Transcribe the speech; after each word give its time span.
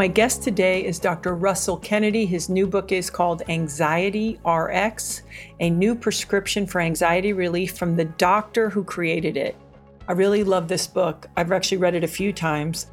My 0.00 0.08
guest 0.08 0.42
today 0.42 0.82
is 0.82 0.98
Dr. 0.98 1.34
Russell 1.34 1.76
Kennedy. 1.76 2.24
His 2.24 2.48
new 2.48 2.66
book 2.66 2.90
is 2.90 3.10
called 3.10 3.42
Anxiety 3.50 4.40
RX, 4.46 5.24
a 5.60 5.68
new 5.68 5.94
prescription 5.94 6.66
for 6.66 6.80
anxiety 6.80 7.34
relief 7.34 7.76
from 7.76 7.96
the 7.96 8.06
doctor 8.06 8.70
who 8.70 8.82
created 8.82 9.36
it. 9.36 9.56
I 10.08 10.12
really 10.12 10.42
love 10.42 10.68
this 10.68 10.86
book. 10.86 11.26
I've 11.36 11.52
actually 11.52 11.76
read 11.76 11.94
it 11.94 12.02
a 12.02 12.08
few 12.08 12.32
times. 12.32 12.86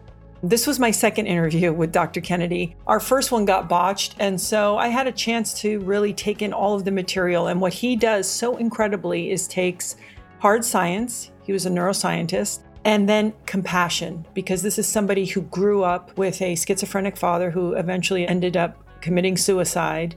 This 0.44 0.68
was 0.68 0.82
my 0.82 0.92
second 0.92 1.28
interview 1.28 1.72
with 1.72 1.94
Dr. 1.94 2.20
Kennedy. 2.20 2.76
Our 2.88 3.00
first 3.00 3.32
one 3.32 3.46
got 3.46 3.70
botched, 3.70 4.16
and 4.20 4.40
so 4.40 4.78
I 4.78 4.90
had 4.90 5.08
a 5.08 5.14
chance 5.14 5.58
to 5.62 5.80
really 5.80 6.12
take 6.12 6.42
in 6.42 6.52
all 6.52 6.76
of 6.76 6.84
the 6.84 6.92
material. 6.92 7.48
And 7.48 7.62
what 7.62 7.72
he 7.72 7.96
does 7.96 8.30
so 8.30 8.58
incredibly 8.58 9.32
is 9.32 9.48
takes 9.48 9.96
hard 10.40 10.66
science, 10.66 11.32
he 11.44 11.54
was 11.54 11.66
a 11.66 11.70
neuroscientist, 11.70 12.64
and 12.88 13.08
then 13.10 13.34
compassion, 13.46 14.26
because 14.34 14.62
this 14.62 14.80
is 14.80 14.88
somebody 14.88 15.26
who 15.26 15.42
grew 15.42 15.84
up 15.84 16.18
with 16.18 16.42
a 16.42 16.56
schizophrenic 16.56 17.18
father 17.18 17.52
who 17.52 17.74
eventually 17.74 18.26
ended 18.26 18.56
up 18.56 18.82
committing 19.02 19.36
suicide 19.36 20.16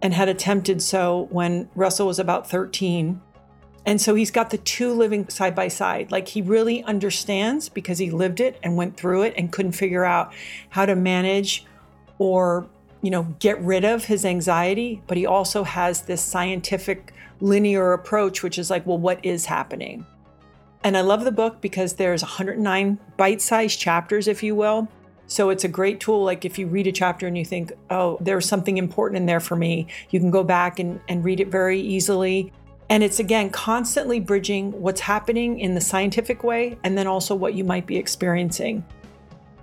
and 0.00 0.14
had 0.14 0.28
attempted 0.28 0.80
so 0.80 1.26
when 1.32 1.68
Russell 1.74 2.06
was 2.06 2.20
about 2.20 2.48
13. 2.48 3.20
And 3.84 4.00
so 4.00 4.14
he's 4.14 4.30
got 4.30 4.50
the 4.50 4.58
two 4.58 4.94
living 4.94 5.28
side 5.28 5.56
by 5.56 5.66
side. 5.66 6.12
Like 6.12 6.28
he 6.28 6.40
really 6.40 6.84
understands 6.84 7.68
because 7.68 7.98
he 7.98 8.12
lived 8.12 8.38
it 8.38 8.60
and 8.62 8.76
went 8.76 8.96
through 8.96 9.22
it 9.22 9.34
and 9.36 9.50
couldn't 9.50 9.72
figure 9.72 10.04
out 10.04 10.32
how 10.70 10.86
to 10.86 10.94
manage 10.94 11.66
or, 12.18 12.64
you 13.02 13.10
know, 13.10 13.24
get 13.40 13.60
rid 13.60 13.84
of 13.84 14.04
his 14.04 14.24
anxiety. 14.24 15.02
But 15.08 15.16
he 15.16 15.26
also 15.26 15.64
has 15.64 16.02
this 16.02 16.22
scientific 16.22 17.12
linear 17.40 17.92
approach, 17.92 18.44
which 18.44 18.56
is 18.56 18.70
like, 18.70 18.86
well, 18.86 18.98
what 18.98 19.18
is 19.24 19.46
happening? 19.46 20.06
And 20.84 20.98
I 20.98 21.00
love 21.00 21.24
the 21.24 21.32
book 21.32 21.62
because 21.62 21.94
there's 21.94 22.22
109 22.22 22.98
bite-sized 23.16 23.80
chapters, 23.80 24.28
if 24.28 24.42
you 24.42 24.54
will. 24.54 24.86
So 25.26 25.48
it's 25.48 25.64
a 25.64 25.68
great 25.68 25.98
tool. 25.98 26.22
Like 26.22 26.44
if 26.44 26.58
you 26.58 26.66
read 26.66 26.86
a 26.86 26.92
chapter 26.92 27.26
and 27.26 27.38
you 27.38 27.44
think, 27.44 27.72
oh, 27.88 28.18
there's 28.20 28.46
something 28.46 28.76
important 28.76 29.16
in 29.16 29.24
there 29.24 29.40
for 29.40 29.56
me, 29.56 29.86
you 30.10 30.20
can 30.20 30.30
go 30.30 30.44
back 30.44 30.78
and, 30.78 31.00
and 31.08 31.24
read 31.24 31.40
it 31.40 31.48
very 31.48 31.80
easily. 31.80 32.52
And 32.90 33.02
it's 33.02 33.18
again 33.18 33.48
constantly 33.48 34.20
bridging 34.20 34.72
what's 34.72 35.00
happening 35.00 35.58
in 35.58 35.74
the 35.74 35.80
scientific 35.80 36.44
way 36.44 36.78
and 36.84 36.98
then 36.98 37.06
also 37.06 37.34
what 37.34 37.54
you 37.54 37.64
might 37.64 37.86
be 37.86 37.96
experiencing. 37.96 38.84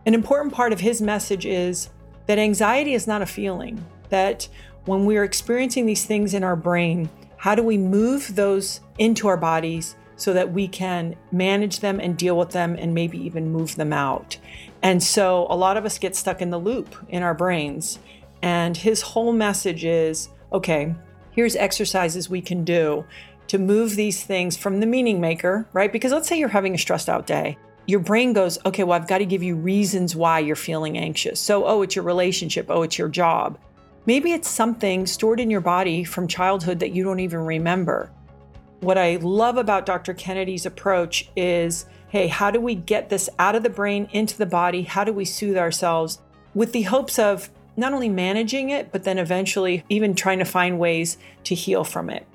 An 0.08 0.16
important 0.16 0.52
part 0.52 0.74
of 0.74 0.80
his 0.80 1.04
message 1.04 1.46
is 1.46 1.90
that 2.26 2.40
anxiety 2.40 2.96
is 2.96 3.06
not 3.06 3.22
a 3.22 3.28
feeling, 3.28 3.86
that 4.10 4.48
when 4.86 5.06
we're 5.06 5.24
experiencing 5.24 5.86
these 5.86 6.04
things 6.04 6.34
in 6.34 6.44
our 6.44 6.56
brain, 6.56 7.08
how 7.38 7.54
do 7.54 7.62
we 7.62 7.78
move 7.78 8.36
those 8.36 8.82
into 8.98 9.28
our 9.28 9.38
bodies 9.38 9.96
so 10.22 10.34
that 10.34 10.54
we 10.54 10.68
can 10.68 11.16
manage 11.32 11.80
them 11.80 12.00
and 12.00 12.16
deal 12.16 12.38
with 12.38 12.52
them 12.52 12.76
and 12.78 12.94
maybe 12.94 13.18
even 13.18 13.52
move 13.52 13.76
them 13.76 13.92
out. 13.92 14.38
And 14.84 15.02
so 15.02 15.48
a 15.50 15.56
lot 15.56 15.78
of 15.78 15.86
us 15.86 15.98
get 15.98 16.16
stuck 16.16 16.44
in 16.44 16.52
the 16.52 16.60
loop 16.60 16.96
in 17.10 17.24
our 17.24 17.34
brains. 17.34 17.98
And 18.44 18.78
his 18.78 19.02
whole 19.02 19.34
message 19.34 19.84
is 19.84 20.30
okay, 20.54 20.94
here's 21.32 21.56
exercises 21.56 22.30
we 22.30 22.40
can 22.40 22.64
do 22.64 23.04
to 23.48 23.58
move 23.58 23.96
these 23.96 24.24
things 24.24 24.56
from 24.56 24.80
the 24.80 24.86
meaning 24.86 25.20
maker, 25.20 25.68
right? 25.74 25.92
Because 25.92 26.12
let's 26.12 26.28
say 26.28 26.38
you're 26.38 26.50
having 26.50 26.76
a 26.76 26.78
stressed 26.78 27.10
out 27.10 27.26
day. 27.26 27.58
Your 27.88 28.00
brain 28.00 28.32
goes, 28.32 28.60
okay, 28.64 28.84
well, 28.84 29.02
I've 29.02 29.08
got 29.08 29.18
to 29.20 29.26
give 29.26 29.42
you 29.42 29.56
reasons 29.56 30.16
why 30.16 30.38
you're 30.38 30.56
feeling 30.56 31.00
anxious. 31.00 31.40
So, 31.40 31.66
oh, 31.66 31.82
it's 31.82 31.96
your 31.96 32.06
relationship. 32.06 32.68
Oh, 32.70 32.84
it's 32.84 33.00
your 33.00 33.10
job. 33.10 33.58
Maybe 34.06 34.34
it's 34.34 34.50
something 34.50 35.08
stored 35.08 35.40
in 35.40 35.50
your 35.50 35.62
body 35.62 36.04
from 36.04 36.28
childhood 36.28 36.80
that 36.80 36.92
you 36.92 37.04
don't 37.04 37.22
even 37.22 37.40
remember. 37.40 38.12
What 38.82 38.98
I 38.98 39.18
love 39.18 39.58
about 39.58 39.86
Dr. 39.86 40.16
Kennedy's 40.16 40.66
approach 40.66 41.30
is 41.36 41.86
hey, 42.10 42.28
how 42.28 42.52
do 42.52 42.60
we 42.60 42.76
get 42.76 43.10
this 43.10 43.30
out 43.40 43.56
of 43.56 43.64
the 43.64 43.70
brain 43.70 44.10
into 44.12 44.38
the 44.38 44.46
body? 44.46 44.82
How 44.82 45.06
do 45.06 45.14
we 45.14 45.24
soothe 45.24 45.56
ourselves 45.56 46.20
with 46.54 46.74
the 46.74 46.82
hopes 46.82 47.18
of 47.18 47.50
not 47.78 47.94
only 47.94 48.10
managing 48.10 48.72
it, 48.72 48.92
but 48.92 49.06
then 49.06 49.18
eventually 49.18 49.86
even 49.88 50.14
trying 50.14 50.40
to 50.40 50.46
find 50.46 50.78
ways 50.78 51.18
to 51.46 51.56
heal 51.56 51.86
from 51.86 52.10
it? 52.10 52.28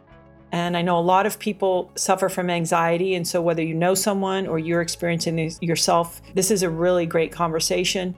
And 0.53 0.77
I 0.77 0.83
know 0.83 0.99
a 0.99 1.01
lot 1.01 1.27
of 1.27 1.39
people 1.39 1.91
suffer 1.97 2.29
from 2.29 2.49
anxiety. 2.49 3.17
And 3.17 3.27
so, 3.27 3.43
whether 3.43 3.63
you 3.63 3.75
know 3.75 3.95
someone 3.95 4.47
or 4.47 4.61
you're 4.61 4.81
experiencing 4.81 5.37
this 5.37 5.59
yourself, 5.61 6.23
this 6.35 6.53
is 6.53 6.63
a 6.63 6.71
really 6.71 7.07
great 7.07 7.33
conversation. 7.33 8.15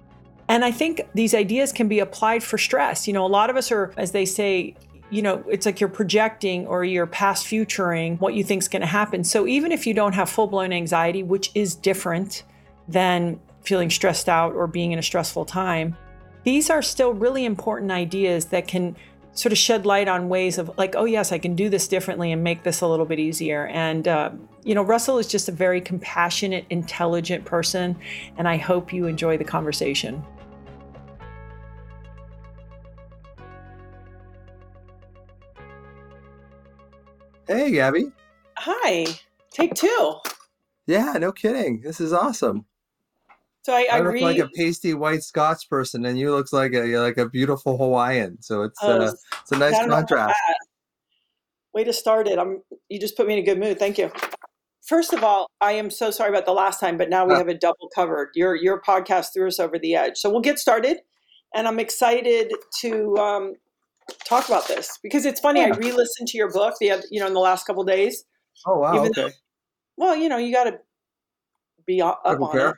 And 0.48 0.64
I 0.64 0.70
think 0.70 1.00
these 1.14 1.34
ideas 1.34 1.72
can 1.72 1.88
be 1.88 1.98
applied 1.98 2.42
for 2.42 2.58
stress. 2.58 3.06
You 3.06 3.14
know, 3.14 3.26
a 3.26 3.28
lot 3.28 3.50
of 3.50 3.56
us 3.56 3.72
are, 3.72 3.92
as 3.96 4.12
they 4.12 4.24
say, 4.24 4.76
you 5.10 5.22
know, 5.22 5.42
it's 5.48 5.64
like 5.64 5.80
you're 5.80 5.88
projecting 5.88 6.66
or 6.66 6.84
you're 6.84 7.06
past 7.06 7.46
futuring 7.46 8.16
what 8.18 8.34
you 8.34 8.44
think 8.44 8.62
is 8.62 8.68
going 8.68 8.82
to 8.82 8.86
happen. 8.86 9.24
So 9.24 9.46
even 9.46 9.72
if 9.72 9.86
you 9.86 9.94
don't 9.94 10.12
have 10.12 10.28
full 10.28 10.46
blown 10.46 10.72
anxiety, 10.72 11.22
which 11.22 11.50
is 11.54 11.74
different 11.74 12.42
than 12.86 13.40
feeling 13.62 13.90
stressed 13.90 14.28
out 14.28 14.54
or 14.54 14.66
being 14.66 14.92
in 14.92 14.98
a 14.98 15.02
stressful 15.02 15.44
time, 15.44 15.96
these 16.44 16.70
are 16.70 16.82
still 16.82 17.12
really 17.12 17.44
important 17.44 17.90
ideas 17.90 18.46
that 18.46 18.68
can 18.68 18.96
sort 19.32 19.52
of 19.52 19.58
shed 19.58 19.86
light 19.86 20.08
on 20.08 20.28
ways 20.28 20.58
of 20.58 20.70
like, 20.78 20.96
oh, 20.96 21.04
yes, 21.04 21.30
I 21.30 21.38
can 21.38 21.54
do 21.54 21.68
this 21.68 21.86
differently 21.86 22.32
and 22.32 22.42
make 22.42 22.64
this 22.64 22.80
a 22.80 22.88
little 22.88 23.06
bit 23.06 23.20
easier. 23.20 23.66
And, 23.68 24.08
uh, 24.08 24.30
you 24.64 24.74
know, 24.74 24.82
Russell 24.82 25.18
is 25.18 25.28
just 25.28 25.48
a 25.48 25.52
very 25.52 25.80
compassionate, 25.80 26.64
intelligent 26.70 27.44
person. 27.44 27.96
And 28.36 28.48
I 28.48 28.56
hope 28.56 28.92
you 28.92 29.06
enjoy 29.06 29.38
the 29.38 29.44
conversation. 29.44 30.24
Hey, 37.48 37.70
Gabby. 37.72 38.12
Hi. 38.58 39.06
Take 39.50 39.74
two. 39.74 40.14
Yeah, 40.86 41.14
no 41.14 41.32
kidding. 41.32 41.80
This 41.80 42.00
is 42.00 42.12
awesome. 42.12 42.66
So 43.62 43.72
I, 43.74 43.86
I, 43.90 43.96
I 43.96 44.00
look 44.00 44.12
read 44.14 44.22
like 44.22 44.38
a 44.38 44.48
pasty 44.48 44.94
white 44.94 45.22
Scots 45.22 45.64
person, 45.64 46.04
and 46.06 46.18
you 46.18 46.30
look 46.30 46.52
like 46.52 46.72
a 46.74 46.98
like 46.98 47.16
a 47.18 47.28
beautiful 47.28 47.76
Hawaiian. 47.76 48.40
So 48.40 48.62
it's 48.62 48.78
Oh, 48.82 49.00
uh, 49.00 49.12
it's 49.42 49.52
a 49.52 49.56
nice 49.58 49.74
I 49.74 49.78
don't 49.80 49.88
know 49.88 49.96
about 49.96 50.08
contrast. 50.08 50.38
Way 51.74 51.84
to 51.84 51.92
start 51.92 52.28
it. 52.28 52.38
I'm 52.38 52.62
you 52.88 52.98
just 53.00 53.16
put 53.16 53.26
me 53.26 53.34
in 53.34 53.38
a 53.40 53.42
good 53.42 53.58
mood. 53.58 53.78
Thank 53.78 53.98
you. 53.98 54.10
First 54.86 55.12
of 55.12 55.22
all, 55.22 55.50
I 55.60 55.72
am 55.72 55.90
so 55.90 56.10
sorry 56.10 56.30
about 56.30 56.46
the 56.46 56.52
last 56.52 56.80
time, 56.80 56.96
but 56.96 57.10
now 57.10 57.26
we 57.26 57.34
Oh. 57.34 57.36
have 57.38 57.48
a 57.48 57.54
double 57.54 57.88
covered. 57.94 58.30
Your 58.34 58.54
your 58.54 58.80
podcast 58.80 59.34
threw 59.34 59.48
us 59.48 59.58
over 59.60 59.78
the 59.78 59.94
edge. 59.94 60.16
So 60.16 60.30
we'll 60.30 60.40
get 60.40 60.58
started. 60.58 60.98
And 61.54 61.66
I'm 61.66 61.78
excited 61.78 62.52
to 62.80 63.16
um, 63.16 63.54
talk 64.24 64.48
about 64.48 64.68
this 64.68 64.98
because 65.02 65.24
it's 65.24 65.40
funny. 65.40 65.62
I 65.62 65.68
re-listened 65.68 66.28
to 66.28 66.38
your 66.38 66.50
book 66.52 66.74
the 66.80 66.92
oth- 66.92 67.04
you 67.10 67.20
know 67.20 67.26
in 67.26 67.34
the 67.34 67.40
last 67.40 67.66
couple 67.66 67.84
days. 67.84 68.24
Oh 68.66 68.78
wow, 68.80 68.96
Even 68.96 69.10
okay. 69.10 69.32
Well, 69.96 70.16
you 70.16 70.28
know, 70.28 70.36
you 70.36 70.52
got 70.52 70.64
to 70.64 70.78
be 71.86 72.00
up 72.00 72.20
on 72.24 72.56
it. 72.58 72.74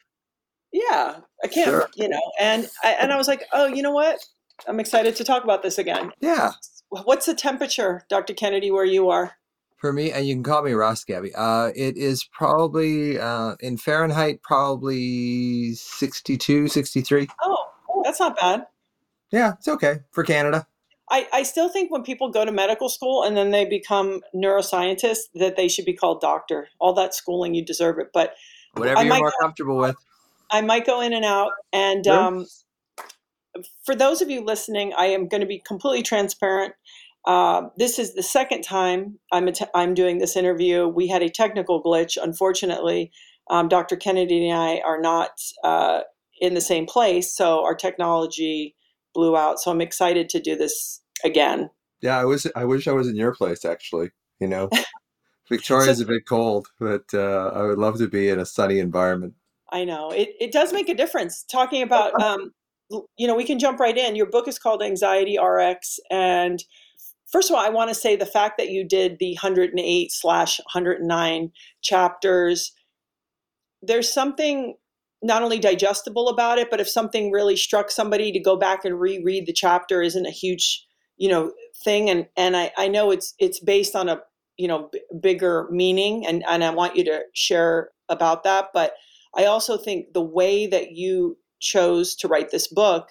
Yeah, 0.73 1.17
I 1.45 1.49
can't, 1.49 1.67
Sure. 1.69 1.89
you 1.97 2.09
know. 2.09 2.21
And 2.39 2.69
I, 2.85 2.93
and 2.93 3.13
I 3.13 3.17
was 3.17 3.29
like, 3.29 3.45
oh, 3.53 3.67
you 3.67 3.83
know 3.83 3.91
what? 3.91 4.21
I'm 4.69 4.79
excited 4.81 5.17
to 5.17 5.25
talk 5.25 5.43
about 5.45 5.63
this 5.63 5.79
again. 5.79 6.13
Yeah, 6.21 6.53
What's 6.91 7.27
the 7.27 7.35
temperature, 7.35 8.03
Dr. 8.09 8.35
Kennedy, 8.35 8.71
where 8.71 8.85
you 8.85 9.11
are? 9.11 9.33
for 9.81 9.93
me, 9.95 10.12
and 10.12 10.27
you 10.27 10.35
can 10.35 10.43
call 10.43 10.62
me 10.62 10.73
Russ, 10.73 11.05
Gabby. 11.05 11.35
Uh, 11.35 11.71
it 11.75 11.97
is 11.97 12.23
probably 12.25 13.19
uh, 13.19 13.55
in 13.61 13.79
Fahrenheit, 13.79 14.43
probably 14.43 15.73
62, 15.73 16.69
63. 16.69 17.29
Oh, 17.43 17.57
that's 18.05 18.21
not 18.21 18.39
bad. 18.39 18.67
Yeah, 19.33 19.55
it's 19.55 19.69
okay 19.69 20.00
for 20.11 20.23
Canada. 20.23 20.67
I, 21.11 21.27
I 21.33 21.43
still 21.43 21.69
think 21.69 21.91
when 21.91 22.03
people 22.03 22.31
go 22.31 22.45
to 22.45 22.53
medical 22.53 22.89
school 22.89 23.25
and 23.25 23.37
then 23.37 23.51
they 23.51 23.65
become 23.65 24.21
neuroscientists, 24.35 25.29
that 25.35 25.57
they 25.57 25.69
should 25.69 25.85
be 25.85 25.93
called 25.93 26.21
doctor. 26.21 26.69
All 26.79 26.93
that 26.95 27.15
schooling, 27.15 27.55
you 27.55 27.65
deserve 27.65 27.99
it. 27.99 28.09
But 28.15 28.35
Whatever 28.75 29.01
I 29.01 29.03
you're 29.03 29.19
more 29.19 29.31
go- 29.31 29.37
comfortable 29.41 29.77
with. 29.77 29.97
I 30.53 30.61
might 30.62 30.87
go 30.87 31.01
in 31.01 31.12
and 31.12 31.25
out. 31.25 31.53
And 31.73 32.05
Sure. 32.05 32.15
um, 32.15 32.47
for 33.85 33.95
those 33.95 34.23
of 34.23 34.31
you 34.31 34.45
listening, 34.45 34.93
I 34.97 35.07
am 35.07 35.27
going 35.29 35.41
to 35.41 35.47
be 35.47 35.59
completely 35.59 36.03
transparent. 36.03 36.75
Uh, 37.27 37.62
this 37.77 37.99
is 37.99 38.15
the 38.15 38.23
second 38.23 38.62
time 38.62 39.19
I'm, 39.33 39.49
I'm 39.75 39.95
doing 39.95 40.19
this 40.19 40.37
interview. 40.37 40.87
We 40.89 41.09
had 41.09 41.23
a 41.23 41.29
technical 41.29 41.83
glitch. 41.83 42.17
Unfortunately, 42.23 43.11
um, 43.51 43.69
Dr. 43.69 43.97
Kennedy 43.97 44.49
and 44.49 44.59
I 44.59 44.81
are 44.81 45.01
not 45.01 45.31
uh, 45.65 46.01
in 46.41 46.55
the 46.55 46.61
same 46.61 46.87
place, 46.87 47.35
so 47.35 47.65
our 47.65 47.75
technology 47.75 48.75
blew 49.15 49.37
out. 49.37 49.61
So 49.61 49.71
I'm 49.71 49.81
excited 49.81 50.29
to 50.31 50.41
do 50.41 50.57
this 50.57 51.01
again. 51.25 51.71
Yeah, 52.03 52.19
I 52.19 52.25
was. 52.25 52.47
I 52.57 52.65
wish 52.65 52.89
I 52.89 52.93
was 52.93 53.09
in 53.09 53.17
your 53.17 53.35
place. 53.35 53.65
Actually, 53.65 54.11
you 54.41 54.49
know, 54.49 54.71
Victoria's 55.49 56.01
a 56.01 56.07
bit 56.07 56.27
cold, 56.27 56.69
but 56.79 57.05
uh, 57.12 57.51
I 57.55 57.62
would 57.62 57.79
love 57.79 57.99
to 57.99 58.09
be 58.09 58.29
in 58.29 58.39
a 58.39 58.47
sunny 58.47 58.79
environment. 58.79 59.35
I 59.73 59.85
know 59.85 60.11
it, 60.11 60.31
it 60.41 60.53
does 60.53 60.73
make 60.73 60.89
a 60.89 60.95
difference. 60.95 61.45
Talking 61.45 61.83
about 61.83 62.21
um, 62.23 62.53
you 63.17 63.27
know, 63.27 63.35
we 63.35 63.45
can 63.45 63.59
jump 63.59 63.79
right 63.79 63.97
in. 63.97 64.17
Your 64.17 64.27
book 64.27 64.49
is 64.49 64.59
called 64.59 64.83
Anxiety 64.83 65.39
RX. 65.39 66.01
And 66.11 66.62
first 67.31 67.51
of 67.51 67.57
all, 67.57 67.65
I 67.65 67.69
want 67.69 67.89
to 67.89 67.95
say 67.95 68.17
the 68.17 68.27
fact 68.27 68.59
that 68.59 68.71
you 68.71 68.85
did 68.85 69.19
the 69.19 69.35
108 69.35 70.12
slash 70.12 70.59
109 70.59 71.53
chapters, 71.83 72.73
there's 73.83 74.12
something 74.12 74.75
not 75.22 75.43
only 75.43 75.58
digestible 75.58 76.28
about 76.28 76.58
it, 76.58 76.70
but 76.70 76.81
if 76.81 76.88
something 76.88 77.31
really 77.31 77.56
struck 77.56 77.90
somebody 77.90 78.32
to 78.32 78.40
go 78.40 78.56
back 78.56 78.84
and 78.84 78.99
reread 78.99 79.46
the 79.46 79.52
chapter 79.52 80.00
isn't 80.02 80.26
a 80.26 80.31
huge, 80.31 80.87
you 81.17 81.28
know, 81.28 81.52
thing. 81.84 82.08
And, 82.08 82.26
and 82.37 82.56
I, 82.56 82.72
I 82.76 82.88
know 82.88 83.11
it's, 83.11 83.34
it's 83.38 83.61
based 83.61 83.94
on 83.94 84.08
a, 84.08 84.20
you 84.56 84.69
know, 84.69 84.88
b- 84.93 85.02
bigger 85.20 85.69
meaning 85.70 86.26
and, 86.26 86.43
and 86.49 86.64
I 86.64 86.70
want 86.70 86.96
you 86.96 87.05
to 87.05 87.22
share 87.34 87.90
about 88.08 88.44
that. 88.44 88.69
But 88.72 88.94
I 89.37 89.44
also 89.44 89.76
think 89.76 90.12
the 90.14 90.22
way 90.22 90.67
that 90.67 90.93
you 90.93 91.37
chose 91.61 92.16
to 92.16 92.28
write 92.28 92.50
this 92.50 92.69
book 92.69 93.08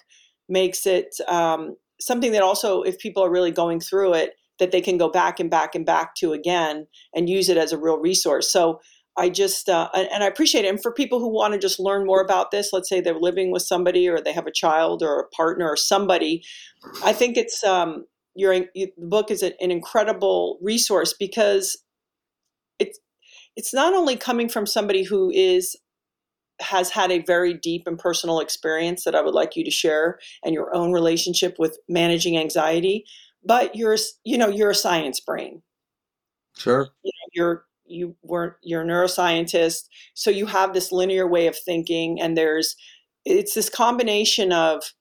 makes 0.48 0.86
it 0.86 1.14
um, 1.28 1.76
something 2.00 2.32
that 2.32 2.42
also, 2.42 2.82
if 2.82 2.98
people 2.98 3.24
are 3.24 3.30
really 3.30 3.52
going 3.52 3.80
through 3.80 4.14
it, 4.14 4.34
that 4.58 4.72
they 4.72 4.80
can 4.80 4.98
go 4.98 5.08
back 5.08 5.40
and 5.40 5.50
back 5.50 5.74
and 5.74 5.86
back 5.86 6.14
to 6.16 6.32
again 6.32 6.86
and 7.14 7.30
use 7.30 7.48
it 7.48 7.56
as 7.56 7.72
a 7.72 7.78
real 7.78 7.98
resource. 7.98 8.52
So 8.52 8.80
I 9.16 9.28
just 9.28 9.68
uh, 9.68 9.88
and 9.94 10.22
I 10.22 10.26
appreciate 10.26 10.64
it. 10.64 10.68
And 10.68 10.80
for 10.80 10.92
people 10.92 11.18
who 11.18 11.28
want 11.28 11.52
to 11.52 11.58
just 11.58 11.80
learn 11.80 12.06
more 12.06 12.22
about 12.22 12.50
this, 12.50 12.72
let's 12.72 12.88
say 12.88 13.00
they're 13.00 13.18
living 13.18 13.50
with 13.50 13.62
somebody 13.62 14.08
or 14.08 14.20
they 14.20 14.32
have 14.32 14.46
a 14.46 14.52
child 14.52 15.02
or 15.02 15.20
a 15.20 15.28
partner 15.28 15.68
or 15.68 15.76
somebody, 15.76 16.42
I 17.04 17.12
think 17.12 17.36
it's 17.36 17.62
um, 17.64 18.06
your 18.34 18.54
the 18.74 18.92
book 18.96 19.30
is 19.30 19.42
an 19.42 19.54
incredible 19.60 20.58
resource 20.62 21.12
because 21.18 21.76
it's 22.78 22.98
it's 23.56 23.74
not 23.74 23.94
only 23.94 24.16
coming 24.16 24.48
from 24.48 24.66
somebody 24.66 25.02
who 25.02 25.30
is 25.30 25.76
has 26.60 26.90
had 26.90 27.10
a 27.10 27.22
very 27.24 27.54
deep 27.54 27.82
and 27.86 27.98
personal 27.98 28.38
experience 28.38 29.04
that 29.04 29.14
I 29.14 29.22
would 29.22 29.34
like 29.34 29.56
you 29.56 29.64
to 29.64 29.70
share 29.70 30.18
and 30.44 30.54
your 30.54 30.74
own 30.74 30.92
relationship 30.92 31.56
with 31.58 31.78
managing 31.88 32.36
anxiety, 32.36 33.04
but 33.44 33.74
you're 33.74 33.96
you 34.24 34.38
know 34.38 34.48
you're 34.48 34.70
a 34.70 34.74
science 34.74 35.20
brain. 35.20 35.62
Sure. 36.56 36.88
You 37.02 37.12
know, 37.14 37.28
you're 37.32 37.64
you 37.90 38.16
weren't 38.22 38.54
you're 38.62 38.82
a 38.82 38.86
neuroscientist, 38.86 39.88
so 40.14 40.30
you 40.30 40.46
have 40.46 40.72
this 40.72 40.92
linear 40.92 41.26
way 41.26 41.46
of 41.46 41.58
thinking, 41.58 42.20
and 42.20 42.36
there's 42.36 42.76
it's 43.24 43.54
this 43.54 43.68
combination 43.68 44.52
of 44.52 44.94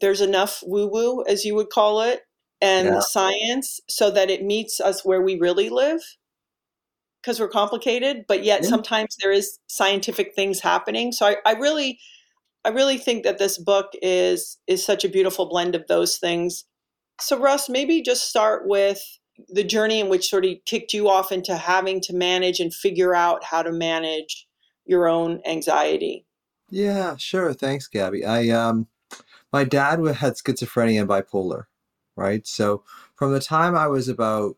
there's 0.00 0.20
enough 0.20 0.62
woo 0.66 0.86
woo 0.86 1.22
as 1.24 1.44
you 1.44 1.54
would 1.54 1.70
call 1.70 2.00
it 2.00 2.22
and 2.60 2.88
yeah. 2.88 3.00
science 3.00 3.80
so 3.88 4.10
that 4.10 4.30
it 4.30 4.44
meets 4.44 4.80
us 4.80 5.04
where 5.04 5.22
we 5.22 5.38
really 5.38 5.68
live 5.68 6.00
because 7.20 7.38
we're 7.38 7.48
complicated, 7.48 8.24
but 8.28 8.44
yet 8.44 8.62
yeah. 8.62 8.68
sometimes 8.68 9.16
there 9.20 9.32
is 9.32 9.58
scientific 9.66 10.34
things 10.34 10.60
happening. 10.60 11.12
So 11.12 11.26
I, 11.26 11.36
I 11.44 11.52
really, 11.52 11.98
I 12.64 12.70
really 12.70 12.98
think 12.98 13.24
that 13.24 13.38
this 13.38 13.58
book 13.58 13.92
is 14.02 14.58
is 14.66 14.84
such 14.84 15.04
a 15.04 15.08
beautiful 15.08 15.48
blend 15.48 15.74
of 15.74 15.86
those 15.86 16.18
things. 16.18 16.64
So 17.20 17.38
Russ, 17.38 17.68
maybe 17.68 18.02
just 18.02 18.28
start 18.28 18.62
with 18.66 19.02
the 19.48 19.64
journey 19.64 20.00
in 20.00 20.08
which 20.08 20.28
sort 20.28 20.44
of 20.44 20.56
kicked 20.66 20.92
you 20.92 21.08
off 21.08 21.32
into 21.32 21.56
having 21.56 22.00
to 22.02 22.14
manage 22.14 22.60
and 22.60 22.72
figure 22.72 23.14
out 23.14 23.44
how 23.44 23.62
to 23.62 23.72
manage 23.72 24.46
your 24.84 25.08
own 25.08 25.40
anxiety. 25.46 26.26
Yeah, 26.70 27.16
sure. 27.16 27.52
Thanks, 27.52 27.86
Gabby. 27.86 28.24
I 28.24 28.48
um, 28.48 28.86
my 29.52 29.64
dad 29.64 29.98
had 30.16 30.34
schizophrenia 30.34 31.00
and 31.00 31.08
bipolar, 31.08 31.64
right? 32.16 32.46
So 32.46 32.84
from 33.16 33.32
the 33.32 33.40
time 33.40 33.76
I 33.76 33.86
was 33.86 34.08
about, 34.08 34.56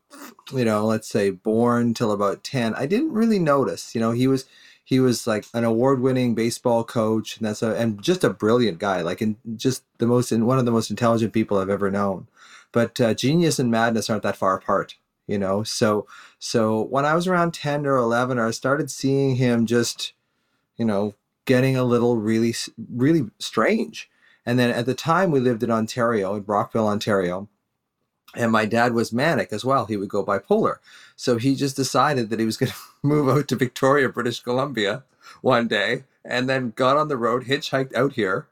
you 0.53 0.65
know, 0.65 0.87
let's 0.87 1.09
say 1.09 1.31
born 1.31 1.95
till 1.95 2.13
about 2.13 2.45
10, 2.45 2.75
I 2.75 2.87
didn't 2.87 3.13
really 3.13 3.39
notice. 3.39 3.95
You 3.95 4.01
know, 4.01 4.13
he 4.13 4.27
was 4.27 4.45
he 4.85 5.01
was 5.01 5.27
like 5.27 5.47
an 5.55 5.65
award-winning 5.65 6.35
baseball 6.35 6.85
coach 6.85 7.37
and 7.37 7.47
that's 7.47 7.63
a 7.63 7.75
and 7.77 8.03
just 8.03 8.25
a 8.25 8.31
brilliant 8.31 8.79
guy, 8.79 9.01
like 9.01 9.21
and 9.21 9.37
just 9.57 9.85
the 9.99 10.07
most 10.07 10.33
and 10.33 10.47
one 10.47 10.59
of 10.59 10.65
the 10.65 10.73
most 10.73 10.91
intelligent 10.91 11.33
people 11.33 11.59
I've 11.59 11.71
ever 11.71 11.91
known. 11.91 12.29
But 12.73 13.01
uh, 13.01 13.15
genius 13.15 13.59
and 13.59 13.71
madness 13.71 14.09
aren't 14.11 14.23
that 14.25 14.37
far 14.37 14.57
apart, 14.57 14.97
you 15.27 15.39
know. 15.39 15.63
So 15.63 16.07
so 16.39 16.83
when 16.83 17.05
I 17.05 17.15
was 17.15 17.27
around 17.27 17.55
10 17.55 17.87
or 17.87 17.97
11, 17.97 18.39
I 18.39 18.51
started 18.51 18.91
seeing 18.91 19.37
him 19.37 19.67
just, 19.67 20.13
you 20.77 20.85
know, 20.85 21.15
getting 21.45 21.77
a 21.77 21.85
little 21.85 22.17
really 22.17 22.55
really 22.95 23.31
strange. 23.39 24.11
And 24.45 24.59
then 24.59 24.71
at 24.71 24.87
the 24.87 24.95
time 24.95 25.31
we 25.31 25.39
lived 25.41 25.63
in 25.63 25.71
Ontario, 25.71 26.35
in 26.35 26.43
Brockville, 26.43 26.89
Ontario 26.89 27.49
and 28.35 28.51
my 28.51 28.65
dad 28.65 28.95
was 28.95 29.13
manic 29.13 29.53
as 29.53 29.65
well. 29.65 29.87
He 29.87 29.97
would 29.97 30.09
go 30.09 30.25
bipolar. 30.25 30.77
So 31.17 31.37
he 31.37 31.55
just 31.55 31.77
decided 31.77 32.31
that 32.31 32.41
he 32.41 32.47
was 32.47 32.57
going 32.59 32.73
to 32.73 32.79
move 33.03 33.29
out 33.29 33.49
to 33.49 33.57
Victoria, 33.57 34.09
British 34.09 34.41
Columbia 34.41 35.05
one 35.41 35.69
day, 35.69 36.05
and 36.25 36.49
then 36.49 36.73
got 36.75 36.97
on 36.97 37.09
the 37.09 37.17
road, 37.17 37.45
hitchhiked 37.45 37.95
out 37.95 38.15
here, 38.15 38.47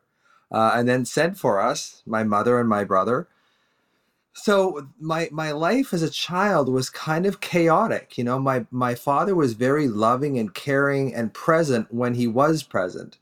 uh, 0.51 0.73
and 0.75 0.89
then 0.89 1.05
sent 1.05 1.39
for 1.39 1.61
us, 1.61 2.03
my 2.07 2.25
mother 2.25 2.59
and 2.59 2.69
my 2.69 2.85
brother. 2.85 3.29
So 4.33 4.89
my 4.99 5.29
my 5.33 5.53
life 5.53 5.93
as 5.93 6.03
a 6.03 6.11
child 6.11 6.69
was 6.69 6.89
kind 6.89 7.27
of 7.27 7.41
chaotic. 7.41 8.17
You 8.17 8.25
know, 8.25 8.39
my 8.39 8.67
my 8.71 8.95
father 8.95 9.35
was 9.35 9.55
very 9.55 9.89
loving 9.89 10.39
and 10.39 10.55
caring 10.55 11.15
and 11.15 11.35
present 11.35 11.93
when 11.93 12.15
he 12.15 12.27
was 12.27 12.63
present. 12.63 13.19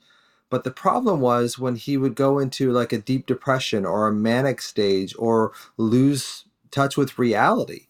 But 0.51 0.65
the 0.65 0.71
problem 0.71 1.21
was 1.21 1.59
when 1.59 1.77
he 1.77 1.97
would 1.97 2.15
go 2.15 2.39
into 2.39 2.73
like 2.73 2.93
a 2.93 2.99
deep 2.99 3.27
depression 3.27 3.85
or 3.85 4.09
a 4.09 4.13
manic 4.13 4.63
stage 4.63 5.15
or 5.19 5.53
lose 5.77 6.45
touch 6.71 6.97
with 6.97 7.19
reality. 7.19 7.87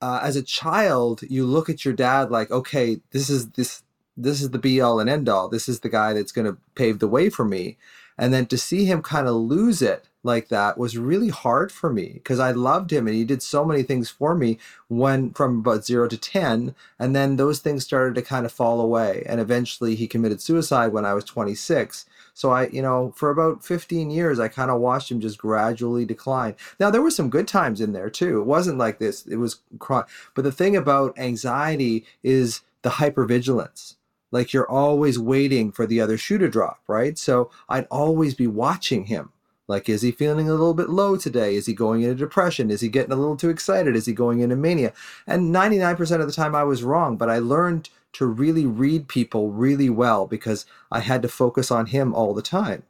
Uh, 0.00 0.20
as 0.22 0.36
a 0.36 0.42
child, 0.42 1.22
you 1.28 1.46
look 1.46 1.70
at 1.70 1.84
your 1.84 1.94
dad 1.94 2.30
like, 2.30 2.50
okay, 2.50 3.00
this 3.12 3.30
is 3.30 3.50
this 3.50 3.82
this 4.16 4.42
is 4.42 4.50
the 4.50 4.58
be 4.58 4.80
all 4.80 5.00
and 5.00 5.08
end 5.08 5.28
all. 5.28 5.48
This 5.48 5.68
is 5.68 5.80
the 5.80 5.88
guy 5.88 6.12
that's 6.12 6.32
going 6.32 6.46
to 6.46 6.58
pave 6.74 6.98
the 6.98 7.08
way 7.08 7.30
for 7.30 7.44
me. 7.44 7.78
And 8.18 8.32
then 8.32 8.46
to 8.46 8.58
see 8.58 8.84
him 8.84 9.02
kind 9.02 9.26
of 9.26 9.34
lose 9.34 9.80
it 9.80 10.08
like 10.22 10.48
that 10.48 10.78
was 10.78 10.96
really 10.96 11.28
hard 11.28 11.72
for 11.72 11.92
me 11.92 12.12
because 12.14 12.38
I 12.38 12.52
loved 12.52 12.92
him 12.92 13.06
and 13.06 13.16
he 13.16 13.24
did 13.24 13.42
so 13.42 13.64
many 13.64 13.82
things 13.82 14.08
for 14.08 14.34
me 14.34 14.58
when 14.88 15.32
from 15.32 15.58
about 15.58 15.84
zero 15.84 16.06
to 16.08 16.16
10. 16.16 16.74
And 16.98 17.16
then 17.16 17.36
those 17.36 17.58
things 17.58 17.84
started 17.84 18.14
to 18.14 18.22
kind 18.22 18.46
of 18.46 18.52
fall 18.52 18.80
away. 18.80 19.24
And 19.26 19.40
eventually 19.40 19.94
he 19.94 20.06
committed 20.06 20.40
suicide 20.40 20.92
when 20.92 21.04
I 21.04 21.14
was 21.14 21.24
26. 21.24 22.06
So 22.34 22.50
I, 22.50 22.68
you 22.68 22.82
know, 22.82 23.12
for 23.16 23.30
about 23.30 23.64
15 23.64 24.10
years, 24.10 24.38
I 24.38 24.48
kind 24.48 24.70
of 24.70 24.80
watched 24.80 25.10
him 25.10 25.20
just 25.20 25.38
gradually 25.38 26.04
decline. 26.04 26.54
Now 26.78 26.90
there 26.90 27.02
were 27.02 27.10
some 27.10 27.30
good 27.30 27.48
times 27.48 27.80
in 27.80 27.92
there 27.92 28.10
too. 28.10 28.40
It 28.40 28.46
wasn't 28.46 28.78
like 28.78 28.98
this. 28.98 29.26
It 29.26 29.36
was, 29.36 29.60
but 29.78 30.42
the 30.42 30.52
thing 30.52 30.76
about 30.76 31.18
anxiety 31.18 32.04
is 32.22 32.62
the 32.82 32.90
hypervigilance. 32.90 33.96
Like 34.30 34.52
you're 34.52 34.70
always 34.70 35.18
waiting 35.18 35.72
for 35.72 35.86
the 35.86 36.00
other 36.00 36.16
shoe 36.16 36.38
to 36.38 36.48
drop, 36.48 36.80
right? 36.86 37.18
So 37.18 37.50
I'd 37.68 37.86
always 37.90 38.34
be 38.34 38.46
watching 38.46 39.04
him. 39.04 39.30
Like, 39.72 39.88
is 39.88 40.02
he 40.02 40.12
feeling 40.12 40.50
a 40.50 40.52
little 40.52 40.74
bit 40.74 40.90
low 40.90 41.16
today? 41.16 41.54
Is 41.54 41.64
he 41.64 41.72
going 41.72 42.02
into 42.02 42.14
depression? 42.14 42.70
Is 42.70 42.82
he 42.82 42.90
getting 42.90 43.10
a 43.10 43.16
little 43.16 43.38
too 43.38 43.48
excited? 43.48 43.96
Is 43.96 44.04
he 44.04 44.12
going 44.12 44.40
into 44.40 44.54
mania? 44.54 44.92
And 45.26 45.52
99% 45.52 46.20
of 46.20 46.26
the 46.26 46.32
time 46.32 46.54
I 46.54 46.62
was 46.62 46.82
wrong, 46.82 47.16
but 47.16 47.30
I 47.30 47.38
learned 47.38 47.88
to 48.12 48.26
really 48.26 48.66
read 48.66 49.08
people 49.08 49.50
really 49.50 49.88
well 49.88 50.26
because 50.26 50.66
I 50.90 51.00
had 51.00 51.22
to 51.22 51.28
focus 51.28 51.70
on 51.70 51.86
him 51.86 52.14
all 52.14 52.34
the 52.34 52.42
time. 52.42 52.82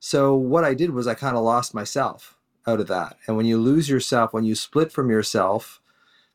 So 0.00 0.34
what 0.34 0.64
I 0.64 0.74
did 0.74 0.90
was 0.90 1.06
I 1.06 1.14
kind 1.14 1.36
of 1.36 1.44
lost 1.44 1.74
myself 1.74 2.36
out 2.66 2.80
of 2.80 2.88
that. 2.88 3.16
And 3.28 3.36
when 3.36 3.46
you 3.46 3.58
lose 3.58 3.88
yourself, 3.88 4.32
when 4.32 4.42
you 4.42 4.56
split 4.56 4.90
from 4.90 5.08
yourself, 5.08 5.80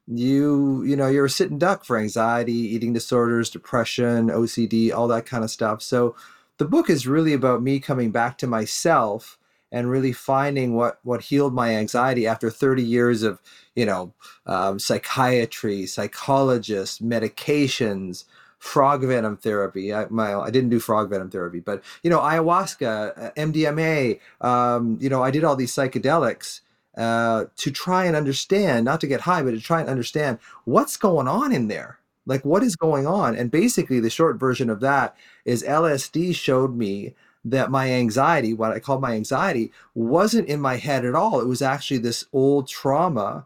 you 0.07 0.83
you 0.83 0.95
know 0.95 1.07
you're 1.07 1.25
a 1.25 1.29
sitting 1.29 1.59
duck 1.59 1.83
for 1.83 1.97
anxiety, 1.97 2.53
eating 2.53 2.93
disorders, 2.93 3.49
depression, 3.49 4.29
OCD, 4.29 4.93
all 4.93 5.09
that 5.09 5.25
kind 5.25 5.43
of 5.43 5.51
stuff. 5.51 5.81
So 5.81 6.15
the 6.59 6.65
book 6.65 6.89
is 6.89 7.07
really 7.07 7.33
about 7.33 7.61
me 7.61 7.81
coming 7.81 8.11
back 8.11 8.37
to 8.37 8.47
myself 8.47 9.37
and 9.71 9.89
really 9.89 10.11
finding 10.11 10.75
what 10.75 10.99
what 11.03 11.21
healed 11.21 11.53
my 11.53 11.75
anxiety 11.75 12.27
after 12.27 12.49
30 12.49 12.83
years 12.83 13.23
of 13.23 13.41
you 13.75 13.85
know 13.85 14.13
um, 14.45 14.79
psychiatry 14.79 15.85
psychologists 15.85 16.99
medications 16.99 18.25
frog 18.59 19.01
venom 19.01 19.37
therapy. 19.37 19.91
I, 19.91 20.05
my, 20.11 20.35
I 20.35 20.51
didn't 20.51 20.69
do 20.69 20.79
frog 20.79 21.09
venom 21.09 21.29
therapy 21.29 21.59
but 21.59 21.83
you 22.03 22.09
know 22.09 22.19
ayahuasca 22.19 23.17
uh, 23.17 23.31
mdma 23.31 24.19
um, 24.41 24.97
you 25.01 25.09
know 25.09 25.23
i 25.23 25.31
did 25.31 25.43
all 25.43 25.55
these 25.55 25.73
psychedelics 25.73 26.61
uh, 26.97 27.45
to 27.55 27.71
try 27.71 28.05
and 28.05 28.15
understand 28.15 28.85
not 28.85 28.99
to 29.01 29.07
get 29.07 29.21
high 29.21 29.41
but 29.41 29.51
to 29.51 29.61
try 29.61 29.79
and 29.79 29.89
understand 29.89 30.37
what's 30.65 30.97
going 30.97 31.27
on 31.27 31.53
in 31.53 31.67
there. 31.67 31.99
Like 32.25 32.45
what 32.45 32.63
is 32.63 32.75
going 32.75 33.07
on? 33.07 33.35
And 33.35 33.49
basically 33.49 33.99
the 33.99 34.09
short 34.09 34.39
version 34.39 34.69
of 34.69 34.81
that 34.81 35.15
is 35.45 35.63
lsd 35.63 36.35
showed 36.35 36.75
me 36.75 37.15
that 37.43 37.71
my 37.71 37.91
anxiety, 37.91 38.53
what 38.53 38.71
I 38.71 38.79
called 38.79 39.01
my 39.01 39.13
anxiety, 39.13 39.71
wasn't 39.95 40.47
in 40.47 40.61
my 40.61 40.77
head 40.77 41.05
at 41.05 41.15
all. 41.15 41.39
It 41.39 41.47
was 41.47 41.61
actually 41.61 41.97
this 41.97 42.25
old 42.33 42.67
trauma 42.67 43.45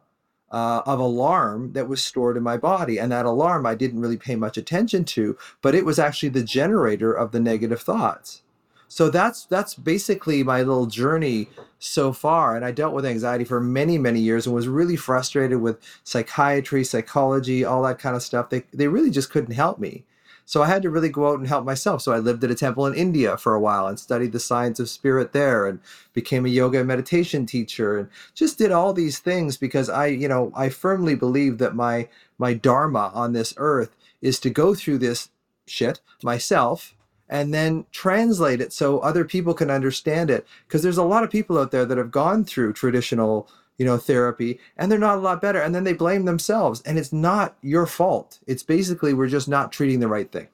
uh, 0.51 0.81
of 0.85 0.99
alarm 0.99 1.73
that 1.73 1.87
was 1.87 2.03
stored 2.03 2.37
in 2.37 2.43
my 2.43 2.57
body. 2.57 2.97
And 2.97 3.11
that 3.11 3.25
alarm 3.25 3.65
I 3.65 3.75
didn't 3.75 4.01
really 4.01 4.17
pay 4.17 4.35
much 4.35 4.57
attention 4.57 5.05
to, 5.05 5.37
but 5.61 5.75
it 5.75 5.85
was 5.85 5.99
actually 5.99 6.29
the 6.29 6.43
generator 6.43 7.11
of 7.13 7.31
the 7.31 7.39
negative 7.39 7.81
thoughts. 7.81 8.41
So 8.87 9.09
that's 9.09 9.45
that's 9.45 9.73
basically 9.73 10.43
my 10.43 10.59
little 10.59 10.85
journey 10.85 11.49
so 11.79 12.13
far. 12.13 12.55
And 12.55 12.63
I 12.63 12.71
dealt 12.71 12.93
with 12.93 13.05
anxiety 13.05 13.43
for 13.43 13.59
many, 13.59 13.97
many 13.97 14.19
years 14.19 14.45
and 14.45 14.55
was 14.55 14.67
really 14.67 14.95
frustrated 14.95 15.59
with 15.59 15.79
psychiatry, 16.03 16.83
psychology, 16.83 17.65
all 17.65 17.81
that 17.83 17.99
kind 17.99 18.15
of 18.15 18.23
stuff. 18.23 18.49
They 18.49 18.63
they 18.73 18.87
really 18.87 19.11
just 19.11 19.31
couldn't 19.31 19.55
help 19.55 19.79
me. 19.79 20.05
So 20.45 20.61
I 20.61 20.67
had 20.67 20.83
to 20.83 20.89
really 20.89 21.09
go 21.09 21.27
out 21.27 21.39
and 21.39 21.47
help 21.47 21.65
myself. 21.65 22.01
So 22.01 22.11
I 22.11 22.19
lived 22.19 22.43
at 22.43 22.51
a 22.51 22.55
temple 22.55 22.85
in 22.85 22.93
India 22.93 23.35
for 23.35 23.55
a 23.55 23.59
while 23.59 23.87
and 23.87 23.99
studied 23.99 24.31
the 24.31 24.39
science 24.39 24.79
of 24.79 24.89
spirit 24.89 25.33
there 25.33 25.65
and 25.65 25.79
became 26.13 26.45
a 26.45 26.49
yoga 26.49 26.79
and 26.79 26.87
meditation 26.87 27.45
teacher 27.45 27.97
and 27.97 28.09
just 28.35 28.57
did 28.57 28.71
all 28.71 28.93
these 28.93 29.19
things 29.19 29.57
because 29.57 29.89
I, 29.89 30.07
you 30.07 30.27
know, 30.27 30.51
I 30.55 30.69
firmly 30.69 31.15
believe 31.15 31.57
that 31.57 31.75
my 31.75 32.07
my 32.37 32.53
dharma 32.53 33.11
on 33.13 33.33
this 33.33 33.53
earth 33.57 33.95
is 34.21 34.39
to 34.41 34.49
go 34.49 34.75
through 34.75 34.99
this 34.99 35.29
shit 35.65 36.01
myself 36.21 36.95
and 37.27 37.53
then 37.53 37.85
translate 37.91 38.61
it 38.61 38.71
so 38.71 38.99
other 38.99 39.25
people 39.25 39.53
can 39.53 39.71
understand 39.71 40.29
it 40.29 40.45
because 40.67 40.83
there's 40.83 40.97
a 40.97 41.03
lot 41.03 41.23
of 41.23 41.31
people 41.31 41.57
out 41.57 41.71
there 41.71 41.85
that 41.85 41.97
have 41.97 42.11
gone 42.11 42.43
through 42.43 42.73
traditional 42.73 43.49
you 43.77 43.85
know 43.85 43.97
therapy 43.97 44.59
and 44.77 44.91
they're 44.91 44.99
not 44.99 45.17
a 45.17 45.21
lot 45.21 45.41
better 45.41 45.61
and 45.61 45.75
then 45.75 45.83
they 45.83 45.93
blame 45.93 46.25
themselves 46.25 46.81
and 46.81 46.97
it's 46.97 47.13
not 47.13 47.55
your 47.61 47.85
fault. 47.85 48.39
It's 48.47 48.63
basically 48.63 49.13
we're 49.13 49.27
just 49.27 49.47
not 49.47 49.71
treating 49.71 49.99
the 49.99 50.07
right 50.07 50.31
thing. 50.31 50.47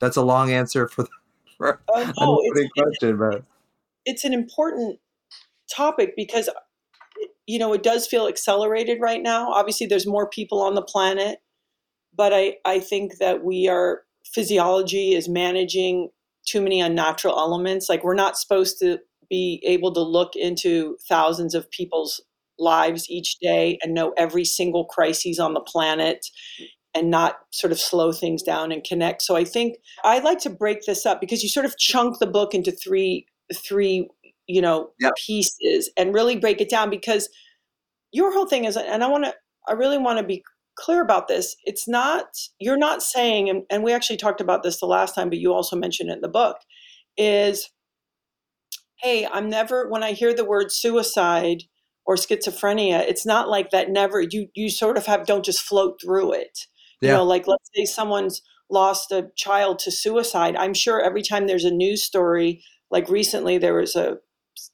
That's 0.00 0.16
a 0.16 0.22
long 0.22 0.52
answer 0.52 0.86
for, 0.88 1.02
the, 1.02 1.08
for 1.56 1.80
uh, 1.94 2.12
no, 2.18 2.40
it's, 2.42 2.72
question 2.72 3.16
but 3.18 3.44
it's 4.04 4.24
an 4.24 4.32
important 4.32 4.98
topic 5.74 6.14
because 6.16 6.48
you 7.46 7.58
know 7.58 7.72
it 7.72 7.82
does 7.82 8.06
feel 8.06 8.28
accelerated 8.28 9.00
right 9.00 9.22
now. 9.22 9.52
Obviously 9.52 9.86
there's 9.86 10.06
more 10.06 10.28
people 10.28 10.60
on 10.60 10.74
the 10.74 10.82
planet 10.82 11.40
but 12.16 12.32
i 12.32 12.56
i 12.64 12.80
think 12.80 13.18
that 13.18 13.44
we 13.44 13.68
are 13.68 14.02
physiology 14.24 15.14
is 15.14 15.28
managing 15.28 16.10
too 16.48 16.60
many 16.60 16.80
unnatural 16.80 17.38
elements. 17.38 17.88
Like 17.88 18.04
we're 18.04 18.14
not 18.14 18.38
supposed 18.38 18.78
to 18.80 18.98
be 19.28 19.62
able 19.64 19.92
to 19.92 20.00
look 20.00 20.34
into 20.34 20.96
thousands 21.06 21.54
of 21.54 21.70
people's 21.70 22.20
lives 22.58 23.08
each 23.08 23.38
day 23.40 23.78
and 23.82 23.94
know 23.94 24.12
every 24.16 24.44
single 24.44 24.84
crisis 24.84 25.38
on 25.38 25.54
the 25.54 25.60
planet 25.60 26.26
and 26.94 27.10
not 27.10 27.36
sort 27.52 27.72
of 27.72 27.78
slow 27.78 28.12
things 28.12 28.42
down 28.42 28.72
and 28.72 28.84
connect. 28.84 29.22
So 29.22 29.36
I 29.36 29.44
think 29.44 29.76
I'd 30.04 30.24
like 30.24 30.40
to 30.40 30.50
break 30.50 30.84
this 30.86 31.06
up 31.06 31.20
because 31.20 31.42
you 31.42 31.48
sort 31.48 31.66
of 31.66 31.76
chunk 31.78 32.18
the 32.18 32.26
book 32.26 32.54
into 32.54 32.72
three 32.72 33.26
three, 33.54 34.08
you 34.46 34.60
know, 34.60 34.90
yep. 35.00 35.12
pieces 35.26 35.90
and 35.96 36.12
really 36.12 36.36
break 36.36 36.60
it 36.60 36.68
down 36.68 36.90
because 36.90 37.28
your 38.12 38.32
whole 38.32 38.46
thing 38.46 38.64
is 38.64 38.76
and 38.76 39.02
I 39.02 39.08
want 39.08 39.24
to 39.24 39.34
I 39.68 39.72
really 39.72 39.98
want 39.98 40.18
to 40.18 40.24
be 40.24 40.42
clear 40.78 41.02
about 41.02 41.28
this. 41.28 41.56
It's 41.64 41.88
not, 41.88 42.26
you're 42.58 42.78
not 42.78 43.02
saying, 43.02 43.50
and, 43.50 43.64
and 43.68 43.82
we 43.82 43.92
actually 43.92 44.16
talked 44.16 44.40
about 44.40 44.62
this 44.62 44.80
the 44.80 44.86
last 44.86 45.14
time, 45.14 45.28
but 45.28 45.38
you 45.38 45.52
also 45.52 45.76
mentioned 45.76 46.10
it 46.10 46.14
in 46.14 46.20
the 46.20 46.28
book, 46.28 46.56
is, 47.16 47.70
hey, 49.00 49.26
I'm 49.30 49.50
never, 49.50 49.88
when 49.88 50.02
I 50.02 50.12
hear 50.12 50.32
the 50.32 50.44
word 50.44 50.70
suicide 50.72 51.64
or 52.08 52.16
schizophrenia, 52.16 53.00
it's 53.06 53.24
not 53.24 53.48
like 53.48 53.70
that 53.70 53.90
never, 53.90 54.20
you, 54.20 54.48
you 54.54 54.68
sort 54.68 54.96
of 54.96 55.06
have, 55.06 55.26
don't 55.26 55.44
just 55.44 55.62
float 55.62 56.00
through 56.02 56.32
it. 56.32 56.66
Yeah. 57.00 57.10
You 57.10 57.16
know, 57.18 57.24
like 57.24 57.46
let's 57.46 57.70
say 57.76 57.84
someone's 57.84 58.42
lost 58.68 59.12
a 59.12 59.28
child 59.36 59.78
to 59.80 59.92
suicide. 59.92 60.56
I'm 60.56 60.74
sure 60.74 61.00
every 61.00 61.22
time 61.22 61.46
there's 61.46 61.64
a 61.64 61.70
news 61.70 62.02
story, 62.02 62.64
like 62.90 63.08
recently 63.08 63.58
there 63.58 63.74
was 63.74 63.94
a, 63.94 64.16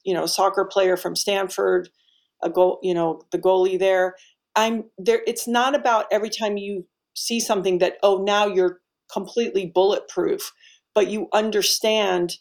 you 0.05 0.15
know, 0.15 0.25
soccer 0.25 0.65
player 0.65 0.97
from 0.97 1.15
Stanford, 1.15 1.91
a 2.43 2.49
goal, 2.49 2.79
you 2.83 2.95
know, 2.95 3.21
the 3.33 3.39
goalie 3.39 3.79
there 3.79 4.15
I'm 4.57 4.85
there. 4.99 5.23
It's 5.27 5.49
not 5.49 5.75
about 5.75 6.07
every 6.11 6.31
time 6.31 6.57
you 6.57 6.87
see 7.15 7.41
something 7.41 7.79
that, 7.79 7.97
oh, 8.03 8.23
now 8.23 8.47
you're 8.47 8.81
completely 9.13 9.67
bulletproof, 9.67 10.53
but 10.95 11.09
you 11.09 11.29
understand 11.33 12.37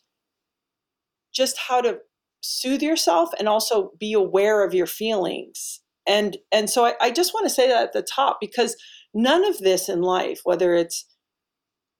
just 1.33 1.57
how 1.57 1.81
to 1.81 1.99
soothe 2.43 2.81
yourself 2.81 3.29
and 3.39 3.47
also 3.47 3.91
be 3.97 4.13
aware 4.13 4.63
of 4.63 4.73
your 4.73 4.85
feelings. 4.85 5.79
And 6.05 6.37
and 6.51 6.69
so 6.69 6.85
I, 6.85 6.93
I 7.01 7.11
just 7.11 7.33
want 7.33 7.45
to 7.45 7.53
say 7.53 7.67
that 7.67 7.83
at 7.83 7.93
the 7.93 8.01
top 8.01 8.37
because 8.41 8.75
none 9.13 9.45
of 9.45 9.59
this 9.59 9.89
in 9.89 10.01
life, 10.01 10.41
whether 10.43 10.73
it's 10.73 11.05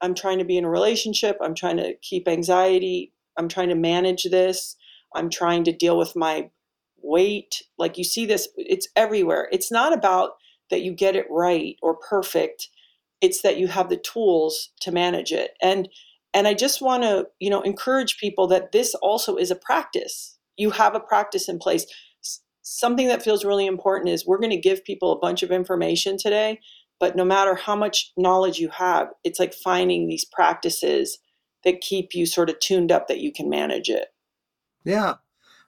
I'm 0.02 0.14
trying 0.14 0.40
to 0.40 0.46
be 0.46 0.58
in 0.58 0.66
a 0.66 0.70
relationship, 0.70 1.38
I'm 1.42 1.56
trying 1.56 1.78
to 1.78 1.96
keep 2.02 2.28
anxiety, 2.28 3.14
I'm 3.38 3.48
trying 3.48 3.70
to 3.70 3.76
manage 3.76 4.26
this, 4.26 4.76
I'm 5.16 5.30
trying 5.30 5.64
to 5.64 5.72
deal 5.72 5.98
with 5.98 6.16
my 6.16 6.50
weight. 7.02 7.64
Like 7.78 7.98
you 7.98 8.04
see 8.04 8.26
this, 8.26 8.50
it's 8.58 8.90
everywhere. 8.98 9.48
It's 9.52 9.72
not 9.72 9.94
about 9.94 10.32
that 10.70 10.82
you 10.82 10.92
get 10.92 11.16
it 11.16 11.28
right 11.30 11.78
or 11.82 11.96
perfect. 11.96 12.68
It's 13.22 13.42
that 13.44 13.58
you 13.58 13.68
have 13.68 13.90
the 13.90 13.98
tools 13.98 14.72
to 14.82 14.92
manage 14.92 15.32
it. 15.32 15.52
And 15.62 15.88
and 16.34 16.48
I 16.48 16.56
just 16.56 16.82
want 16.82 17.04
to, 17.04 17.28
you 17.40 17.50
know, 17.50 17.62
encourage 17.62 18.18
people 18.18 18.48
that 18.48 18.72
this 18.72 18.96
also 18.96 19.36
is 19.36 19.52
a 19.52 19.56
practice. 19.56 20.33
You 20.58 20.72
have 20.72 20.96
a 20.96 21.00
practice 21.00 21.50
in 21.50 21.60
place. 21.60 21.86
Something 22.62 23.08
that 23.08 23.24
feels 23.24 23.44
really 23.44 23.66
important 23.66 24.10
is 24.10 24.26
we're 24.26 24.38
going 24.40 24.50
to 24.52 24.58
give 24.58 24.86
people 24.86 25.12
a 25.12 25.20
bunch 25.20 25.44
of 25.44 25.52
information 25.52 26.18
today, 26.18 26.60
but 27.00 27.16
no 27.16 27.26
matter 27.26 27.56
how 27.56 27.76
much 27.76 28.12
knowledge 28.16 28.60
you 28.60 28.70
have, 28.70 29.10
it's 29.24 29.40
like 29.40 29.54
finding 29.54 30.08
these 30.08 30.26
practices 30.26 31.20
that 31.64 31.82
keep 31.82 32.14
you 32.14 32.26
sort 32.26 32.50
of 32.50 32.60
tuned 32.60 32.92
up 32.92 33.08
that 33.08 33.20
you 33.20 33.32
can 33.32 33.50
manage 33.50 33.90
it. 33.90 34.08
Yeah, 34.86 35.16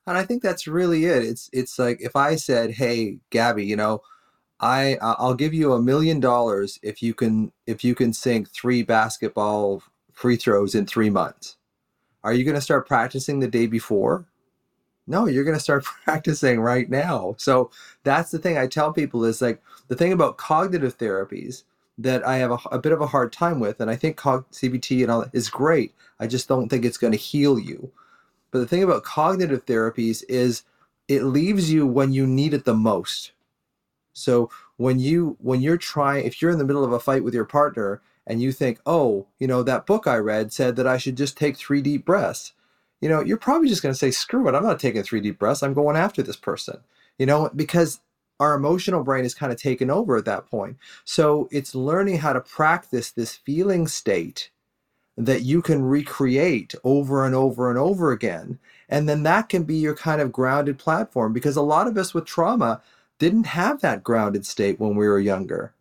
and 0.07 0.17
I 0.17 0.23
think 0.23 0.43
that's 0.43 0.67
really 0.67 1.05
it. 1.05 1.23
It's 1.23 1.49
it's 1.53 1.79
like 1.79 2.01
if 2.01 2.15
I 2.15 2.35
said, 2.35 2.71
"Hey, 2.71 3.19
Gabby, 3.29 3.65
you 3.65 3.75
know, 3.75 4.01
I 4.59 4.97
I'll 5.01 5.35
give 5.35 5.53
you 5.53 5.73
a 5.73 5.81
million 5.81 6.19
dollars 6.19 6.79
if 6.83 7.01
you 7.01 7.13
can 7.13 7.51
if 7.65 7.83
you 7.83 7.95
can 7.95 8.13
sink 8.13 8.49
three 8.49 8.83
basketball 8.83 9.83
free 10.13 10.35
throws 10.35 10.75
in 10.75 10.85
three 10.85 11.09
months." 11.09 11.57
Are 12.23 12.33
you 12.33 12.43
going 12.43 12.55
to 12.55 12.61
start 12.61 12.87
practicing 12.87 13.39
the 13.39 13.47
day 13.47 13.67
before? 13.67 14.25
No, 15.07 15.27
you're 15.27 15.43
going 15.43 15.57
to 15.57 15.63
start 15.63 15.83
practicing 16.03 16.59
right 16.59 16.89
now. 16.89 17.35
So 17.37 17.71
that's 18.03 18.31
the 18.31 18.39
thing 18.39 18.57
I 18.57 18.67
tell 18.67 18.91
people 18.91 19.25
is 19.25 19.41
like 19.41 19.61
the 19.87 19.95
thing 19.95 20.11
about 20.11 20.37
cognitive 20.37 20.97
therapies 20.97 21.63
that 21.97 22.25
I 22.25 22.37
have 22.37 22.51
a, 22.51 22.57
a 22.71 22.79
bit 22.79 22.91
of 22.91 23.01
a 23.01 23.07
hard 23.07 23.31
time 23.31 23.59
with, 23.59 23.79
and 23.79 23.89
I 23.89 23.95
think 23.95 24.19
CBT 24.19 25.01
and 25.01 25.11
all 25.11 25.21
that 25.21 25.29
is 25.33 25.49
great. 25.49 25.93
I 26.19 26.27
just 26.27 26.47
don't 26.47 26.69
think 26.69 26.83
it's 26.83 26.97
going 26.97 27.13
to 27.13 27.17
heal 27.17 27.59
you. 27.59 27.91
But 28.51 28.59
the 28.59 28.67
thing 28.67 28.83
about 28.83 29.03
cognitive 29.03 29.65
therapies 29.65 30.23
is 30.27 30.63
it 31.07 31.23
leaves 31.23 31.71
you 31.71 31.85
when 31.85 32.11
you 32.13 32.25
need 32.25 32.53
it 32.53 32.65
the 32.65 32.73
most. 32.73 33.31
So 34.13 34.49
when 34.77 34.99
you 34.99 35.37
when 35.41 35.61
you're 35.61 35.77
trying 35.77 36.25
if 36.25 36.41
you're 36.41 36.51
in 36.51 36.57
the 36.57 36.65
middle 36.65 36.83
of 36.83 36.93
a 36.93 36.99
fight 36.99 37.23
with 37.23 37.33
your 37.33 37.45
partner 37.45 38.01
and 38.25 38.41
you 38.41 38.51
think, 38.51 38.79
"Oh, 38.85 39.27
you 39.39 39.47
know, 39.47 39.61
that 39.63 39.85
book 39.85 40.07
I 40.07 40.17
read 40.17 40.53
said 40.53 40.75
that 40.77 40.87
I 40.87 40.97
should 40.97 41.17
just 41.17 41.37
take 41.37 41.57
3 41.57 41.81
deep 41.81 42.05
breaths." 42.05 42.53
You 43.05 43.11
know, 43.11 43.21
you're 43.21 43.37
probably 43.37 43.69
just 43.69 43.83
going 43.83 43.93
to 43.93 43.99
say, 43.99 44.09
"Screw 44.09 44.47
it. 44.47 44.55
I'm 44.55 44.63
not 44.63 44.79
taking 44.79 45.03
3 45.03 45.21
deep 45.21 45.37
breaths. 45.37 45.61
I'm 45.61 45.75
going 45.75 45.95
after 45.95 46.23
this 46.23 46.37
person." 46.37 46.79
You 47.19 47.27
know, 47.27 47.51
because 47.55 47.99
our 48.39 48.55
emotional 48.55 49.03
brain 49.03 49.25
is 49.25 49.35
kind 49.35 49.51
of 49.51 49.61
taken 49.61 49.91
over 49.91 50.17
at 50.17 50.25
that 50.25 50.49
point. 50.49 50.77
So 51.03 51.47
it's 51.51 51.75
learning 51.75 52.17
how 52.17 52.33
to 52.33 52.41
practice 52.41 53.11
this 53.11 53.35
feeling 53.35 53.87
state 53.87 54.49
that 55.15 55.43
you 55.43 55.61
can 55.61 55.83
recreate 55.83 56.73
over 56.83 57.27
and 57.27 57.35
over 57.35 57.69
and 57.69 57.77
over 57.77 58.11
again. 58.11 58.57
And 58.89 59.07
then 59.07 59.21
that 59.21 59.49
can 59.49 59.65
be 59.65 59.75
your 59.75 59.95
kind 59.95 60.19
of 60.19 60.31
grounded 60.31 60.79
platform 60.79 61.31
because 61.31 61.55
a 61.55 61.61
lot 61.61 61.85
of 61.85 61.99
us 61.99 62.15
with 62.15 62.25
trauma 62.25 62.81
didn't 63.19 63.45
have 63.45 63.81
that 63.81 64.03
grounded 64.03 64.47
state 64.47 64.79
when 64.79 64.95
we 64.95 65.07
were 65.07 65.19
younger. 65.19 65.73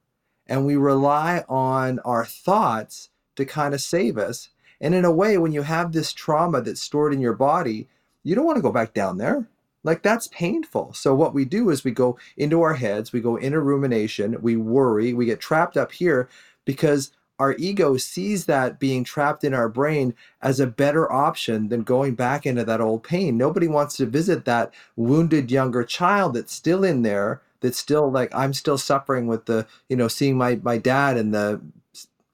And 0.46 0.66
we 0.66 0.76
rely 0.76 1.42
on 1.48 2.00
our 2.00 2.26
thoughts 2.26 3.08
to 3.36 3.46
kind 3.46 3.72
of 3.72 3.80
save 3.80 4.18
us. 4.18 4.50
And 4.80 4.94
in 4.94 5.04
a 5.04 5.12
way, 5.12 5.38
when 5.38 5.52
you 5.52 5.62
have 5.62 5.92
this 5.92 6.12
trauma 6.12 6.60
that's 6.60 6.82
stored 6.82 7.12
in 7.12 7.20
your 7.20 7.34
body, 7.34 7.88
you 8.22 8.34
don't 8.34 8.46
want 8.46 8.56
to 8.56 8.62
go 8.62 8.72
back 8.72 8.94
down 8.94 9.18
there. 9.18 9.48
Like 9.84 10.02
that's 10.02 10.28
painful. 10.28 10.94
So 10.94 11.14
what 11.14 11.34
we 11.34 11.44
do 11.44 11.70
is 11.70 11.84
we 11.84 11.90
go 11.90 12.18
into 12.36 12.62
our 12.62 12.74
heads, 12.74 13.12
we 13.12 13.20
go 13.20 13.36
into 13.36 13.60
rumination, 13.60 14.38
we 14.40 14.56
worry, 14.56 15.12
we 15.12 15.26
get 15.26 15.40
trapped 15.40 15.76
up 15.76 15.92
here 15.92 16.28
because 16.64 17.12
our 17.38 17.54
ego 17.58 17.96
sees 17.96 18.46
that 18.46 18.78
being 18.78 19.04
trapped 19.04 19.44
in 19.44 19.52
our 19.52 19.68
brain 19.68 20.14
as 20.40 20.60
a 20.60 20.66
better 20.66 21.10
option 21.12 21.68
than 21.68 21.82
going 21.82 22.14
back 22.14 22.46
into 22.46 22.64
that 22.64 22.80
old 22.80 23.02
pain. 23.02 23.36
Nobody 23.36 23.68
wants 23.68 23.96
to 23.96 24.06
visit 24.06 24.44
that 24.44 24.72
wounded 24.96 25.50
younger 25.50 25.84
child 25.84 26.34
that's 26.34 26.52
still 26.52 26.84
in 26.84 27.02
there, 27.02 27.42
that's 27.60 27.78
still 27.78 28.10
like, 28.10 28.34
I'm 28.34 28.54
still 28.54 28.78
suffering 28.78 29.26
with 29.26 29.46
the, 29.46 29.66
you 29.88 29.96
know, 29.96 30.08
seeing 30.08 30.38
my, 30.38 30.60
my 30.62 30.78
dad 30.78 31.16
in 31.16 31.32
the 31.32 31.60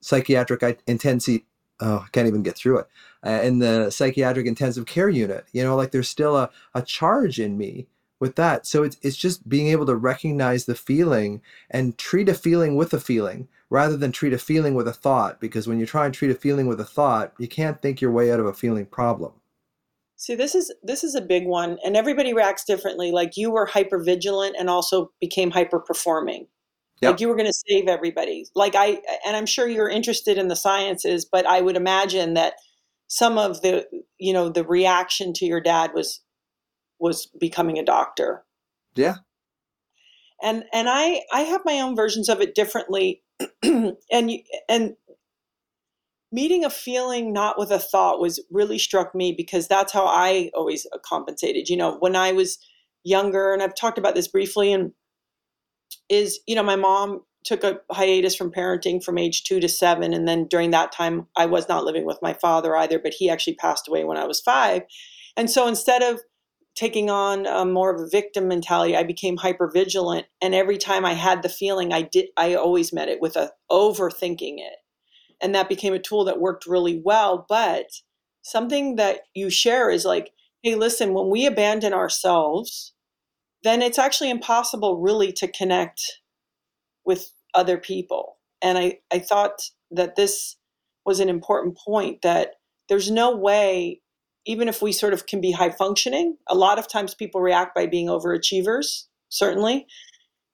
psychiatric 0.00 0.82
intensive, 0.86 1.40
oh, 1.80 2.04
I 2.06 2.08
can't 2.12 2.28
even 2.28 2.42
get 2.42 2.56
through 2.56 2.78
it, 2.78 2.86
uh, 3.24 3.40
in 3.42 3.58
the 3.58 3.90
psychiatric 3.90 4.46
intensive 4.46 4.86
care 4.86 5.08
unit. 5.08 5.46
You 5.52 5.62
know, 5.62 5.76
like 5.76 5.90
there's 5.90 6.08
still 6.08 6.36
a, 6.36 6.50
a 6.74 6.82
charge 6.82 7.40
in 7.40 7.56
me 7.56 7.86
with 8.20 8.36
that. 8.36 8.66
So 8.66 8.82
it's, 8.82 8.96
it's 9.02 9.16
just 9.16 9.48
being 9.48 9.68
able 9.68 9.86
to 9.86 9.96
recognize 9.96 10.66
the 10.66 10.74
feeling 10.74 11.40
and 11.70 11.96
treat 11.98 12.28
a 12.28 12.34
feeling 12.34 12.76
with 12.76 12.92
a 12.92 13.00
feeling 13.00 13.48
rather 13.70 13.96
than 13.96 14.12
treat 14.12 14.32
a 14.32 14.38
feeling 14.38 14.74
with 14.74 14.86
a 14.86 14.92
thought. 14.92 15.40
Because 15.40 15.66
when 15.66 15.80
you 15.80 15.86
try 15.86 16.04
and 16.04 16.14
treat 16.14 16.30
a 16.30 16.34
feeling 16.34 16.66
with 16.66 16.80
a 16.80 16.84
thought, 16.84 17.32
you 17.38 17.48
can't 17.48 17.80
think 17.80 18.00
your 18.00 18.12
way 18.12 18.30
out 18.30 18.40
of 18.40 18.46
a 18.46 18.52
feeling 18.52 18.86
problem. 18.86 19.32
See, 20.16 20.34
this 20.34 20.54
is 20.54 20.70
this 20.82 21.02
is 21.02 21.14
a 21.14 21.22
big 21.22 21.46
one, 21.46 21.78
and 21.82 21.96
everybody 21.96 22.34
reacts 22.34 22.66
differently. 22.66 23.10
Like 23.10 23.38
you 23.38 23.50
were 23.50 23.64
hyper 23.64 23.98
vigilant 23.98 24.54
and 24.58 24.68
also 24.68 25.12
became 25.18 25.50
hyper 25.50 25.80
performing. 25.80 26.46
Yep. 27.00 27.12
Like 27.12 27.20
you 27.20 27.28
were 27.28 27.36
going 27.36 27.46
to 27.46 27.62
save 27.68 27.88
everybody. 27.88 28.46
Like 28.54 28.74
I, 28.74 29.00
and 29.26 29.36
I'm 29.36 29.46
sure 29.46 29.66
you're 29.66 29.88
interested 29.88 30.36
in 30.36 30.48
the 30.48 30.56
sciences, 30.56 31.24
but 31.24 31.46
I 31.46 31.60
would 31.60 31.76
imagine 31.76 32.34
that 32.34 32.54
some 33.08 33.38
of 33.38 33.62
the, 33.62 33.86
you 34.18 34.32
know, 34.32 34.50
the 34.50 34.64
reaction 34.64 35.32
to 35.34 35.46
your 35.46 35.60
dad 35.60 35.92
was 35.94 36.20
was 36.98 37.26
becoming 37.40 37.78
a 37.78 37.84
doctor. 37.84 38.44
Yeah. 38.94 39.16
And 40.42 40.64
and 40.72 40.88
I 40.88 41.22
I 41.32 41.40
have 41.40 41.62
my 41.64 41.80
own 41.80 41.96
versions 41.96 42.28
of 42.28 42.40
it 42.40 42.54
differently, 42.54 43.22
and 43.62 44.30
and 44.68 44.96
meeting 46.32 46.64
a 46.64 46.70
feeling 46.70 47.32
not 47.32 47.58
with 47.58 47.70
a 47.70 47.78
thought 47.78 48.20
was 48.20 48.40
really 48.50 48.78
struck 48.78 49.14
me 49.14 49.32
because 49.32 49.66
that's 49.66 49.92
how 49.92 50.06
I 50.06 50.50
always 50.54 50.86
compensated. 51.04 51.68
You 51.68 51.76
know, 51.76 51.96
when 51.98 52.14
I 52.14 52.32
was 52.32 52.58
younger, 53.04 53.52
and 53.52 53.62
I've 53.62 53.74
talked 53.74 53.98
about 53.98 54.14
this 54.14 54.28
briefly, 54.28 54.72
and 54.72 54.92
is, 56.08 56.40
you 56.46 56.54
know, 56.54 56.62
my 56.62 56.76
mom 56.76 57.22
took 57.44 57.64
a 57.64 57.80
hiatus 57.90 58.36
from 58.36 58.52
parenting 58.52 59.02
from 59.02 59.16
age 59.16 59.44
two 59.44 59.60
to 59.60 59.68
seven. 59.68 60.12
And 60.12 60.28
then 60.28 60.46
during 60.46 60.70
that 60.72 60.92
time, 60.92 61.26
I 61.36 61.46
was 61.46 61.68
not 61.68 61.84
living 61.84 62.04
with 62.04 62.18
my 62.20 62.34
father 62.34 62.76
either, 62.76 62.98
but 62.98 63.14
he 63.14 63.30
actually 63.30 63.54
passed 63.54 63.88
away 63.88 64.04
when 64.04 64.18
I 64.18 64.26
was 64.26 64.40
five. 64.40 64.82
And 65.36 65.50
so 65.50 65.66
instead 65.66 66.02
of 66.02 66.20
taking 66.74 67.10
on 67.10 67.46
a 67.46 67.64
more 67.64 67.94
of 67.94 68.00
a 68.00 68.08
victim 68.08 68.46
mentality, 68.46 68.96
I 68.96 69.02
became 69.02 69.38
hyper 69.38 69.70
vigilant. 69.72 70.26
And 70.40 70.54
every 70.54 70.78
time 70.78 71.04
I 71.04 71.14
had 71.14 71.42
the 71.42 71.48
feeling, 71.48 71.92
I 71.92 72.02
did, 72.02 72.26
I 72.36 72.54
always 72.54 72.92
met 72.92 73.08
it 73.08 73.20
with 73.20 73.36
a 73.36 73.50
overthinking 73.70 74.58
it. 74.58 74.76
And 75.40 75.54
that 75.54 75.68
became 75.68 75.94
a 75.94 75.98
tool 75.98 76.24
that 76.26 76.40
worked 76.40 76.66
really 76.66 77.00
well. 77.02 77.46
But 77.48 77.86
something 78.42 78.96
that 78.96 79.20
you 79.34 79.50
share 79.50 79.90
is 79.90 80.04
like, 80.04 80.32
hey, 80.62 80.74
listen, 80.74 81.14
when 81.14 81.30
we 81.30 81.46
abandon 81.46 81.94
ourselves, 81.94 82.92
then 83.62 83.82
it's 83.82 83.98
actually 83.98 84.30
impossible 84.30 85.00
really 85.00 85.32
to 85.32 85.50
connect 85.50 86.00
with 87.04 87.32
other 87.54 87.78
people. 87.78 88.36
And 88.62 88.78
I, 88.78 88.98
I 89.12 89.18
thought 89.18 89.60
that 89.90 90.16
this 90.16 90.56
was 91.04 91.20
an 91.20 91.28
important 91.28 91.76
point 91.76 92.22
that 92.22 92.54
there's 92.88 93.10
no 93.10 93.36
way, 93.36 94.00
even 94.46 94.68
if 94.68 94.82
we 94.82 94.92
sort 94.92 95.12
of 95.12 95.26
can 95.26 95.40
be 95.40 95.52
high 95.52 95.70
functioning, 95.70 96.36
a 96.48 96.54
lot 96.54 96.78
of 96.78 96.88
times 96.88 97.14
people 97.14 97.40
react 97.40 97.74
by 97.74 97.86
being 97.86 98.08
overachievers, 98.08 99.04
certainly, 99.28 99.86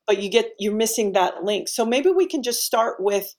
but 0.07 0.23
you 0.23 0.31
get, 0.31 0.51
you're 0.59 0.75
missing 0.75 1.13
that 1.13 1.45
link. 1.45 1.69
So 1.69 1.85
maybe 1.85 2.11
we 2.11 2.27
can 2.27 2.43
just 2.43 2.65
start 2.65 2.97
with 3.01 3.35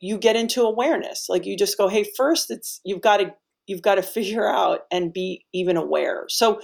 you 0.00 0.16
get 0.18 0.36
into 0.36 0.62
awareness. 0.62 1.26
Like 1.28 1.44
you 1.44 1.56
just 1.56 1.76
go, 1.76 1.88
hey, 1.88 2.04
first 2.16 2.50
it's, 2.50 2.80
you've 2.84 3.02
got 3.02 3.18
to, 3.18 3.34
you've 3.66 3.82
got 3.82 3.96
to 3.96 4.02
figure 4.02 4.48
out 4.48 4.80
and 4.90 5.12
be 5.12 5.44
even 5.52 5.76
aware. 5.76 6.24
So 6.28 6.60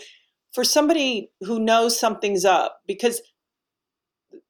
for 0.56 0.64
somebody 0.64 1.30
who 1.42 1.60
knows 1.60 2.00
something's 2.00 2.46
up, 2.46 2.80
because 2.86 3.20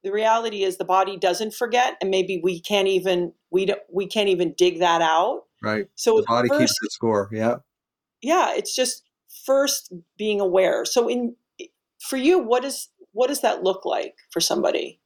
the 0.05 0.13
reality 0.13 0.63
is 0.63 0.77
the 0.77 0.85
body 0.85 1.17
doesn't 1.17 1.53
forget 1.53 1.97
and 2.01 2.13
maybe 2.13 2.41
we 2.45 2.61
can't 2.61 2.87
even 2.87 3.33
we 3.51 3.67
don't 3.67 3.81
we 3.93 4.07
can't 4.07 4.29
even 4.29 4.55
dig 4.57 4.79
that 4.79 5.03
out. 5.03 5.43
Right. 5.61 5.89
So 5.97 6.19
the 6.19 6.23
body 6.23 6.49
first, 6.49 6.61
keeps 6.61 6.79
the 6.81 6.91
score 6.91 7.29
yeah. 7.33 7.57
Yeah 8.23 8.55
it's 8.55 8.73
just 8.73 9.03
first 9.45 9.93
being 10.17 10.41
aware. 10.41 10.85
So 10.85 11.09
in 11.09 11.35
for 11.99 12.17
you 12.17 12.39
what 12.39 12.65
is 12.65 12.89
what 13.11 13.27
does 13.27 13.41
that 13.41 13.65
look 13.65 13.85
like 13.85 14.15
for 14.31 14.41
somebody? 14.41 15.01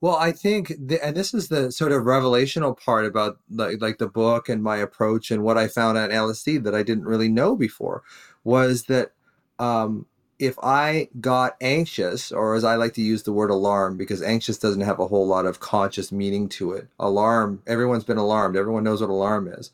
Well 0.00 0.16
i 0.16 0.32
think 0.32 0.72
the, 0.78 0.98
and 1.04 1.14
this 1.14 1.34
is 1.34 1.48
the 1.48 1.70
sort 1.70 1.92
of 1.92 2.04
revelational 2.04 2.78
part 2.78 3.04
about 3.04 3.36
like, 3.50 3.82
like 3.82 3.98
the 3.98 4.08
book 4.08 4.48
and 4.48 4.62
my 4.62 4.78
approach 4.78 5.30
and 5.30 5.42
what 5.42 5.58
i 5.58 5.68
found 5.68 5.98
at 5.98 6.10
lsd 6.10 6.62
that 6.64 6.74
i 6.74 6.82
didn't 6.82 7.04
really 7.04 7.28
know 7.28 7.56
before 7.56 8.02
was 8.44 8.84
that 8.84 9.12
um 9.58 10.06
if 10.38 10.58
I 10.62 11.08
got 11.20 11.56
anxious, 11.60 12.30
or 12.30 12.54
as 12.54 12.64
I 12.64 12.76
like 12.76 12.94
to 12.94 13.02
use 13.02 13.22
the 13.22 13.32
word 13.32 13.50
alarm, 13.50 13.96
because 13.96 14.22
anxious 14.22 14.58
doesn't 14.58 14.82
have 14.82 15.00
a 15.00 15.06
whole 15.06 15.26
lot 15.26 15.46
of 15.46 15.60
conscious 15.60 16.12
meaning 16.12 16.48
to 16.50 16.72
it. 16.72 16.88
Alarm, 16.98 17.62
everyone's 17.66 18.04
been 18.04 18.18
alarmed. 18.18 18.56
Everyone 18.56 18.84
knows 18.84 19.00
what 19.00 19.10
alarm 19.10 19.48
is. 19.48 19.70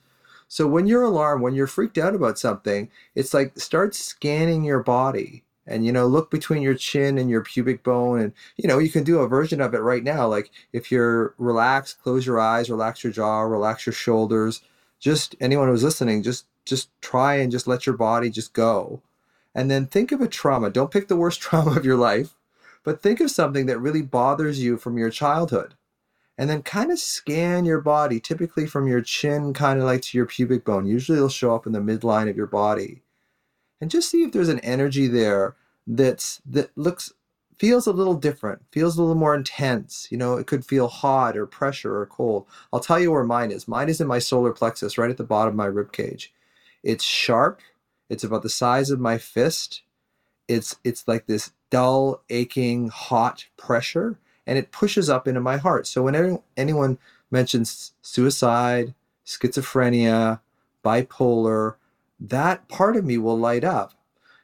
So 0.47 0.67
when 0.67 0.87
you're 0.87 1.03
alarmed, 1.03 1.43
when 1.43 1.55
you're 1.55 1.67
freaked 1.67 1.99
out 1.99 2.15
about 2.15 2.39
something, 2.39 2.91
it's 3.15 3.35
like 3.35 3.59
start 3.59 3.95
scanning 3.95 4.65
your 4.65 4.83
body 4.83 5.43
and, 5.67 5.85
you 5.85 5.93
know, 5.93 6.07
look 6.07 6.31
between 6.31 6.63
your 6.63 6.75
chin 6.75 7.19
and 7.19 7.31
your 7.31 7.43
pubic 7.43 7.83
bone. 7.83 8.21
And, 8.21 8.33
you 8.57 8.69
know, 8.69 8.79
you 8.79 8.91
can 8.91 9.03
do 9.03 9.21
a 9.21 9.29
version 9.29 9.61
of 9.61 9.75
it 9.75 9.79
right 9.79 10.05
now. 10.05 10.29
Like 10.29 10.51
if 10.73 10.93
you're 10.93 11.35
relaxed, 11.39 12.03
close 12.03 12.27
your 12.27 12.39
eyes, 12.39 12.71
relax 12.71 13.03
your 13.03 13.13
jaw, 13.13 13.41
relax 13.41 13.87
your 13.87 13.95
shoulders. 13.95 14.63
Just 15.01 15.35
anyone 15.41 15.69
who's 15.69 15.83
listening, 15.83 16.23
just, 16.23 16.47
just 16.67 16.91
try 17.01 17.37
and 17.37 17.51
just 17.51 17.67
let 17.67 17.87
your 17.87 17.97
body 17.97 18.31
just 18.31 18.53
go 18.53 19.01
and 19.55 19.71
then 19.71 19.87
think 19.87 20.13
of 20.13 20.21
a 20.21 20.29
trauma. 20.29 20.71
Don't 20.71 20.91
pick 20.91 21.09
the 21.09 21.17
worst 21.17 21.41
trauma 21.43 21.73
of 21.73 21.85
your 21.85 21.97
life, 21.97 22.35
but 22.85 23.03
think 23.03 23.21
of 23.21 23.31
something 23.31 23.67
that 23.67 23.79
really 23.79 24.03
bothers 24.03 24.63
you 24.63 24.77
from 24.77 24.99
your 24.99 25.11
childhood. 25.11 25.75
And 26.39 26.49
then 26.49 26.63
kind 26.63 26.91
of 26.91 26.99
scan 26.99 27.65
your 27.67 27.81
body, 27.81 28.19
typically 28.19 28.67
from 28.67 28.89
your 28.89 29.03
chin, 29.03 29.53
kind 29.53 29.79
of 29.79 29.85
like 29.85 30.03
to 30.03 30.17
your 30.17 30.27
pubic 30.27 30.65
bone. 30.65 30.87
Usually 30.87 31.19
it'll 31.19 31.29
show 31.29 31.55
up 31.55 31.67
in 31.67 31.73
the 31.73 31.79
midline 31.79 32.29
of 32.29 32.37
your 32.37 32.47
body. 32.47 33.03
And 33.81 33.91
just 33.91 34.09
see 34.09 34.23
if 34.23 34.33
there's 34.33 34.49
an 34.49 34.61
energy 34.61 35.09
there 35.09 35.57
that's 35.87 36.41
that 36.47 36.71
looks 36.77 37.13
feels 37.59 37.87
a 37.87 37.93
little 37.93 38.15
different, 38.15 38.63
feels 38.73 38.97
a 38.97 39.01
little 39.01 39.15
more 39.15 39.35
intense. 39.35 40.09
You 40.11 40.19
know, 40.19 40.37
it 40.37 40.47
could 40.47 40.65
feel 40.65 40.89
hot 40.89 41.37
or 41.37 41.47
pressure 41.47 41.97
or 41.97 42.07
cold. 42.07 42.47
I'll 42.73 42.81
tell 42.81 42.99
you 42.99 43.13
where 43.13 43.25
mine 43.25 43.51
is. 43.51 43.69
Mine 43.69 43.89
is 43.89 44.01
in 44.01 44.07
my 44.07 44.19
solar 44.19 44.53
plexus, 44.53 44.99
right 44.99 45.11
at 45.11 45.17
the 45.17 45.25
bottom 45.25 45.51
of 45.51 45.57
my 45.57 45.67
rib 45.67 45.93
cage. 45.93 46.33
It's 46.83 47.05
sharp 47.05 47.61
it's 48.13 48.25
about 48.25 48.43
the 48.43 48.51
size 48.51 48.91
of 48.91 49.01
my 49.01 49.17
fist. 49.17 49.81
It's 50.47 50.77
it's 50.85 51.09
like 51.09 51.27
this 51.27 51.53
dull, 51.71 52.23
aching, 52.29 52.89
hot 52.91 53.47
pressure, 53.57 54.19
and 54.47 54.59
it 54.59 54.71
pushes 54.71 55.09
up 55.09 55.27
into 55.27 55.41
my 55.41 55.57
heart. 55.57 55.87
So 55.87 56.03
whenever 56.03 56.39
anyone 56.55 56.99
mentions 57.31 57.93
suicide, 58.03 58.95
schizophrenia, 59.25 60.41
bipolar, 60.85 61.77
that 62.21 62.69
part 62.69 62.97
of 62.97 63.07
me 63.07 63.17
will 63.17 63.39
light 63.39 63.65
up. 63.65 63.95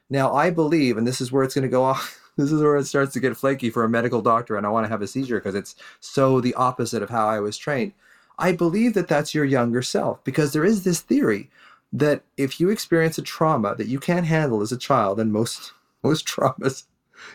Now 0.09 0.33
I 0.33 0.49
believe, 0.49 0.97
and 0.97 1.05
this 1.05 1.21
is 1.21 1.31
where 1.31 1.43
it's 1.43 1.53
going 1.53 1.61
to 1.63 1.69
go 1.69 1.83
off. 1.83 2.15
This 2.39 2.53
is 2.53 2.61
where 2.61 2.77
it 2.77 2.85
starts 2.85 3.11
to 3.11 3.19
get 3.19 3.35
flaky 3.35 3.69
for 3.69 3.83
a 3.83 3.89
medical 3.89 4.21
doctor, 4.21 4.55
and 4.55 4.65
I 4.65 4.69
want 4.69 4.85
to 4.85 4.89
have 4.89 5.01
a 5.01 5.07
seizure 5.07 5.39
because 5.39 5.55
it's 5.55 5.75
so 5.99 6.39
the 6.39 6.53
opposite 6.53 7.03
of 7.03 7.09
how 7.09 7.27
I 7.27 7.41
was 7.41 7.57
trained. 7.57 7.91
I 8.37 8.53
believe 8.53 8.93
that 8.93 9.09
that's 9.09 9.35
your 9.35 9.43
younger 9.43 9.81
self 9.81 10.23
because 10.23 10.53
there 10.53 10.63
is 10.63 10.85
this 10.85 11.01
theory 11.01 11.49
that 11.91 12.23
if 12.37 12.59
you 12.59 12.69
experience 12.69 13.17
a 13.17 13.23
trauma 13.23 13.75
that 13.75 13.87
you 13.87 13.99
can't 13.99 14.25
handle 14.25 14.61
as 14.61 14.71
a 14.71 14.77
child, 14.77 15.19
and 15.19 15.31
most 15.31 15.73
most 16.03 16.25
traumas, 16.25 16.83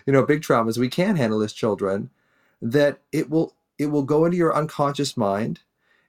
you 0.07 0.13
know, 0.13 0.25
big 0.25 0.41
traumas 0.41 0.79
we 0.79 0.89
can't 0.89 1.19
handle 1.19 1.43
as 1.43 1.53
children, 1.53 2.11
that 2.63 2.99
it 3.13 3.31
will 3.31 3.55
it 3.79 3.87
will 3.87 4.03
go 4.03 4.25
into 4.25 4.37
your 4.37 4.55
unconscious 4.55 5.17
mind, 5.17 5.61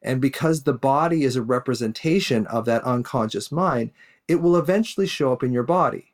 and 0.02 0.22
because 0.22 0.64
the 0.64 0.74
body 0.74 1.24
is 1.24 1.36
a 1.36 1.42
representation 1.42 2.46
of 2.48 2.66
that 2.66 2.84
unconscious 2.84 3.52
mind, 3.52 3.92
it 4.28 4.36
will 4.36 4.56
eventually 4.56 5.08
show 5.08 5.34
up 5.34 5.44
in 5.44 5.52
your 5.52 5.64
body. 5.64 6.14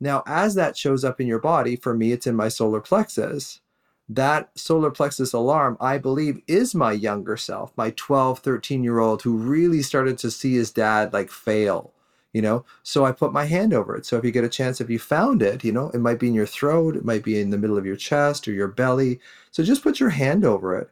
Now, 0.00 0.22
as 0.26 0.54
that 0.54 0.76
shows 0.76 1.04
up 1.04 1.20
in 1.20 1.26
your 1.26 1.40
body, 1.40 1.74
for 1.74 1.92
me, 1.94 2.12
it's 2.12 2.26
in 2.26 2.36
my 2.36 2.48
solar 2.48 2.80
plexus 2.80 3.60
that 4.08 4.50
solar 4.56 4.90
plexus 4.90 5.32
alarm, 5.32 5.76
I 5.80 5.98
believe, 5.98 6.40
is 6.46 6.74
my 6.74 6.92
younger 6.92 7.36
self, 7.36 7.72
my 7.76 7.90
12, 7.90 8.38
13 8.38 8.82
year 8.82 8.98
old 9.00 9.22
who 9.22 9.36
really 9.36 9.82
started 9.82 10.16
to 10.18 10.30
see 10.30 10.54
his 10.54 10.70
dad 10.70 11.12
like 11.12 11.30
fail, 11.30 11.92
you 12.32 12.40
know? 12.40 12.64
So 12.82 13.04
I 13.04 13.12
put 13.12 13.32
my 13.32 13.44
hand 13.44 13.74
over 13.74 13.94
it. 13.96 14.06
So 14.06 14.16
if 14.16 14.24
you 14.24 14.30
get 14.30 14.44
a 14.44 14.48
chance, 14.48 14.80
if 14.80 14.88
you 14.88 14.98
found 14.98 15.42
it, 15.42 15.62
you 15.62 15.72
know, 15.72 15.90
it 15.90 15.98
might 15.98 16.18
be 16.18 16.28
in 16.28 16.34
your 16.34 16.46
throat, 16.46 16.96
it 16.96 17.04
might 17.04 17.22
be 17.22 17.38
in 17.38 17.50
the 17.50 17.58
middle 17.58 17.76
of 17.76 17.84
your 17.84 17.96
chest 17.96 18.48
or 18.48 18.52
your 18.52 18.68
belly. 18.68 19.20
So 19.50 19.62
just 19.62 19.82
put 19.82 20.00
your 20.00 20.10
hand 20.10 20.44
over 20.44 20.76
it 20.78 20.90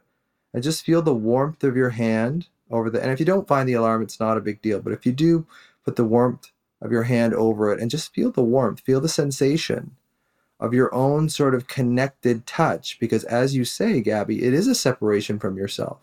and 0.53 0.61
just 0.61 0.85
feel 0.85 1.01
the 1.01 1.15
warmth 1.15 1.63
of 1.63 1.75
your 1.75 1.91
hand 1.91 2.47
over 2.69 2.89
the, 2.89 3.01
and 3.01 3.11
if 3.11 3.19
you 3.19 3.25
don't 3.25 3.47
find 3.47 3.67
the 3.67 3.73
alarm, 3.73 4.03
it's 4.03 4.19
not 4.19 4.37
a 4.37 4.41
big 4.41 4.61
deal. 4.61 4.79
But 4.79 4.93
if 4.93 5.05
you 5.05 5.11
do, 5.11 5.47
put 5.83 5.95
the 5.95 6.05
warmth 6.05 6.51
of 6.81 6.91
your 6.91 7.03
hand 7.03 7.33
over 7.33 7.71
it 7.73 7.79
and 7.79 7.89
just 7.89 8.13
feel 8.13 8.31
the 8.31 8.43
warmth, 8.43 8.81
feel 8.81 9.01
the 9.01 9.09
sensation 9.09 9.95
of 10.59 10.73
your 10.73 10.93
own 10.93 11.29
sort 11.29 11.53
of 11.53 11.67
connected 11.67 12.45
touch 12.45 12.99
because 12.99 13.23
as 13.25 13.55
you 13.55 13.63
say 13.63 14.01
gabby 14.01 14.43
it 14.43 14.53
is 14.53 14.67
a 14.67 14.75
separation 14.75 15.39
from 15.39 15.57
yourself. 15.57 15.99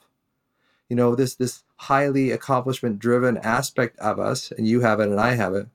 You 0.88 0.96
know 0.96 1.14
this 1.14 1.34
this 1.34 1.62
highly 1.76 2.30
accomplishment 2.30 2.98
driven 2.98 3.36
aspect 3.38 3.98
of 3.98 4.18
us 4.18 4.50
and 4.52 4.66
you 4.66 4.80
have 4.80 5.00
it 5.00 5.08
and 5.08 5.20
i 5.20 5.34
have 5.34 5.54
it 5.54 5.66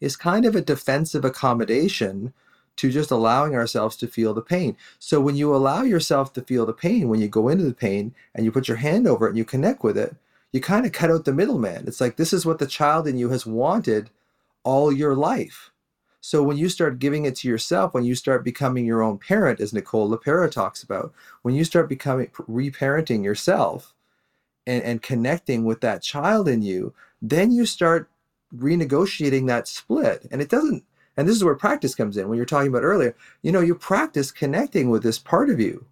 is 0.00 0.16
kind 0.16 0.44
of 0.44 0.54
a 0.54 0.60
defensive 0.60 1.24
accommodation 1.24 2.32
to 2.76 2.90
just 2.90 3.10
allowing 3.10 3.56
ourselves 3.56 3.96
to 3.96 4.06
feel 4.06 4.32
the 4.32 4.40
pain. 4.40 4.76
So 5.00 5.20
when 5.20 5.34
you 5.34 5.52
allow 5.54 5.82
yourself 5.82 6.32
to 6.34 6.42
feel 6.42 6.64
the 6.64 6.72
pain 6.72 7.08
when 7.08 7.20
you 7.20 7.26
go 7.26 7.48
into 7.48 7.64
the 7.64 7.74
pain 7.74 8.14
and 8.34 8.44
you 8.44 8.52
put 8.52 8.68
your 8.68 8.76
hand 8.76 9.08
over 9.08 9.26
it 9.26 9.30
and 9.30 9.38
you 9.38 9.44
connect 9.44 9.82
with 9.82 9.98
it 9.98 10.14
you 10.52 10.60
kind 10.60 10.86
of 10.86 10.92
cut 10.92 11.10
out 11.10 11.24
the 11.24 11.32
middleman. 11.32 11.84
It's 11.86 12.00
like 12.00 12.16
this 12.16 12.32
is 12.32 12.46
what 12.46 12.58
the 12.58 12.66
child 12.66 13.06
in 13.06 13.18
you 13.18 13.30
has 13.30 13.44
wanted 13.44 14.10
all 14.64 14.92
your 14.92 15.14
life 15.14 15.70
so 16.20 16.42
when 16.42 16.56
you 16.56 16.68
start 16.68 16.98
giving 16.98 17.24
it 17.24 17.36
to 17.36 17.48
yourself, 17.48 17.94
when 17.94 18.04
you 18.04 18.14
start 18.14 18.44
becoming 18.44 18.84
your 18.84 19.02
own 19.02 19.18
parent, 19.18 19.60
as 19.60 19.72
Nicole 19.72 20.10
LePera 20.10 20.50
talks 20.50 20.82
about, 20.82 21.12
when 21.42 21.54
you 21.54 21.64
start 21.64 21.88
becoming 21.88 22.28
reparenting 22.48 23.22
yourself 23.22 23.94
and, 24.66 24.82
and 24.82 25.02
connecting 25.02 25.64
with 25.64 25.80
that 25.80 26.02
child 26.02 26.48
in 26.48 26.62
you, 26.62 26.92
then 27.22 27.52
you 27.52 27.64
start 27.66 28.10
renegotiating 28.54 29.46
that 29.46 29.68
split. 29.68 30.26
And 30.30 30.42
it 30.42 30.48
doesn't, 30.48 30.84
and 31.16 31.28
this 31.28 31.36
is 31.36 31.44
where 31.44 31.54
practice 31.54 31.94
comes 31.94 32.16
in. 32.16 32.28
When 32.28 32.36
you're 32.36 32.46
talking 32.46 32.68
about 32.68 32.82
earlier, 32.82 33.14
you 33.42 33.52
know, 33.52 33.60
you 33.60 33.74
practice 33.74 34.32
connecting 34.32 34.90
with 34.90 35.02
this 35.02 35.18
part 35.18 35.50
of 35.50 35.60
you. 35.60 35.86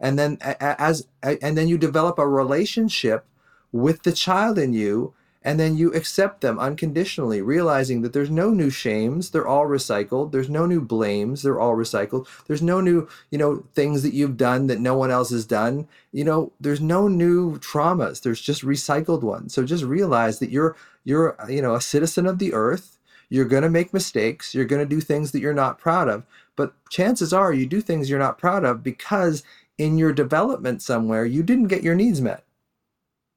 And 0.00 0.18
then 0.18 0.38
as 0.40 1.08
and 1.22 1.58
then 1.58 1.66
you 1.66 1.76
develop 1.76 2.18
a 2.18 2.28
relationship 2.28 3.26
with 3.72 4.04
the 4.04 4.12
child 4.12 4.56
in 4.56 4.72
you 4.72 5.12
and 5.48 5.58
then 5.58 5.78
you 5.78 5.90
accept 5.94 6.42
them 6.42 6.58
unconditionally, 6.58 7.40
realizing 7.40 8.02
that 8.02 8.12
there's 8.12 8.28
no 8.28 8.50
new 8.50 8.68
shames, 8.68 9.30
they're 9.30 9.48
all 9.48 9.64
recycled. 9.64 10.30
There's 10.30 10.50
no 10.50 10.66
new 10.66 10.82
blames, 10.82 11.40
they're 11.40 11.58
all 11.58 11.74
recycled. 11.74 12.26
There's 12.46 12.60
no 12.60 12.82
new, 12.82 13.08
you 13.30 13.38
know, 13.38 13.64
things 13.72 14.02
that 14.02 14.12
you've 14.12 14.36
done 14.36 14.66
that 14.66 14.78
no 14.78 14.94
one 14.94 15.10
else 15.10 15.30
has 15.30 15.46
done. 15.46 15.88
You 16.12 16.24
know, 16.24 16.52
there's 16.60 16.82
no 16.82 17.08
new 17.08 17.58
traumas. 17.60 18.20
There's 18.20 18.42
just 18.42 18.60
recycled 18.60 19.22
ones. 19.22 19.54
So 19.54 19.64
just 19.64 19.84
realize 19.84 20.38
that 20.40 20.50
you're 20.50 20.76
you're, 21.02 21.34
you 21.48 21.62
know, 21.62 21.74
a 21.74 21.80
citizen 21.80 22.26
of 22.26 22.38
the 22.38 22.52
earth. 22.52 22.98
You're 23.30 23.46
going 23.46 23.62
to 23.62 23.70
make 23.70 23.94
mistakes. 23.94 24.54
You're 24.54 24.66
going 24.66 24.86
to 24.86 24.94
do 24.94 25.00
things 25.00 25.32
that 25.32 25.40
you're 25.40 25.54
not 25.54 25.78
proud 25.78 26.10
of. 26.10 26.26
But 26.56 26.74
chances 26.90 27.32
are 27.32 27.54
you 27.54 27.64
do 27.64 27.80
things 27.80 28.10
you're 28.10 28.18
not 28.18 28.36
proud 28.36 28.66
of 28.66 28.82
because 28.82 29.42
in 29.78 29.96
your 29.96 30.12
development 30.12 30.82
somewhere, 30.82 31.24
you 31.24 31.42
didn't 31.42 31.68
get 31.68 31.82
your 31.82 31.94
needs 31.94 32.20
met 32.20 32.44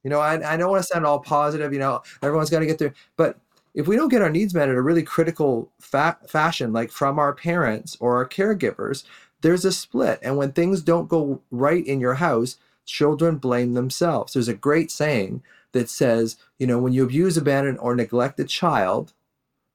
you 0.04 0.10
know, 0.10 0.20
I, 0.20 0.54
I 0.54 0.58
don't 0.58 0.72
want 0.72 0.84
to 0.84 0.88
sound 0.88 1.06
all 1.06 1.20
positive, 1.20 1.74
you 1.74 1.80
know, 1.80 2.02
everyone's 2.22 2.50
got 2.50 2.60
to 2.60 2.66
get 2.66 2.80
there. 2.80 2.94
But 3.18 3.40
if 3.74 3.88
we 3.88 3.96
don't 3.96 4.10
get 4.10 4.22
our 4.22 4.30
needs 4.30 4.54
met 4.54 4.70
in 4.70 4.76
a 4.76 4.82
really 4.82 5.04
critical 5.04 5.72
fa- 5.80 6.18
fashion, 6.28 6.74
like 6.74 6.92
from 6.92 7.20
our 7.20 7.34
parents 7.34 7.98
or 8.00 8.18
our 8.18 8.28
caregivers, 8.28 9.04
there's 9.42 9.66
a 9.66 9.72
split. 9.72 10.20
And 10.22 10.38
when 10.38 10.52
things 10.52 10.82
don't 10.82 11.10
go 11.10 11.42
right 11.52 11.86
in 11.86 12.00
your 12.00 12.16
house, 12.16 12.58
children 12.86 13.38
blame 13.38 13.74
themselves. 13.74 14.34
There's 14.34 14.48
a 14.48 14.54
great 14.54 14.92
saying 14.92 15.44
that 15.72 15.90
says, 15.90 16.38
you 16.60 16.68
know, 16.68 16.80
when 16.80 16.94
you 16.94 17.04
abuse, 17.04 17.38
abandon, 17.38 17.78
or 17.78 17.96
neglect 17.96 18.40
a 18.40 18.44
child, 18.44 19.14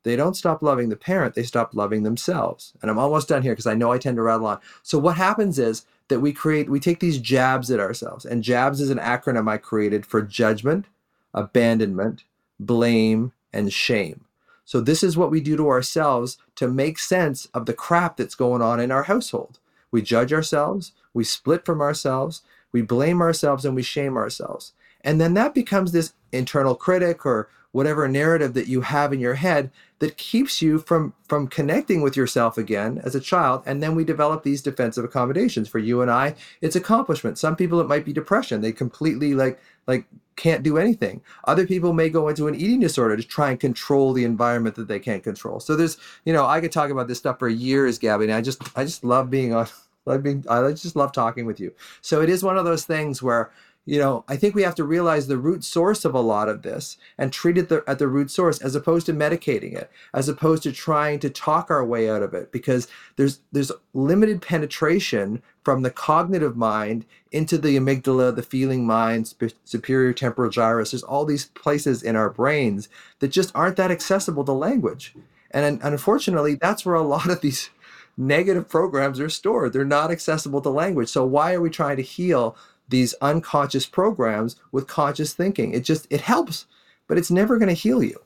they 0.03 0.15
don't 0.15 0.37
stop 0.37 0.63
loving 0.63 0.89
the 0.89 0.97
parent, 0.97 1.35
they 1.35 1.43
stop 1.43 1.75
loving 1.75 2.03
themselves. 2.03 2.75
And 2.81 2.91
I'm 2.91 2.99
almost 2.99 3.29
done 3.29 3.43
here 3.43 3.53
because 3.53 3.67
I 3.67 3.75
know 3.75 3.91
I 3.91 3.99
tend 3.99 4.17
to 4.17 4.23
rattle 4.23 4.47
on. 4.47 4.61
So 4.83 4.99
what 4.99 5.17
happens 5.17 5.59
is 5.59 5.85
that 6.09 6.21
we 6.21 6.33
create 6.33 6.71
we 6.71 6.81
take 6.81 7.01
these 7.01 7.19
jabs 7.19 7.71
at 7.71 7.81
ourselves. 7.81 8.25
And 8.25 8.43
jabs 8.43 8.81
is 8.81 8.91
an 8.91 8.99
acronym 8.99 9.49
i 9.49 9.57
created 9.57 10.07
for 10.07 10.23
judgment 10.23 10.87
abandonment 11.35 12.25
blame 12.59 13.33
and 13.53 13.73
shame. 13.73 14.25
So 14.65 14.81
this 14.81 15.03
is 15.03 15.17
what 15.17 15.31
we 15.31 15.41
do 15.41 15.57
to 15.57 15.69
ourselves 15.69 16.39
to 16.57 16.69
make 16.69 16.99
sense 16.99 17.47
of 17.55 17.67
the 17.67 17.75
crap 17.75 18.17
that's 18.17 18.35
going 18.35 18.63
on 18.63 18.81
in 18.81 18.91
our 18.91 19.05
household. 19.05 19.59
We 19.91 20.03
judge 20.03 20.33
ourselves 20.33 20.93
we 21.17 21.25
split 21.25 21.65
from 21.65 21.81
ourselves 21.81 22.43
we 22.73 22.83
blame 22.83 23.23
ourselves 23.23 23.65
and 23.65 23.75
we 23.75 23.83
shame 23.83 24.17
ourselves 24.17 24.73
and 25.07 25.21
then 25.21 25.35
that 25.35 25.55
becomes 25.55 25.93
this 25.93 26.13
internal 26.33 26.75
critic 26.75 27.25
or 27.25 27.49
whatever 27.71 28.09
narrative 28.09 28.55
that 28.55 28.67
you 28.67 28.81
have 28.81 29.13
in 29.13 29.21
your 29.21 29.35
head 29.35 29.71
that 30.01 30.17
keeps 30.17 30.61
you 30.61 30.79
from 30.79 31.15
from 31.29 31.47
connecting 31.47 32.01
with 32.03 32.17
yourself 32.17 32.59
again 32.59 33.01
as 33.05 33.15
a 33.15 33.21
child. 33.21 33.63
And 33.67 33.83
then 33.83 33.95
we 33.95 34.03
develop 34.03 34.43
these 34.43 34.63
defensive 34.63 35.05
accommodations 35.05 35.69
for 35.69 35.79
you 35.79 36.03
and 36.03 36.11
I. 36.11 36.35
It's 36.61 36.75
accomplishment. 36.75 37.39
Some 37.39 37.55
people 37.55 37.81
it 37.81 37.87
might 37.87 38.05
be 38.05 38.13
depression. 38.13 38.63
They 38.63 38.73
completely 38.73 39.35
like 39.35 39.61
like 39.87 40.07
can't 40.35 40.63
do 40.63 40.77
anything. 40.77 41.23
Other 41.45 41.67
people 41.67 41.93
may 41.93 42.11
go 42.11 42.29
into 42.29 42.49
an 42.49 42.55
eating 42.55 42.81
disorder 42.81 43.17
to 43.17 43.23
try 43.23 43.51
and 43.51 43.61
control 43.61 44.13
the 44.13 44.25
environment 44.25 44.75
that 44.75 44.89
they 44.89 44.99
can't 44.99 45.23
control. 45.23 45.61
So 45.61 45.77
there's 45.77 45.99
you 46.25 46.33
know 46.33 46.47
I 46.47 46.61
could 46.61 46.73
talk 46.73 46.91
about 46.91 47.07
this 47.07 47.19
stuff 47.19 47.39
for 47.39 47.49
years 47.49 47.99
Gabby 47.99 48.25
and 48.25 48.35
I 48.35 48.41
just 48.41 48.61
I 48.77 48.85
just 48.85 49.05
love 49.05 49.31
being 49.31 49.55
on 49.55 49.69
I 50.09 50.19
mean, 50.19 50.45
I 50.49 50.71
just 50.71 50.97
love 50.97 51.13
talking 51.13 51.47
with 51.47 51.59
you. 51.59 51.73
So 52.01 52.23
it 52.23 52.29
is 52.29 52.43
one 52.43 52.57
of 52.57 52.65
those 52.65 52.85
things 52.85 53.23
where 53.23 53.51
you 53.87 54.01
know, 54.01 54.25
I 54.27 54.37
think 54.37 54.57
we 54.57 54.63
have 54.63 54.75
to 54.75 54.85
realize 54.85 55.29
the 55.29 55.39
root 55.39 55.63
source 55.63 56.05
of 56.05 56.13
a 56.13 56.21
lot 56.21 56.49
of 56.49 56.63
this 56.63 56.99
and 57.17 57.33
treat 57.33 57.57
it 57.57 57.69
the, 57.69 57.85
at 57.87 58.01
the 58.01 58.09
root 58.09 58.33
source 58.33 58.61
as 58.61 58.75
opposed 58.75 59.07
to 59.07 59.13
medicating 59.13 59.75
it, 59.75 59.91
as 60.13 60.29
opposed 60.29 60.65
to 60.65 60.73
trying 60.73 61.21
to 61.21 61.31
talk 61.31 61.71
our 61.71 61.85
way 61.85 62.11
out 62.11 62.23
of 62.23 62.35
it 62.35 62.51
because 62.51 62.89
there's 63.15 63.39
there's 63.53 63.71
limited 63.95 64.43
penetration 64.43 65.41
from 65.65 65.83
the 65.83 65.91
cognitive 65.91 66.57
mind 66.57 67.07
into 67.31 67.59
the 67.59 67.77
amygdala, 67.77 68.35
the 68.35 68.43
feeling 68.43 68.85
mind, 68.87 69.33
superior 69.65 70.13
temporal 70.13 70.51
gyrus. 70.51 70.91
There's 70.91 71.03
all 71.05 71.25
these 71.25 71.47
places 71.47 72.03
in 72.03 72.17
our 72.17 72.31
brains 72.31 72.89
that 73.21 73.29
just 73.29 73.53
aren't 73.55 73.77
that 73.77 73.93
accessible 73.93 74.45
to 74.45 74.53
language. 74.53 75.15
And, 75.53 75.65
and 75.65 75.83
unfortunately, 75.83 76.57
that's 76.57 76.85
where 76.85 76.97
a 76.97 77.03
lot 77.03 77.31
of 77.31 77.41
these 77.41 77.71
negative 78.17 78.69
programs 78.69 79.21
are 79.21 79.29
stored. 79.29 79.73
They're 79.73 79.85
not 79.85 80.11
accessible 80.11 80.61
to 80.63 80.71
language. 80.71 81.09
So 81.09 81.25
why 81.25 81.55
are 81.55 81.61
we 81.61 81.71
trying 81.71 81.97
to 81.97 82.03
heal 82.03 82.57
these 82.89 83.15
unconscious 83.15 83.87
programs 83.87 84.57
with 84.73 84.87
conscious 84.87 85.33
thinking. 85.35 85.73
It 85.73 85.85
just 85.85 86.07
it 86.11 86.21
helps, 86.21 86.67
but 87.09 87.19
it's 87.19 87.31
never 87.31 87.59
going 87.59 87.69
to 87.69 87.75
heal 87.75 88.03
you. 88.03 88.21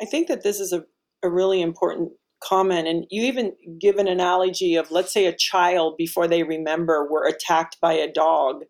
I 0.00 0.04
think 0.04 0.28
that 0.28 0.42
this 0.42 0.58
is 0.58 0.72
a, 0.72 0.84
a 1.22 1.28
really 1.28 1.60
important 1.60 2.12
comment 2.42 2.88
and 2.88 3.06
you 3.10 3.22
even 3.22 3.52
give 3.78 3.96
an 3.96 4.08
analogy 4.08 4.74
of 4.76 4.90
let's 4.90 5.12
say 5.12 5.26
a 5.26 5.36
child 5.36 5.96
before 5.96 6.26
they 6.26 6.42
remember 6.42 7.06
were 7.08 7.26
attacked 7.26 7.80
by 7.80 7.92
a 7.92 8.12
dog 8.12 8.62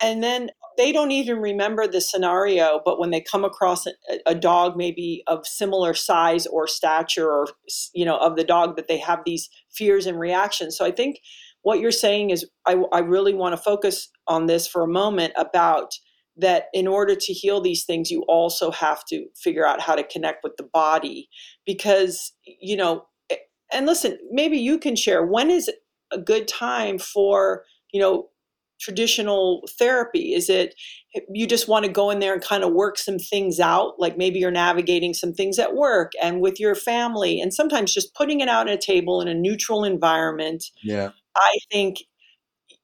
and 0.00 0.22
then 0.22 0.50
they 0.76 0.90
don't 0.90 1.12
even 1.12 1.38
remember 1.38 1.86
the 1.86 2.00
scenario 2.00 2.80
but 2.84 2.98
when 2.98 3.10
they 3.10 3.20
come 3.20 3.44
across 3.44 3.86
a, 3.86 3.92
a, 4.26 4.34
dog 4.34 4.76
maybe 4.76 5.22
of 5.28 5.46
similar 5.46 5.94
size 5.94 6.46
or 6.46 6.66
stature 6.66 7.30
or 7.30 7.46
you 7.94 8.04
know 8.04 8.18
of 8.18 8.34
the 8.34 8.44
dog 8.44 8.74
that 8.74 8.88
they 8.88 8.98
have 8.98 9.20
these 9.24 9.48
fears 9.72 10.06
and 10.06 10.18
reactions 10.18 10.76
so 10.76 10.84
i 10.84 10.90
think 10.90 11.20
what 11.64 11.80
you're 11.80 11.90
saying 11.90 12.30
is 12.30 12.46
I, 12.66 12.76
I 12.92 13.00
really 13.00 13.34
want 13.34 13.54
to 13.54 13.60
focus 13.60 14.08
on 14.28 14.46
this 14.46 14.66
for 14.66 14.82
a 14.82 14.88
moment 14.88 15.32
about 15.36 15.92
that 16.36 16.66
in 16.72 16.86
order 16.86 17.14
to 17.14 17.32
heal 17.32 17.60
these 17.60 17.84
things 17.84 18.10
you 18.10 18.22
also 18.22 18.70
have 18.70 19.04
to 19.06 19.26
figure 19.36 19.66
out 19.66 19.80
how 19.80 19.94
to 19.94 20.04
connect 20.04 20.44
with 20.44 20.56
the 20.56 20.68
body 20.72 21.28
because 21.66 22.32
you 22.44 22.76
know 22.76 23.06
eh, 23.30 23.36
and 23.72 23.86
listen 23.86 24.18
maybe 24.30 24.56
you 24.56 24.78
can 24.78 24.96
share 24.96 25.24
when 25.24 25.50
is 25.50 25.70
a 26.12 26.18
good 26.18 26.46
time 26.46 26.98
for 26.98 27.64
you 27.92 28.00
know 28.00 28.28
traditional 28.80 29.66
therapy? 29.78 30.34
Is 30.34 30.50
it 30.50 30.74
you 31.32 31.46
just 31.46 31.68
want 31.68 31.86
to 31.86 31.90
go 31.90 32.10
in 32.10 32.18
there 32.18 32.34
and 32.34 32.42
kind 32.42 32.64
of 32.64 32.72
work 32.72 32.98
some 32.98 33.18
things 33.18 33.60
out? 33.60 33.94
Like 33.98 34.18
maybe 34.18 34.38
you're 34.38 34.50
navigating 34.50 35.14
some 35.14 35.32
things 35.32 35.58
at 35.58 35.74
work 35.74 36.12
and 36.22 36.40
with 36.40 36.60
your 36.60 36.74
family 36.74 37.40
and 37.40 37.54
sometimes 37.54 37.94
just 37.94 38.14
putting 38.14 38.40
it 38.40 38.48
out 38.48 38.68
on 38.68 38.74
a 38.74 38.78
table 38.78 39.20
in 39.20 39.28
a 39.28 39.34
neutral 39.34 39.84
environment 39.84 40.64
yeah 40.82 41.10
I 41.36 41.56
think, 41.70 41.98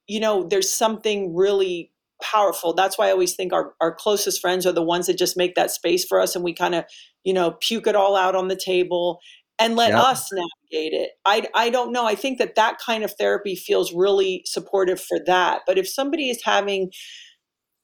you 0.07 0.21
know, 0.21 0.47
there's 0.47 0.71
something 0.71 1.35
really 1.35 1.93
powerful. 2.23 2.75
That's 2.75 2.99
why 2.99 3.09
I 3.09 3.13
always 3.13 3.35
think 3.35 3.53
our, 3.53 3.73
our 3.81 3.95
closest 3.95 4.41
friends 4.41 4.67
are 4.67 4.73
the 4.73 4.83
ones 4.83 5.07
that 5.07 5.19
just 5.19 5.37
make 5.37 5.55
that 5.55 5.71
space 5.71 6.05
for 6.05 6.21
us 6.21 6.35
and 6.35 6.45
we 6.45 6.53
kind 6.53 6.75
of, 6.75 6.85
you 7.25 7.33
know, 7.33 7.53
puke 7.61 7.87
it 7.87 7.97
all 7.97 8.17
out 8.17 8.35
on 8.35 8.49
the 8.49 8.57
table 8.57 9.21
and 9.59 9.77
let 9.77 9.91
yep. 9.91 10.03
us 10.03 10.31
navigate 10.33 10.93
it. 10.93 11.11
I, 11.25 11.47
I 11.55 11.71
don't 11.71 11.93
know. 11.93 12.07
I 12.07 12.15
think 12.15 12.39
that 12.39 12.55
that 12.57 12.79
kind 12.85 13.05
of 13.05 13.13
therapy 13.13 13.55
feels 13.55 13.93
really 13.95 14.43
supportive 14.47 15.01
for 15.01 15.19
that. 15.27 15.63
But 15.67 15.79
if 15.79 15.89
somebody 15.89 16.31
is 16.31 16.43
having 16.45 16.91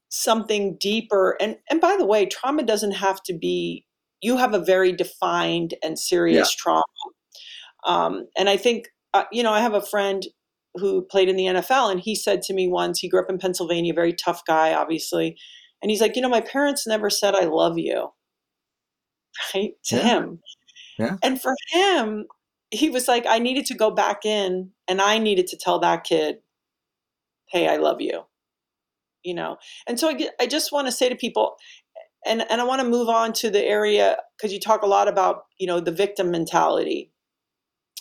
something 0.08 0.76
deeper, 0.78 1.36
and, 1.40 1.56
and 1.70 1.80
by 1.80 1.96
the 1.98 2.06
way, 2.06 2.26
trauma 2.26 2.62
doesn't 2.62 2.92
have 2.92 3.22
to 3.24 3.36
be, 3.36 3.84
you 4.22 4.38
have 4.38 4.54
a 4.54 4.58
very 4.58 4.92
defined 4.92 5.74
and 5.82 5.98
serious 5.98 6.50
yeah. 6.50 6.56
trauma. 6.58 6.82
Um, 7.84 8.26
and 8.36 8.48
I 8.48 8.56
think, 8.56 8.88
uh, 9.12 9.24
you 9.30 9.42
know, 9.42 9.52
I 9.52 9.60
have 9.60 9.74
a 9.74 9.82
friend 9.82 10.22
who 10.78 11.02
played 11.02 11.28
in 11.28 11.36
the 11.36 11.44
NFL, 11.44 11.90
and 11.90 12.00
he 12.00 12.14
said 12.14 12.42
to 12.42 12.54
me 12.54 12.68
once, 12.68 12.98
he 12.98 13.08
grew 13.08 13.20
up 13.20 13.30
in 13.30 13.38
Pennsylvania, 13.38 13.94
very 13.94 14.12
tough 14.12 14.44
guy, 14.46 14.74
obviously, 14.74 15.36
and 15.82 15.90
he's 15.90 16.00
like, 16.00 16.16
you 16.16 16.22
know, 16.22 16.28
my 16.28 16.40
parents 16.40 16.86
never 16.86 17.10
said 17.10 17.34
I 17.34 17.44
love 17.44 17.78
you, 17.78 18.10
right? 19.54 19.72
To 19.86 19.96
yeah. 19.96 20.02
him, 20.02 20.40
yeah, 20.98 21.16
and 21.22 21.40
for 21.40 21.54
him, 21.70 22.26
he 22.70 22.90
was 22.90 23.08
like, 23.08 23.24
I 23.28 23.38
needed 23.38 23.66
to 23.66 23.74
go 23.74 23.90
back 23.90 24.24
in, 24.24 24.70
and 24.88 25.00
I 25.00 25.18
needed 25.18 25.46
to 25.48 25.56
tell 25.56 25.78
that 25.80 26.04
kid, 26.04 26.36
hey, 27.48 27.68
I 27.68 27.76
love 27.76 28.00
you, 28.00 28.22
you 29.22 29.34
know, 29.34 29.56
and 29.86 29.98
so 29.98 30.10
I, 30.10 30.28
I 30.40 30.46
just 30.46 30.72
want 30.72 30.86
to 30.86 30.92
say 30.92 31.08
to 31.08 31.16
people. 31.16 31.56
And, 32.28 32.44
and 32.50 32.60
I 32.60 32.64
want 32.64 32.82
to 32.82 32.88
move 32.88 33.08
on 33.08 33.32
to 33.34 33.50
the 33.50 33.64
area 33.64 34.16
because 34.36 34.52
you 34.52 34.58
talk 34.58 34.82
a 34.82 34.86
lot 34.86 35.06
about 35.06 35.44
you 35.58 35.66
know 35.68 35.78
the 35.78 35.92
victim 35.92 36.32
mentality 36.32 37.12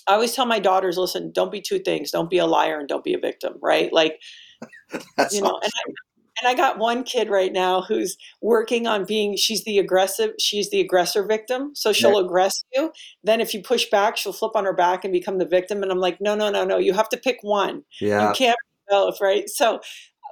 I 0.08 0.14
always 0.14 0.34
tell 0.34 0.46
my 0.46 0.60
daughters, 0.60 0.98
listen, 0.98 1.32
don't 1.32 1.52
be 1.52 1.62
two 1.62 1.80
things. 1.80 2.12
Don't 2.12 2.30
be 2.30 2.38
a 2.38 2.46
liar 2.46 2.80
and 2.80 2.88
don't 2.88 3.04
be 3.04 3.14
a 3.14 3.20
victim, 3.20 3.54
right? 3.62 3.92
Like, 3.92 4.20
you 5.32 5.42
know, 5.42 5.48
awesome. 5.48 5.60
and, 5.64 5.72
I, 5.74 6.42
and 6.42 6.48
I 6.48 6.54
got 6.54 6.78
one 6.78 7.04
kid 7.04 7.30
right 7.30 7.52
now 7.52 7.82
who's 7.82 8.18
working 8.42 8.88
on 8.88 9.06
being, 9.06 9.36
she's 9.36 9.64
the 9.64 9.80
aggressive, 9.80 10.32
she's 10.40 10.70
the 10.70 10.82
aggressor 10.82 11.24
victim. 11.24 11.72
So 11.74 11.92
she'll 11.92 12.22
yeah. 12.22 12.28
aggress 12.28 12.64
you. 12.74 12.92
Then 13.24 13.42
if 13.42 13.54
you 13.54 13.64
push 13.64 13.90
back, 13.90 14.18
she'll 14.18 14.34
flip 14.34 14.56
on 14.56 14.66
her 14.66 14.74
back 14.74 15.04
and 15.04 15.12
become 15.12 15.38
the 15.38 15.46
victim. 15.46 15.82
And 15.82 15.92
I'm 15.92 16.00
like, 16.00 16.22
no, 16.22 16.36
no, 16.36 16.52
no, 16.52 16.66
no. 16.66 16.78
You 16.78 16.94
have 16.94 17.10
to 17.10 17.18
pick 17.18 17.38
one. 17.42 17.84
Yeah. 18.00 18.30
You 18.30 18.36
can't 18.36 18.58
both, 18.88 19.20
right? 19.22 19.50
So, 19.50 19.80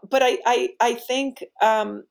but 0.07 0.21
I, 0.21 0.38
I, 0.45 0.69
I 0.79 0.93
think, 0.95 1.43
um, 1.62 2.03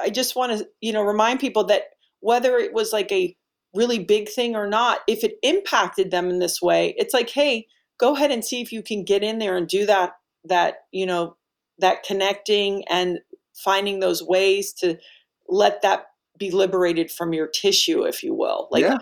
I 0.00 0.10
just 0.10 0.36
want 0.36 0.58
to, 0.58 0.68
you 0.80 0.92
know, 0.92 1.02
remind 1.02 1.40
people 1.40 1.64
that 1.64 1.82
whether 2.20 2.56
it 2.56 2.72
was 2.72 2.92
like 2.92 3.10
a 3.12 3.36
really 3.76 3.98
big 3.98 4.28
thing 4.28 4.56
or 4.56 4.66
not, 4.66 5.00
if 5.06 5.22
it 5.22 5.38
impacted 5.42 6.10
them 6.10 6.30
in 6.30 6.38
this 6.38 6.60
way, 6.62 6.94
it's 6.96 7.14
like, 7.14 7.30
hey, 7.30 7.66
go 7.98 8.14
ahead 8.14 8.30
and 8.30 8.44
see 8.44 8.60
if 8.60 8.72
you 8.72 8.82
can 8.82 9.04
get 9.04 9.22
in 9.22 9.38
there 9.38 9.56
and 9.56 9.68
do 9.68 9.86
that 9.86 10.12
that, 10.44 10.84
you 10.92 11.06
know, 11.06 11.36
that 11.78 12.02
connecting 12.04 12.84
and 12.88 13.18
finding 13.54 14.00
those 14.00 14.22
ways 14.22 14.72
to 14.72 14.96
let 15.48 15.82
that 15.82 16.06
be 16.38 16.50
liberated 16.50 17.10
from 17.10 17.32
your 17.32 17.46
tissue, 17.46 18.04
if 18.04 18.22
you 18.22 18.34
will. 18.34 18.68
Like 18.70 18.82
yeah. 18.82 18.98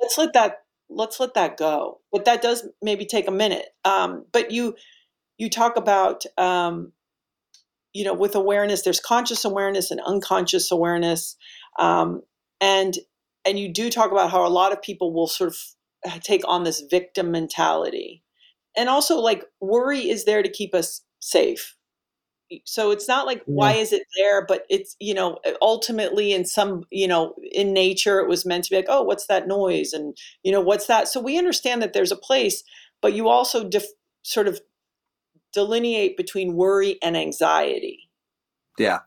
let's 0.00 0.16
let 0.18 0.32
that 0.32 0.58
let's 0.88 1.18
let 1.20 1.34
that 1.34 1.56
go. 1.56 2.00
But 2.12 2.24
that 2.24 2.42
does 2.42 2.66
maybe 2.80 3.04
take 3.04 3.28
a 3.28 3.32
minute. 3.32 3.66
Um, 3.84 4.24
but 4.32 4.50
you 4.50 4.76
you 5.38 5.50
talk 5.50 5.76
about 5.76 6.24
um, 6.38 6.92
you 7.92 8.04
know 8.04 8.14
with 8.14 8.34
awareness 8.34 8.82
there's 8.82 9.00
conscious 9.00 9.44
awareness 9.44 9.90
and 9.90 10.00
unconscious 10.06 10.70
awareness 10.70 11.36
Um, 11.78 12.22
and 12.60 12.96
and 13.46 13.58
you 13.58 13.68
do 13.68 13.90
talk 13.90 14.10
about 14.10 14.30
how 14.30 14.46
a 14.46 14.48
lot 14.48 14.72
of 14.72 14.82
people 14.82 15.12
will 15.12 15.26
sort 15.26 15.48
of 15.48 15.58
uh, 16.06 16.18
take 16.20 16.42
on 16.46 16.64
this 16.64 16.82
victim 16.90 17.30
mentality, 17.30 18.22
and 18.76 18.88
also 18.88 19.18
like 19.18 19.44
worry 19.60 20.08
is 20.08 20.24
there 20.24 20.42
to 20.42 20.50
keep 20.50 20.74
us 20.74 21.02
safe. 21.20 21.74
So 22.64 22.92
it's 22.92 23.08
not 23.08 23.26
like 23.26 23.42
why 23.46 23.72
is 23.72 23.92
it 23.92 24.04
there, 24.16 24.44
but 24.46 24.66
it's 24.70 24.94
you 25.00 25.14
know 25.14 25.38
ultimately 25.60 26.32
in 26.32 26.44
some 26.44 26.84
you 26.90 27.08
know 27.08 27.34
in 27.52 27.72
nature 27.72 28.20
it 28.20 28.28
was 28.28 28.46
meant 28.46 28.64
to 28.64 28.70
be 28.70 28.76
like 28.76 28.86
oh 28.88 29.02
what's 29.02 29.26
that 29.26 29.48
noise 29.48 29.92
and 29.92 30.16
you 30.44 30.52
know 30.52 30.60
what's 30.60 30.86
that. 30.86 31.08
So 31.08 31.20
we 31.20 31.38
understand 31.38 31.82
that 31.82 31.92
there's 31.92 32.12
a 32.12 32.16
place, 32.16 32.62
but 33.02 33.14
you 33.14 33.28
also 33.28 33.68
def- 33.68 33.84
sort 34.22 34.46
of 34.46 34.60
delineate 35.52 36.16
between 36.16 36.54
worry 36.54 36.98
and 37.02 37.16
anxiety. 37.16 38.10
Yeah. 38.78 39.00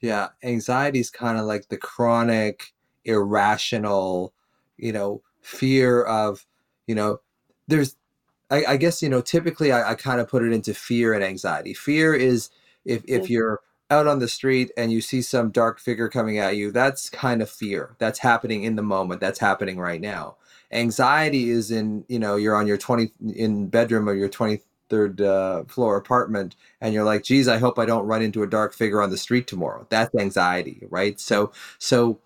Yeah. 0.00 0.28
Anxiety 0.42 1.00
is 1.00 1.10
kind 1.10 1.38
of 1.38 1.46
like 1.46 1.68
the 1.68 1.78
chronic, 1.78 2.74
irrational, 3.06 4.32
you 4.76 4.92
know, 4.92 5.22
fear 5.40 6.02
of, 6.02 6.46
you 6.86 6.94
know, 6.94 7.20
there's, 7.68 7.96
I, 8.50 8.64
I 8.64 8.76
guess, 8.76 9.02
you 9.02 9.08
know, 9.08 9.20
typically 9.20 9.72
I, 9.72 9.92
I 9.92 9.94
kind 9.94 10.20
of 10.20 10.28
put 10.28 10.42
it 10.42 10.52
into 10.52 10.74
fear 10.74 11.14
and 11.14 11.24
anxiety. 11.24 11.74
Fear 11.74 12.14
is 12.14 12.50
if, 12.84 13.02
if 13.06 13.24
mm-hmm. 13.24 13.32
you're 13.32 13.60
out 13.90 14.06
on 14.06 14.18
the 14.18 14.28
street 14.28 14.70
and 14.76 14.92
you 14.92 15.00
see 15.00 15.22
some 15.22 15.50
dark 15.50 15.78
figure 15.80 16.08
coming 16.08 16.38
at 16.38 16.56
you, 16.56 16.70
that's 16.70 17.08
kind 17.08 17.40
of 17.40 17.50
fear. 17.50 17.96
That's 17.98 18.18
happening 18.18 18.64
in 18.64 18.76
the 18.76 18.82
moment. 18.82 19.20
That's 19.20 19.38
happening 19.38 19.78
right 19.78 20.00
now. 20.00 20.36
Anxiety 20.72 21.50
is 21.50 21.70
in, 21.70 22.04
you 22.08 22.18
know, 22.18 22.36
you're 22.36 22.56
on 22.56 22.66
your 22.66 22.76
20 22.76 23.12
in 23.34 23.68
bedroom 23.68 24.08
or 24.08 24.14
your 24.14 24.28
20 24.28 24.60
third 24.88 25.20
uh, 25.20 25.64
floor 25.64 25.96
apartment 25.96 26.54
and 26.80 26.94
you're 26.94 27.04
like 27.04 27.24
geez 27.24 27.48
i 27.48 27.58
hope 27.58 27.78
i 27.78 27.84
don't 27.84 28.06
run 28.06 28.22
into 28.22 28.42
a 28.42 28.46
dark 28.46 28.72
figure 28.72 29.02
on 29.02 29.10
the 29.10 29.16
street 29.16 29.46
tomorrow 29.46 29.86
that's 29.90 30.14
anxiety 30.14 30.80
right 30.90 31.18
so 31.18 31.50
so 31.78 32.18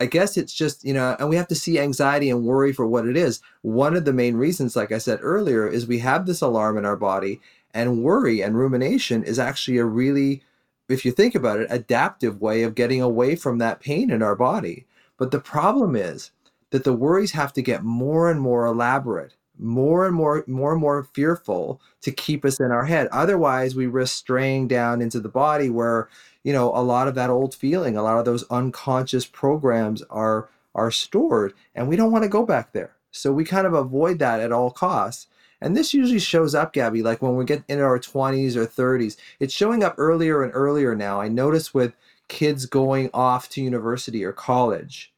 i 0.00 0.06
guess 0.06 0.36
it's 0.36 0.52
just 0.52 0.84
you 0.84 0.92
know 0.92 1.16
and 1.18 1.28
we 1.28 1.36
have 1.36 1.48
to 1.48 1.54
see 1.54 1.78
anxiety 1.78 2.30
and 2.30 2.44
worry 2.44 2.72
for 2.72 2.86
what 2.86 3.06
it 3.06 3.16
is. 3.16 3.40
One 3.62 3.96
of 3.96 4.04
the 4.04 4.12
main 4.12 4.36
reasons 4.36 4.76
like 4.76 4.92
i 4.92 4.98
said 4.98 5.18
earlier 5.22 5.66
is 5.66 5.86
we 5.86 5.98
have 6.00 6.26
this 6.26 6.40
alarm 6.40 6.78
in 6.78 6.84
our 6.84 6.96
body 6.96 7.40
and 7.74 8.02
worry 8.02 8.42
and 8.42 8.56
rumination 8.56 9.22
is 9.22 9.38
actually 9.38 9.78
a 9.78 9.84
really 9.84 10.42
if 10.88 11.04
you 11.04 11.12
think 11.12 11.34
about 11.34 11.60
it 11.60 11.66
adaptive 11.70 12.40
way 12.40 12.62
of 12.62 12.74
getting 12.74 13.02
away 13.02 13.36
from 13.36 13.58
that 13.58 13.80
pain 13.80 14.10
in 14.10 14.22
our 14.22 14.36
body. 14.36 14.86
But 15.18 15.30
the 15.30 15.40
problem 15.40 15.96
is 15.96 16.30
that 16.70 16.84
the 16.84 16.92
worries 16.92 17.32
have 17.32 17.52
to 17.54 17.62
get 17.62 17.82
more 17.82 18.30
and 18.30 18.40
more 18.40 18.66
elaborate 18.66 19.34
more 19.58 20.06
and 20.06 20.14
more 20.14 20.44
more 20.46 20.72
and 20.72 20.80
more 20.80 21.04
fearful 21.14 21.80
to 22.02 22.10
keep 22.12 22.44
us 22.44 22.60
in 22.60 22.70
our 22.70 22.84
head. 22.84 23.08
Otherwise 23.12 23.74
we 23.74 23.86
risk 23.86 24.14
straying 24.16 24.68
down 24.68 25.00
into 25.00 25.20
the 25.20 25.28
body 25.28 25.70
where 25.70 26.08
you 26.46 26.52
know 26.52 26.70
a 26.74 26.80
lot 26.80 27.08
of 27.08 27.14
that 27.16 27.28
old 27.30 27.54
feeling 27.54 27.96
a 27.96 28.02
lot 28.02 28.18
of 28.18 28.24
those 28.24 28.44
unconscious 28.50 29.26
programs 29.26 30.02
are 30.02 30.48
are 30.74 30.90
stored 30.90 31.52
and 31.74 31.88
we 31.88 31.96
don't 31.96 32.12
want 32.12 32.22
to 32.22 32.28
go 32.28 32.46
back 32.46 32.72
there 32.72 32.94
so 33.10 33.32
we 33.32 33.44
kind 33.44 33.66
of 33.66 33.74
avoid 33.74 34.18
that 34.20 34.40
at 34.40 34.52
all 34.52 34.70
costs 34.70 35.26
and 35.60 35.76
this 35.76 35.92
usually 35.92 36.20
shows 36.20 36.54
up 36.54 36.72
gabby 36.72 37.02
like 37.02 37.20
when 37.20 37.34
we 37.34 37.44
get 37.44 37.64
into 37.68 37.82
our 37.82 37.98
20s 37.98 38.54
or 38.54 38.64
30s 38.64 39.16
it's 39.40 39.52
showing 39.52 39.82
up 39.82 39.94
earlier 39.98 40.44
and 40.44 40.52
earlier 40.54 40.94
now 40.94 41.20
i 41.20 41.26
notice 41.26 41.74
with 41.74 41.94
kids 42.28 42.64
going 42.66 43.10
off 43.12 43.48
to 43.48 43.60
university 43.60 44.24
or 44.24 44.32
college 44.32 45.12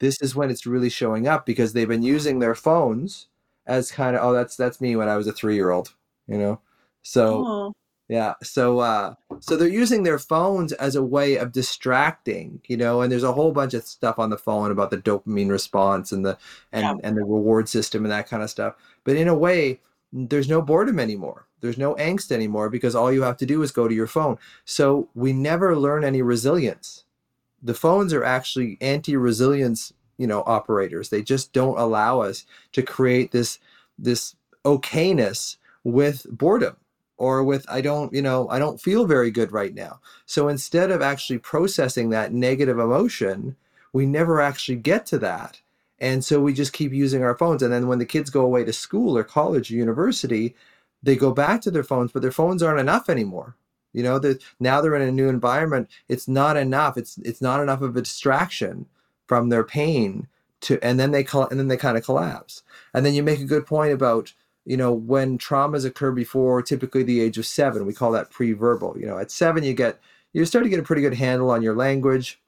this 0.00 0.20
is 0.20 0.34
when 0.34 0.50
it's 0.50 0.66
really 0.66 0.90
showing 0.90 1.28
up 1.28 1.46
because 1.46 1.72
they've 1.72 1.88
been 1.88 2.02
using 2.02 2.40
their 2.40 2.54
phones 2.54 3.28
as 3.66 3.90
kind 3.90 4.16
of 4.16 4.22
oh 4.22 4.32
that's 4.32 4.56
that's 4.56 4.80
me 4.80 4.96
when 4.96 5.08
I 5.08 5.16
was 5.16 5.26
a 5.26 5.32
three 5.32 5.54
year 5.54 5.70
old, 5.70 5.94
you 6.26 6.38
know. 6.38 6.60
So. 7.02 7.72
Yeah, 8.08 8.34
so 8.42 8.80
uh, 8.80 9.14
so 9.40 9.56
they're 9.56 9.68
using 9.68 10.02
their 10.02 10.18
phones 10.18 10.72
as 10.74 10.94
a 10.94 11.02
way 11.02 11.36
of 11.36 11.52
distracting, 11.52 12.60
you 12.66 12.76
know. 12.76 13.00
And 13.00 13.10
there's 13.10 13.22
a 13.22 13.32
whole 13.32 13.52
bunch 13.52 13.72
of 13.72 13.84
stuff 13.84 14.18
on 14.18 14.28
the 14.28 14.36
phone 14.36 14.70
about 14.70 14.90
the 14.90 14.98
dopamine 14.98 15.50
response 15.50 16.12
and 16.12 16.24
the 16.24 16.36
and 16.70 16.82
yeah. 16.82 16.94
and 17.02 17.16
the 17.16 17.22
reward 17.22 17.68
system 17.68 18.04
and 18.04 18.12
that 18.12 18.28
kind 18.28 18.42
of 18.42 18.50
stuff. 18.50 18.74
But 19.04 19.16
in 19.16 19.26
a 19.26 19.34
way, 19.34 19.80
there's 20.12 20.48
no 20.48 20.60
boredom 20.60 21.00
anymore. 21.00 21.46
There's 21.60 21.78
no 21.78 21.94
angst 21.94 22.30
anymore 22.30 22.68
because 22.68 22.94
all 22.94 23.10
you 23.10 23.22
have 23.22 23.38
to 23.38 23.46
do 23.46 23.62
is 23.62 23.72
go 23.72 23.88
to 23.88 23.94
your 23.94 24.06
phone. 24.06 24.36
So 24.66 25.08
we 25.14 25.32
never 25.32 25.74
learn 25.74 26.04
any 26.04 26.20
resilience. 26.20 27.04
The 27.62 27.72
phones 27.72 28.12
are 28.12 28.24
actually 28.24 28.76
anti-resilience 28.82 29.94
you 30.16 30.28
know 30.28 30.44
operators 30.46 31.08
they 31.08 31.22
just 31.22 31.52
don't 31.52 31.76
allow 31.76 32.20
us 32.20 32.44
to 32.72 32.82
create 32.82 33.32
this 33.32 33.58
this 33.98 34.36
okayness 34.64 35.56
with 35.82 36.24
boredom 36.30 36.76
or 37.16 37.44
with 37.44 37.64
i 37.68 37.80
don't 37.80 38.12
you 38.12 38.22
know 38.22 38.48
i 38.48 38.58
don't 38.58 38.80
feel 38.80 39.06
very 39.06 39.30
good 39.30 39.52
right 39.52 39.74
now. 39.74 40.00
So 40.26 40.48
instead 40.48 40.90
of 40.90 41.02
actually 41.02 41.38
processing 41.38 42.10
that 42.10 42.32
negative 42.32 42.78
emotion 42.78 43.56
we 43.92 44.06
never 44.06 44.40
actually 44.40 44.76
get 44.76 45.06
to 45.06 45.18
that. 45.18 45.60
And 46.00 46.24
so 46.24 46.40
we 46.40 46.52
just 46.52 46.72
keep 46.72 46.92
using 46.92 47.22
our 47.22 47.36
phones. 47.36 47.62
And 47.62 47.72
then 47.72 47.86
when 47.86 48.00
the 48.00 48.04
kids 48.04 48.28
go 48.28 48.40
away 48.40 48.64
to 48.64 48.72
school 48.72 49.16
or 49.16 49.24
college 49.24 49.70
or 49.70 49.74
university 49.74 50.54
they 51.02 51.16
go 51.16 51.32
back 51.32 51.60
to 51.62 51.70
their 51.70 51.84
phones 51.84 52.12
but 52.12 52.22
their 52.22 52.32
phones 52.32 52.62
aren't 52.62 52.80
enough 52.80 53.08
anymore. 53.08 53.56
You 53.94 54.02
know 54.02 54.18
that 54.18 54.42
now 54.58 54.80
they're 54.80 54.96
in 54.96 55.08
a 55.08 55.12
new 55.12 55.28
environment. 55.28 55.88
It's 56.08 56.26
not 56.28 56.56
enough. 56.56 56.98
It's 56.98 57.16
it's 57.18 57.40
not 57.40 57.60
enough 57.60 57.80
of 57.80 57.96
a 57.96 58.02
distraction 58.02 58.86
from 59.26 59.48
their 59.48 59.64
pain 59.64 60.26
to 60.62 60.82
and 60.82 60.98
then 60.98 61.12
they 61.12 61.22
call, 61.22 61.48
and 61.48 61.58
then 61.58 61.68
they 61.68 61.76
kind 61.76 61.96
of 61.96 62.04
collapse. 62.04 62.62
And 62.92 63.06
then 63.06 63.14
you 63.14 63.22
make 63.22 63.40
a 63.40 63.44
good 63.44 63.66
point 63.66 63.92
about 63.92 64.32
you 64.64 64.76
know 64.76 64.92
when 64.92 65.38
traumas 65.38 65.84
occur 65.84 66.12
before 66.12 66.62
typically 66.62 67.02
the 67.02 67.20
age 67.20 67.38
of 67.38 67.46
seven 67.46 67.86
we 67.86 67.92
call 67.92 68.12
that 68.12 68.30
pre-verbal 68.30 68.96
you 68.98 69.06
know 69.06 69.18
at 69.18 69.30
seven 69.30 69.62
you 69.62 69.74
get 69.74 69.98
you 70.32 70.44
start 70.44 70.64
to 70.64 70.70
get 70.70 70.80
a 70.80 70.84
pretty 70.84 71.02
good 71.02 71.14
handle 71.14 71.50
on 71.50 71.62
your 71.62 71.74
language 71.74 72.40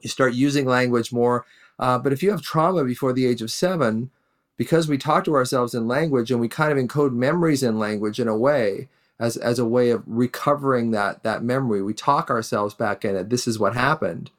you 0.00 0.08
start 0.08 0.34
using 0.34 0.66
language 0.66 1.12
more 1.12 1.44
uh, 1.78 1.98
but 1.98 2.12
if 2.12 2.22
you 2.22 2.30
have 2.30 2.42
trauma 2.42 2.84
before 2.84 3.12
the 3.12 3.26
age 3.26 3.42
of 3.42 3.50
seven 3.50 4.10
because 4.56 4.88
we 4.88 4.96
talk 4.96 5.24
to 5.24 5.34
ourselves 5.34 5.74
in 5.74 5.88
language 5.88 6.30
and 6.30 6.40
we 6.40 6.48
kind 6.48 6.70
of 6.70 6.78
encode 6.78 7.12
memories 7.12 7.62
in 7.62 7.78
language 7.78 8.20
in 8.20 8.28
a 8.28 8.36
way 8.36 8.88
as, 9.18 9.36
as 9.36 9.58
a 9.58 9.64
way 9.64 9.90
of 9.90 10.02
recovering 10.06 10.92
that 10.92 11.22
that 11.22 11.42
memory 11.42 11.82
we 11.82 11.94
talk 11.94 12.30
ourselves 12.30 12.74
back 12.74 13.04
in 13.04 13.16
it 13.16 13.30
this 13.30 13.48
is 13.48 13.58
what 13.58 13.74
happened 13.74 14.30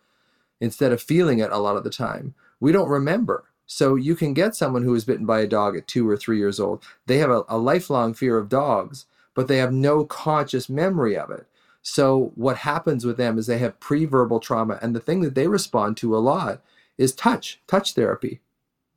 instead 0.59 0.91
of 0.91 1.01
feeling 1.01 1.39
it 1.39 1.51
a 1.51 1.57
lot 1.57 1.77
of 1.77 1.83
the 1.83 1.89
time. 1.89 2.33
We 2.59 2.71
don't 2.71 2.89
remember. 2.89 3.45
So 3.67 3.95
you 3.95 4.15
can 4.15 4.33
get 4.33 4.55
someone 4.55 4.83
who 4.83 4.91
was 4.91 5.05
bitten 5.05 5.25
by 5.25 5.41
a 5.41 5.47
dog 5.47 5.75
at 5.75 5.87
two 5.87 6.07
or 6.07 6.17
three 6.17 6.37
years 6.37 6.59
old. 6.59 6.83
They 7.07 7.17
have 7.17 7.31
a, 7.31 7.43
a 7.49 7.57
lifelong 7.57 8.13
fear 8.13 8.37
of 8.37 8.49
dogs, 8.49 9.05
but 9.33 9.47
they 9.47 9.57
have 9.57 9.73
no 9.73 10.05
conscious 10.05 10.69
memory 10.69 11.17
of 11.17 11.31
it. 11.31 11.47
So 11.81 12.31
what 12.35 12.57
happens 12.57 13.05
with 13.05 13.17
them 13.17 13.37
is 13.37 13.45
they 13.45 13.59
have 13.59 13.79
pre-verbal 13.79 14.39
trauma, 14.39 14.79
and 14.81 14.95
the 14.95 14.99
thing 14.99 15.21
that 15.21 15.35
they 15.35 15.47
respond 15.47 15.97
to 15.97 16.15
a 16.15 16.19
lot 16.19 16.61
is 16.97 17.13
touch, 17.13 17.61
touch 17.67 17.93
therapy 17.93 18.39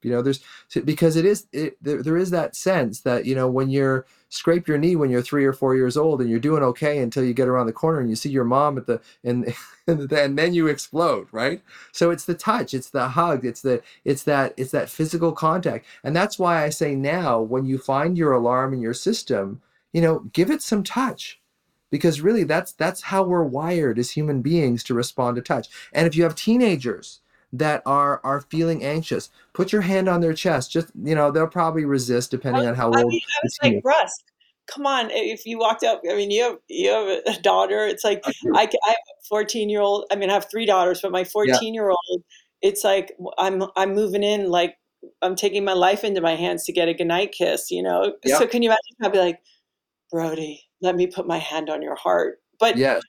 you 0.03 0.11
know 0.11 0.23
there's 0.23 0.41
because 0.85 1.17
it 1.17 1.25
is 1.25 1.47
it, 1.53 1.77
there, 1.83 2.03
there 2.03 2.17
is 2.17 2.31
that 2.31 2.55
sense 2.57 3.01
that 3.01 3.25
you 3.25 3.35
know 3.35 3.49
when 3.49 3.69
you're 3.71 4.07
scrape 4.31 4.69
your 4.69 4.79
knee 4.79 4.97
when 4.97 5.11
you're 5.11 5.23
three 5.23 5.45
or 5.45 5.53
four 5.53 5.75
years 5.75 5.97
old 5.97 6.21
and 6.21 6.29
you're 6.29 6.39
doing 6.39 6.63
okay 6.63 6.99
until 6.99 7.25
you 7.25 7.33
get 7.33 7.49
around 7.49 7.67
the 7.67 7.73
corner 7.73 8.01
and 8.01 8.11
you 8.11 8.17
see 8.17 8.29
your 8.29 8.45
mom 8.45 8.77
at 8.77 8.87
the 8.87 9.01
and 9.25 9.55
and 9.87 10.39
then 10.39 10.55
you 10.55 10.67
explode 10.67 11.27
right? 11.33 11.63
So 11.93 12.11
it's 12.11 12.25
the 12.25 12.35
touch 12.35 12.75
it's 12.75 12.91
the 12.91 13.09
hug 13.09 13.45
it's 13.45 13.63
the 13.63 13.83
it's 14.05 14.25
that 14.25 14.55
it's 14.57 14.73
that 14.73 14.91
physical 14.91 15.33
contact. 15.33 15.87
And 16.05 16.15
that's 16.15 16.39
why 16.39 16.65
i 16.65 16.69
say 16.69 16.95
now 16.95 17.41
when 17.41 17.65
you 17.65 17.79
find 17.79 18.17
your 18.19 18.33
alarm 18.33 18.73
in 18.73 18.81
your 18.81 18.95
system 18.95 19.63
you 19.93 20.01
know 20.01 20.21
give 20.33 20.51
it 20.51 20.63
some 20.63 20.83
touch. 20.83 21.41
Because 21.91 22.21
really 22.21 22.45
that's 22.45 22.73
that's 22.73 23.01
how 23.01 23.23
we're 23.23 23.45
wired 23.45 23.99
as 23.99 24.11
human 24.11 24.43
beings 24.43 24.85
to 24.85 24.95
respond 24.95 25.37
to 25.37 25.43
touch. 25.43 25.69
And 25.95 26.07
if 26.07 26.15
you 26.15 26.23
have 26.25 26.35
teenagers 26.35 27.21
that 27.53 27.83
are 27.87 28.21
are 28.25 28.43
feeling 28.43 28.85
anxious. 28.85 29.31
Put 29.53 29.73
your 29.73 29.83
hand 29.83 30.09
on 30.09 30.21
their 30.21 30.35
chest. 30.35 30.71
Just 30.71 30.89
you 31.03 31.15
know, 31.15 31.31
they'll 31.31 31.47
probably 31.47 31.85
resist 31.85 32.31
depending 32.31 32.65
oh, 32.65 32.69
on 32.69 32.75
how 32.75 32.93
I 32.93 33.03
old. 33.03 33.13
Mean, 33.13 33.21
I 33.21 33.41
was 33.43 33.59
like, 33.63 33.83
Russ, 33.85 34.25
come 34.67 34.87
on. 34.87 35.11
If 35.11 35.47
you 35.47 35.59
walked 35.59 35.83
up, 35.85 36.03
I 36.09 36.15
mean, 36.15 36.31
you 36.31 36.43
have 36.43 36.59
you 36.69 36.91
have 36.91 37.37
a 37.37 37.41
daughter. 37.41 37.87
It's 37.87 38.05
like 38.05 38.23
I, 38.27 38.31
I, 38.31 38.63
I 38.63 38.63
have 38.63 38.97
a 38.97 39.27
fourteen 39.29 39.69
year 39.69 39.81
old. 39.81 40.05
I 40.11 40.17
mean, 40.17 40.31
I 40.31 40.35
have 40.35 40.51
three 40.51 40.67
daughters, 40.67 41.01
but 41.01 41.13
my 41.13 41.25
fourteen 41.25 41.75
year 41.75 41.91
old, 41.91 42.23
it's 42.63 42.85
like 42.85 43.13
I'm 43.39 43.65
I'm 43.77 43.95
moving 43.95 44.23
in 44.23 44.51
like 44.51 44.77
I'm 45.23 45.37
taking 45.37 45.65
my 45.65 45.75
life 45.75 46.05
into 46.05 46.21
my 46.21 46.35
hands 46.35 46.65
to 46.65 46.73
get 46.73 46.89
a 46.89 46.95
goodnight 46.95 47.33
kiss. 47.33 47.71
You 47.71 47.83
know. 47.83 48.15
Yeah. 48.25 48.39
So 48.39 48.47
can 48.47 48.63
you 48.63 48.71
imagine? 48.71 48.97
I'd 49.03 49.13
be 49.13 49.19
like, 49.19 49.41
Brody, 50.11 50.65
let 50.83 50.97
me 50.97 51.07
put 51.07 51.27
my 51.27 51.39
hand 51.39 51.71
on 51.71 51.83
your 51.83 51.97
heart. 51.97 52.41
But 52.61 52.77
yeah. 52.77 53.01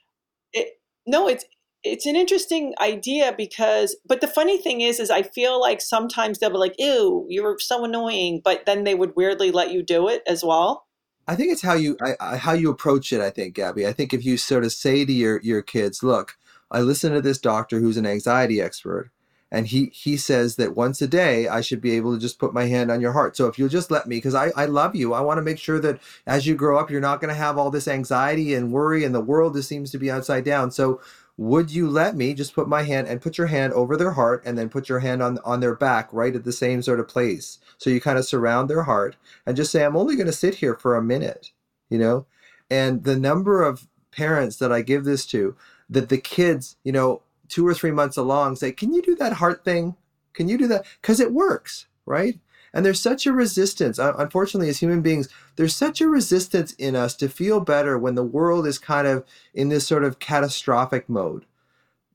It, 0.53 0.79
no, 1.05 1.27
it's 1.27 1.45
it's 1.83 2.05
an 2.05 2.15
interesting 2.15 2.73
idea 2.81 3.33
because 3.37 3.95
but 4.05 4.21
the 4.21 4.27
funny 4.27 4.57
thing 4.61 4.81
is 4.81 4.99
is 4.99 5.09
i 5.09 5.21
feel 5.21 5.59
like 5.59 5.79
sometimes 5.81 6.39
they'll 6.39 6.49
be 6.49 6.57
like 6.57 6.75
ew 6.77 7.25
you're 7.29 7.57
so 7.59 7.85
annoying 7.85 8.41
but 8.43 8.65
then 8.65 8.83
they 8.83 8.95
would 8.95 9.15
weirdly 9.15 9.51
let 9.51 9.71
you 9.71 9.81
do 9.83 10.07
it 10.07 10.21
as 10.27 10.43
well. 10.43 10.85
I 11.27 11.35
think 11.35 11.51
it's 11.51 11.61
how 11.61 11.75
you 11.75 11.95
I, 12.01 12.15
I, 12.19 12.37
how 12.37 12.53
you 12.53 12.69
approach 12.69 13.13
it 13.13 13.21
i 13.21 13.29
think 13.29 13.53
gabby. 13.55 13.87
I 13.87 13.93
think 13.93 14.13
if 14.13 14.25
you 14.25 14.37
sort 14.37 14.63
of 14.63 14.71
say 14.71 15.05
to 15.05 15.13
your 15.13 15.39
your 15.41 15.61
kids 15.61 16.03
look 16.03 16.37
i 16.71 16.81
listen 16.81 17.13
to 17.13 17.21
this 17.21 17.37
doctor 17.37 17.79
who's 17.79 17.97
an 17.97 18.05
anxiety 18.05 18.61
expert 18.61 19.11
and 19.51 19.67
he 19.67 19.85
he 19.93 20.17
says 20.17 20.57
that 20.57 20.75
once 20.75 21.01
a 21.01 21.07
day 21.07 21.47
i 21.47 21.61
should 21.61 21.81
be 21.81 21.91
able 21.91 22.13
to 22.13 22.19
just 22.19 22.39
put 22.39 22.53
my 22.53 22.65
hand 22.65 22.91
on 22.91 22.99
your 22.99 23.13
heart. 23.13 23.37
So 23.37 23.47
if 23.47 23.57
you'll 23.57 23.69
just 23.69 23.91
let 23.91 24.07
me 24.07 24.17
because 24.17 24.35
I, 24.35 24.51
I 24.55 24.65
love 24.65 24.95
you. 24.95 25.13
I 25.13 25.21
want 25.21 25.37
to 25.37 25.43
make 25.43 25.59
sure 25.59 25.79
that 25.79 25.99
as 26.25 26.45
you 26.45 26.55
grow 26.55 26.77
up 26.77 26.89
you're 26.89 26.99
not 26.99 27.21
going 27.21 27.33
to 27.33 27.39
have 27.39 27.57
all 27.57 27.71
this 27.71 27.87
anxiety 27.87 28.53
and 28.53 28.73
worry 28.73 29.05
and 29.05 29.15
the 29.15 29.21
world 29.21 29.55
just 29.55 29.69
seems 29.69 29.91
to 29.91 29.97
be 29.97 30.11
upside 30.11 30.43
down. 30.43 30.71
So 30.71 30.99
would 31.39 31.71
you 31.71 31.89
let 31.89 32.17
me 32.17 32.33
just 32.33 32.53
put 32.53 32.67
my 32.67 32.83
hand 32.83 33.07
and 33.07 33.21
put 33.21 33.37
your 33.37 33.47
hand 33.47 33.71
over 33.71 33.95
their 33.95 34.11
heart 34.11 34.43
and 34.45 34.57
then 34.57 34.67
put 34.67 34.89
your 34.89 34.99
hand 34.99 35.23
on 35.23 35.39
on 35.45 35.61
their 35.61 35.73
back 35.73 36.09
right 36.11 36.35
at 36.35 36.43
the 36.43 36.51
same 36.51 36.81
sort 36.81 36.99
of 36.99 37.07
place? 37.07 37.59
So 37.77 37.89
you 37.89 38.01
kind 38.01 38.19
of 38.19 38.25
surround 38.25 38.69
their 38.69 38.83
heart 38.83 39.15
and 39.45 39.55
just 39.55 39.71
say 39.71 39.85
i'm 39.85 39.95
only 39.95 40.17
going 40.17 40.27
to 40.27 40.33
sit 40.33 40.55
here 40.55 40.75
for 40.75 40.97
a 40.97 41.01
minute 41.01 41.51
you 41.89 41.97
know? 41.97 42.25
And 42.69 43.05
the 43.05 43.15
number 43.15 43.63
of 43.63 43.87
parents 44.11 44.57
that 44.57 44.73
i 44.73 44.81
give 44.81 45.05
this 45.05 45.25
to 45.27 45.55
that 45.89 46.09
the 46.09 46.17
kids 46.17 46.75
you 46.83 46.91
know 46.91 47.21
two 47.47 47.65
or 47.65 47.73
three 47.73 47.91
months 47.91 48.17
along 48.17 48.57
say 48.57 48.73
can 48.73 48.93
you 48.93 49.01
do 49.01 49.15
that 49.15 49.33
heart 49.33 49.63
thing? 49.63 49.95
Can 50.33 50.49
you 50.49 50.57
do 50.57 50.67
that? 50.67 50.85
Because 51.01 51.21
it 51.21 51.31
works 51.31 51.85
right 52.05 52.37
and 52.73 52.85
there's 52.85 53.01
such 53.01 53.25
a 53.25 53.33
resistance. 53.33 53.99
Unfortunately, 53.99 54.69
as 54.69 54.79
human 54.79 55.01
beings, 55.01 55.29
there's 55.55 55.75
such 55.75 56.01
a 56.01 56.07
resistance 56.07 56.73
in 56.73 56.95
us 56.95 57.15
to 57.15 57.29
feel 57.29 57.59
better 57.59 57.97
when 57.97 58.15
the 58.15 58.23
world 58.23 58.67
is 58.67 58.77
kind 58.77 59.07
of 59.07 59.25
in 59.53 59.69
this 59.69 59.87
sort 59.87 60.03
of 60.03 60.19
catastrophic 60.19 61.09
mode. 61.09 61.45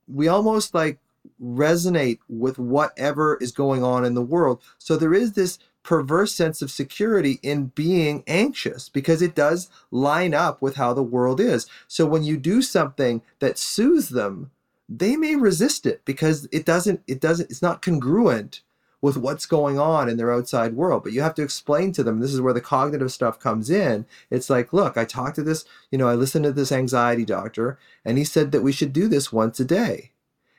We 0.07 0.29
almost 0.29 0.75
like 0.75 0.99
resonate 1.43 2.19
with 2.29 2.59
whatever 2.59 3.37
is 3.41 3.53
going 3.53 3.83
on 3.83 4.05
in 4.05 4.15
the 4.15 4.23
world. 4.23 4.61
So 4.79 4.97
there 4.97 5.15
is 5.15 5.33
this 5.33 5.59
perverse 5.83 6.33
sense 6.33 6.63
of 6.63 6.71
security 6.71 7.39
in 7.43 7.67
being 7.67 8.25
anxious 8.27 8.89
because 8.89 9.23
it 9.23 9.35
does 9.35 9.69
line 9.91 10.35
up 10.35 10.63
with 10.63 10.77
how 10.77 10.95
the 10.95 11.03
world 11.03 11.41
is. 11.41 11.67
So 11.87 12.07
when 12.07 12.25
you 12.25 12.37
do 12.37 12.63
something 12.63 13.23
that 13.39 13.59
soothes 13.59 14.09
them, 14.09 14.51
they 14.89 15.17
may 15.17 15.37
resist 15.37 15.87
it 15.87 16.03
because 16.05 16.49
it 16.53 16.65
doesn't 16.65 17.03
it 17.07 17.21
doesn't 17.21 17.51
it's 17.51 17.63
not 17.63 17.81
congruent 17.81 18.61
with 19.05 19.19
what's 19.19 19.45
going 19.45 19.79
on 19.79 20.09
in 20.09 20.17
their 20.17 20.33
outside 20.33 20.75
world. 20.75 21.03
But 21.03 21.13
you 21.13 21.21
have 21.21 21.35
to 21.35 21.43
explain 21.43 21.93
to 21.93 22.03
them, 22.03 22.21
this 22.21 22.33
is 22.33 22.41
where 22.41 22.55
the 22.55 22.63
cognitive 22.63 23.13
stuff 23.13 23.39
comes 23.39 23.69
in. 23.69 24.07
It's 24.31 24.49
like, 24.49 24.73
look, 24.73 24.97
I 24.97 25.05
talked 25.05 25.35
to 25.37 25.43
this, 25.43 25.67
you 25.91 25.99
know, 25.99 26.09
I 26.09 26.15
listened 26.15 26.47
to 26.47 26.53
this 26.53 26.73
anxiety 26.73 27.27
doctor, 27.27 27.79
and 28.03 28.17
he 28.17 28.25
said 28.25 28.51
that 28.53 28.63
we 28.63 28.73
should 28.73 28.95
do 28.95 29.07
this 29.07 29.31
once 29.31 29.61
a 29.61 29.65
day. 29.67 30.13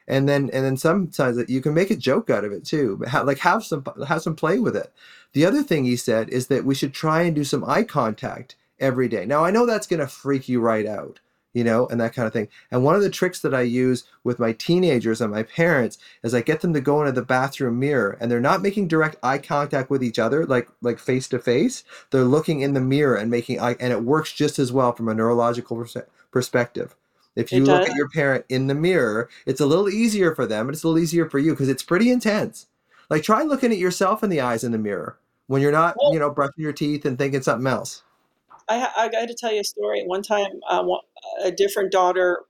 And 0.07 0.29
then, 0.29 0.51
and 0.53 0.63
then 0.63 0.77
sometimes 0.77 1.49
you 1.49 1.59
can 1.59 1.73
make 1.73 1.89
a 1.89 1.95
joke 1.95 2.29
out 2.29 2.45
of 2.45 2.51
it 2.51 2.63
too. 2.63 2.97
But 2.99 3.25
like 3.25 3.39
have 3.39 3.63
some, 3.63 3.83
have 4.07 4.21
some 4.21 4.35
play 4.35 4.59
with 4.59 4.75
it. 4.75 4.93
The 5.33 5.43
other 5.43 5.63
thing 5.63 5.83
he 5.83 5.95
said 5.95 6.29
is 6.29 6.45
that 6.49 6.65
we 6.65 6.75
should 6.75 6.93
try 6.93 7.23
and 7.23 7.33
do 7.33 7.43
some 7.43 7.67
eye 7.67 7.81
contact 7.81 8.57
every 8.79 9.07
day. 9.07 9.25
Now 9.25 9.43
I 9.43 9.49
know 9.49 9.65
that's 9.65 9.87
going 9.87 10.01
to 10.01 10.07
freak 10.07 10.47
you 10.47 10.61
right 10.61 10.85
out 10.85 11.19
you 11.55 11.63
know, 11.63 11.87
and 11.87 11.99
that 12.01 12.13
kind 12.13 12.27
of 12.27 12.33
thing. 12.33 12.49
And 12.69 12.83
one 12.83 12.95
of 12.95 13.01
the 13.01 13.09
tricks 13.09 13.39
that 13.39 13.55
I 13.55 13.61
use 13.61 14.03
with 14.25 14.39
my 14.39 14.51
teenagers 14.51 15.21
and 15.21 15.31
my 15.31 15.43
parents 15.43 15.97
is 16.21 16.35
I 16.35 16.41
get 16.41 16.59
them 16.59 16.73
to 16.73 16.81
go 16.81 16.99
into 16.99 17.13
the 17.13 17.25
bathroom 17.25 17.79
mirror 17.79 18.17
and 18.19 18.29
they're 18.29 18.41
not 18.41 18.61
making 18.61 18.89
direct 18.89 19.15
eye 19.23 19.37
contact 19.37 19.89
with 19.89 20.03
each 20.03 20.19
other, 20.19 20.45
like 20.45 20.67
like 20.81 20.99
face 20.99 21.29
to 21.29 21.39
face. 21.39 21.85
They're 22.11 22.25
looking 22.25 22.59
in 22.59 22.73
the 22.73 22.81
mirror 22.81 23.15
and 23.15 23.31
making 23.31 23.61
eye, 23.61 23.77
and 23.79 23.93
it 23.93 24.03
works 24.03 24.33
just 24.33 24.59
as 24.59 24.73
well 24.73 24.91
from 24.91 25.07
a 25.07 25.15
neurological 25.15 25.77
pers- 25.77 25.97
perspective. 26.29 26.95
If 27.37 27.51
you 27.51 27.63
look 27.63 27.89
at 27.89 27.95
your 27.95 28.09
parent 28.09 28.45
in 28.49 28.67
the 28.67 28.75
mirror, 28.75 29.29
it's 29.45 29.61
a 29.61 29.65
little 29.65 29.89
easier 29.89 30.35
for 30.35 30.45
them, 30.45 30.67
and 30.67 30.75
it's 30.75 30.83
a 30.83 30.87
little 30.87 31.01
easier 31.01 31.29
for 31.29 31.39
you 31.39 31.51
because 31.51 31.69
it's 31.69 31.83
pretty 31.83 32.11
intense. 32.11 32.67
Like 33.09 33.23
try 33.23 33.43
looking 33.43 33.71
at 33.71 33.77
yourself 33.77 34.23
in 34.23 34.29
the 34.29 34.41
eyes 34.41 34.63
in 34.63 34.73
the 34.73 34.77
mirror 34.77 35.17
when 35.47 35.61
you're 35.61 35.71
not, 35.71 35.95
well, 35.97 36.13
you 36.13 36.19
know, 36.19 36.29
brushing 36.29 36.63
your 36.63 36.73
teeth 36.73 37.05
and 37.05 37.17
thinking 37.17 37.41
something 37.41 37.67
else. 37.67 38.03
I, 38.67 38.89
I 38.97 39.09
got 39.09 39.27
to 39.27 39.35
tell 39.35 39.53
you 39.53 39.61
a 39.61 39.65
story. 39.65 40.03
One 40.05 40.23
time, 40.23 40.59
uh, 40.69 40.83
a 41.43 41.51
different 41.51 41.91
daughter 41.91 42.41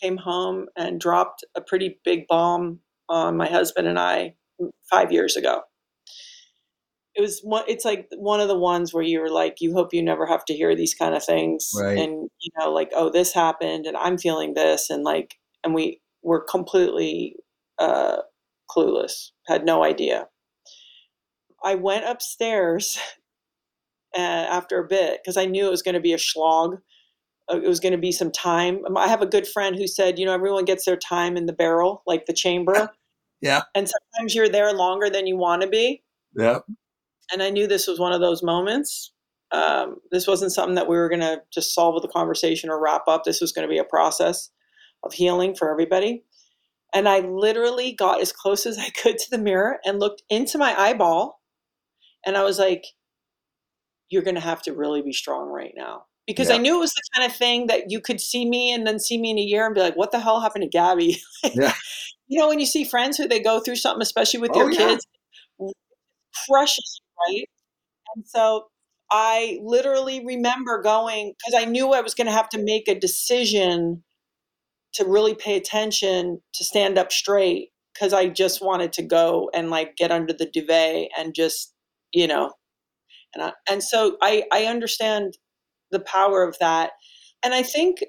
came 0.00 0.16
home 0.16 0.66
and 0.76 1.00
dropped 1.00 1.44
a 1.54 1.60
pretty 1.60 1.98
big 2.04 2.26
bomb 2.28 2.80
on 3.08 3.36
my 3.36 3.48
husband 3.48 3.88
and 3.88 3.98
I 3.98 4.34
five 4.90 5.12
years 5.12 5.36
ago. 5.36 5.62
It 7.14 7.22
was 7.22 7.40
one. 7.42 7.64
It's 7.66 7.84
like 7.84 8.08
one 8.16 8.40
of 8.40 8.48
the 8.48 8.58
ones 8.58 8.94
where 8.94 9.02
you 9.02 9.20
were 9.20 9.30
like, 9.30 9.56
you 9.60 9.74
hope 9.74 9.92
you 9.92 10.02
never 10.02 10.26
have 10.26 10.44
to 10.44 10.54
hear 10.54 10.76
these 10.76 10.94
kind 10.94 11.14
of 11.14 11.24
things, 11.24 11.72
right. 11.76 11.98
and 11.98 12.30
you 12.40 12.50
know, 12.58 12.70
like, 12.70 12.90
oh, 12.94 13.10
this 13.10 13.34
happened, 13.34 13.86
and 13.86 13.96
I'm 13.96 14.16
feeling 14.16 14.54
this, 14.54 14.90
and 14.90 15.02
like, 15.02 15.34
and 15.64 15.74
we 15.74 16.00
were 16.22 16.40
completely 16.40 17.34
uh, 17.78 18.18
clueless, 18.70 19.30
had 19.48 19.64
no 19.64 19.82
idea. 19.82 20.28
I 21.64 21.74
went 21.74 22.04
upstairs 22.04 22.98
uh, 24.16 24.20
after 24.20 24.78
a 24.78 24.86
bit 24.86 25.20
because 25.22 25.36
I 25.36 25.46
knew 25.46 25.66
it 25.66 25.70
was 25.70 25.82
going 25.82 25.94
to 25.94 26.00
be 26.00 26.12
a 26.12 26.18
slog. 26.18 26.78
Uh, 27.50 27.56
it 27.56 27.68
was 27.68 27.80
going 27.80 27.92
to 27.92 27.98
be 27.98 28.12
some 28.12 28.30
time. 28.30 28.84
Um, 28.86 28.96
I 28.96 29.08
have 29.08 29.22
a 29.22 29.26
good 29.26 29.46
friend 29.46 29.76
who 29.76 29.86
said, 29.86 30.18
you 30.18 30.26
know, 30.26 30.34
everyone 30.34 30.64
gets 30.64 30.84
their 30.84 30.96
time 30.96 31.36
in 31.36 31.46
the 31.46 31.52
barrel, 31.52 32.02
like 32.06 32.26
the 32.26 32.32
chamber. 32.32 32.90
yeah. 33.40 33.62
And 33.74 33.88
sometimes 33.88 34.34
you're 34.34 34.48
there 34.48 34.72
longer 34.72 35.10
than 35.10 35.26
you 35.26 35.36
want 35.36 35.62
to 35.62 35.68
be. 35.68 36.02
Yeah. 36.36 36.60
And 37.32 37.42
I 37.42 37.50
knew 37.50 37.66
this 37.66 37.86
was 37.86 37.98
one 37.98 38.12
of 38.12 38.20
those 38.20 38.42
moments. 38.42 39.12
Um, 39.52 39.96
this 40.10 40.26
wasn't 40.26 40.52
something 40.52 40.76
that 40.76 40.88
we 40.88 40.96
were 40.96 41.08
going 41.08 41.20
to 41.20 41.42
just 41.52 41.74
solve 41.74 41.94
with 41.94 42.04
a 42.04 42.12
conversation 42.12 42.70
or 42.70 42.80
wrap 42.80 43.02
up. 43.08 43.24
This 43.24 43.40
was 43.40 43.52
going 43.52 43.66
to 43.66 43.72
be 43.72 43.78
a 43.78 43.84
process 43.84 44.50
of 45.02 45.12
healing 45.12 45.54
for 45.54 45.70
everybody. 45.70 46.24
And 46.92 47.08
I 47.08 47.20
literally 47.20 47.92
got 47.92 48.20
as 48.20 48.32
close 48.32 48.66
as 48.66 48.78
I 48.78 48.90
could 49.02 49.18
to 49.18 49.30
the 49.30 49.38
mirror 49.38 49.78
and 49.84 49.98
looked 49.98 50.22
into 50.28 50.58
my 50.58 50.78
eyeball. 50.78 51.40
And 52.24 52.36
I 52.36 52.44
was 52.44 52.58
like, 52.58 52.84
you're 54.10 54.22
going 54.22 54.34
to 54.34 54.40
have 54.40 54.62
to 54.62 54.72
really 54.72 55.02
be 55.02 55.12
strong 55.12 55.48
right 55.48 55.72
now 55.76 56.04
because 56.26 56.48
yeah. 56.48 56.56
I 56.56 56.58
knew 56.58 56.76
it 56.76 56.80
was 56.80 56.92
the 56.92 57.02
kind 57.16 57.30
of 57.30 57.36
thing 57.36 57.66
that 57.66 57.90
you 57.90 58.00
could 58.00 58.20
see 58.20 58.48
me 58.48 58.72
and 58.72 58.86
then 58.86 58.98
see 58.98 59.18
me 59.18 59.30
in 59.30 59.38
a 59.38 59.42
year 59.42 59.66
and 59.66 59.74
be 59.74 59.80
like, 59.80 59.96
what 59.96 60.12
the 60.12 60.20
hell 60.20 60.40
happened 60.40 60.62
to 60.62 60.68
Gabby? 60.68 61.20
yeah. 61.54 61.74
You 62.28 62.38
know, 62.38 62.48
when 62.48 62.60
you 62.60 62.66
see 62.66 62.84
friends 62.84 63.16
who 63.16 63.26
they 63.26 63.40
go 63.40 63.60
through 63.60 63.76
something, 63.76 64.02
especially 64.02 64.40
with 64.40 64.52
oh, 64.54 64.60
your 64.60 64.70
yeah. 64.70 64.78
kids, 64.78 65.06
crushes 66.46 67.00
you, 67.28 67.38
right? 67.38 67.46
And 68.14 68.24
so 68.26 68.66
I 69.10 69.58
literally 69.62 70.24
remember 70.24 70.80
going 70.80 71.34
because 71.38 71.60
I 71.60 71.64
knew 71.64 71.92
I 71.92 72.00
was 72.00 72.14
going 72.14 72.28
to 72.28 72.32
have 72.32 72.48
to 72.50 72.58
make 72.58 72.86
a 72.86 72.98
decision 72.98 74.04
to 74.94 75.04
really 75.04 75.34
pay 75.34 75.56
attention 75.56 76.40
to 76.54 76.64
stand 76.64 76.98
up 76.98 77.10
straight 77.10 77.70
because 77.94 78.12
I 78.12 78.28
just 78.28 78.62
wanted 78.62 78.92
to 78.94 79.02
go 79.02 79.50
and 79.52 79.70
like 79.70 79.96
get 79.96 80.12
under 80.12 80.32
the 80.32 80.46
duvet 80.46 81.08
and 81.18 81.34
just, 81.34 81.74
you 82.12 82.28
know, 82.28 82.52
and 83.34 83.44
I, 83.44 83.52
and 83.68 83.82
so 83.82 84.16
I 84.22 84.44
I 84.52 84.64
understand 84.64 85.38
the 85.90 86.00
power 86.00 86.42
of 86.42 86.56
that, 86.60 86.92
and 87.42 87.54
I 87.54 87.62
think 87.62 88.04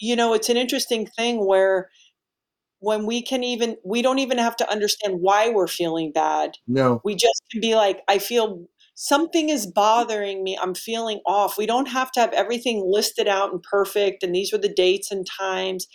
you 0.00 0.16
know 0.16 0.34
it's 0.34 0.48
an 0.48 0.56
interesting 0.56 1.06
thing 1.06 1.46
where 1.46 1.88
when 2.80 3.06
we 3.06 3.22
can 3.22 3.42
even 3.42 3.76
we 3.84 4.02
don't 4.02 4.18
even 4.18 4.38
have 4.38 4.56
to 4.56 4.70
understand 4.70 5.16
why 5.20 5.48
we're 5.48 5.66
feeling 5.66 6.12
bad. 6.12 6.52
No, 6.66 7.00
we 7.04 7.14
just 7.14 7.42
can 7.50 7.60
be 7.60 7.74
like 7.74 8.02
I 8.08 8.18
feel 8.18 8.66
something 8.94 9.48
is 9.48 9.66
bothering 9.66 10.42
me. 10.42 10.58
I'm 10.60 10.74
feeling 10.74 11.20
off. 11.26 11.58
We 11.58 11.66
don't 11.66 11.88
have 11.88 12.10
to 12.12 12.20
have 12.20 12.32
everything 12.32 12.82
listed 12.86 13.28
out 13.28 13.52
and 13.52 13.62
perfect, 13.62 14.22
and 14.22 14.34
these 14.34 14.52
are 14.52 14.58
the 14.58 14.72
dates 14.72 15.10
and 15.10 15.26
times. 15.38 15.86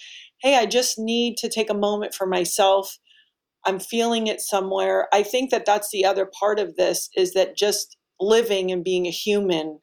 Hey, 0.41 0.57
I 0.57 0.65
just 0.65 0.97
need 0.97 1.37
to 1.37 1.49
take 1.49 1.69
a 1.69 1.75
moment 1.75 2.15
for 2.15 2.25
myself. 2.25 2.97
I'm 3.65 3.79
feeling 3.79 4.27
it 4.27 4.41
somewhere. 4.41 5.07
I 5.13 5.23
think 5.23 5.51
that 5.51 5.65
that's 5.65 5.91
the 5.91 6.05
other 6.05 6.29
part 6.39 6.59
of 6.59 6.75
this 6.75 7.09
is 7.15 7.33
that 7.33 7.55
just 7.55 7.95
living 8.21 8.71
and 8.71 8.83
being 8.83 9.07
a 9.07 9.11
human 9.11 9.79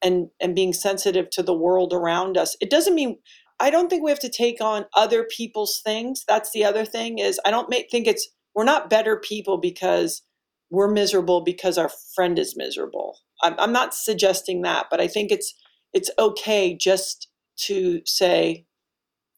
and 0.00 0.28
and 0.40 0.54
being 0.54 0.72
sensitive 0.72 1.28
to 1.30 1.42
the 1.42 1.54
world 1.54 1.92
around 1.92 2.36
us 2.38 2.56
it 2.60 2.70
doesn't 2.70 2.94
mean 2.94 3.18
i 3.60 3.70
don't 3.70 3.88
think 3.88 4.02
we 4.02 4.10
have 4.10 4.20
to 4.20 4.28
take 4.28 4.60
on 4.60 4.86
other 4.94 5.24
people's 5.24 5.80
things. 5.84 6.24
That's 6.26 6.52
the 6.52 6.64
other 6.64 6.84
thing 6.84 7.18
is 7.18 7.40
i 7.44 7.50
don't 7.50 7.68
make, 7.68 7.90
think 7.90 8.06
it's 8.06 8.28
we're 8.54 8.64
not 8.64 8.90
better 8.90 9.16
people 9.16 9.58
because 9.58 10.22
we're 10.70 10.90
miserable 10.90 11.42
because 11.42 11.76
our 11.76 11.90
friend 12.14 12.38
is 12.38 12.56
miserable. 12.56 13.18
I'm, 13.42 13.54
I'm 13.58 13.72
not 13.72 13.94
suggesting 13.94 14.62
that 14.62 14.86
but 14.90 15.00
i 15.00 15.08
think 15.08 15.30
it's 15.30 15.54
it's 15.92 16.10
okay 16.18 16.76
just 16.76 17.28
to 17.66 18.00
say 18.06 18.66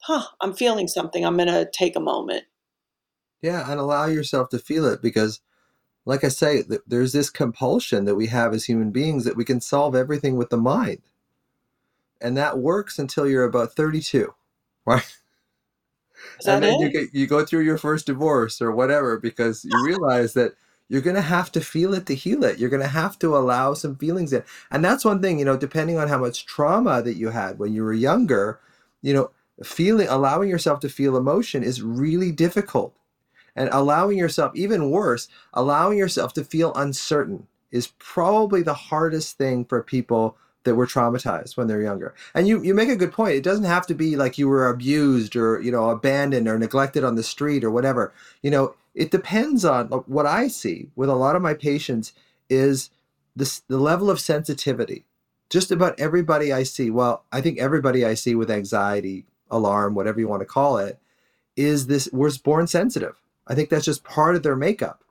huh 0.02 0.24
i'm 0.40 0.54
feeling 0.54 0.88
something. 0.88 1.24
I'm 1.24 1.38
to 1.38 1.68
take 1.72 1.96
a 1.96 2.00
moment. 2.00 2.44
Yeah 3.42 3.70
and 3.70 3.80
allow 3.80 4.06
yourself 4.06 4.48
to 4.50 4.58
feel 4.58 4.84
it 4.86 5.02
because 5.02 5.40
like 6.04 6.24
I 6.24 6.28
say, 6.28 6.64
there's 6.86 7.12
this 7.12 7.30
compulsion 7.30 8.04
that 8.04 8.14
we 8.14 8.26
have 8.26 8.52
as 8.52 8.64
human 8.64 8.90
beings 8.90 9.24
that 9.24 9.36
we 9.36 9.44
can 9.44 9.60
solve 9.60 9.94
everything 9.94 10.36
with 10.36 10.50
the 10.50 10.56
mind. 10.56 11.02
And 12.20 12.36
that 12.36 12.58
works 12.58 12.98
until 12.98 13.26
you're 13.26 13.44
about 13.44 13.72
32, 13.74 14.34
right? 14.86 15.16
and 16.46 16.62
then 16.62 16.80
you, 16.80 16.88
get, 16.90 17.14
you 17.14 17.26
go 17.26 17.44
through 17.44 17.62
your 17.62 17.78
first 17.78 18.06
divorce 18.06 18.62
or 18.62 18.70
whatever 18.70 19.18
because 19.18 19.64
you 19.64 19.72
realize 19.84 20.34
that 20.34 20.54
you're 20.88 21.00
going 21.00 21.16
to 21.16 21.22
have 21.22 21.50
to 21.52 21.60
feel 21.60 21.94
it 21.94 22.06
to 22.06 22.14
heal 22.14 22.44
it. 22.44 22.58
You're 22.58 22.70
going 22.70 22.82
to 22.82 22.88
have 22.88 23.18
to 23.20 23.36
allow 23.36 23.74
some 23.74 23.96
feelings 23.96 24.32
in. 24.32 24.42
And 24.70 24.84
that's 24.84 25.04
one 25.04 25.22
thing, 25.22 25.38
you 25.38 25.44
know, 25.44 25.56
depending 25.56 25.98
on 25.98 26.08
how 26.08 26.18
much 26.18 26.44
trauma 26.44 27.02
that 27.02 27.14
you 27.14 27.30
had 27.30 27.58
when 27.58 27.72
you 27.72 27.82
were 27.82 27.94
younger, 27.94 28.60
you 29.00 29.14
know, 29.14 29.30
feeling, 29.62 30.08
allowing 30.08 30.50
yourself 30.50 30.80
to 30.80 30.88
feel 30.88 31.16
emotion 31.16 31.62
is 31.62 31.80
really 31.82 32.30
difficult 32.30 32.94
and 33.56 33.68
allowing 33.72 34.18
yourself, 34.18 34.52
even 34.54 34.90
worse, 34.90 35.28
allowing 35.52 35.98
yourself 35.98 36.32
to 36.34 36.44
feel 36.44 36.72
uncertain 36.74 37.46
is 37.70 37.92
probably 37.98 38.62
the 38.62 38.74
hardest 38.74 39.36
thing 39.36 39.64
for 39.64 39.82
people 39.82 40.36
that 40.64 40.74
were 40.74 40.86
traumatized 40.86 41.56
when 41.56 41.66
they're 41.66 41.82
younger. 41.82 42.14
And 42.34 42.48
you, 42.48 42.62
you 42.62 42.74
make 42.74 42.88
a 42.88 42.96
good 42.96 43.12
point. 43.12 43.34
It 43.34 43.42
doesn't 43.42 43.64
have 43.64 43.86
to 43.88 43.94
be 43.94 44.16
like 44.16 44.38
you 44.38 44.48
were 44.48 44.68
abused 44.68 45.36
or, 45.36 45.60
you 45.60 45.70
know, 45.70 45.90
abandoned 45.90 46.48
or 46.48 46.58
neglected 46.58 47.04
on 47.04 47.16
the 47.16 47.22
street 47.22 47.64
or 47.64 47.70
whatever. 47.70 48.12
You 48.42 48.50
know, 48.50 48.74
it 48.94 49.10
depends 49.10 49.64
on 49.64 49.88
what 49.88 50.26
I 50.26 50.48
see 50.48 50.88
with 50.96 51.08
a 51.08 51.14
lot 51.14 51.36
of 51.36 51.42
my 51.42 51.54
patients 51.54 52.12
is 52.48 52.90
this, 53.36 53.60
the 53.68 53.78
level 53.78 54.10
of 54.10 54.20
sensitivity. 54.20 55.04
Just 55.50 55.70
about 55.70 55.98
everybody 56.00 56.52
I 56.52 56.62
see, 56.62 56.90
well, 56.90 57.24
I 57.30 57.40
think 57.40 57.58
everybody 57.58 58.04
I 58.04 58.14
see 58.14 58.34
with 58.34 58.50
anxiety 58.50 59.26
alarm, 59.50 59.94
whatever 59.94 60.18
you 60.18 60.28
want 60.28 60.40
to 60.40 60.46
call 60.46 60.78
it, 60.78 60.98
is 61.56 61.86
this 61.86 62.08
we're 62.12 62.30
born 62.42 62.66
sensitive. 62.66 63.20
I 63.46 63.54
think 63.54 63.68
that's 63.68 63.84
just 63.84 64.04
part 64.04 64.36
of 64.36 64.42
their 64.42 64.56
makeup. 64.56 65.04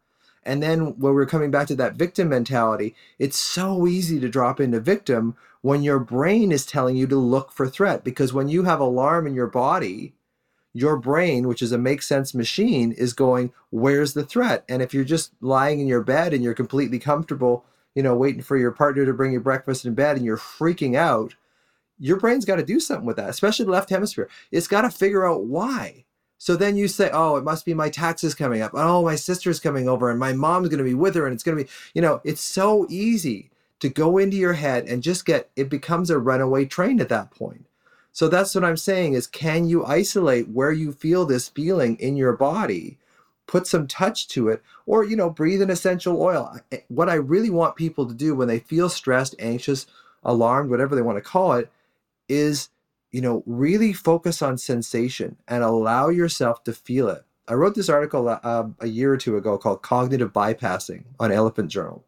And 0.45 0.61
then 0.61 0.99
when 0.99 1.13
we're 1.13 1.25
coming 1.25 1.51
back 1.51 1.67
to 1.67 1.75
that 1.75 1.95
victim 1.95 2.29
mentality, 2.29 2.95
it's 3.17 3.37
so 3.37 3.87
easy 3.87 4.19
to 4.19 4.29
drop 4.29 4.59
into 4.59 4.79
victim 4.79 5.35
when 5.61 5.83
your 5.83 5.99
brain 5.99 6.51
is 6.51 6.65
telling 6.65 6.97
you 6.97 7.07
to 7.07 7.15
look 7.15 7.51
for 7.51 7.67
threat. 7.67 8.03
Because 8.03 8.33
when 8.33 8.49
you 8.49 8.63
have 8.63 8.79
alarm 8.79 9.25
in 9.25 9.33
your 9.33 9.47
body, 9.47 10.13
your 10.73 10.97
brain, 10.97 11.47
which 11.47 11.61
is 11.61 11.71
a 11.71 11.77
make 11.77 12.01
sense 12.01 12.33
machine, 12.33 12.91
is 12.91 13.13
going, 13.13 13.53
Where's 13.69 14.13
the 14.13 14.25
threat? 14.25 14.65
And 14.67 14.81
if 14.81 14.93
you're 14.93 15.03
just 15.03 15.31
lying 15.39 15.79
in 15.79 15.87
your 15.87 16.01
bed 16.01 16.33
and 16.33 16.43
you're 16.43 16.53
completely 16.53 16.99
comfortable, 16.99 17.63
you 17.95 18.03
know, 18.03 18.15
waiting 18.15 18.41
for 18.41 18.57
your 18.57 18.71
partner 18.71 19.05
to 19.05 19.13
bring 19.13 19.31
you 19.31 19.39
breakfast 19.39 19.85
in 19.85 19.93
bed 19.93 20.17
and 20.17 20.25
you're 20.25 20.37
freaking 20.37 20.95
out, 20.95 21.35
your 21.99 22.17
brain's 22.17 22.43
got 22.43 22.57
to 22.57 22.65
do 22.65 22.79
something 22.79 23.05
with 23.05 23.17
that, 23.17 23.29
especially 23.29 23.65
the 23.65 23.71
left 23.71 23.91
hemisphere. 23.91 24.27
It's 24.51 24.67
got 24.67 24.81
to 24.81 24.89
figure 24.89 25.25
out 25.25 25.45
why. 25.45 26.05
So 26.43 26.57
then 26.57 26.75
you 26.75 26.89
say, 26.89 27.09
oh, 27.13 27.37
it 27.37 27.45
must 27.45 27.63
be 27.63 27.73
my 27.73 27.89
taxes 27.89 28.35
coming 28.35 28.61
up. 28.61 28.71
Oh, 28.73 29.01
my 29.01 29.15
sister's 29.15 29.61
coming 29.61 29.87
over 29.87 30.11
and 30.11 30.19
my 30.19 30.33
mom's 30.33 30.67
going 30.67 30.79
to 30.79 30.83
be 30.83 30.93
with 30.93 31.15
her. 31.15 31.25
And 31.25 31.33
it's 31.33 31.41
going 31.41 31.57
to 31.57 31.63
be, 31.63 31.69
you 31.93 32.01
know, 32.01 32.19
it's 32.25 32.41
so 32.41 32.85
easy 32.89 33.49
to 33.79 33.87
go 33.87 34.17
into 34.17 34.35
your 34.35 34.51
head 34.51 34.85
and 34.85 35.01
just 35.01 35.25
get, 35.25 35.49
it 35.55 35.69
becomes 35.69 36.09
a 36.09 36.19
runaway 36.19 36.65
train 36.65 36.99
at 36.99 37.07
that 37.07 37.31
point. 37.31 37.65
So 38.11 38.27
that's 38.27 38.53
what 38.53 38.65
I'm 38.65 38.75
saying 38.75 39.13
is 39.13 39.25
can 39.25 39.69
you 39.69 39.85
isolate 39.85 40.49
where 40.49 40.73
you 40.73 40.91
feel 40.91 41.25
this 41.25 41.47
feeling 41.47 41.95
in 42.01 42.17
your 42.17 42.33
body? 42.33 42.97
Put 43.47 43.65
some 43.65 43.87
touch 43.87 44.27
to 44.29 44.49
it, 44.49 44.61
or 44.85 45.05
you 45.05 45.15
know, 45.15 45.29
breathe 45.29 45.61
an 45.61 45.69
essential 45.69 46.21
oil. 46.21 46.59
Eh, 46.73 46.79
what 46.89 47.07
I 47.07 47.13
really 47.13 47.51
want 47.51 47.77
people 47.77 48.05
to 48.05 48.13
do 48.13 48.35
when 48.35 48.49
they 48.49 48.59
feel 48.59 48.89
stressed, 48.89 49.33
anxious, 49.39 49.87
alarmed, 50.23 50.69
whatever 50.69 50.93
they 50.93 51.01
want 51.01 51.17
to 51.17 51.21
call 51.21 51.53
it, 51.53 51.71
is 52.27 52.67
you 53.13 53.21
know, 53.21 53.43
really 53.45 53.93
focus 53.93 54.41
on 54.41 54.57
sensation 54.57 55.37
and 55.47 55.63
allow 55.63 56.09
yourself 56.09 56.63
to 56.65 56.73
feel 56.73 57.07
it. 57.07 57.23
I 57.47 57.53
wrote 57.53 57.75
this 57.75 57.89
article 57.89 58.27
uh, 58.27 58.67
a 58.79 58.87
year 58.87 59.13
or 59.13 59.17
two 59.17 59.37
ago 59.37 59.57
called 59.57 59.83
Cognitive 59.83 60.33
Bypassing 60.33 61.03
on 61.19 61.31
Elephant 61.31 61.69
Journal. 61.69 62.03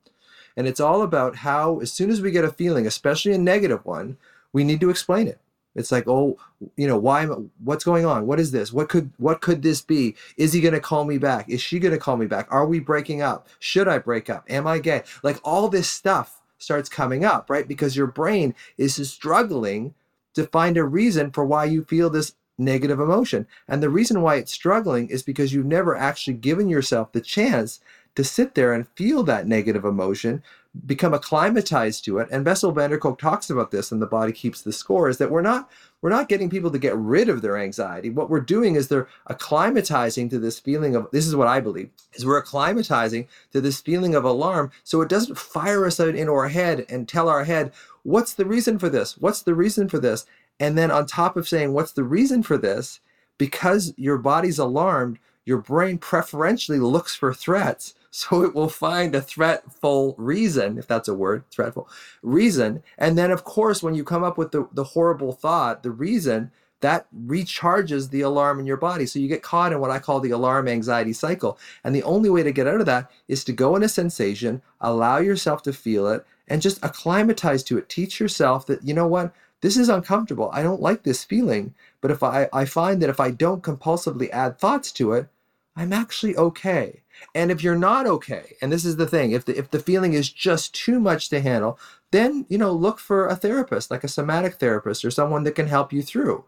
And 0.58 0.68
it's 0.68 0.80
all 0.80 1.04
about 1.04 1.38
how, 1.38 1.80
as 1.80 1.94
soon 1.94 2.10
as 2.10 2.22
we 2.22 2.32
get 2.32 2.44
a 2.44 2.52
feeling, 2.52 2.88
especially 2.88 3.34
a 3.34 3.38
negative 3.38 3.86
one, 3.86 4.18
we 4.52 4.64
need 4.64 4.80
to 4.82 4.90
explain 4.90 5.28
it. 5.28 5.40
It's 5.76 5.92
like, 5.92 6.08
oh, 6.08 6.38
you 6.78 6.88
know, 6.88 6.98
why? 6.98 7.26
What's 7.26 7.84
going 7.84 8.06
on? 8.06 8.26
What 8.26 8.40
is 8.40 8.52
this? 8.52 8.72
What 8.72 8.88
could 8.88 9.12
what 9.18 9.42
could 9.42 9.62
this 9.62 9.82
be? 9.82 10.16
Is 10.38 10.54
he 10.54 10.62
going 10.62 10.74
to 10.74 10.80
call 10.80 11.04
me 11.04 11.18
back? 11.18 11.50
Is 11.50 11.62
she 11.62 11.80
going 11.80 11.92
to 11.92 12.00
call 12.00 12.16
me 12.16 12.28
back? 12.28 12.48
Are 12.50 12.66
we 12.66 12.80
breaking 12.80 13.22
up? 13.22 13.50
Should 13.60 13.90
I 13.90 13.98
break 13.98 14.30
up? 14.30 14.46
Am 14.50 14.66
I 14.66 14.80
gay? 14.80 15.04
Like 15.22 15.38
all 15.44 15.68
this 15.68 15.90
stuff 15.90 16.42
starts 16.58 16.88
coming 16.88 17.26
up, 17.26 17.50
right? 17.50 17.68
Because 17.68 17.98
your 17.98 18.08
brain 18.08 18.56
is 18.78 18.96
struggling 19.12 19.94
to 20.36 20.48
find 20.48 20.78
a 20.78 20.84
reason 20.84 21.32
for 21.32 21.44
why 21.46 21.66
you 21.66 21.84
feel 21.84 22.10
this 22.10 22.36
negative 22.58 23.00
emotion. 23.00 23.48
And 23.68 23.82
the 23.82 23.90
reason 23.90 24.22
why 24.22 24.36
it's 24.36 24.54
struggling 24.54 25.10
is 25.10 25.24
because 25.24 25.54
you've 25.54 25.66
never 25.66 25.96
actually 25.96 26.36
given 26.36 26.70
yourself 26.70 27.12
the 27.12 27.22
chance 27.22 27.80
to 28.16 28.24
sit 28.24 28.56
there 28.56 28.72
and 28.74 28.88
feel 28.96 29.24
that 29.24 29.48
negative 29.48 29.84
emotion, 29.84 30.42
become 30.86 31.14
acclimatized 31.14 32.06
to 32.06 32.18
it. 32.20 32.30
And 32.32 32.46
Bessel 32.46 32.72
van 32.72 32.90
der 32.90 32.98
Kolk 32.98 33.20
talks 33.20 33.50
about 33.50 33.72
this 33.72 33.92
in 33.92 34.00
The 34.00 34.06
Body 34.06 34.32
Keeps 34.32 34.62
the 34.62 34.72
Score, 34.72 35.10
is 35.10 35.18
that 35.18 35.32
we're 35.32 35.42
not 35.42 35.70
we're 36.02 36.10
not 36.10 36.30
getting 36.30 36.50
people 36.50 36.70
to 36.72 36.78
get 36.80 36.96
rid 36.96 37.30
of 37.30 37.42
their 37.42 37.58
anxiety. 37.58 38.10
What 38.10 38.30
we're 38.30 38.40
doing 38.40 38.76
is 38.76 38.88
they're 38.88 39.08
acclimatizing 39.30 40.30
to 40.30 40.40
this 40.40 40.60
feeling 40.60 40.96
of 40.96 41.08
this 41.12 41.26
is 41.26 41.36
what 41.36 41.48
I 41.48 41.60
believe, 41.60 41.90
is 42.14 42.26
we're 42.26 42.42
acclimatizing 42.42 43.28
to 43.52 43.60
this 43.60 43.82
feeling 43.82 44.16
of 44.16 44.24
alarm 44.24 44.72
so 44.84 45.02
it 45.02 45.10
doesn't 45.10 45.38
fire 45.38 45.86
us 45.86 46.00
out 46.00 46.16
into 46.16 46.32
our 46.32 46.50
head 46.50 46.86
and 46.90 47.08
tell 47.08 47.28
our 47.28 47.44
head, 47.44 47.74
what's 48.06 48.34
the 48.34 48.46
reason 48.46 48.78
for 48.78 48.88
this? 48.88 49.18
What's 49.18 49.42
the 49.42 49.56
reason 49.56 49.90
for 49.90 50.00
this? 50.00 50.26
And 50.60 50.78
then 50.78 50.92
on 50.92 51.06
top 51.06 51.36
of 51.36 51.48
saying, 51.48 51.74
what's 51.74 51.92
the 51.92 52.04
reason 52.04 52.44
for 52.44 52.58
this? 52.58 53.00
Because 53.38 53.94
your 53.98 54.18
body's 54.18 54.60
alarmed, 54.60 55.20
your 55.44 55.58
brain 55.58 55.98
preferentially 55.98 56.80
looks 56.80 57.16
for 57.16 57.34
threats. 57.34 57.94
So 58.16 58.44
it 58.44 58.56
will 58.56 58.70
find 58.70 59.14
a 59.14 59.20
threatful 59.20 60.16
reason, 60.18 60.78
if 60.78 60.88
that's 60.88 61.10
a 61.10 61.14
word, 61.14 61.44
threatful 61.52 61.90
reason. 62.24 62.82
And 62.98 63.18
then, 63.18 63.30
of 63.30 63.44
course, 63.44 63.84
when 63.84 63.94
you 63.94 64.06
come 64.06 64.24
up 64.24 64.38
with 64.38 64.54
the, 64.54 64.70
the 64.72 64.86
horrible 64.86 65.34
thought, 65.34 65.84
the 65.84 65.92
reason, 65.92 66.50
that 66.80 67.08
recharges 67.28 68.12
the 68.12 68.22
alarm 68.22 68.62
in 68.62 68.66
your 68.66 68.78
body. 68.78 69.06
So 69.06 69.20
you 69.20 69.28
get 69.28 69.44
caught 69.44 69.74
in 69.74 69.82
what 69.82 69.92
I 69.92 70.00
call 70.00 70.22
the 70.22 70.32
alarm 70.32 70.70
anxiety 70.70 71.12
cycle. 71.12 71.60
And 71.84 71.94
the 71.94 72.04
only 72.04 72.30
way 72.30 72.42
to 72.42 72.54
get 72.54 72.68
out 72.68 72.80
of 72.80 72.86
that 72.86 73.12
is 73.28 73.44
to 73.44 73.52
go 73.52 73.76
in 73.76 73.84
a 73.84 73.90
sensation, 73.90 74.62
allow 74.80 75.18
yourself 75.18 75.62
to 75.64 75.74
feel 75.74 76.08
it, 76.08 76.26
and 76.48 76.62
just 76.62 76.84
acclimatize 76.84 77.64
to 77.64 77.78
it. 77.78 77.90
Teach 77.90 78.20
yourself 78.20 78.66
that, 78.68 78.84
you 78.84 78.94
know 78.94 79.08
what, 79.08 79.34
this 79.62 79.78
is 79.78 79.90
uncomfortable. 79.90 80.50
I 80.54 80.64
don't 80.64 80.82
like 80.82 81.04
this 81.04 81.24
feeling. 81.24 81.74
But 82.02 82.12
if 82.12 82.22
I, 82.22 82.48
I 82.54 82.66
find 82.66 83.02
that 83.02 83.10
if 83.10 83.20
I 83.20 83.32
don't 83.32 83.64
compulsively 83.64 84.30
add 84.30 84.60
thoughts 84.60 84.92
to 84.94 85.14
it, 85.14 85.28
I'm 85.76 85.92
actually 85.92 86.36
okay. 86.38 87.02
And 87.34 87.52
if 87.52 87.64
you're 87.64 87.76
not 87.76 88.08
okay, 88.08 88.56
and 88.62 88.72
this 88.72 88.86
is 88.86 88.96
the 88.96 89.08
thing, 89.08 89.32
if 89.32 89.46
the 89.46 89.58
if 89.58 89.72
the 89.72 89.80
feeling 89.80 90.14
is 90.14 90.30
just 90.30 90.74
too 90.74 91.00
much 91.00 91.30
to 91.30 91.42
handle, 91.42 91.80
then 92.12 92.46
you 92.50 92.58
know 92.58 92.72
look 92.72 93.00
for 93.00 93.28
a 93.28 93.36
therapist, 93.36 93.92
like 93.92 94.04
a 94.04 94.10
somatic 94.10 94.56
therapist 94.56 95.04
or 95.04 95.12
someone 95.12 95.44
that 95.44 95.56
can 95.56 95.68
help 95.68 95.92
you 95.92 96.02
through 96.02 96.46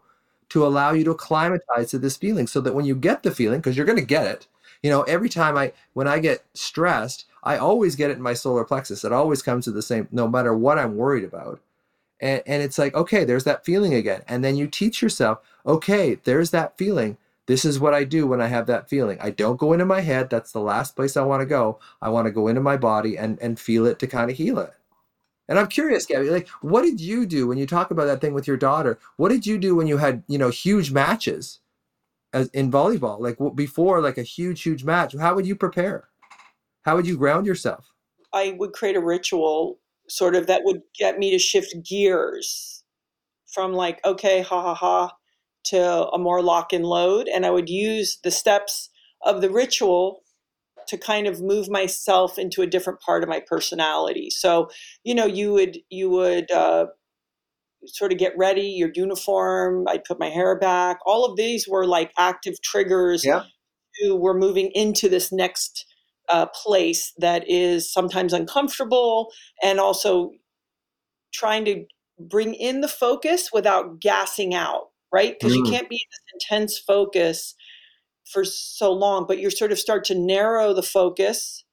to 0.50 0.66
allow 0.66 0.92
you 0.92 1.04
to 1.04 1.10
acclimatize 1.10 1.90
to 1.90 1.98
this 1.98 2.16
feeling 2.16 2.46
so 2.46 2.60
that 2.60 2.74
when 2.74 2.86
you 2.86 2.94
get 2.94 3.22
the 3.22 3.30
feeling, 3.30 3.60
because 3.60 3.76
you're 3.76 3.86
going 3.86 3.98
to 3.98 4.04
get 4.04 4.26
it, 4.26 4.46
you 4.82 4.90
know, 4.90 5.02
every 5.02 5.28
time 5.28 5.56
I 5.56 5.72
when 5.92 6.08
I 6.08 6.18
get 6.18 6.44
stressed, 6.54 7.26
I 7.42 7.56
always 7.56 7.96
get 7.96 8.10
it 8.10 8.16
in 8.16 8.22
my 8.22 8.34
solar 8.34 8.64
plexus. 8.64 9.04
It 9.04 9.12
always 9.12 9.42
comes 9.42 9.64
to 9.64 9.70
the 9.70 9.82
same, 9.82 10.08
no 10.10 10.28
matter 10.28 10.54
what 10.54 10.78
I'm 10.78 10.96
worried 10.96 11.24
about. 11.24 11.60
And, 12.20 12.42
and 12.46 12.62
it's 12.62 12.78
like, 12.78 12.94
okay, 12.94 13.24
there's 13.24 13.44
that 13.44 13.64
feeling 13.64 13.94
again. 13.94 14.22
And 14.26 14.44
then 14.44 14.56
you 14.56 14.66
teach 14.66 15.02
yourself, 15.02 15.38
okay, 15.64 16.16
there's 16.24 16.50
that 16.50 16.76
feeling. 16.76 17.16
This 17.46 17.64
is 17.64 17.80
what 17.80 17.94
I 17.94 18.04
do 18.04 18.26
when 18.26 18.42
I 18.42 18.48
have 18.48 18.66
that 18.66 18.90
feeling. 18.90 19.18
I 19.20 19.30
don't 19.30 19.56
go 19.56 19.72
into 19.72 19.86
my 19.86 20.00
head. 20.00 20.28
That's 20.28 20.52
the 20.52 20.60
last 20.60 20.96
place 20.96 21.16
I 21.16 21.22
want 21.22 21.40
to 21.40 21.46
go. 21.46 21.78
I 22.02 22.10
want 22.10 22.26
to 22.26 22.32
go 22.32 22.48
into 22.48 22.60
my 22.60 22.76
body 22.76 23.16
and, 23.16 23.38
and 23.40 23.58
feel 23.58 23.86
it 23.86 23.98
to 24.00 24.06
kind 24.06 24.30
of 24.30 24.36
heal 24.36 24.58
it. 24.58 24.74
And 25.48 25.58
I'm 25.58 25.68
curious, 25.68 26.04
Gabby, 26.04 26.28
like, 26.28 26.48
what 26.60 26.82
did 26.82 27.00
you 27.00 27.24
do 27.24 27.46
when 27.46 27.56
you 27.56 27.66
talk 27.66 27.90
about 27.90 28.04
that 28.04 28.20
thing 28.20 28.34
with 28.34 28.46
your 28.46 28.58
daughter? 28.58 28.98
What 29.16 29.30
did 29.30 29.46
you 29.46 29.56
do 29.56 29.74
when 29.74 29.86
you 29.86 29.96
had, 29.96 30.22
you 30.28 30.36
know, 30.36 30.50
huge 30.50 30.92
matches 30.92 31.60
as 32.34 32.48
in 32.48 32.70
volleyball? 32.70 33.18
Like 33.18 33.38
before, 33.54 34.02
like 34.02 34.18
a 34.18 34.22
huge, 34.22 34.62
huge 34.62 34.84
match, 34.84 35.14
how 35.18 35.34
would 35.34 35.46
you 35.46 35.56
prepare? 35.56 36.07
How 36.88 36.96
would 36.96 37.06
you 37.06 37.18
ground 37.18 37.46
yourself? 37.46 37.92
I 38.32 38.56
would 38.58 38.72
create 38.72 38.96
a 38.96 39.00
ritual 39.00 39.78
sort 40.08 40.34
of 40.34 40.46
that 40.46 40.62
would 40.64 40.80
get 40.98 41.18
me 41.18 41.30
to 41.30 41.38
shift 41.38 41.74
gears 41.86 42.82
from 43.52 43.74
like, 43.74 44.00
okay, 44.06 44.40
ha 44.40 44.62
ha 44.62 44.74
ha, 44.74 45.12
to 45.64 46.08
a 46.08 46.18
more 46.18 46.42
lock 46.42 46.72
and 46.72 46.86
load. 46.86 47.28
And 47.28 47.44
I 47.44 47.50
would 47.50 47.68
use 47.68 48.18
the 48.24 48.30
steps 48.30 48.88
of 49.22 49.42
the 49.42 49.50
ritual 49.50 50.22
to 50.86 50.96
kind 50.96 51.26
of 51.26 51.42
move 51.42 51.68
myself 51.68 52.38
into 52.38 52.62
a 52.62 52.66
different 52.66 53.00
part 53.00 53.22
of 53.22 53.28
my 53.28 53.40
personality. 53.46 54.30
So, 54.30 54.70
you 55.04 55.14
know, 55.14 55.26
you 55.26 55.52
would, 55.52 55.80
you 55.90 56.08
would, 56.08 56.50
uh, 56.50 56.86
sort 57.84 58.12
of 58.12 58.18
get 58.18 58.32
ready 58.36 58.62
your 58.62 58.90
uniform 58.96 59.86
i'd 59.86 60.02
put 60.02 60.18
my 60.18 60.28
hair 60.28 60.58
back 60.58 60.98
all 61.06 61.24
of 61.24 61.36
these 61.36 61.68
were 61.68 61.86
like 61.86 62.10
active 62.18 62.60
triggers 62.60 63.24
yeah. 63.24 63.44
to 63.94 64.16
we're 64.16 64.36
moving 64.36 64.72
into 64.74 65.08
this 65.08 65.30
next 65.30 65.86
uh, 66.28 66.46
place 66.46 67.12
that 67.18 67.48
is 67.48 67.92
sometimes 67.92 68.32
uncomfortable 68.32 69.32
and 69.62 69.80
also 69.80 70.32
trying 71.32 71.64
to 71.64 71.84
bring 72.18 72.54
in 72.54 72.80
the 72.80 72.88
focus 72.88 73.50
without 73.52 74.00
gassing 74.00 74.54
out, 74.54 74.88
right? 75.12 75.36
Because 75.38 75.54
mm. 75.54 75.58
you 75.58 75.64
can't 75.64 75.88
be 75.88 75.96
in 75.96 76.08
this 76.10 76.44
intense 76.50 76.78
focus 76.78 77.54
for 78.30 78.44
so 78.44 78.92
long, 78.92 79.26
but 79.26 79.38
you 79.38 79.50
sort 79.50 79.72
of 79.72 79.78
start 79.78 80.04
to 80.04 80.14
narrow 80.14 80.74
the 80.74 80.82
focus 80.82 81.64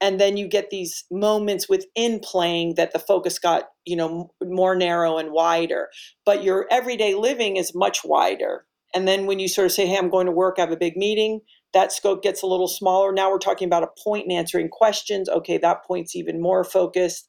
and 0.00 0.18
then 0.18 0.36
you 0.36 0.48
get 0.48 0.70
these 0.70 1.04
moments 1.10 1.68
within 1.68 2.20
playing 2.20 2.74
that 2.76 2.92
the 2.92 2.98
focus 2.98 3.38
got 3.38 3.68
you 3.84 3.96
know 3.96 4.30
more 4.42 4.74
narrow 4.74 5.18
and 5.18 5.30
wider 5.32 5.88
but 6.24 6.42
your 6.42 6.66
everyday 6.70 7.14
living 7.14 7.56
is 7.56 7.74
much 7.74 8.00
wider 8.04 8.64
and 8.94 9.06
then 9.06 9.26
when 9.26 9.38
you 9.38 9.48
sort 9.48 9.66
of 9.66 9.72
say 9.72 9.86
hey 9.86 9.96
i'm 9.96 10.10
going 10.10 10.26
to 10.26 10.32
work 10.32 10.56
i 10.58 10.62
have 10.62 10.72
a 10.72 10.76
big 10.76 10.96
meeting 10.96 11.40
that 11.72 11.92
scope 11.92 12.22
gets 12.22 12.42
a 12.42 12.46
little 12.46 12.68
smaller. 12.68 13.12
Now 13.12 13.30
we're 13.30 13.38
talking 13.38 13.66
about 13.66 13.82
a 13.82 14.02
point 14.02 14.24
and 14.24 14.32
answering 14.32 14.68
questions. 14.68 15.28
Okay, 15.28 15.58
that 15.58 15.84
point's 15.84 16.16
even 16.16 16.40
more 16.40 16.64
focused. 16.64 17.28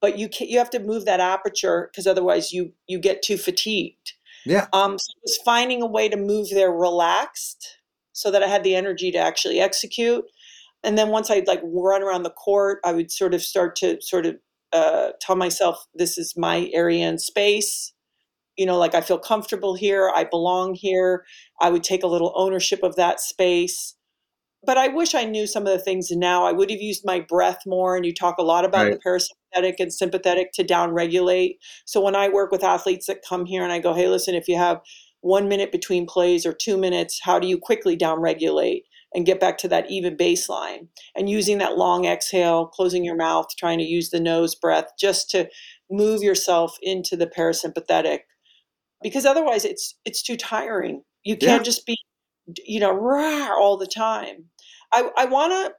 But 0.00 0.18
you 0.18 0.28
can, 0.28 0.48
you 0.48 0.58
have 0.58 0.70
to 0.70 0.78
move 0.78 1.04
that 1.04 1.20
aperture 1.20 1.90
because 1.90 2.06
otherwise 2.06 2.52
you 2.52 2.72
you 2.86 2.98
get 2.98 3.22
too 3.22 3.36
fatigued. 3.36 4.14
Yeah. 4.46 4.66
Um, 4.72 4.98
so 4.98 5.12
it 5.16 5.22
was 5.22 5.38
finding 5.44 5.82
a 5.82 5.86
way 5.86 6.08
to 6.08 6.16
move 6.16 6.48
there 6.50 6.72
relaxed 6.72 7.78
so 8.12 8.30
that 8.30 8.42
I 8.42 8.46
had 8.46 8.64
the 8.64 8.74
energy 8.74 9.10
to 9.12 9.18
actually 9.18 9.60
execute. 9.60 10.24
And 10.82 10.96
then 10.96 11.08
once 11.08 11.30
I'd 11.30 11.46
like 11.46 11.60
run 11.62 12.02
around 12.02 12.22
the 12.22 12.30
court, 12.30 12.80
I 12.84 12.92
would 12.92 13.10
sort 13.10 13.34
of 13.34 13.42
start 13.42 13.76
to 13.76 14.00
sort 14.00 14.24
of 14.24 14.36
uh, 14.72 15.10
tell 15.20 15.36
myself, 15.36 15.84
this 15.94 16.16
is 16.16 16.34
my 16.36 16.70
area 16.72 17.06
and 17.06 17.20
space 17.20 17.92
you 18.56 18.66
know, 18.66 18.78
like 18.78 18.94
I 18.94 19.00
feel 19.00 19.18
comfortable 19.18 19.74
here, 19.74 20.10
I 20.14 20.24
belong 20.24 20.74
here. 20.74 21.24
I 21.60 21.70
would 21.70 21.84
take 21.84 22.02
a 22.02 22.08
little 22.08 22.32
ownership 22.36 22.82
of 22.82 22.96
that 22.96 23.20
space. 23.20 23.94
But 24.62 24.76
I 24.76 24.88
wish 24.88 25.14
I 25.14 25.24
knew 25.24 25.46
some 25.46 25.66
of 25.66 25.72
the 25.72 25.82
things 25.82 26.10
now. 26.10 26.44
I 26.44 26.52
would 26.52 26.70
have 26.70 26.82
used 26.82 27.02
my 27.04 27.20
breath 27.20 27.60
more. 27.66 27.96
And 27.96 28.04
you 28.04 28.12
talk 28.12 28.36
a 28.38 28.42
lot 28.42 28.64
about 28.66 28.86
right. 28.86 28.92
the 28.92 29.08
parasympathetic 29.08 29.76
and 29.78 29.92
sympathetic 29.92 30.52
to 30.52 30.62
down 30.62 30.92
regulate. 30.92 31.58
So 31.86 32.00
when 32.00 32.14
I 32.14 32.28
work 32.28 32.50
with 32.50 32.62
athletes 32.62 33.06
that 33.06 33.24
come 33.26 33.46
here 33.46 33.62
and 33.62 33.72
I 33.72 33.78
go, 33.78 33.94
hey, 33.94 34.08
listen, 34.08 34.34
if 34.34 34.48
you 34.48 34.58
have 34.58 34.80
one 35.22 35.48
minute 35.48 35.72
between 35.72 36.06
plays 36.06 36.44
or 36.44 36.52
two 36.52 36.76
minutes, 36.76 37.20
how 37.22 37.38
do 37.38 37.46
you 37.46 37.58
quickly 37.58 37.96
downregulate 37.96 38.82
and 39.14 39.26
get 39.26 39.40
back 39.40 39.56
to 39.58 39.68
that 39.68 39.90
even 39.90 40.16
baseline? 40.16 40.88
And 41.16 41.30
using 41.30 41.58
that 41.58 41.78
long 41.78 42.04
exhale, 42.04 42.66
closing 42.66 43.04
your 43.04 43.16
mouth, 43.16 43.46
trying 43.58 43.78
to 43.78 43.84
use 43.84 44.10
the 44.10 44.20
nose 44.20 44.54
breath 44.54 44.92
just 44.98 45.30
to 45.30 45.48
move 45.90 46.22
yourself 46.22 46.76
into 46.82 47.16
the 47.16 47.26
parasympathetic. 47.26 48.20
Because 49.02 49.24
otherwise 49.24 49.64
it's 49.64 49.96
it's 50.04 50.22
too 50.22 50.36
tiring. 50.36 51.02
You 51.24 51.36
can't 51.36 51.60
yeah. 51.60 51.64
just 51.64 51.86
be 51.86 51.96
you 52.66 52.80
know, 52.80 52.92
rah, 52.92 53.54
all 53.54 53.76
the 53.76 53.86
time. 53.86 54.46
I, 54.92 55.08
I 55.16 55.24
wanna 55.26 55.70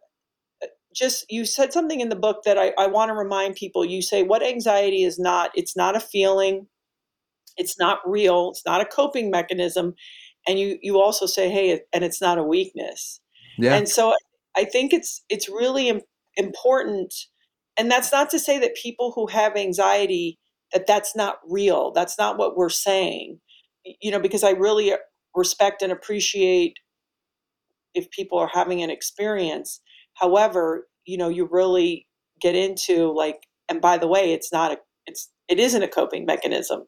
uh, 0.64 0.68
just 0.96 1.26
you 1.30 1.46
said 1.46 1.74
something 1.74 2.00
in 2.00 2.10
the 2.10 2.16
book 2.16 2.44
that 2.46 2.58
I, 2.58 2.74
I 2.78 2.88
want 2.88 3.10
to 3.10 3.16
remind 3.16 3.56
people. 3.56 3.84
You 3.86 4.02
say 4.02 4.24
what 4.24 4.44
anxiety 4.44 5.04
is 5.04 5.20
not, 5.20 5.52
it's 5.56 5.76
not 5.76 5.96
a 5.96 6.00
feeling, 6.00 6.68
it's 7.58 7.78
not 7.80 8.00
real, 8.06 8.52
it's 8.52 8.66
not 8.66 8.82
a 8.82 8.86
coping 8.86 9.30
mechanism. 9.30 9.94
And 10.48 10.60
you 10.60 10.78
you 10.82 11.00
also 11.00 11.26
say, 11.26 11.50
hey, 11.50 11.82
and 11.94 12.04
it's 12.04 12.22
not 12.22 12.38
a 12.38 12.44
weakness. 12.44 13.20
Yeah. 13.58 13.76
And 13.76 13.88
so 13.88 14.14
I 14.56 14.66
think 14.66 14.94
it's 14.94 15.24
it's 15.30 15.50
really 15.50 16.02
important. 16.38 17.14
And 17.78 17.90
that's 17.90 18.12
not 18.12 18.30
to 18.32 18.40
say 18.40 18.60
that 18.60 18.76
people 18.76 19.12
who 19.16 19.28
have 19.28 19.56
anxiety 19.56 20.40
that 20.74 20.88
that's 20.88 21.16
not 21.16 21.38
real. 21.48 21.92
That's 21.92 22.18
not 22.18 22.38
what 22.38 22.56
we're 22.56 22.70
saying. 22.70 23.40
You 24.02 24.12
know, 24.12 24.20
because 24.20 24.44
I 24.44 24.52
really 24.52 24.94
uh, 24.94 24.98
respect 25.36 25.82
and 25.82 25.92
appreciate 25.92 26.78
if 27.94 28.10
people 28.12 28.38
are 28.38 28.50
having 28.54 28.82
an 28.82 28.90
experience 28.90 29.82
However, 30.14 30.88
you 31.06 31.18
know, 31.18 31.30
you 31.30 31.48
really 31.52 32.08
get 32.40 32.56
into 32.56 33.12
like, 33.12 33.48
and 33.70 33.82
by 33.82 33.98
the 33.98 34.08
way, 34.08 34.34
it's 34.34 34.52
not 34.52 34.72
a, 34.72 34.78
it's, 35.06 35.30
it 35.48 35.60
isn't 35.60 35.84
a 35.84 35.88
coping 35.88 36.26
mechanism. 36.26 36.86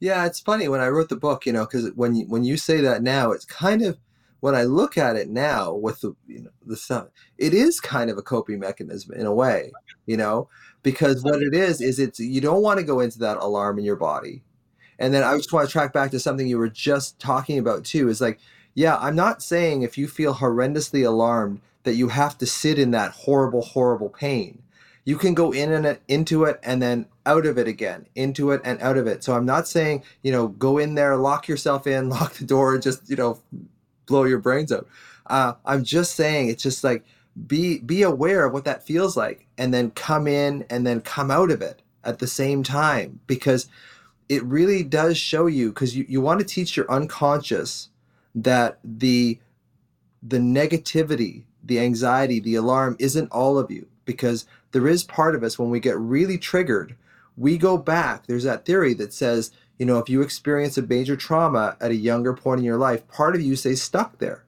Yeah, 0.00 0.26
it's 0.26 0.40
funny 0.40 0.68
when 0.68 0.80
I 0.80 0.88
wrote 0.88 1.08
the 1.08 1.16
book, 1.16 1.46
you 1.46 1.52
know, 1.52 1.64
because 1.64 1.90
when 1.94 2.14
you, 2.14 2.26
when 2.26 2.44
you 2.44 2.56
say 2.56 2.80
that 2.82 3.02
now, 3.02 3.32
it's 3.32 3.46
kind 3.46 3.82
of 3.82 3.98
when 4.40 4.54
I 4.54 4.64
look 4.64 4.98
at 4.98 5.16
it 5.16 5.28
now 5.28 5.74
with 5.74 6.00
the 6.00 6.14
you 6.26 6.42
know 6.42 6.50
the 6.64 6.76
stuff, 6.76 7.08
it 7.38 7.54
is 7.54 7.80
kind 7.80 8.10
of 8.10 8.18
a 8.18 8.22
coping 8.22 8.60
mechanism 8.60 9.14
in 9.14 9.26
a 9.26 9.34
way, 9.34 9.72
you 10.06 10.16
know, 10.16 10.48
because 10.82 11.22
what 11.22 11.42
it 11.42 11.54
is 11.54 11.80
is 11.80 11.98
it's 11.98 12.20
you 12.20 12.40
don't 12.40 12.62
want 12.62 12.78
to 12.78 12.84
go 12.84 13.00
into 13.00 13.18
that 13.20 13.38
alarm 13.38 13.78
in 13.78 13.84
your 13.84 13.96
body, 13.96 14.42
and 14.98 15.12
then 15.12 15.22
I 15.22 15.36
just 15.36 15.52
want 15.52 15.68
to 15.68 15.72
track 15.72 15.92
back 15.92 16.10
to 16.12 16.20
something 16.20 16.46
you 16.46 16.58
were 16.58 16.68
just 16.68 17.18
talking 17.18 17.58
about 17.58 17.84
too. 17.84 18.08
Is 18.08 18.20
like, 18.20 18.38
yeah, 18.74 18.96
I'm 18.98 19.16
not 19.16 19.42
saying 19.42 19.82
if 19.82 19.96
you 19.96 20.08
feel 20.08 20.34
horrendously 20.34 21.06
alarmed 21.06 21.60
that 21.86 21.94
you 21.94 22.08
have 22.08 22.36
to 22.36 22.46
sit 22.46 22.78
in 22.78 22.90
that 22.90 23.12
horrible, 23.12 23.62
horrible 23.62 24.10
pain. 24.10 24.60
You 25.04 25.16
can 25.16 25.34
go 25.34 25.52
in 25.52 25.70
and 25.70 25.98
into 26.08 26.42
it 26.42 26.58
and 26.64 26.82
then 26.82 27.06
out 27.24 27.46
of 27.46 27.58
it 27.58 27.68
again, 27.68 28.06
into 28.16 28.50
it 28.50 28.60
and 28.64 28.82
out 28.82 28.98
of 28.98 29.06
it. 29.06 29.22
So 29.22 29.34
I'm 29.34 29.46
not 29.46 29.68
saying, 29.68 30.02
you 30.22 30.32
know, 30.32 30.48
go 30.48 30.78
in 30.78 30.96
there, 30.96 31.16
lock 31.16 31.46
yourself 31.46 31.86
in, 31.86 32.08
lock 32.10 32.34
the 32.34 32.44
door, 32.44 32.76
just, 32.78 33.08
you 33.08 33.14
know, 33.14 33.40
blow 34.06 34.24
your 34.24 34.38
brains 34.38 34.72
out. 34.72 34.86
Uh, 35.26 35.54
I'm 35.64 35.84
just 35.84 36.14
saying 36.14 36.48
it's 36.48 36.62
just 36.62 36.84
like 36.84 37.04
be 37.46 37.78
be 37.80 38.02
aware 38.02 38.46
of 38.46 38.52
what 38.52 38.64
that 38.64 38.86
feels 38.86 39.16
like 39.16 39.46
and 39.58 39.74
then 39.74 39.90
come 39.90 40.26
in 40.26 40.64
and 40.70 40.86
then 40.86 41.00
come 41.00 41.30
out 41.30 41.50
of 41.50 41.60
it 41.60 41.82
at 42.04 42.18
the 42.18 42.26
same 42.26 42.62
time 42.62 43.20
because 43.26 43.68
it 44.28 44.42
really 44.44 44.82
does 44.82 45.18
show 45.18 45.46
you 45.46 45.68
because 45.68 45.96
you, 45.96 46.06
you 46.08 46.20
want 46.20 46.40
to 46.40 46.46
teach 46.46 46.76
your 46.76 46.90
unconscious 46.90 47.88
that 48.34 48.78
the 48.84 49.38
the 50.22 50.38
negativity 50.38 51.44
the 51.66 51.80
anxiety, 51.80 52.40
the 52.40 52.54
alarm 52.54 52.96
isn't 52.98 53.30
all 53.32 53.58
of 53.58 53.70
you 53.70 53.86
because 54.04 54.46
there 54.72 54.86
is 54.86 55.02
part 55.02 55.34
of 55.34 55.42
us 55.42 55.58
when 55.58 55.70
we 55.70 55.80
get 55.80 55.98
really 55.98 56.38
triggered, 56.38 56.96
we 57.36 57.58
go 57.58 57.76
back. 57.76 58.26
There's 58.26 58.44
that 58.44 58.64
theory 58.64 58.94
that 58.94 59.12
says, 59.12 59.50
you 59.78 59.86
know, 59.86 59.98
if 59.98 60.08
you 60.08 60.22
experience 60.22 60.78
a 60.78 60.82
major 60.82 61.16
trauma 61.16 61.76
at 61.80 61.90
a 61.90 61.96
younger 61.96 62.32
point 62.34 62.58
in 62.60 62.64
your 62.64 62.78
life, 62.78 63.06
part 63.08 63.34
of 63.34 63.42
you 63.42 63.56
stays 63.56 63.82
stuck 63.82 64.18
there. 64.18 64.44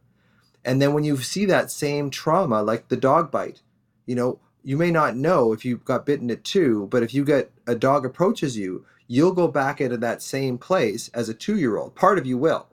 And 0.65 0.81
then 0.81 0.93
when 0.93 1.05
you 1.05 1.17
see 1.19 1.45
that 1.47 1.71
same 1.71 2.11
trauma, 2.11 2.63
like 2.63 2.89
the 2.89 2.97
dog 2.97 3.31
bite, 3.31 3.63
you 4.07 4.15
know, 4.15 4.41
you 4.63 4.77
may 4.77 4.91
not 4.91 5.17
know 5.17 5.53
if 5.53 5.65
you 5.65 5.79
got 5.79 6.07
bitten 6.07 6.31
at 6.31 6.45
two, 6.45 6.89
but 6.91 7.03
if 7.03 7.15
you 7.15 7.25
get 7.25 7.53
a 7.67 7.75
dog 7.75 8.05
approaches 8.05 8.57
you, 8.57 8.85
you'll 9.07 9.33
go 9.33 9.49
back 9.49 9.81
into 9.81 9.97
that 9.97 10.23
same 10.23 10.59
place 10.59 11.09
as 11.15 11.29
a 11.29 11.35
two 11.35 11.57
year 11.57 11.77
old. 11.77 11.95
Part 11.95 12.19
of 12.19 12.27
you 12.27 12.37
will. 12.37 12.67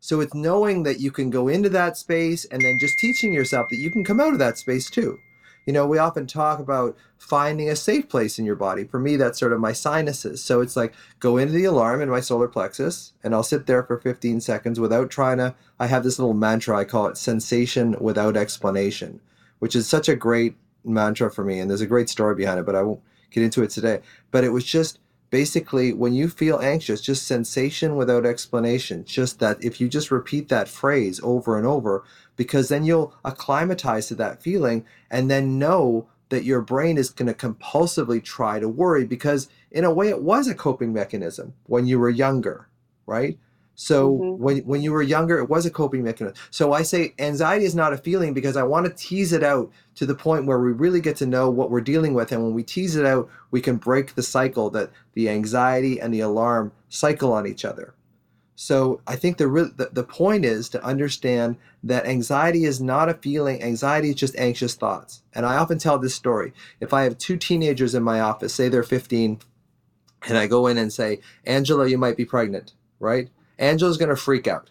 So 0.00 0.20
it's 0.20 0.34
knowing 0.34 0.82
that 0.82 1.00
you 1.00 1.10
can 1.10 1.30
go 1.30 1.48
into 1.48 1.68
that 1.70 1.96
space 1.96 2.44
and 2.46 2.60
then 2.60 2.78
just 2.80 2.98
teaching 2.98 3.32
yourself 3.32 3.68
that 3.70 3.78
you 3.78 3.90
can 3.90 4.04
come 4.04 4.20
out 4.20 4.32
of 4.32 4.38
that 4.40 4.58
space 4.58 4.90
too. 4.90 5.18
You 5.66 5.72
know, 5.72 5.86
we 5.86 5.98
often 5.98 6.26
talk 6.26 6.58
about 6.58 6.96
finding 7.18 7.68
a 7.68 7.76
safe 7.76 8.08
place 8.08 8.38
in 8.38 8.44
your 8.44 8.56
body. 8.56 8.84
For 8.84 8.98
me, 8.98 9.16
that's 9.16 9.38
sort 9.38 9.52
of 9.52 9.60
my 9.60 9.72
sinuses. 9.72 10.42
So 10.42 10.60
it's 10.60 10.76
like 10.76 10.92
go 11.20 11.36
into 11.36 11.52
the 11.52 11.64
alarm 11.64 12.00
in 12.00 12.10
my 12.10 12.20
solar 12.20 12.48
plexus 12.48 13.12
and 13.22 13.34
I'll 13.34 13.42
sit 13.42 13.66
there 13.66 13.82
for 13.82 13.98
15 13.98 14.40
seconds 14.40 14.80
without 14.80 15.10
trying 15.10 15.38
to. 15.38 15.54
I 15.78 15.86
have 15.86 16.02
this 16.02 16.18
little 16.18 16.34
mantra, 16.34 16.76
I 16.76 16.84
call 16.84 17.06
it 17.06 17.16
sensation 17.16 17.96
without 18.00 18.36
explanation, 18.36 19.20
which 19.60 19.76
is 19.76 19.88
such 19.88 20.08
a 20.08 20.16
great 20.16 20.56
mantra 20.84 21.30
for 21.30 21.44
me. 21.44 21.60
And 21.60 21.70
there's 21.70 21.80
a 21.80 21.86
great 21.86 22.08
story 22.08 22.34
behind 22.34 22.58
it, 22.58 22.66
but 22.66 22.74
I 22.74 22.82
won't 22.82 23.00
get 23.30 23.44
into 23.44 23.62
it 23.62 23.70
today. 23.70 24.00
But 24.30 24.44
it 24.44 24.50
was 24.50 24.64
just 24.64 24.98
basically 25.32 25.94
when 25.94 26.12
you 26.12 26.28
feel 26.28 26.60
anxious 26.60 27.00
just 27.00 27.26
sensation 27.26 27.96
without 27.96 28.26
explanation. 28.26 29.02
Just 29.04 29.40
that 29.40 29.64
if 29.64 29.80
you 29.80 29.88
just 29.88 30.10
repeat 30.10 30.50
that 30.50 30.68
phrase 30.68 31.18
over 31.24 31.56
and 31.56 31.66
over 31.66 32.04
because 32.36 32.68
then 32.68 32.84
you'll 32.84 33.14
acclimatize 33.24 34.08
to 34.08 34.14
that 34.14 34.42
feeling 34.42 34.84
and 35.10 35.30
then 35.30 35.58
know 35.58 36.06
that 36.28 36.44
your 36.44 36.60
brain 36.60 36.98
is 36.98 37.08
going 37.08 37.32
to 37.32 37.34
compulsively 37.34 38.22
try 38.22 38.60
to 38.60 38.68
worry 38.68 39.06
because 39.06 39.48
in 39.70 39.84
a 39.84 39.92
way 39.92 40.08
it 40.08 40.22
was 40.22 40.48
a 40.48 40.54
coping 40.54 40.92
mechanism 40.92 41.54
when 41.64 41.86
you 41.86 41.98
were 41.98 42.10
younger 42.10 42.68
right 43.06 43.38
so 43.74 44.12
mm-hmm. 44.12 44.42
when 44.42 44.58
when 44.58 44.82
you 44.82 44.92
were 44.92 45.02
younger, 45.02 45.38
it 45.38 45.48
was 45.48 45.66
a 45.66 45.70
coping 45.70 46.04
mechanism. 46.04 46.36
So 46.50 46.72
I 46.72 46.82
say 46.82 47.14
anxiety 47.18 47.64
is 47.64 47.74
not 47.74 47.92
a 47.92 47.98
feeling 47.98 48.34
because 48.34 48.56
I 48.56 48.62
want 48.62 48.86
to 48.86 48.92
tease 48.92 49.32
it 49.32 49.42
out 49.42 49.70
to 49.96 50.06
the 50.06 50.14
point 50.14 50.46
where 50.46 50.58
we 50.58 50.72
really 50.72 51.00
get 51.00 51.16
to 51.16 51.26
know 51.26 51.50
what 51.50 51.70
we're 51.70 51.80
dealing 51.80 52.14
with, 52.14 52.32
and 52.32 52.42
when 52.42 52.54
we 52.54 52.62
tease 52.62 52.96
it 52.96 53.06
out, 53.06 53.28
we 53.50 53.60
can 53.60 53.76
break 53.76 54.14
the 54.14 54.22
cycle 54.22 54.70
that 54.70 54.90
the 55.14 55.28
anxiety 55.28 56.00
and 56.00 56.12
the 56.12 56.20
alarm 56.20 56.72
cycle 56.88 57.32
on 57.32 57.46
each 57.46 57.64
other. 57.64 57.94
So 58.54 59.00
I 59.06 59.16
think 59.16 59.38
the, 59.38 59.46
the 59.76 59.90
the 59.92 60.04
point 60.04 60.44
is 60.44 60.68
to 60.70 60.84
understand 60.84 61.56
that 61.82 62.06
anxiety 62.06 62.64
is 62.64 62.80
not 62.80 63.08
a 63.08 63.14
feeling. 63.14 63.62
Anxiety 63.62 64.10
is 64.10 64.14
just 64.14 64.36
anxious 64.36 64.74
thoughts. 64.74 65.22
And 65.34 65.44
I 65.44 65.56
often 65.56 65.78
tell 65.78 65.98
this 65.98 66.14
story. 66.14 66.52
If 66.78 66.92
I 66.92 67.02
have 67.02 67.18
two 67.18 67.36
teenagers 67.36 67.94
in 67.94 68.02
my 68.02 68.20
office, 68.20 68.54
say 68.54 68.68
they're 68.68 68.84
15, 68.84 69.40
and 70.28 70.38
I 70.38 70.46
go 70.46 70.66
in 70.68 70.78
and 70.78 70.92
say, 70.92 71.20
"Angela, 71.44 71.88
you 71.88 71.98
might 71.98 72.16
be 72.16 72.24
pregnant," 72.24 72.74
right? 73.00 73.30
Angela's 73.58 73.96
going 73.96 74.08
to 74.08 74.16
freak 74.16 74.46
out, 74.46 74.70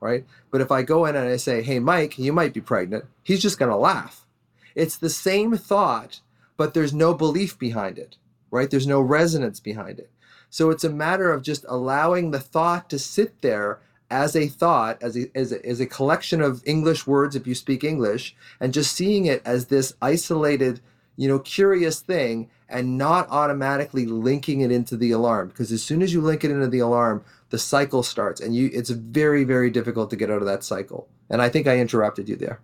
right? 0.00 0.24
But 0.50 0.60
if 0.60 0.70
I 0.70 0.82
go 0.82 1.06
in 1.06 1.16
and 1.16 1.28
I 1.28 1.36
say, 1.36 1.62
hey, 1.62 1.78
Mike, 1.78 2.18
you 2.18 2.32
might 2.32 2.54
be 2.54 2.60
pregnant, 2.60 3.04
he's 3.22 3.42
just 3.42 3.58
going 3.58 3.70
to 3.70 3.76
laugh. 3.76 4.26
It's 4.74 4.96
the 4.96 5.10
same 5.10 5.56
thought, 5.56 6.20
but 6.56 6.74
there's 6.74 6.94
no 6.94 7.14
belief 7.14 7.58
behind 7.58 7.98
it, 7.98 8.16
right? 8.50 8.70
There's 8.70 8.86
no 8.86 9.00
resonance 9.00 9.60
behind 9.60 9.98
it. 9.98 10.10
So 10.50 10.70
it's 10.70 10.84
a 10.84 10.90
matter 10.90 11.32
of 11.32 11.42
just 11.42 11.64
allowing 11.68 12.30
the 12.30 12.40
thought 12.40 12.88
to 12.90 12.98
sit 12.98 13.42
there 13.42 13.80
as 14.10 14.34
a 14.34 14.48
thought, 14.48 15.02
as 15.02 15.16
a, 15.16 15.30
as 15.36 15.52
a, 15.52 15.64
as 15.66 15.80
a 15.80 15.86
collection 15.86 16.40
of 16.40 16.62
English 16.64 17.06
words, 17.06 17.36
if 17.36 17.46
you 17.46 17.54
speak 17.54 17.84
English, 17.84 18.34
and 18.60 18.72
just 18.72 18.94
seeing 18.94 19.26
it 19.26 19.42
as 19.44 19.66
this 19.66 19.94
isolated, 20.00 20.80
you 21.16 21.28
know, 21.28 21.38
curious 21.38 22.00
thing 22.00 22.48
and 22.70 22.96
not 22.96 23.28
automatically 23.30 24.06
linking 24.06 24.60
it 24.60 24.70
into 24.70 24.96
the 24.96 25.10
alarm. 25.10 25.48
Because 25.48 25.72
as 25.72 25.82
soon 25.82 26.00
as 26.02 26.12
you 26.12 26.20
link 26.20 26.44
it 26.44 26.50
into 26.50 26.68
the 26.68 26.78
alarm, 26.78 27.24
the 27.50 27.58
cycle 27.58 28.02
starts 28.02 28.40
and 28.40 28.54
you 28.54 28.70
it's 28.72 28.90
very 28.90 29.44
very 29.44 29.70
difficult 29.70 30.10
to 30.10 30.16
get 30.16 30.30
out 30.30 30.40
of 30.40 30.46
that 30.46 30.64
cycle. 30.64 31.08
And 31.30 31.42
i 31.42 31.48
think 31.48 31.66
i 31.66 31.78
interrupted 31.78 32.28
you 32.28 32.36
there. 32.36 32.60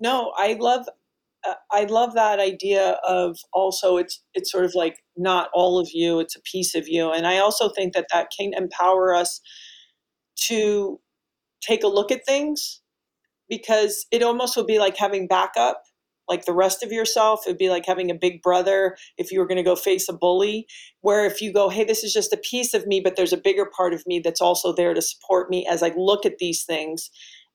No 0.00 0.32
i 0.36 0.56
love 0.58 0.86
uh, 1.46 1.54
i 1.72 1.84
love 1.84 2.14
that 2.14 2.38
idea 2.38 2.98
of 3.06 3.38
also 3.52 3.96
it's 3.96 4.22
it's 4.34 4.50
sort 4.50 4.64
of 4.64 4.74
like 4.74 4.98
not 5.16 5.50
all 5.54 5.78
of 5.78 5.88
you 5.92 6.20
it's 6.20 6.36
a 6.36 6.42
piece 6.42 6.74
of 6.74 6.88
you. 6.88 7.10
And 7.10 7.26
i 7.26 7.38
also 7.38 7.68
think 7.68 7.94
that 7.94 8.06
that 8.12 8.28
can 8.36 8.52
empower 8.54 9.14
us 9.14 9.40
to 10.48 11.00
take 11.60 11.82
a 11.82 11.88
look 11.88 12.10
at 12.10 12.24
things 12.24 12.80
because 13.48 14.06
it 14.10 14.22
almost 14.22 14.56
would 14.56 14.66
be 14.66 14.78
like 14.78 14.96
having 14.96 15.26
backup 15.26 15.82
like 16.30 16.46
the 16.46 16.54
rest 16.54 16.82
of 16.82 16.92
yourself. 16.92 17.42
It'd 17.46 17.58
be 17.58 17.68
like 17.68 17.84
having 17.84 18.10
a 18.10 18.14
big 18.14 18.40
brother 18.40 18.96
if 19.18 19.30
you 19.30 19.40
were 19.40 19.46
going 19.46 19.56
to 19.56 19.62
go 19.62 19.76
face 19.76 20.08
a 20.08 20.14
bully. 20.14 20.66
Where 21.02 21.26
if 21.26 21.42
you 21.42 21.52
go, 21.52 21.68
hey, 21.68 21.84
this 21.84 22.02
is 22.02 22.14
just 22.14 22.32
a 22.32 22.38
piece 22.38 22.72
of 22.72 22.86
me, 22.86 23.00
but 23.00 23.16
there's 23.16 23.32
a 23.32 23.36
bigger 23.36 23.66
part 23.66 23.92
of 23.92 24.06
me 24.06 24.20
that's 24.20 24.40
also 24.40 24.72
there 24.72 24.94
to 24.94 25.02
support 25.02 25.50
me 25.50 25.66
as 25.68 25.82
I 25.82 25.92
look 25.96 26.24
at 26.24 26.38
these 26.38 26.64
things. 26.64 27.10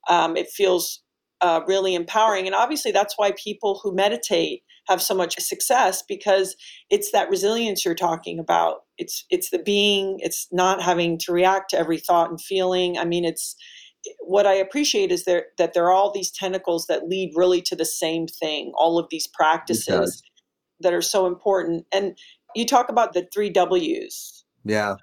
Um, 0.10 0.38
it 0.38 0.50
feels 0.50 1.02
uh, 1.42 1.62
really 1.68 1.96
empowering. 1.96 2.46
And 2.46 2.56
obviously, 2.56 2.92
that's 2.92 3.18
why 3.18 3.32
people 3.32 3.80
who 3.82 3.96
meditate 3.96 4.62
have 4.88 5.02
so 5.02 5.16
much 5.16 5.40
success 5.40 6.04
because 6.08 6.56
it's 6.90 7.12
that 7.12 7.30
resilience 7.30 7.84
you're 7.84 7.96
talking 7.96 8.40
about. 8.40 8.82
It's 8.98 9.26
it's 9.30 9.50
the 9.50 9.60
being. 9.60 10.18
It's 10.20 10.48
not 10.52 10.82
having 10.82 11.18
to 11.20 11.32
react 11.32 11.72
to 11.72 11.78
every 11.78 11.98
thought 11.98 12.30
and 12.30 12.40
feeling. 12.40 12.98
I 12.98 13.06
mean, 13.06 13.26
it's 13.26 13.56
what 14.22 14.46
I 14.46 14.54
appreciate 14.54 15.12
is 15.12 15.26
there 15.26 15.48
that 15.58 15.74
there 15.74 15.86
are 15.86 15.92
all 15.94 16.12
these 16.12 16.32
tentacles 16.32 16.88
that 16.88 17.08
lead 17.08 17.32
really 17.36 17.62
to 17.64 17.76
the 17.76 17.86
same 17.86 18.28
thing. 18.28 18.72
All 18.78 19.00
of 19.00 19.08
these 19.10 19.28
practices 19.28 20.22
that 20.80 20.94
are 20.94 21.02
so 21.02 21.26
important. 21.26 21.86
And 21.94 22.18
you 22.56 22.66
talk 22.66 22.90
about 22.90 23.14
the 23.14 23.28
three 23.34 23.50
W's. 23.50 24.44
Yeah. 24.64 24.96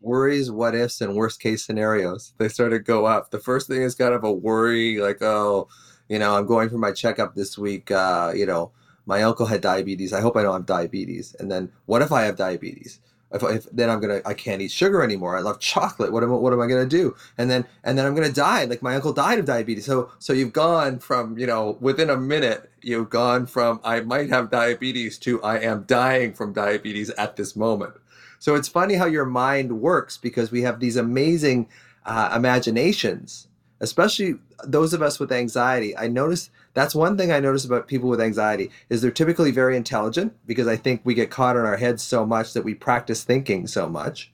worries, 0.00 0.50
what 0.50 0.74
ifs, 0.74 1.00
and 1.00 1.14
worst 1.14 1.40
case 1.40 1.64
scenarios. 1.64 2.34
They 2.38 2.48
sort 2.48 2.72
of 2.72 2.84
go 2.84 3.06
up. 3.06 3.30
The 3.30 3.38
first 3.38 3.68
thing 3.68 3.82
is 3.82 3.94
kind 3.94 4.14
of 4.14 4.24
a 4.24 4.32
worry, 4.32 4.98
like, 4.98 5.22
oh, 5.22 5.68
you 6.08 6.18
know, 6.18 6.36
I'm 6.36 6.46
going 6.46 6.68
for 6.68 6.78
my 6.78 6.92
checkup 6.92 7.34
this 7.34 7.56
week. 7.56 7.90
Uh, 7.90 8.32
you 8.34 8.44
know, 8.44 8.72
my 9.06 9.22
uncle 9.22 9.46
had 9.46 9.60
diabetes. 9.60 10.12
I 10.12 10.20
hope 10.20 10.36
I 10.36 10.42
don't 10.42 10.54
have 10.54 10.66
diabetes. 10.66 11.34
And 11.38 11.50
then 11.50 11.70
what 11.86 12.02
if 12.02 12.12
I 12.12 12.22
have 12.22 12.36
diabetes? 12.36 13.00
If, 13.32 13.42
if 13.42 13.70
then 13.72 13.90
I'm 13.90 14.00
gonna 14.00 14.20
I 14.24 14.34
can't 14.34 14.60
eat 14.62 14.70
sugar 14.70 15.02
anymore. 15.02 15.36
I 15.36 15.40
love 15.40 15.58
chocolate. 15.60 16.12
What 16.12 16.22
am 16.22 16.30
what 16.30 16.52
am 16.52 16.60
I 16.60 16.66
gonna 16.66 16.86
do? 16.86 17.14
And 17.38 17.50
then 17.50 17.66
and 17.84 17.96
then 17.96 18.06
I'm 18.06 18.14
gonna 18.14 18.32
die. 18.32 18.64
Like 18.64 18.82
my 18.82 18.94
uncle 18.94 19.12
died 19.12 19.38
of 19.38 19.46
diabetes. 19.46 19.86
So 19.86 20.10
so 20.18 20.32
you've 20.32 20.52
gone 20.52 20.98
from 20.98 21.38
you 21.38 21.46
know 21.46 21.76
within 21.80 22.10
a 22.10 22.16
minute 22.16 22.70
you've 22.82 23.10
gone 23.10 23.46
from 23.46 23.80
I 23.84 24.00
might 24.00 24.28
have 24.30 24.50
diabetes 24.50 25.18
to 25.20 25.42
I 25.42 25.58
am 25.60 25.84
dying 25.84 26.34
from 26.34 26.52
diabetes 26.52 27.10
at 27.10 27.36
this 27.36 27.56
moment. 27.56 27.94
So 28.38 28.56
it's 28.56 28.68
funny 28.68 28.94
how 28.94 29.06
your 29.06 29.24
mind 29.24 29.80
works 29.80 30.16
because 30.18 30.50
we 30.50 30.62
have 30.62 30.80
these 30.80 30.96
amazing 30.96 31.68
uh, 32.04 32.32
imaginations, 32.34 33.46
especially 33.80 34.34
those 34.64 34.92
of 34.92 35.00
us 35.00 35.20
with 35.20 35.30
anxiety. 35.30 35.96
I 35.96 36.08
notice 36.08 36.50
that's 36.74 36.94
one 36.94 37.18
thing 37.18 37.30
I 37.30 37.40
notice 37.40 37.64
about 37.64 37.86
people 37.86 38.08
with 38.08 38.20
anxiety 38.20 38.70
is 38.88 39.02
they're 39.02 39.10
typically 39.10 39.50
very 39.50 39.76
intelligent 39.76 40.34
because 40.46 40.66
I 40.66 40.76
think 40.76 41.02
we 41.04 41.14
get 41.14 41.30
caught 41.30 41.56
in 41.56 41.64
our 41.64 41.76
heads 41.76 42.02
so 42.02 42.24
much 42.24 42.54
that 42.54 42.64
we 42.64 42.74
practice 42.74 43.24
thinking 43.24 43.66
so 43.66 43.88
much. 43.88 44.32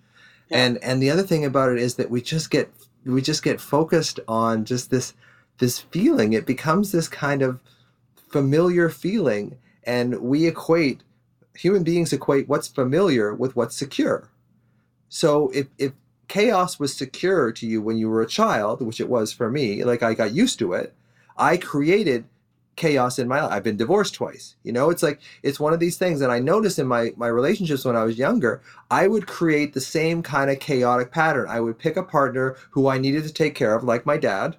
Yeah. 0.51 0.59
And 0.59 0.79
and 0.79 1.03
the 1.03 1.11
other 1.11 1.25
thing 1.25 1.45
about 1.45 1.73
it 1.73 1.79
is 1.79 1.97
that 1.97 2.11
we 2.11 2.23
just 2.23 2.51
get 2.51 2.73
we 3.05 3.23
just 3.23 3.43
get 3.43 3.61
focused 3.61 4.21
on 4.29 4.65
just 4.65 4.91
this 4.91 5.15
this 5.59 5.81
feeling. 5.81 6.33
It 6.33 6.47
becomes 6.47 6.93
this 6.93 7.09
kind 7.09 7.43
of 7.43 7.61
familiar 8.31 8.89
feeling 8.89 9.59
and 9.85 10.21
we 10.21 10.47
equate 10.47 11.03
human 11.57 11.83
beings 11.83 12.13
equate 12.13 12.49
what's 12.49 12.69
familiar 12.69 13.35
with 13.35 13.57
what's 13.57 13.77
secure. 13.77 14.31
So 15.09 15.51
if 15.51 15.67
if 15.77 15.93
chaos 16.29 16.79
was 16.79 16.95
secure 16.95 17.51
to 17.53 17.67
you 17.67 17.83
when 17.83 17.99
you 17.99 18.09
were 18.09 18.23
a 18.23 18.27
child, 18.27 18.83
which 18.83 19.01
it 19.01 19.09
was 19.09 19.33
for 19.33 19.51
me, 19.51 19.83
like 19.83 20.03
I 20.03 20.15
got 20.15 20.33
used 20.33 20.59
to 20.61 20.75
it, 20.75 20.95
I 21.39 21.57
created 21.57 22.25
chaos 22.79 23.19
in 23.19 23.29
my 23.29 23.43
life. 23.43 23.53
I've 23.53 23.65
been 23.65 23.77
divorced 23.77 24.15
twice. 24.15 24.55
You 24.63 24.73
know, 24.73 24.89
it's 24.89 25.03
like 25.03 25.21
it's 25.43 25.61
one 25.61 25.73
of 25.73 25.81
these 25.81 25.99
things 25.99 26.21
that 26.21 26.31
I 26.31 26.39
noticed 26.39 26.79
in 26.79 26.87
my 26.87 27.13
my 27.17 27.27
relationships 27.27 27.85
when 27.85 27.97
I 27.97 28.05
was 28.05 28.17
younger. 28.17 28.63
I 28.91 29.09
would 29.09 29.27
create 29.27 29.75
the 29.75 29.81
same 29.81 30.23
kind 30.23 30.51
of 30.51 30.61
chaotic 30.61 31.11
pattern. 31.11 31.49
I 31.49 31.61
would 31.61 31.79
pick 31.79 31.97
a 31.97 32.03
partner 32.03 32.57
who 32.71 32.89
I 32.89 32.99
needed 32.99 33.25
to 33.25 33.33
take 33.33 33.55
care 33.55 33.75
of, 33.75 33.85
like 33.85 34.07
my 34.07 34.17
dad, 34.17 34.57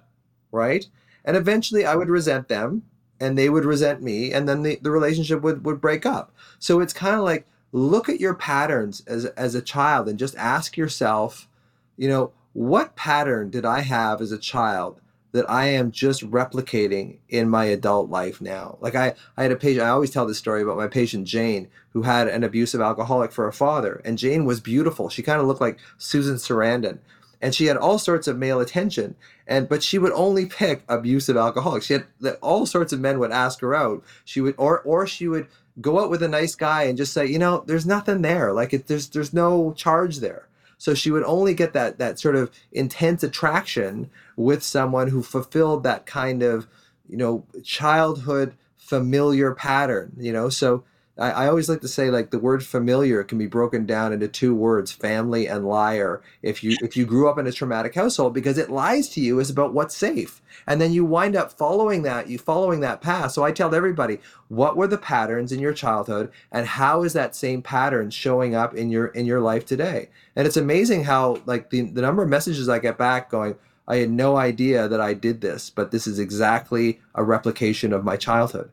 right? 0.52 0.86
And 1.24 1.36
eventually 1.36 1.84
I 1.84 1.96
would 1.96 2.08
resent 2.08 2.48
them 2.48 2.82
and 3.18 3.36
they 3.36 3.50
would 3.50 3.64
resent 3.64 4.02
me 4.02 4.32
and 4.32 4.48
then 4.48 4.62
the, 4.62 4.78
the 4.80 4.90
relationship 4.90 5.42
would, 5.42 5.64
would 5.64 5.80
break 5.80 6.06
up. 6.06 6.32
So 6.58 6.80
it's 6.80 6.92
kind 6.92 7.16
of 7.16 7.22
like 7.22 7.46
look 7.72 8.08
at 8.08 8.20
your 8.20 8.34
patterns 8.34 9.02
as 9.06 9.26
as 9.26 9.54
a 9.54 9.62
child 9.62 10.08
and 10.08 10.18
just 10.18 10.36
ask 10.36 10.76
yourself, 10.76 11.48
you 11.96 12.08
know, 12.08 12.32
what 12.52 12.96
pattern 12.96 13.50
did 13.50 13.64
I 13.64 13.80
have 13.80 14.20
as 14.20 14.32
a 14.32 14.38
child 14.38 15.00
that 15.32 15.48
I 15.48 15.66
am 15.66 15.90
just 15.90 16.28
replicating 16.28 17.18
in 17.28 17.48
my 17.48 17.66
adult 17.66 18.10
life 18.10 18.40
now. 18.40 18.78
Like 18.80 18.94
I, 18.94 19.14
I 19.36 19.42
had 19.42 19.52
a 19.52 19.56
patient, 19.56 19.84
I 19.84 19.90
always 19.90 20.10
tell 20.10 20.26
this 20.26 20.38
story 20.38 20.62
about 20.62 20.76
my 20.76 20.88
patient 20.88 21.26
Jane, 21.26 21.68
who 21.90 22.02
had 22.02 22.28
an 22.28 22.44
abusive 22.44 22.80
alcoholic 22.80 23.32
for 23.32 23.46
a 23.46 23.52
father. 23.52 24.00
And 24.04 24.18
Jane 24.18 24.44
was 24.44 24.60
beautiful. 24.60 25.08
She 25.08 25.22
kind 25.22 25.40
of 25.40 25.46
looked 25.46 25.60
like 25.60 25.78
Susan 25.98 26.36
Sarandon. 26.36 26.98
And 27.42 27.54
she 27.54 27.66
had 27.66 27.78
all 27.78 27.98
sorts 27.98 28.28
of 28.28 28.36
male 28.36 28.60
attention. 28.60 29.14
And 29.46 29.68
but 29.68 29.82
she 29.82 29.98
would 29.98 30.12
only 30.12 30.46
pick 30.46 30.82
abusive 30.88 31.36
alcoholics. 31.36 31.86
She 31.86 31.94
had 31.94 32.06
that 32.20 32.38
all 32.42 32.66
sorts 32.66 32.92
of 32.92 33.00
men 33.00 33.18
would 33.18 33.32
ask 33.32 33.60
her 33.60 33.74
out. 33.74 34.04
She 34.26 34.42
would 34.42 34.54
or 34.58 34.80
or 34.80 35.06
she 35.06 35.26
would 35.26 35.46
go 35.80 36.00
out 36.00 36.10
with 36.10 36.22
a 36.22 36.28
nice 36.28 36.54
guy 36.54 36.82
and 36.82 36.98
just 36.98 37.14
say, 37.14 37.24
you 37.24 37.38
know, 37.38 37.64
there's 37.66 37.86
nothing 37.86 38.20
there. 38.20 38.52
Like 38.52 38.74
it, 38.74 38.88
there's 38.88 39.08
there's 39.08 39.32
no 39.32 39.72
charge 39.72 40.18
there. 40.18 40.48
So 40.80 40.94
she 40.94 41.10
would 41.10 41.24
only 41.24 41.52
get 41.52 41.74
that 41.74 41.98
that 41.98 42.18
sort 42.18 42.36
of 42.36 42.50
intense 42.72 43.22
attraction 43.22 44.10
with 44.34 44.62
someone 44.62 45.08
who 45.08 45.22
fulfilled 45.22 45.82
that 45.82 46.06
kind 46.06 46.42
of, 46.42 46.66
you 47.06 47.18
know, 47.18 47.44
childhood 47.62 48.54
familiar 48.78 49.54
pattern, 49.54 50.12
you 50.16 50.32
know. 50.32 50.48
So 50.48 50.82
I, 51.20 51.30
I 51.30 51.48
always 51.48 51.68
like 51.68 51.82
to 51.82 51.88
say 51.88 52.10
like 52.10 52.30
the 52.30 52.38
word 52.38 52.64
familiar 52.64 53.22
can 53.22 53.38
be 53.38 53.46
broken 53.46 53.84
down 53.84 54.12
into 54.12 54.26
two 54.26 54.54
words, 54.54 54.90
family 54.90 55.46
and 55.46 55.66
liar. 55.66 56.22
If 56.42 56.64
you 56.64 56.76
if 56.82 56.96
you 56.96 57.04
grew 57.04 57.28
up 57.28 57.38
in 57.38 57.46
a 57.46 57.52
traumatic 57.52 57.94
household 57.94 58.34
because 58.34 58.58
it 58.58 58.70
lies 58.70 59.08
to 59.10 59.20
you 59.20 59.38
is 59.38 59.50
about 59.50 59.74
what's 59.74 59.94
safe. 59.94 60.40
And 60.66 60.80
then 60.80 60.92
you 60.92 61.04
wind 61.04 61.36
up 61.36 61.52
following 61.52 62.02
that, 62.02 62.28
you 62.28 62.38
following 62.38 62.80
that 62.80 63.00
path. 63.00 63.32
So 63.32 63.44
I 63.44 63.52
tell 63.52 63.74
everybody, 63.74 64.18
what 64.48 64.76
were 64.76 64.88
the 64.88 64.98
patterns 64.98 65.52
in 65.52 65.60
your 65.60 65.74
childhood 65.74 66.32
and 66.50 66.66
how 66.66 67.02
is 67.02 67.12
that 67.12 67.36
same 67.36 67.62
pattern 67.62 68.10
showing 68.10 68.54
up 68.54 68.74
in 68.74 68.90
your 68.90 69.08
in 69.08 69.26
your 69.26 69.40
life 69.40 69.66
today? 69.66 70.08
And 70.34 70.46
it's 70.46 70.56
amazing 70.56 71.04
how 71.04 71.42
like 71.44 71.70
the, 71.70 71.82
the 71.82 72.02
number 72.02 72.22
of 72.22 72.30
messages 72.30 72.68
I 72.68 72.78
get 72.78 72.96
back 72.96 73.30
going, 73.30 73.56
I 73.86 73.96
had 73.96 74.10
no 74.10 74.36
idea 74.36 74.88
that 74.88 75.00
I 75.00 75.14
did 75.14 75.40
this, 75.42 75.68
but 75.68 75.90
this 75.90 76.06
is 76.06 76.18
exactly 76.18 77.00
a 77.14 77.22
replication 77.24 77.92
of 77.92 78.04
my 78.04 78.16
childhood. 78.16 78.70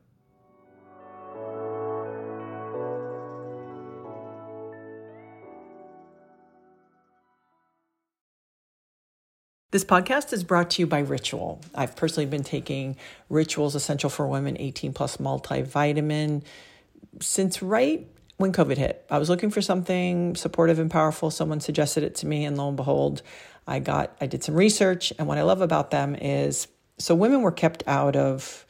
This 9.77 9.85
podcast 9.85 10.33
is 10.33 10.43
brought 10.43 10.71
to 10.71 10.81
you 10.81 10.87
by 10.87 11.01
Ritual. 11.01 11.61
I've 11.75 11.95
personally 11.95 12.25
been 12.25 12.41
taking 12.41 12.97
Ritual's 13.29 13.75
Essential 13.75 14.09
for 14.09 14.25
Women 14.25 14.57
18 14.59 14.91
Plus 14.91 15.17
multivitamin 15.17 16.41
since 17.21 17.61
right 17.61 18.07
when 18.37 18.51
COVID 18.51 18.77
hit. 18.77 19.05
I 19.11 19.19
was 19.19 19.29
looking 19.29 19.51
for 19.51 19.61
something 19.61 20.35
supportive 20.35 20.79
and 20.79 20.89
powerful. 20.89 21.29
Someone 21.29 21.59
suggested 21.59 22.01
it 22.01 22.15
to 22.15 22.25
me, 22.25 22.43
and 22.43 22.57
lo 22.57 22.69
and 22.69 22.75
behold, 22.75 23.21
I 23.67 23.77
got 23.77 24.17
I 24.19 24.25
did 24.25 24.43
some 24.43 24.55
research. 24.55 25.13
And 25.19 25.27
what 25.27 25.37
I 25.37 25.43
love 25.43 25.61
about 25.61 25.91
them 25.91 26.15
is 26.15 26.67
so 26.97 27.13
women 27.13 27.43
were 27.43 27.51
kept 27.51 27.83
out 27.85 28.15
of 28.15 28.65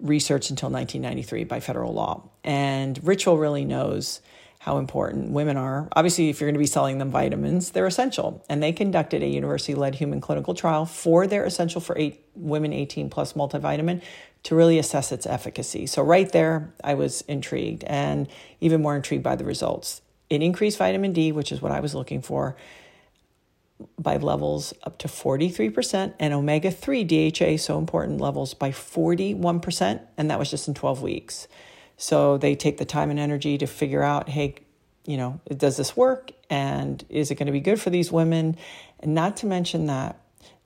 research 0.00 0.50
until 0.50 0.70
1993 0.70 1.44
by 1.44 1.60
federal 1.60 1.92
law, 1.92 2.28
and 2.42 2.98
Ritual 3.06 3.38
really 3.38 3.64
knows 3.64 4.20
how 4.62 4.78
important 4.78 5.32
women 5.32 5.56
are. 5.56 5.88
Obviously, 5.96 6.28
if 6.28 6.40
you're 6.40 6.46
going 6.46 6.54
to 6.54 6.60
be 6.60 6.66
selling 6.66 6.98
them 6.98 7.10
vitamins, 7.10 7.72
they're 7.72 7.84
essential. 7.84 8.44
And 8.48 8.62
they 8.62 8.70
conducted 8.72 9.20
a 9.20 9.26
university 9.26 9.74
led 9.74 9.96
human 9.96 10.20
clinical 10.20 10.54
trial 10.54 10.86
for 10.86 11.26
their 11.26 11.44
essential 11.44 11.80
for 11.80 11.98
eight 11.98 12.24
women 12.36 12.72
18 12.72 13.10
plus 13.10 13.32
multivitamin 13.32 14.00
to 14.44 14.54
really 14.54 14.78
assess 14.78 15.10
its 15.10 15.26
efficacy. 15.26 15.86
So, 15.86 16.04
right 16.04 16.30
there, 16.30 16.72
I 16.84 16.94
was 16.94 17.22
intrigued 17.22 17.82
and 17.88 18.28
even 18.60 18.80
more 18.82 18.94
intrigued 18.94 19.24
by 19.24 19.34
the 19.34 19.44
results. 19.44 20.00
It 20.30 20.44
increased 20.44 20.78
vitamin 20.78 21.12
D, 21.12 21.32
which 21.32 21.50
is 21.50 21.60
what 21.60 21.72
I 21.72 21.80
was 21.80 21.92
looking 21.92 22.22
for, 22.22 22.54
by 23.98 24.16
levels 24.16 24.72
up 24.84 24.96
to 24.98 25.08
43%, 25.08 26.14
and 26.20 26.32
omega 26.32 26.70
3 26.70 27.02
DHA, 27.02 27.56
so 27.56 27.78
important, 27.78 28.20
levels 28.20 28.54
by 28.54 28.70
41%. 28.70 30.02
And 30.16 30.30
that 30.30 30.38
was 30.38 30.52
just 30.52 30.68
in 30.68 30.74
12 30.74 31.02
weeks. 31.02 31.48
So 32.02 32.36
they 32.36 32.56
take 32.56 32.78
the 32.78 32.84
time 32.84 33.10
and 33.10 33.18
energy 33.20 33.56
to 33.58 33.66
figure 33.68 34.02
out, 34.02 34.28
hey, 34.28 34.56
you 35.06 35.16
know, 35.16 35.40
does 35.56 35.76
this 35.76 35.96
work? 35.96 36.32
And 36.50 37.04
is 37.08 37.30
it 37.30 37.36
going 37.36 37.46
to 37.46 37.52
be 37.52 37.60
good 37.60 37.80
for 37.80 37.90
these 37.90 38.10
women? 38.10 38.56
And 38.98 39.14
not 39.14 39.36
to 39.36 39.46
mention 39.46 39.86
that 39.86 40.20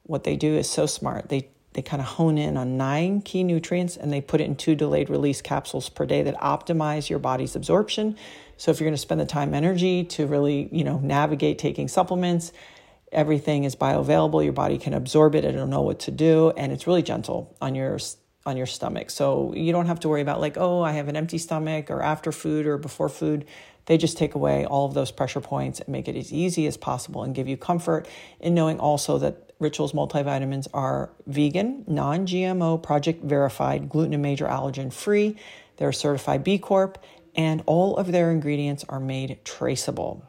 what 0.04 0.24
they 0.24 0.34
do 0.36 0.54
is 0.54 0.66
so 0.66 0.86
smart. 0.86 1.28
They 1.28 1.50
they 1.74 1.82
kind 1.82 2.00
of 2.00 2.08
hone 2.08 2.38
in 2.38 2.56
on 2.56 2.78
nine 2.78 3.20
key 3.20 3.44
nutrients 3.44 3.98
and 3.98 4.10
they 4.10 4.22
put 4.22 4.40
it 4.40 4.44
in 4.44 4.56
two 4.56 4.74
delayed 4.74 5.10
release 5.10 5.42
capsules 5.42 5.90
per 5.90 6.06
day 6.06 6.22
that 6.22 6.40
optimize 6.40 7.10
your 7.10 7.18
body's 7.18 7.54
absorption. 7.54 8.16
So 8.56 8.70
if 8.70 8.80
you're 8.80 8.86
going 8.86 8.94
to 8.94 8.98
spend 8.98 9.20
the 9.20 9.26
time 9.26 9.52
energy 9.52 10.04
to 10.04 10.26
really, 10.26 10.70
you 10.72 10.84
know, 10.84 10.98
navigate 11.00 11.58
taking 11.58 11.86
supplements, 11.88 12.50
everything 13.12 13.64
is 13.64 13.76
bioavailable. 13.76 14.42
Your 14.42 14.54
body 14.54 14.78
can 14.78 14.94
absorb 14.94 15.34
it. 15.34 15.44
It'll 15.44 15.66
know 15.66 15.82
what 15.82 15.98
to 16.00 16.10
do. 16.10 16.54
And 16.56 16.72
it's 16.72 16.86
really 16.86 17.02
gentle 17.02 17.54
on 17.60 17.74
your 17.74 17.98
on 18.46 18.56
your 18.56 18.66
stomach. 18.66 19.10
So 19.10 19.52
you 19.54 19.72
don't 19.72 19.86
have 19.86 20.00
to 20.00 20.08
worry 20.08 20.22
about 20.22 20.40
like, 20.40 20.56
oh, 20.56 20.82
I 20.82 20.92
have 20.92 21.08
an 21.08 21.16
empty 21.16 21.38
stomach 21.38 21.90
or 21.90 22.02
after 22.02 22.32
food 22.32 22.66
or 22.66 22.78
before 22.78 23.08
food. 23.08 23.46
They 23.86 23.98
just 23.98 24.18
take 24.18 24.34
away 24.34 24.64
all 24.66 24.86
of 24.86 24.94
those 24.94 25.10
pressure 25.12 25.40
points 25.40 25.80
and 25.80 25.88
make 25.88 26.08
it 26.08 26.16
as 26.16 26.32
easy 26.32 26.66
as 26.66 26.76
possible 26.76 27.22
and 27.22 27.34
give 27.34 27.46
you 27.46 27.56
comfort 27.56 28.08
in 28.40 28.54
knowing 28.54 28.80
also 28.80 29.18
that 29.18 29.46
Rituals 29.58 29.92
multivitamins 29.92 30.68
are 30.74 31.10
vegan, 31.26 31.84
non 31.86 32.26
GMO, 32.26 32.82
project 32.82 33.24
verified, 33.24 33.88
gluten 33.88 34.12
and 34.12 34.22
major 34.22 34.46
allergen 34.46 34.92
free. 34.92 35.36
They're 35.78 35.92
certified 35.92 36.44
B 36.44 36.58
Corp, 36.58 37.02
and 37.34 37.62
all 37.64 37.96
of 37.96 38.12
their 38.12 38.30
ingredients 38.30 38.84
are 38.88 39.00
made 39.00 39.38
traceable. 39.44 40.22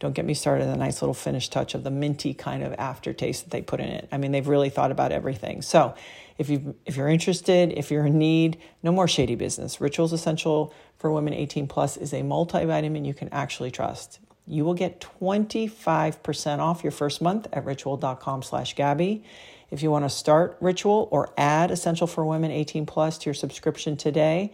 Don't 0.00 0.14
get 0.14 0.24
me 0.24 0.34
started 0.34 0.64
on 0.64 0.70
the 0.70 0.76
nice 0.76 1.00
little 1.00 1.14
finish 1.14 1.48
touch 1.48 1.76
of 1.76 1.84
the 1.84 1.92
minty 1.92 2.34
kind 2.34 2.64
of 2.64 2.72
aftertaste 2.72 3.44
that 3.44 3.50
they 3.50 3.62
put 3.62 3.78
in 3.78 3.86
it. 3.86 4.08
I 4.10 4.18
mean, 4.18 4.32
they've 4.32 4.46
really 4.46 4.70
thought 4.70 4.90
about 4.90 5.12
everything. 5.12 5.62
So, 5.62 5.94
if 6.38 6.48
you 6.48 6.76
if 6.86 6.96
you're 6.96 7.08
interested, 7.08 7.72
if 7.72 7.90
you're 7.90 8.06
in 8.06 8.18
need, 8.18 8.58
no 8.82 8.92
more 8.92 9.08
shady 9.08 9.34
business. 9.34 9.80
Rituals 9.80 10.12
Essential 10.12 10.72
for 10.98 11.10
Women 11.12 11.34
18 11.34 11.66
Plus 11.66 11.96
is 11.96 12.12
a 12.12 12.22
multivitamin 12.22 13.06
you 13.06 13.14
can 13.14 13.28
actually 13.30 13.70
trust. 13.70 14.20
You 14.46 14.64
will 14.64 14.74
get 14.74 15.00
25% 15.20 16.58
off 16.58 16.82
your 16.82 16.90
first 16.90 17.22
month 17.22 17.46
at 17.52 17.64
ritual.com 17.64 18.42
slash 18.42 18.74
Gabby. 18.74 19.22
If 19.70 19.82
you 19.82 19.90
want 19.90 20.04
to 20.04 20.10
start 20.10 20.58
Ritual 20.60 21.08
or 21.10 21.32
add 21.38 21.70
Essential 21.70 22.06
for 22.06 22.26
Women 22.26 22.50
18 22.50 22.84
Plus 22.84 23.18
to 23.18 23.26
your 23.26 23.34
subscription 23.34 23.96
today, 23.96 24.52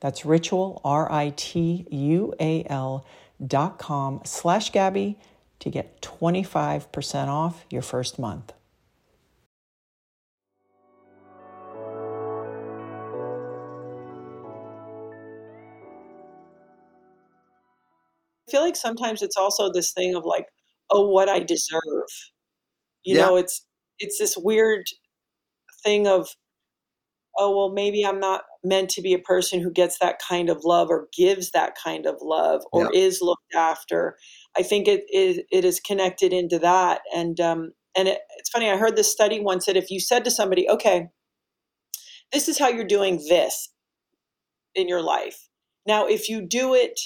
that's 0.00 0.24
Ritual, 0.24 0.80
R 0.84 1.10
I 1.10 1.32
T 1.36 1.86
U 1.90 2.34
A 2.38 2.64
L 2.68 3.06
dot 3.44 3.78
com 3.78 4.20
slash 4.24 4.70
Gabby 4.70 5.18
to 5.60 5.70
get 5.70 6.00
25% 6.00 7.28
off 7.28 7.64
your 7.70 7.82
first 7.82 8.18
month. 8.18 8.52
Feel 18.50 18.62
like 18.62 18.76
sometimes 18.76 19.22
it's 19.22 19.36
also 19.36 19.72
this 19.72 19.92
thing 19.92 20.14
of 20.14 20.24
like, 20.24 20.46
oh, 20.90 21.08
what 21.08 21.28
I 21.28 21.40
deserve. 21.40 21.80
You 23.04 23.16
Yeah. 23.16 23.26
know, 23.26 23.36
it's 23.36 23.66
it's 23.98 24.18
this 24.18 24.36
weird 24.36 24.84
thing 25.84 26.06
of 26.06 26.28
oh 27.38 27.56
well 27.56 27.70
maybe 27.70 28.04
i'm 28.04 28.20
not 28.20 28.42
meant 28.64 28.90
to 28.90 29.02
be 29.02 29.14
a 29.14 29.18
person 29.18 29.60
who 29.60 29.70
gets 29.70 29.98
that 29.98 30.18
kind 30.26 30.50
of 30.50 30.58
love 30.64 30.88
or 30.90 31.08
gives 31.16 31.50
that 31.52 31.74
kind 31.82 32.06
of 32.06 32.16
love 32.20 32.62
or 32.72 32.92
Yeah. 32.92 33.00
is 33.00 33.20
looked 33.22 33.54
after 33.54 34.16
i 34.58 34.62
think 34.62 34.88
it 34.88 35.04
is 35.12 35.40
it 35.50 35.64
is 35.64 35.80
connected 35.80 36.32
into 36.32 36.58
that 36.58 37.00
and 37.14 37.40
um 37.40 37.72
and 37.96 38.08
it, 38.08 38.18
it's 38.38 38.50
funny 38.50 38.70
i 38.70 38.76
heard 38.76 38.96
this 38.96 39.10
study 39.10 39.40
once 39.40 39.66
that 39.66 39.76
if 39.76 39.90
you 39.90 40.00
said 40.00 40.24
to 40.24 40.30
somebody 40.30 40.68
okay 40.68 41.08
this 42.32 42.48
is 42.48 42.58
how 42.58 42.68
you're 42.68 42.84
doing 42.84 43.16
this 43.28 43.70
in 44.74 44.88
your 44.88 45.02
life 45.02 45.48
now 45.86 46.06
if 46.06 46.28
you 46.28 46.46
do 46.46 46.74
it 46.74 46.98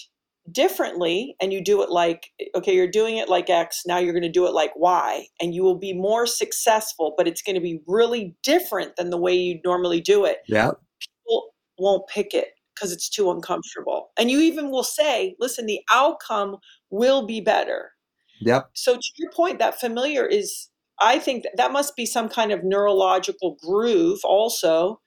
differently 0.53 1.35
and 1.41 1.53
you 1.53 1.63
do 1.63 1.83
it 1.83 1.91
like 1.91 2.31
eh, 2.41 2.45
okay 2.55 2.75
you're 2.75 2.87
doing 2.87 3.17
it 3.17 3.29
like 3.29 3.49
x 3.49 3.83
now 3.87 3.97
you're 3.99 4.13
going 4.13 4.23
to 4.23 4.29
do 4.29 4.47
it 4.47 4.53
like 4.53 4.73
y 4.77 5.27
and 5.41 5.55
you 5.55 5.63
will 5.63 5.79
be 5.79 5.93
more 5.95 6.27
successful 6.27 7.15
but 7.17 7.27
it's 7.27 7.41
going 7.43 7.55
to 7.55 7.61
be 7.63 7.81
really 7.87 8.35
different 8.43 8.95
than 8.97 9.11
the 9.11 9.17
way 9.17 9.35
you 9.35 9.59
normally 9.65 10.01
do 10.01 10.25
it 10.25 10.39
Yeah. 10.47 10.73
people 11.01 11.55
won't 11.79 12.07
pick 12.09 12.35
it 12.35 12.49
because 12.75 12.93
it's 12.93 13.09
too 13.09 13.31
uncomfortable 13.31 14.11
and 14.19 14.31
you 14.31 14.41
even 14.41 14.71
will 14.71 14.85
say 14.85 15.35
listen 15.41 15.67
the 15.67 15.81
outcome 15.93 16.57
will 16.91 17.27
be 17.27 17.41
better 17.41 17.93
Yep. 18.41 18.69
so 18.75 18.97
to 18.97 19.13
your 19.17 19.31
point 19.33 19.59
that 19.61 19.81
familiar 19.81 20.27
is 20.27 20.69
i 21.01 21.19
think 21.19 21.45
that, 21.45 21.53
that 21.57 21.73
must 21.73 21.97
be 21.97 22.05
some 22.07 22.29
kind 22.29 22.53
of 22.53 22.63
neurological 22.65 23.57
groove 23.63 24.21
also 24.25 25.01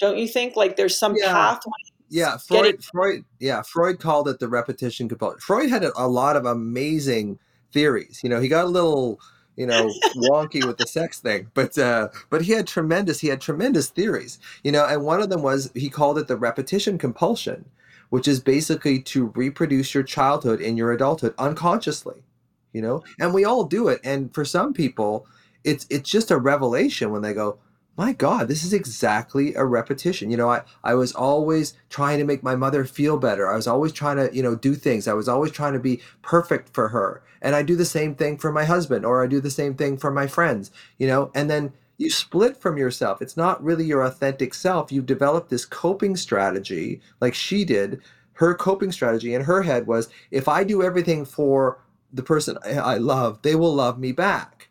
don't 0.00 0.18
you 0.18 0.26
think 0.28 0.56
like 0.56 0.76
there's 0.76 0.98
some 0.98 1.14
Yeah. 1.16 1.32
pathway 1.32 1.72
Yeah, 2.10 2.36
Freud. 2.36 2.84
Freud. 2.84 3.24
Yeah, 3.38 3.62
Freud 3.62 4.00
called 4.00 4.28
it 4.28 4.40
the 4.40 4.48
repetition 4.48 5.08
compulsion. 5.08 5.38
Freud 5.38 5.70
had 5.70 5.84
a, 5.84 5.92
a 5.96 6.08
lot 6.08 6.36
of 6.36 6.44
amazing 6.44 7.38
theories. 7.72 8.20
You 8.22 8.28
know, 8.28 8.40
he 8.40 8.48
got 8.48 8.64
a 8.64 8.68
little, 8.68 9.20
you 9.56 9.64
know, 9.66 9.88
wonky 10.16 10.64
with 10.66 10.76
the 10.76 10.88
sex 10.88 11.20
thing, 11.20 11.50
but 11.54 11.78
uh, 11.78 12.08
but 12.28 12.42
he 12.42 12.52
had 12.52 12.66
tremendous. 12.66 13.20
He 13.20 13.28
had 13.28 13.40
tremendous 13.40 13.88
theories. 13.90 14.40
You 14.64 14.72
know, 14.72 14.84
and 14.84 15.04
one 15.04 15.22
of 15.22 15.30
them 15.30 15.42
was 15.42 15.70
he 15.74 15.88
called 15.88 16.18
it 16.18 16.26
the 16.26 16.36
repetition 16.36 16.98
compulsion, 16.98 17.64
which 18.10 18.26
is 18.26 18.40
basically 18.40 19.00
to 19.02 19.26
reproduce 19.36 19.94
your 19.94 20.02
childhood 20.02 20.60
in 20.60 20.76
your 20.76 20.92
adulthood 20.92 21.34
unconsciously. 21.38 22.24
You 22.72 22.82
know, 22.82 23.04
and 23.20 23.32
we 23.32 23.44
all 23.44 23.64
do 23.64 23.86
it. 23.88 24.00
And 24.02 24.34
for 24.34 24.44
some 24.44 24.74
people, 24.74 25.26
it's 25.62 25.86
it's 25.90 26.10
just 26.10 26.32
a 26.32 26.38
revelation 26.38 27.12
when 27.12 27.22
they 27.22 27.34
go, 27.34 27.58
my 27.96 28.12
God, 28.12 28.48
this 28.48 28.64
is 28.64 28.72
exactly 28.72 29.54
a 29.54 29.64
repetition. 29.64 30.30
You 30.30 30.36
know, 30.36 30.48
I, 30.50 30.62
I 30.82 30.94
was 30.94 31.12
always 31.12 31.74
trying 31.90 32.18
to 32.18 32.24
make 32.24 32.42
my 32.42 32.56
mother 32.56 32.84
feel 32.84 33.18
better. 33.18 33.50
I 33.50 33.56
was 33.56 33.66
always 33.66 33.92
trying 33.92 34.16
to, 34.16 34.34
you 34.34 34.42
know, 34.42 34.54
do 34.54 34.74
things. 34.74 35.06
I 35.06 35.12
was 35.12 35.28
always 35.28 35.52
trying 35.52 35.74
to 35.74 35.78
be 35.78 36.00
perfect 36.22 36.72
for 36.72 36.88
her. 36.88 37.22
And 37.42 37.54
I 37.54 37.62
do 37.62 37.76
the 37.76 37.84
same 37.84 38.14
thing 38.14 38.38
for 38.38 38.52
my 38.52 38.64
husband 38.64 39.04
or 39.04 39.22
I 39.22 39.26
do 39.26 39.40
the 39.40 39.50
same 39.50 39.74
thing 39.74 39.96
for 39.96 40.10
my 40.10 40.26
friends, 40.26 40.70
you 40.98 41.06
know, 41.06 41.30
and 41.34 41.50
then 41.50 41.72
you 41.98 42.08
split 42.08 42.56
from 42.56 42.78
yourself. 42.78 43.20
It's 43.20 43.36
not 43.36 43.62
really 43.62 43.84
your 43.84 44.02
authentic 44.02 44.54
self. 44.54 44.90
You've 44.90 45.04
developed 45.04 45.50
this 45.50 45.66
coping 45.66 46.16
strategy 46.16 47.02
like 47.20 47.34
she 47.34 47.66
did. 47.66 48.00
Her 48.34 48.54
coping 48.54 48.92
strategy 48.92 49.34
in 49.34 49.42
her 49.42 49.62
head 49.62 49.86
was 49.86 50.08
if 50.30 50.48
I 50.48 50.64
do 50.64 50.82
everything 50.82 51.26
for 51.26 51.82
the 52.10 52.22
person 52.22 52.56
I 52.64 52.70
I 52.78 52.96
love, 52.96 53.42
they 53.42 53.54
will 53.54 53.74
love 53.74 53.98
me 53.98 54.12
back. 54.12 54.69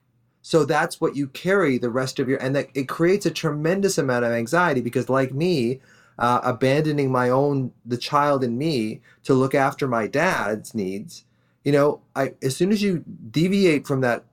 So 0.50 0.66
that's 0.66 1.00
what 1.00 1.16
you 1.16 1.28
carry 1.28 1.78
the 1.78 1.92
rest 1.92 2.18
of 2.18 2.28
your, 2.28 2.40
and 2.40 2.56
that 2.56 2.70
it 2.74 2.88
creates 2.88 3.28
a 3.28 3.30
tremendous 3.30 4.00
amount 4.00 4.26
of 4.26 4.32
anxiety 4.32 4.82
because, 4.82 5.08
like 5.08 5.32
me, 5.32 5.80
uh, 6.18 6.42
abandoning 6.44 7.12
my 7.12 7.30
own, 7.30 7.72
the 7.86 7.98
child 7.98 8.44
in 8.44 8.58
me 8.58 9.02
to 9.26 9.36
look 9.36 9.54
after 9.54 9.88
my 9.88 10.08
dad's 10.08 10.74
needs, 10.74 11.24
you 11.64 11.72
know, 11.72 12.02
I 12.16 12.34
as 12.42 12.58
soon 12.58 12.72
as 12.72 12.82
you 12.82 13.04
deviate 13.30 13.86
from 13.86 14.02
that 14.02 14.24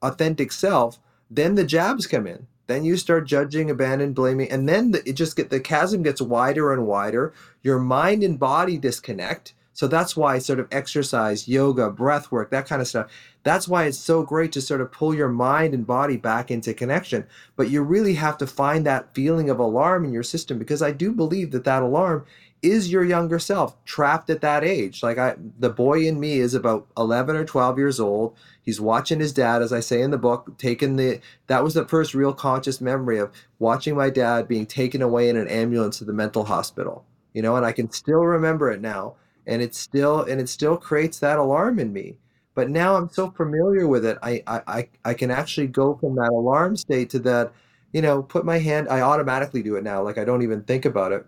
authentic 0.00 0.52
self, 0.52 1.00
then 1.28 1.56
the 1.56 1.64
jabs 1.64 2.06
come 2.06 2.28
in. 2.28 2.46
Then 2.68 2.84
you 2.84 2.96
start 2.96 3.26
judging, 3.26 3.68
abandoning, 3.68 4.14
blaming, 4.14 4.52
and 4.52 4.68
then 4.68 4.92
the, 4.92 5.02
it 5.08 5.14
just 5.14 5.34
get 5.34 5.50
the 5.50 5.58
chasm 5.58 6.04
gets 6.04 6.22
wider 6.22 6.72
and 6.72 6.86
wider. 6.86 7.34
Your 7.64 7.80
mind 7.80 8.22
and 8.22 8.38
body 8.38 8.78
disconnect. 8.78 9.54
So 9.74 9.88
that's 9.88 10.16
why 10.16 10.38
sort 10.38 10.60
of 10.60 10.68
exercise, 10.70 11.48
yoga, 11.48 11.90
breath 11.90 12.30
work, 12.30 12.50
that 12.50 12.66
kind 12.66 12.80
of 12.80 12.88
stuff. 12.88 13.10
That's 13.42 13.68
why 13.68 13.84
it's 13.84 13.98
so 13.98 14.22
great 14.22 14.52
to 14.52 14.62
sort 14.62 14.80
of 14.80 14.92
pull 14.92 15.14
your 15.14 15.28
mind 15.28 15.74
and 15.74 15.86
body 15.86 16.16
back 16.16 16.50
into 16.50 16.72
connection. 16.72 17.26
But 17.56 17.68
you 17.68 17.82
really 17.82 18.14
have 18.14 18.38
to 18.38 18.46
find 18.46 18.86
that 18.86 19.14
feeling 19.14 19.50
of 19.50 19.58
alarm 19.58 20.04
in 20.04 20.12
your 20.12 20.22
system 20.22 20.58
because 20.58 20.80
I 20.80 20.92
do 20.92 21.12
believe 21.12 21.50
that 21.50 21.64
that 21.64 21.82
alarm 21.82 22.24
is 22.62 22.90
your 22.90 23.04
younger 23.04 23.38
self 23.38 23.76
trapped 23.84 24.30
at 24.30 24.40
that 24.40 24.64
age. 24.64 25.02
Like 25.02 25.18
I, 25.18 25.34
the 25.58 25.68
boy 25.68 26.06
in 26.06 26.18
me 26.18 26.38
is 26.38 26.54
about 26.54 26.86
11 26.96 27.36
or 27.36 27.44
12 27.44 27.76
years 27.76 28.00
old. 28.00 28.36
He's 28.62 28.80
watching 28.80 29.20
his 29.20 29.34
dad, 29.34 29.60
as 29.60 29.72
I 29.72 29.80
say 29.80 30.00
in 30.00 30.12
the 30.12 30.18
book, 30.18 30.56
taking 30.56 30.96
the, 30.96 31.20
that 31.48 31.62
was 31.62 31.74
the 31.74 31.86
first 31.86 32.14
real 32.14 32.32
conscious 32.32 32.80
memory 32.80 33.18
of 33.18 33.32
watching 33.58 33.94
my 33.94 34.08
dad 34.08 34.48
being 34.48 34.64
taken 34.64 35.02
away 35.02 35.28
in 35.28 35.36
an 35.36 35.48
ambulance 35.48 35.98
to 35.98 36.04
the 36.04 36.14
mental 36.14 36.44
hospital, 36.44 37.04
you 37.34 37.42
know, 37.42 37.56
and 37.56 37.66
I 37.66 37.72
can 37.72 37.90
still 37.90 38.22
remember 38.22 38.70
it 38.70 38.80
now. 38.80 39.16
And 39.46 39.60
it 39.62 39.74
still, 39.74 40.22
and 40.22 40.40
it 40.40 40.48
still 40.48 40.76
creates 40.76 41.18
that 41.18 41.38
alarm 41.38 41.78
in 41.78 41.92
me. 41.92 42.16
But 42.54 42.70
now 42.70 42.96
I'm 42.96 43.10
so 43.10 43.30
familiar 43.30 43.88
with 43.88 44.04
it, 44.04 44.16
I, 44.22 44.42
I, 44.46 44.88
I, 45.04 45.14
can 45.14 45.32
actually 45.32 45.66
go 45.66 45.96
from 45.96 46.14
that 46.14 46.30
alarm 46.30 46.76
state 46.76 47.10
to 47.10 47.18
that, 47.20 47.52
you 47.92 48.00
know, 48.00 48.22
put 48.22 48.44
my 48.44 48.58
hand, 48.58 48.88
I 48.88 49.00
automatically 49.00 49.60
do 49.60 49.74
it 49.74 49.82
now. 49.82 50.02
Like 50.04 50.18
I 50.18 50.24
don't 50.24 50.42
even 50.42 50.62
think 50.62 50.84
about 50.84 51.10
it 51.10 51.26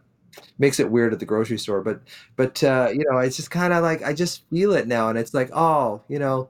makes 0.58 0.80
it 0.80 0.90
weird 0.90 1.12
at 1.12 1.20
the 1.20 1.26
grocery 1.26 1.58
store 1.58 1.80
but 1.80 2.00
but 2.36 2.62
uh, 2.62 2.90
you 2.92 3.04
know 3.08 3.18
it's 3.18 3.36
just 3.36 3.50
kind 3.50 3.72
of 3.72 3.82
like 3.82 4.02
i 4.02 4.12
just 4.12 4.48
feel 4.50 4.72
it 4.72 4.86
now 4.86 5.08
and 5.08 5.18
it's 5.18 5.34
like 5.34 5.50
oh 5.52 6.02
you 6.08 6.18
know 6.18 6.48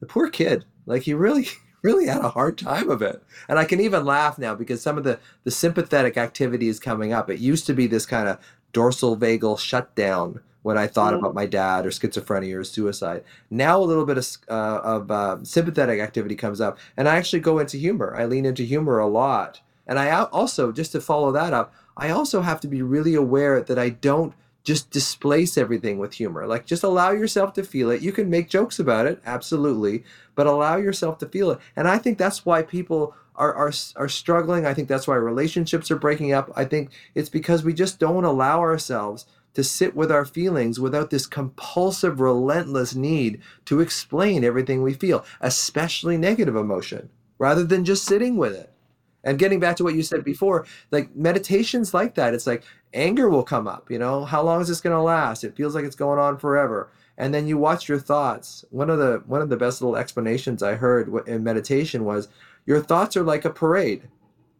the 0.00 0.06
poor 0.06 0.28
kid 0.28 0.64
like 0.86 1.02
he 1.02 1.14
really 1.14 1.46
really 1.82 2.06
had 2.06 2.24
a 2.24 2.30
hard 2.30 2.56
time 2.56 2.88
of 2.88 3.02
it 3.02 3.22
and 3.48 3.58
i 3.58 3.64
can 3.64 3.80
even 3.80 4.04
laugh 4.04 4.38
now 4.38 4.54
because 4.54 4.80
some 4.80 4.96
of 4.96 5.04
the 5.04 5.18
the 5.44 5.50
sympathetic 5.50 6.16
activity 6.16 6.68
is 6.68 6.80
coming 6.80 7.12
up 7.12 7.28
it 7.28 7.40
used 7.40 7.66
to 7.66 7.74
be 7.74 7.86
this 7.86 8.06
kind 8.06 8.28
of 8.28 8.38
dorsal 8.72 9.16
vagal 9.16 9.58
shutdown 9.58 10.40
when 10.64 10.76
i 10.76 10.86
thought 10.88 11.14
Mm. 11.14 11.18
about 11.20 11.34
my 11.40 11.46
dad 11.46 11.86
or 11.86 11.90
schizophrenia 11.90 12.56
or 12.58 12.64
suicide 12.64 13.22
now 13.50 13.78
a 13.78 13.88
little 13.90 14.04
bit 14.10 14.18
of, 14.18 14.26
uh, 14.50 14.80
of 14.94 15.10
uh, 15.10 15.36
sympathetic 15.44 16.00
activity 16.00 16.34
comes 16.34 16.60
up 16.60 16.76
and 16.96 17.08
i 17.08 17.14
actually 17.16 17.40
go 17.40 17.60
into 17.60 17.76
humor 17.76 18.12
i 18.18 18.24
lean 18.24 18.44
into 18.44 18.64
humor 18.64 18.98
a 18.98 19.06
lot 19.06 19.60
and 19.86 19.98
i 19.98 20.10
also 20.10 20.72
just 20.72 20.90
to 20.92 21.00
follow 21.00 21.30
that 21.30 21.52
up 21.52 21.72
I 21.96 22.10
also 22.10 22.40
have 22.40 22.60
to 22.62 22.66
be 22.66 22.82
really 22.82 23.14
aware 23.14 23.60
that 23.60 23.78
I 23.78 23.90
don't 23.90 24.34
just 24.64 24.90
displace 24.90 25.56
everything 25.56 25.96
with 25.98 26.14
humor. 26.14 26.44
Like, 26.44 26.66
just 26.66 26.82
allow 26.82 27.12
yourself 27.12 27.52
to 27.52 27.62
feel 27.62 27.88
it. 27.90 28.02
You 28.02 28.10
can 28.10 28.28
make 28.28 28.48
jokes 28.48 28.80
about 28.80 29.06
it, 29.06 29.22
absolutely, 29.24 30.02
but 30.34 30.48
allow 30.48 30.76
yourself 30.76 31.18
to 31.18 31.26
feel 31.28 31.52
it. 31.52 31.60
And 31.76 31.86
I 31.86 31.98
think 31.98 32.18
that's 32.18 32.44
why 32.44 32.62
people 32.62 33.14
are, 33.36 33.54
are, 33.54 33.72
are 33.94 34.08
struggling. 34.08 34.66
I 34.66 34.74
think 34.74 34.88
that's 34.88 35.06
why 35.06 35.14
relationships 35.14 35.88
are 35.92 35.96
breaking 35.96 36.32
up. 36.32 36.50
I 36.56 36.64
think 36.64 36.90
it's 37.14 37.28
because 37.28 37.62
we 37.62 37.72
just 37.72 38.00
don't 38.00 38.24
allow 38.24 38.58
ourselves 38.58 39.26
to 39.54 39.64
sit 39.64 39.96
with 39.96 40.10
our 40.12 40.24
feelings 40.24 40.78
without 40.78 41.10
this 41.10 41.26
compulsive, 41.26 42.20
relentless 42.20 42.94
need 42.94 43.40
to 43.64 43.80
explain 43.80 44.44
everything 44.44 44.82
we 44.82 44.92
feel, 44.92 45.24
especially 45.40 46.16
negative 46.16 46.56
emotion, 46.56 47.08
rather 47.38 47.64
than 47.64 47.84
just 47.84 48.04
sitting 48.04 48.36
with 48.36 48.54
it. 48.54 48.70
And 49.22 49.38
getting 49.38 49.58
back 49.58 49.76
to 49.76 49.84
what 49.84 49.94
you 49.94 50.02
said 50.02 50.22
before, 50.22 50.66
like 50.90 51.16
meditation's 51.16 51.94
like 51.94 52.14
that. 52.16 52.34
It's 52.34 52.46
like 52.46 52.62
anger 52.92 53.28
will 53.28 53.42
come 53.42 53.66
up, 53.66 53.90
you 53.90 53.98
know, 53.98 54.24
how 54.24 54.42
long 54.42 54.60
is 54.60 54.68
this 54.68 54.82
going 54.82 54.94
to 54.94 55.00
last? 55.00 55.44
It 55.44 55.56
feels 55.56 55.74
like 55.74 55.84
it's 55.84 55.96
going 55.96 56.18
on 56.18 56.38
forever. 56.38 56.90
And 57.16 57.32
then 57.32 57.46
you 57.46 57.56
watch 57.56 57.88
your 57.88 57.98
thoughts. 57.98 58.64
One 58.70 58.90
of 58.90 58.98
the 58.98 59.22
one 59.26 59.40
of 59.40 59.48
the 59.48 59.56
best 59.56 59.80
little 59.80 59.96
explanations 59.96 60.62
I 60.62 60.74
heard 60.74 61.10
in 61.26 61.44
meditation 61.44 62.04
was 62.04 62.28
your 62.66 62.80
thoughts 62.80 63.16
are 63.16 63.22
like 63.22 63.44
a 63.44 63.50
parade. 63.50 64.08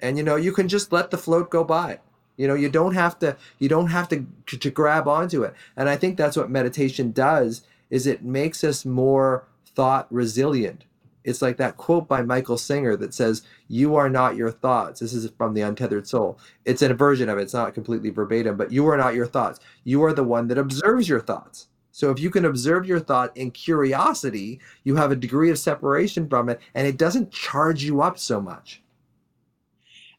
And 0.00 0.16
you 0.16 0.22
know, 0.22 0.36
you 0.36 0.52
can 0.52 0.68
just 0.68 0.92
let 0.92 1.10
the 1.10 1.18
float 1.18 1.50
go 1.50 1.64
by. 1.64 1.98
You 2.36 2.48
know, 2.48 2.54
you 2.54 2.68
don't 2.68 2.94
have 2.94 3.18
to 3.20 3.36
you 3.58 3.68
don't 3.68 3.88
have 3.88 4.08
to 4.08 4.26
to 4.46 4.70
grab 4.70 5.06
onto 5.08 5.42
it. 5.42 5.54
And 5.76 5.88
I 5.88 5.96
think 5.96 6.16
that's 6.16 6.36
what 6.36 6.50
meditation 6.50 7.12
does 7.12 7.62
is 7.90 8.06
it 8.06 8.24
makes 8.24 8.64
us 8.64 8.84
more 8.84 9.46
thought 9.74 10.06
resilient. 10.10 10.84
It's 11.24 11.40
like 11.40 11.56
that 11.56 11.78
quote 11.78 12.06
by 12.06 12.22
Michael 12.22 12.58
Singer 12.58 12.96
that 12.96 13.14
says, 13.14 13.42
You 13.66 13.96
are 13.96 14.10
not 14.10 14.36
your 14.36 14.50
thoughts. 14.50 15.00
This 15.00 15.14
is 15.14 15.30
from 15.38 15.54
The 15.54 15.62
Untethered 15.62 16.06
Soul. 16.06 16.38
It's 16.64 16.82
a 16.82 16.92
version 16.92 17.28
of 17.28 17.38
it, 17.38 17.42
it's 17.42 17.54
not 17.54 17.74
completely 17.74 18.10
verbatim, 18.10 18.56
but 18.56 18.70
you 18.70 18.86
are 18.88 18.96
not 18.96 19.14
your 19.14 19.26
thoughts. 19.26 19.58
You 19.84 20.04
are 20.04 20.12
the 20.12 20.22
one 20.22 20.48
that 20.48 20.58
observes 20.58 21.08
your 21.08 21.20
thoughts. 21.20 21.68
So 21.92 22.10
if 22.10 22.18
you 22.18 22.28
can 22.28 22.44
observe 22.44 22.86
your 22.86 23.00
thought 23.00 23.34
in 23.36 23.52
curiosity, 23.52 24.60
you 24.82 24.96
have 24.96 25.12
a 25.12 25.16
degree 25.16 25.50
of 25.50 25.58
separation 25.58 26.28
from 26.28 26.48
it 26.48 26.60
and 26.74 26.86
it 26.86 26.98
doesn't 26.98 27.30
charge 27.30 27.84
you 27.84 28.02
up 28.02 28.18
so 28.18 28.40
much. 28.40 28.82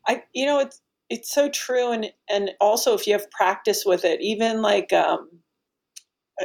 I 0.08 0.24
you 0.34 0.46
know 0.46 0.60
it's 0.60 0.82
it's 1.10 1.32
so 1.34 1.50
true 1.50 1.92
and 1.92 2.12
and 2.30 2.52
also 2.60 2.94
if 2.94 3.06
you 3.08 3.14
have 3.14 3.30
practice 3.32 3.84
with 3.86 4.04
it 4.06 4.22
even 4.22 4.62
like 4.62 4.92
um 4.94 5.30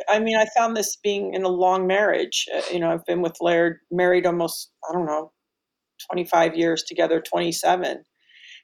I 0.08 0.20
mean, 0.20 0.36
I 0.36 0.46
found 0.56 0.76
this 0.76 0.96
being 0.96 1.34
in 1.34 1.42
a 1.42 1.48
long 1.48 1.86
marriage. 1.86 2.46
Uh, 2.54 2.62
you 2.72 2.78
know, 2.78 2.92
I've 2.92 3.04
been 3.06 3.22
with 3.22 3.36
Laird, 3.40 3.78
married 3.90 4.26
almost, 4.26 4.70
I 4.88 4.92
don't 4.92 5.06
know, 5.06 5.32
25 6.10 6.56
years 6.56 6.82
together, 6.84 7.20
27. 7.20 8.04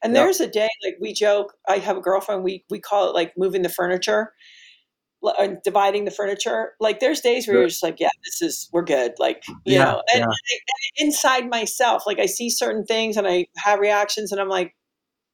And 0.03 0.15
Yep. 0.15 0.25
there's 0.25 0.41
a 0.41 0.47
day, 0.47 0.69
like 0.85 0.97
we 1.01 1.13
joke, 1.13 1.55
I 1.69 1.79
have 1.79 1.97
a 1.97 2.01
girlfriend, 2.01 2.45
we, 2.45 2.65
we 2.71 2.79
call 2.81 3.09
it 3.09 3.15
like 3.15 3.33
moving 3.37 3.63
the 3.63 3.69
furniture, 3.69 4.35
uh, 5.25 5.49
dividing 5.65 6.05
the 6.05 6.11
furniture. 6.13 6.75
Like 6.81 7.01
there's 7.01 7.21
days 7.21 7.47
where 7.47 7.55
Sure. 7.55 7.63
you're 7.63 7.69
just 7.71 7.83
like, 7.83 7.99
yeah, 7.99 8.11
this 8.25 8.43
is, 8.43 8.69
we're 8.73 8.85
good. 8.85 9.15
Like, 9.19 9.43
you 9.65 9.79
Yeah, 9.79 9.85
know, 9.85 10.03
and, 10.13 10.21
yeah. 10.21 10.23
and 10.23 10.27
I- 10.27 10.61
and 11.01 11.09
inside 11.09 11.51
myself, 11.51 12.05
like 12.07 12.21
I 12.21 12.27
see 12.27 12.51
certain 12.51 12.85
things 12.85 13.17
and 13.17 13.27
I 13.27 13.47
have 13.57 13.81
reactions 13.81 14.31
and 14.31 14.41
I'm 14.41 14.49
like, 14.49 14.75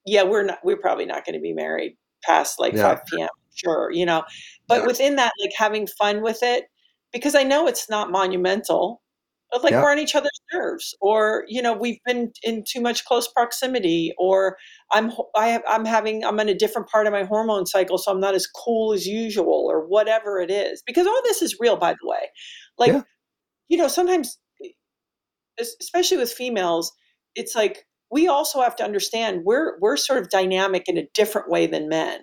yeah, 0.07 0.23
we're 0.25 0.45
not, 0.45 0.59
we're 0.65 0.77
probably 0.77 1.07
not 1.07 1.25
going 1.25 1.35
to 1.35 1.41
be 1.41 1.53
married 1.53 1.97
past 2.25 2.59
like 2.61 2.75
Yeah. 2.75 2.97
5 2.97 3.01
p.m. 3.07 3.29
Sure. 3.55 3.91
You 3.93 4.07
know, 4.07 4.25
but 4.69 4.81
Yeah. 4.81 4.87
within 4.87 5.17
that, 5.17 5.33
like 5.41 5.53
having 5.57 5.87
fun 5.87 6.23
with 6.23 6.43
it, 6.43 6.65
because 7.13 7.35
I 7.35 7.43
know 7.43 7.67
it's 7.67 7.89
not 7.91 8.11
monumental, 8.11 9.03
but 9.51 9.63
like 9.63 9.73
Yeah. 9.73 9.83
we're 9.83 9.93
on 9.93 9.99
each 9.99 10.15
other's 10.15 10.41
nerves, 10.53 10.95
or 11.03 11.45
you 11.49 11.61
know, 11.61 11.75
we've 11.75 11.99
been 12.07 12.33
in 12.43 12.65
too 12.67 12.81
much 12.81 13.05
close 13.05 13.29
proximity, 13.29 14.13
or 14.19 14.57
I'm 14.93 15.13
I 15.37 15.49
have, 15.49 15.63
I'm 15.69 15.85
having 15.85 16.25
I'm 16.25 16.41
in 16.41 16.49
a 16.49 16.55
different 16.55 16.89
part 16.89 17.07
of 17.07 17.13
my 17.13 17.25
hormone 17.25 17.67
cycle, 17.67 17.99
so 17.99 18.11
I'm 18.11 18.21
not 18.21 18.35
as 18.35 18.47
cool 18.47 18.95
as 18.95 19.07
usual, 19.07 19.67
or 19.71 19.87
whatever 19.87 20.41
it 20.41 20.51
is. 20.51 20.83
Because 20.87 21.07
all 21.07 21.21
this 21.25 21.43
is 21.43 21.57
real, 21.61 21.77
by 21.77 21.93
the 21.93 22.09
way. 22.09 22.31
Like, 22.79 22.95
you 23.69 23.77
know, 23.77 23.89
sometimes, 23.89 24.39
especially 25.61 26.17
with 26.17 26.33
females, 26.33 26.93
it's 27.35 27.55
like 27.55 27.87
we 28.13 28.29
also 28.29 28.61
have 28.61 28.77
to 28.77 28.85
understand 28.85 29.43
we're 29.45 29.79
we're 29.81 29.97
sort 29.97 30.21
of 30.21 30.29
dynamic 30.29 30.89
in 30.89 30.99
a 30.99 31.09
different 31.15 31.51
way 31.51 31.67
than 31.67 31.89
men. 31.89 32.21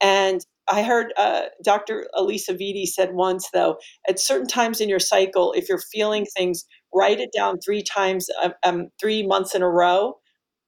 And 0.00 0.40
I 0.70 0.82
heard 0.82 1.12
uh, 1.16 1.42
Dr. 1.62 2.08
Alisa 2.14 2.56
Vitti 2.58 2.86
said 2.86 3.12
once, 3.12 3.48
though, 3.52 3.76
at 4.08 4.18
certain 4.18 4.46
times 4.46 4.80
in 4.80 4.88
your 4.88 4.98
cycle, 4.98 5.52
if 5.52 5.68
you're 5.68 5.82
feeling 5.92 6.24
things, 6.36 6.64
write 6.94 7.20
it 7.20 7.30
down 7.36 7.58
three 7.64 7.82
times, 7.82 8.28
uh, 8.42 8.50
um, 8.64 8.88
three 9.00 9.24
months 9.26 9.54
in 9.54 9.62
a 9.62 9.68
row. 9.68 10.14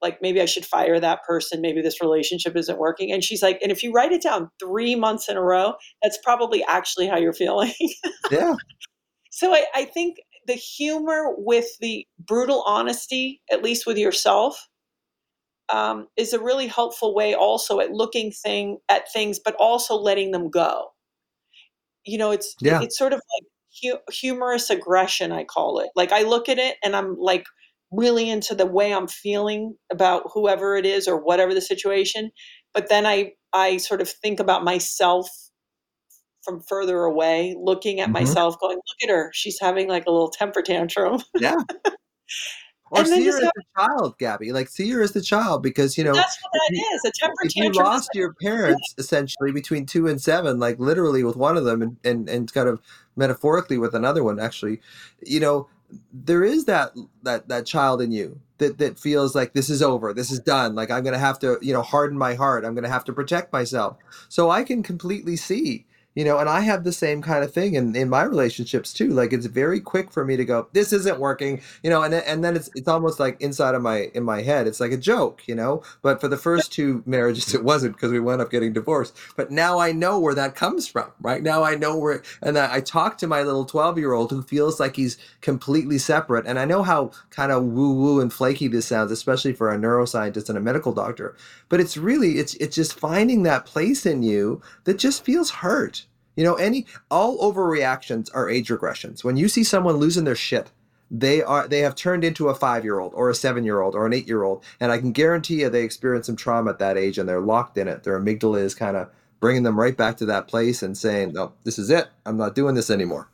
Like 0.03 0.21
maybe 0.21 0.41
I 0.43 0.45
should 0.45 0.67
fire 0.67 1.01
that 1.01 1.25
person. 1.27 1.63
Maybe 1.63 1.81
this 1.81 2.03
relationship 2.03 2.55
isn't 2.57 2.79
working. 2.79 3.11
And 3.13 3.25
she's 3.25 3.43
like, 3.43 3.59
and 3.63 3.73
if 3.73 3.83
you 3.83 3.93
write 3.93 4.13
it 4.13 4.23
down 4.23 4.51
three 4.61 4.95
months 4.95 5.29
in 5.31 5.37
a 5.37 5.43
row, 5.43 5.75
that's 6.03 6.19
probably 6.23 6.63
actually 6.65 7.07
how 7.07 7.17
you're 7.17 7.33
feeling. 7.33 7.73
Yeah. 8.31 8.55
so 9.31 9.53
I, 9.53 9.65
I 9.75 9.85
think 9.85 10.17
the 10.47 10.55
humor 10.55 11.35
with 11.37 11.67
the 11.81 12.07
brutal 12.19 12.63
honesty, 12.67 13.43
at 13.53 13.63
least 13.63 13.87
with 13.87 13.99
yourself, 13.99 14.69
um, 15.73 16.09
is 16.17 16.33
a 16.33 16.41
really 16.41 16.67
helpful 16.67 17.15
way 17.15 17.35
also 17.35 17.81
at 17.81 17.91
looking 17.93 18.31
thing 18.31 18.79
at 18.89 19.11
things, 19.13 19.39
but 19.43 19.55
also 19.59 19.95
letting 19.97 20.31
them 20.31 20.51
go. 20.51 20.89
You 22.05 22.19
know, 22.19 22.31
it's 22.31 22.55
Yeah. 22.61 22.83
it's 22.83 22.99
sort 22.99 23.13
of 23.13 23.21
like 23.35 23.49
hu- 23.83 24.13
humorous 24.13 24.71
aggression. 24.71 25.33
I 25.33 25.45
call 25.45 25.79
it. 25.81 25.91
Like 25.97 26.13
I 26.13 26.23
look 26.23 26.49
at 26.49 26.59
it 26.59 26.77
and 26.85 26.95
I'm 26.95 27.17
like 27.19 27.45
really 27.91 28.29
into 28.29 28.55
the 28.55 28.67
way 28.67 28.93
I'm 28.93 29.09
feeling 29.09 29.77
about 29.91 30.25
whoever 30.33 30.77
it 30.77 30.85
is 30.87 31.09
or 31.09 31.17
whatever 31.23 31.55
the 31.55 31.61
situation, 31.63 32.31
but 32.75 32.89
then 32.89 33.07
I 33.07 33.33
I 33.53 33.79
sort 33.79 34.01
of 34.03 34.09
think 34.11 34.41
about 34.41 34.65
myself 34.65 35.29
from 36.45 36.61
further 36.61 37.01
away, 37.05 37.55
looking 37.59 38.01
at 38.01 38.09
Mhm. 38.09 38.13
myself, 38.13 38.59
going, 38.61 38.77
"Look 38.77 39.03
at 39.03 39.09
her. 39.11 39.31
She's 39.33 39.59
having 39.61 39.89
like 39.89 40.07
a 40.07 40.11
little 40.11 40.31
temper 40.31 40.63
tantrum." 40.63 41.23
Yeah. 41.39 41.57
Or 42.91 42.99
And 43.01 43.09
see 43.09 43.25
her 43.25 43.39
as 43.39 43.43
a 43.43 43.81
child, 43.81 44.19
Gabby. 44.19 44.53
Like 44.53 44.69
see 44.69 44.89
her 44.91 45.03
as 45.03 45.13
the 45.13 45.21
child 45.23 45.63
because 45.63 45.97
you 45.99 46.05
know 46.05 46.13
That's 46.15 46.39
what 46.43 46.53
that 46.53 46.77
you- 46.77 46.85
is. 46.95 47.05
A 47.05 47.11
temper 47.19 47.35
if 47.43 47.57
you 47.57 47.63
tantrum. 47.65 47.87
is 47.87 47.89
lost 47.89 48.11
your 48.15 48.35
parents 48.35 48.95
essentially 48.99 49.51
between 49.53 49.85
two 49.87 50.07
and 50.07 50.21
seven, 50.21 50.61
like 50.61 50.79
literally 50.79 51.25
with 51.25 51.35
one 51.35 51.57
of 51.57 51.65
them 51.65 51.83
and, 51.83 51.97
and, 52.05 52.29
and 52.29 52.53
kind 52.53 52.69
of 52.69 52.81
metaphorically 53.17 53.79
with 53.79 53.95
another 53.95 54.23
one, 54.23 54.39
actually, 54.39 54.81
you 55.25 55.41
know, 55.41 55.67
there 56.13 56.45
is 56.45 56.67
that 56.67 56.93
that 57.23 57.49
that 57.49 57.67
child 57.67 58.01
in 58.03 58.13
you 58.13 58.39
that 58.59 58.79
that 58.79 58.99
feels 59.01 59.35
like 59.35 59.55
this 59.55 59.71
is 59.71 59.83
over, 59.83 60.13
this 60.13 60.31
is 60.31 60.39
done. 60.41 60.75
Like 60.77 60.91
I'm 60.91 61.03
gonna 61.03 61.19
have 61.19 61.39
to, 61.41 61.59
you 61.63 61.73
know, 61.73 61.83
harden 61.83 62.19
my 62.19 62.35
heart. 62.35 62.65
I'm 62.65 62.75
gonna 62.77 62.89
have 62.89 63.05
to 63.07 63.13
protect 63.13 63.53
myself. 63.53 63.97
So 64.29 64.51
I 64.51 64.63
can 64.63 64.83
completely 64.85 65.37
see, 65.37 65.87
you 66.15 66.25
know, 66.25 66.39
and 66.39 66.49
I 66.49 66.61
have 66.61 66.85
the 66.85 66.93
same 66.93 67.23
kind 67.23 67.43
of 67.43 67.53
thing 67.53 67.75
in, 67.75 67.95
in 67.97 68.09
my 68.09 68.23
relationships 68.23 68.93
too. 68.93 69.09
Like 69.09 69.33
it's 69.33 69.47
very 69.47 69.81
quick 69.81 70.13
for 70.13 70.25
me 70.25 70.37
to 70.37 70.45
go, 70.45 70.69
this 70.73 70.93
isn't 70.93 71.19
working, 71.19 71.61
you 71.83 71.91
know, 71.91 72.03
and 72.03 72.13
then, 72.13 72.23
and 72.27 72.45
then 72.45 72.57
it's 72.57 72.71
it's 72.75 72.89
almost 72.89 73.19
like 73.19 73.41
inside 73.41 73.75
of 73.75 73.83
my 73.83 74.11
in 74.15 74.23
my 74.23 74.43
head, 74.43 74.67
it's 74.67 74.81
like 74.81 74.93
a 74.93 74.97
joke, 74.97 75.43
you 75.47 75.55
know. 75.55 75.83
But 76.03 76.21
for 76.21 76.29
the 76.29 76.37
first 76.37 76.73
two 76.73 77.03
marriages, 77.07 77.55
it 77.55 77.65
wasn't 77.65 77.95
because 77.97 78.13
we 78.13 78.21
wound 78.21 78.41
up 78.41 78.51
getting 78.51 78.73
divorced. 78.73 79.17
But 79.37 79.51
now 79.51 79.79
I 79.79 79.93
know 79.93 80.19
where 80.19 80.35
that 80.35 80.55
comes 80.55 80.87
from, 80.87 81.11
right? 81.21 81.43
Now 81.43 81.65
I 81.65 81.75
know 81.75 81.97
where, 81.99 82.23
and 82.43 82.59
I, 82.59 82.77
I 82.77 82.81
talk 82.81 83.19
to 83.19 83.27
my 83.27 83.43
little 83.43 83.65
twelve 83.65 83.99
year 83.99 84.13
old 84.13 84.31
who 84.31 84.43
feels 84.43 84.79
like 84.79 84.97
he's 84.97 85.19
completely 85.41 85.99
separate, 85.99 86.47
and 86.47 86.59
I 86.59 86.65
know 86.65 86.83
how 86.83 87.11
kind 87.31 87.51
of 87.51 87.65
woo 87.65 87.95
woo 87.95 88.21
and 88.21 88.33
flaky 88.33 88.69
this 88.69 88.87
sounds, 88.87 89.11
especially 89.11 89.53
for 89.53 89.73
a 89.73 89.79
neuroscientist 89.79 90.49
and 90.49 90.59
a 90.59 90.61
medical 90.61 90.93
doctor. 90.93 91.37
But 91.69 91.81
it's 91.81 91.97
really 91.97 92.39
it's 92.39 92.55
it's 92.55 92.77
just 92.77 92.99
finding 92.99 93.43
that 93.43 93.67
place 93.67 94.07
in 94.07 94.23
you 94.23 94.63
that 94.85 94.99
just 94.99 95.25
feels 95.25 95.51
hurt. 95.51 96.04
You 96.37 96.45
know, 96.45 96.55
any 96.55 96.87
all 97.11 97.39
overreactions 97.39 98.29
are 98.35 98.51
age 98.51 98.69
regressions. 98.69 99.25
When 99.25 99.37
you 99.37 99.49
see 99.49 99.65
someone 99.65 99.97
losing 99.97 100.25
their 100.25 100.35
shit, 100.35 100.71
they 101.11 101.43
are 101.43 101.69
they 101.69 101.81
have 101.81 101.95
turned 101.95 102.25
into 102.25 102.49
a 102.49 102.55
five 102.55 102.85
year 102.85 102.99
old 102.99 103.13
or 103.15 103.31
a 103.31 103.35
seven 103.35 103.65
year 103.65 103.81
old 103.81 103.95
or 103.95 104.07
an 104.07 104.13
eight 104.13 104.27
year 104.27 104.43
old, 104.43 104.65
and 104.81 104.91
I 104.93 104.99
can 104.99 105.13
guarantee 105.13 105.61
you 105.61 105.69
they 105.69 105.85
experience 105.85 106.27
some 106.27 106.37
trauma 106.37 106.71
at 106.71 106.79
that 106.81 106.99
age 106.99 107.19
and 107.19 107.29
they're 107.29 107.41
locked 107.41 107.79
in 107.79 107.89
it. 107.89 108.03
Their 108.05 108.19
amygdala 108.21 108.61
is 108.61 108.75
kind 108.75 108.97
of 108.97 109.11
bringing 109.41 109.63
them 109.63 109.79
right 109.79 109.97
back 109.97 110.17
to 110.19 110.27
that 110.27 110.49
place 110.49 110.83
and 110.83 110.97
saying, 110.99 111.33
"No, 111.35 111.53
this 111.65 111.79
is 111.79 111.91
it. 111.91 112.09
I'm 112.27 112.37
not 112.37 112.55
doing 112.55 112.75
this 112.75 112.91
anymore." 112.91 113.29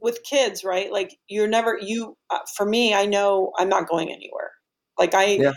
with 0.00 0.22
kids, 0.22 0.64
right? 0.64 0.92
Like 0.92 1.16
you're 1.28 1.48
never 1.48 1.78
you. 1.80 2.16
Uh, 2.30 2.38
for 2.56 2.66
me, 2.66 2.94
I 2.94 3.06
know 3.06 3.52
I'm 3.58 3.68
not 3.68 3.88
going 3.88 4.10
anywhere. 4.10 4.52
Like 4.98 5.14
I, 5.14 5.24
Yeah. 5.24 5.52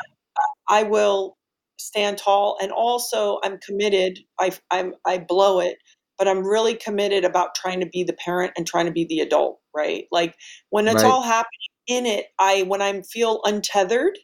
I 0.67 0.83
will 0.83 1.37
stand 1.77 2.17
tall, 2.17 2.57
and 2.61 2.71
also 2.71 3.39
I'm 3.43 3.59
committed. 3.59 4.19
I 4.39 4.51
I'm 4.71 4.93
I 5.05 5.19
blow 5.19 5.59
it, 5.59 5.77
but 6.19 6.27
I'm 6.27 6.45
really 6.45 6.75
committed 6.75 7.25
about 7.25 7.55
trying 7.55 7.79
to 7.79 7.87
be 7.87 8.03
the 8.03 8.13
parent 8.13 8.53
and 8.57 8.67
trying 8.67 8.85
to 8.85 8.91
be 8.91 9.05
the 9.05 9.21
adult, 9.21 9.59
right? 9.75 10.05
Like 10.11 10.35
when 10.69 10.87
it's 10.87 11.01
Right. 11.01 11.05
all 11.05 11.23
happening 11.23 11.47
in 11.87 12.05
it, 12.05 12.27
I 12.37 12.63
when 12.63 12.81
I 12.81 13.01
feel 13.01 13.41
untethered 13.45 14.19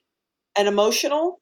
and 0.55 0.67
emotional, 0.67 1.41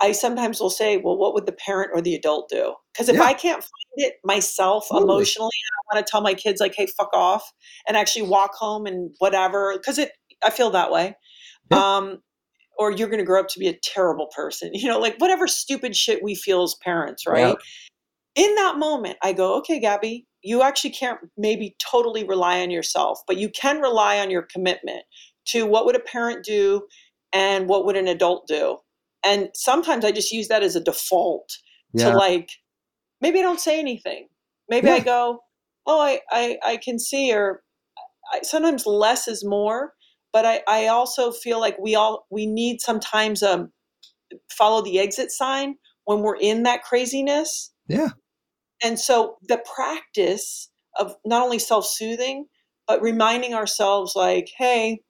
I 0.00 0.12
sometimes 0.12 0.60
will 0.60 0.70
say, 0.70 0.96
well, 0.98 1.16
what 1.16 1.34
would 1.34 1.46
the 1.46 1.52
parent 1.52 1.90
or 1.94 2.02
the 2.02 2.14
adult 2.14 2.48
do? 2.50 2.74
Because 2.92 3.08
if 3.08 3.16
Yeah. 3.16 3.24
I 3.24 3.34
can't 3.34 3.62
find 3.62 3.94
it 3.96 4.14
myself 4.24 4.88
emotionally, 4.90 5.50
I 5.90 5.94
want 5.94 6.06
to 6.06 6.10
tell 6.10 6.20
my 6.20 6.34
kids 6.34 6.60
like, 6.60 6.74
hey, 6.76 6.86
fuck 6.86 7.10
off, 7.14 7.52
and 7.86 7.96
actually 7.96 8.22
walk 8.22 8.54
home 8.54 8.86
and 8.86 9.10
whatever, 9.18 9.74
because 9.76 9.98
it, 9.98 10.12
I 10.44 10.50
feel 10.50 10.70
that 10.70 10.92
way. 10.92 11.16
Yeah. 11.70 11.96
Um, 11.96 12.22
or 12.78 12.92
you're 12.92 13.08
going 13.08 13.18
to 13.18 13.24
grow 13.24 13.40
up 13.40 13.48
to 13.48 13.58
be 13.58 13.66
a 13.68 13.78
terrible 13.82 14.28
person, 14.34 14.70
you 14.74 14.88
know, 14.88 15.00
like 15.00 15.16
whatever 15.18 15.48
stupid 15.48 15.96
shit 15.96 16.22
we 16.22 16.34
feel 16.34 16.62
as 16.62 16.76
parents, 16.82 17.26
right? 17.26 17.56
In 18.34 18.54
that 18.54 18.78
moment, 18.78 19.16
I 19.22 19.32
go, 19.32 19.56
okay, 19.58 19.80
Gabby, 19.80 20.26
you 20.42 20.62
actually 20.62 20.90
can't 20.90 21.18
maybe 21.36 21.76
totally 21.80 22.24
rely 22.24 22.60
on 22.60 22.70
yourself, 22.70 23.20
but 23.26 23.36
you 23.36 23.48
can 23.48 23.80
rely 23.80 24.18
on 24.18 24.30
your 24.30 24.42
commitment 24.42 25.02
to 25.46 25.66
what 25.66 25.86
would 25.86 25.96
a 25.96 26.00
parent 26.00 26.44
do 26.44 26.86
and 27.32 27.68
what 27.68 27.84
would 27.84 27.96
an 27.96 28.08
adult 28.08 28.46
do. 28.46 28.78
And 29.24 29.48
sometimes 29.54 30.04
I 30.04 30.12
just 30.12 30.30
use 30.32 30.48
that 30.48 30.62
as 30.62 30.76
a 30.76 30.80
default 30.80 31.50
Yeah. 31.92 32.10
to 32.10 32.16
like, 32.16 32.50
maybe 33.20 33.40
I 33.40 33.42
don't 33.42 33.60
say 33.60 33.80
anything. 33.80 34.28
Maybe 34.68 34.90
I 34.90 35.00
go, 35.00 35.40
oh, 35.86 36.00
I, 36.00 36.20
I, 36.30 36.58
I 36.64 36.76
can 36.76 36.98
see, 36.98 37.32
or 37.32 37.62
I, 38.32 38.40
sometimes 38.42 38.86
less 38.86 39.26
is 39.26 39.44
more. 39.44 39.94
But 40.32 40.44
I, 40.44 40.60
I 40.68 40.86
also 40.88 41.32
feel 41.32 41.58
like 41.58 41.78
we 41.78 41.94
all 41.94 42.26
we 42.30 42.46
need 42.46 42.82
sometimes 42.82 43.42
um 43.42 43.72
follow 44.50 44.82
the 44.82 45.00
exit 45.00 45.30
sign 45.30 45.76
when 46.04 46.20
we're 46.20 46.36
in 46.36 46.64
that 46.64 46.82
craziness. 46.84 47.72
Yeah. 47.88 48.10
And 48.82 48.98
so 48.98 49.36
the 49.48 49.62
practice 49.74 50.70
of 50.98 51.14
not 51.24 51.42
only 51.42 51.58
self-soothing, 51.58 52.46
but 52.86 53.02
reminding 53.02 53.54
ourselves 53.54 54.14
like, 54.14 54.50
hey, 54.56 55.00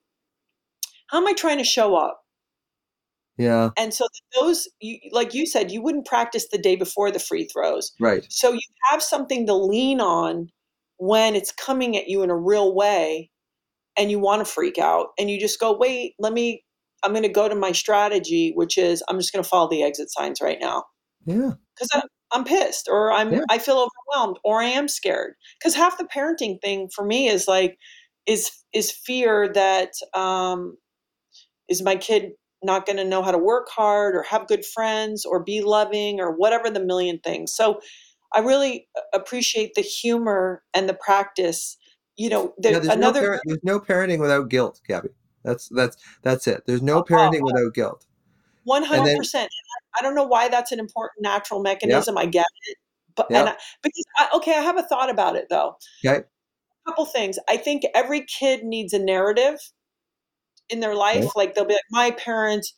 how 1.09 1.19
am 1.19 1.27
I 1.27 1.33
trying 1.33 1.59
to 1.59 1.65
show 1.65 1.97
up? 1.97 2.21
Yeah. 3.37 3.71
And 3.79 3.95
so 3.95 4.07
those, 4.41 4.69
you, 4.81 4.99
like 5.13 5.33
you 5.33 5.47
said, 5.47 5.71
you 5.71 5.81
wouldn't 5.81 6.07
practice 6.07 6.49
the 6.51 6.59
day 6.59 6.77
before 6.77 7.11
the 7.11 7.21
free 7.21 7.45
throws. 7.45 7.93
Right. 8.01 8.27
So 8.29 8.53
you 8.53 8.61
have 8.91 9.03
something 9.03 9.47
to 9.47 9.55
lean 9.55 10.01
on 10.01 10.49
when 10.97 11.37
it's 11.37 11.53
coming 11.53 11.97
at 11.97 12.09
you 12.09 12.23
in 12.23 12.31
a 12.31 12.37
real 12.37 12.75
way 12.75 13.31
and 13.97 14.11
you 14.11 14.19
want 14.19 14.45
to 14.45 14.53
freak 14.53 14.77
out 14.79 15.09
and 15.19 15.31
you 15.31 15.39
just 15.39 15.61
go, 15.61 15.77
wait, 15.77 16.15
let 16.19 16.33
me, 16.33 16.65
I'm 17.05 17.13
going 17.13 17.23
to 17.23 17.29
go 17.29 17.49
to 17.49 17.55
my 17.55 17.71
strategy, 17.71 18.53
which 18.57 18.77
is 18.77 19.05
I'm 19.09 19.19
just 19.19 19.33
going 19.33 19.43
to 19.43 19.49
follow 19.49 19.71
the 19.71 19.85
exit 19.85 20.11
signs 20.11 20.41
right 20.41 20.59
now 20.61 20.85
Yeah. 21.25 21.53
because 21.77 22.03
I'm, 22.31 22.45
pissed 22.45 22.89
or 22.91 23.13
I'm, 23.13 23.33
Yeah. 23.33 23.45
I 23.49 23.59
feel 23.59 23.77
overwhelmed 23.77 24.39
or 24.45 24.61
I 24.61 24.67
am 24.67 24.89
scared. 24.89 25.35
Because 25.59 25.75
half 25.75 25.99
the 25.99 26.05
parenting 26.05 26.61
thing 26.61 26.89
for 26.95 27.05
me 27.05 27.29
is 27.29 27.49
like, 27.49 27.79
is, 28.27 28.51
is 28.73 28.91
fear 28.91 29.51
that, 29.53 29.93
um, 30.15 30.77
is 31.69 31.83
my 31.83 31.97
kid 31.97 32.33
not 32.63 32.87
going 32.87 32.97
to 32.97 33.05
know 33.05 33.23
how 33.23 33.31
to 33.31 33.39
work 33.39 33.69
hard 33.69 34.17
or 34.17 34.23
have 34.23 34.49
good 34.49 34.65
friends 34.65 35.25
or 35.25 35.43
be 35.43 35.61
loving 35.61 36.21
or 36.21 36.35
whatever 36.35 36.71
the 36.71 36.85
million 36.85 37.19
things. 37.21 37.53
So 37.55 37.81
I 38.35 38.41
really 38.41 38.89
appreciate 39.15 39.75
the 39.75 39.83
humor 39.83 40.63
and 40.75 40.89
the 40.89 40.95
practice. 40.95 41.77
You 42.17 42.31
know, 42.31 42.55
there, 42.59 42.73
yeah, 42.73 42.79
there's 42.81 42.95
another 42.95 43.21
no 43.21 43.27
parent, 43.27 43.43
there's 43.47 43.65
no 43.65 43.81
parenting 43.81 44.19
without 44.19 44.49
guilt, 44.49 44.81
Gabby. 44.87 45.11
That's 45.45 45.69
that's 45.69 45.97
that's 46.23 46.47
it. 46.49 46.65
There's 46.67 46.83
no 46.83 47.03
parenting 47.03 47.43
without 47.43 47.75
guilt. 47.75 48.05
One 48.69 48.85
hundred 48.85 49.17
percent. 49.17 49.51
I 49.99 50.03
don't 50.03 50.15
know 50.15 50.25
why 50.25 50.49
that's 50.49 50.71
an 50.71 50.79
important 50.79 51.23
natural 51.23 51.61
mechanism. 51.61 52.17
I 52.17 52.27
get 52.27 52.47
it, 52.69 52.77
but 53.17 53.27
Yeah. 53.31 53.41
and 53.41 53.49
I, 53.49 53.57
because 53.83 54.05
I, 54.17 54.29
okay, 54.37 54.53
I 54.53 54.61
have 54.61 54.79
a 54.79 54.83
thought 54.83 55.11
about 55.11 55.35
it 55.37 55.47
though. 55.51 55.77
Okay. 56.07 56.25
couple 56.87 57.05
things. 57.05 57.39
I 57.49 57.57
think 57.59 57.83
every 57.95 58.25
kid 58.25 58.63
needs 58.65 58.95
a 58.95 58.99
narrative 58.99 59.59
in 60.71 60.81
their 60.81 60.95
life. 60.95 61.25
Like 61.37 61.55
they'll 61.55 61.67
be 61.67 61.75
like, 61.75 61.83
my 61.91 62.13
parents, 62.13 62.75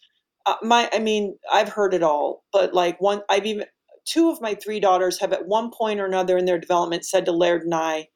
uh, 0.47 0.57
my, 0.63 0.89
I 0.93 0.99
mean, 0.99 1.39
I've 1.53 1.69
heard 1.69 1.95
it 1.95 2.03
all, 2.03 2.45
but 2.53 2.75
like 2.75 3.01
one, 3.01 3.23
I've 3.31 3.47
even, 3.47 3.67
two 4.05 4.31
of 4.31 4.41
my 4.41 4.55
three 4.55 4.81
daughters 4.81 5.21
have 5.21 5.33
at 5.33 5.47
one 5.47 5.71
point 5.71 6.01
or 6.01 6.07
another 6.07 6.37
in 6.37 6.45
their 6.45 6.59
development 6.59 7.05
said 7.05 7.25
to 7.27 7.33
Laird 7.33 7.63
and 7.63 7.75
I, 7.75 8.09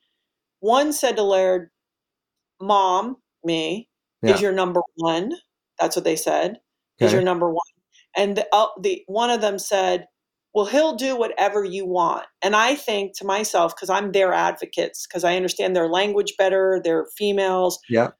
one 0.60 0.92
said 0.92 1.16
to 1.16 1.22
Laird, 1.22 1.70
Mom, 2.60 3.16
me, 3.44 3.88
Yeah. 4.22 4.34
is 4.34 4.40
your 4.40 4.52
number 4.52 4.80
one. 4.96 5.32
That's 5.78 5.94
what 5.94 6.04
they 6.04 6.16
said. 6.16 6.58
Is 7.00 7.12
your 7.12 7.22
number 7.22 7.48
one. 7.50 7.60
And 8.16 8.36
the, 8.36 8.46
uh, 8.52 8.66
the 8.80 9.02
one 9.06 9.30
of 9.30 9.40
them 9.40 9.58
said, 9.58 10.06
well, 10.54 10.66
he'll 10.66 10.94
do 10.94 11.16
whatever 11.16 11.64
you 11.64 11.84
want. 11.84 12.26
And 12.40 12.54
I 12.54 12.76
think 12.76 13.16
to 13.18 13.24
myself, 13.26 13.74
because 13.74 13.90
I'm 13.90 14.12
their 14.12 14.32
advocates, 14.32 15.06
because 15.06 15.24
I 15.24 15.34
understand 15.36 15.74
their 15.74 15.88
language 15.88 16.34
better, 16.38 16.80
they're 16.84 17.06
females, 17.18 17.78
Yeah. 17.88 18.10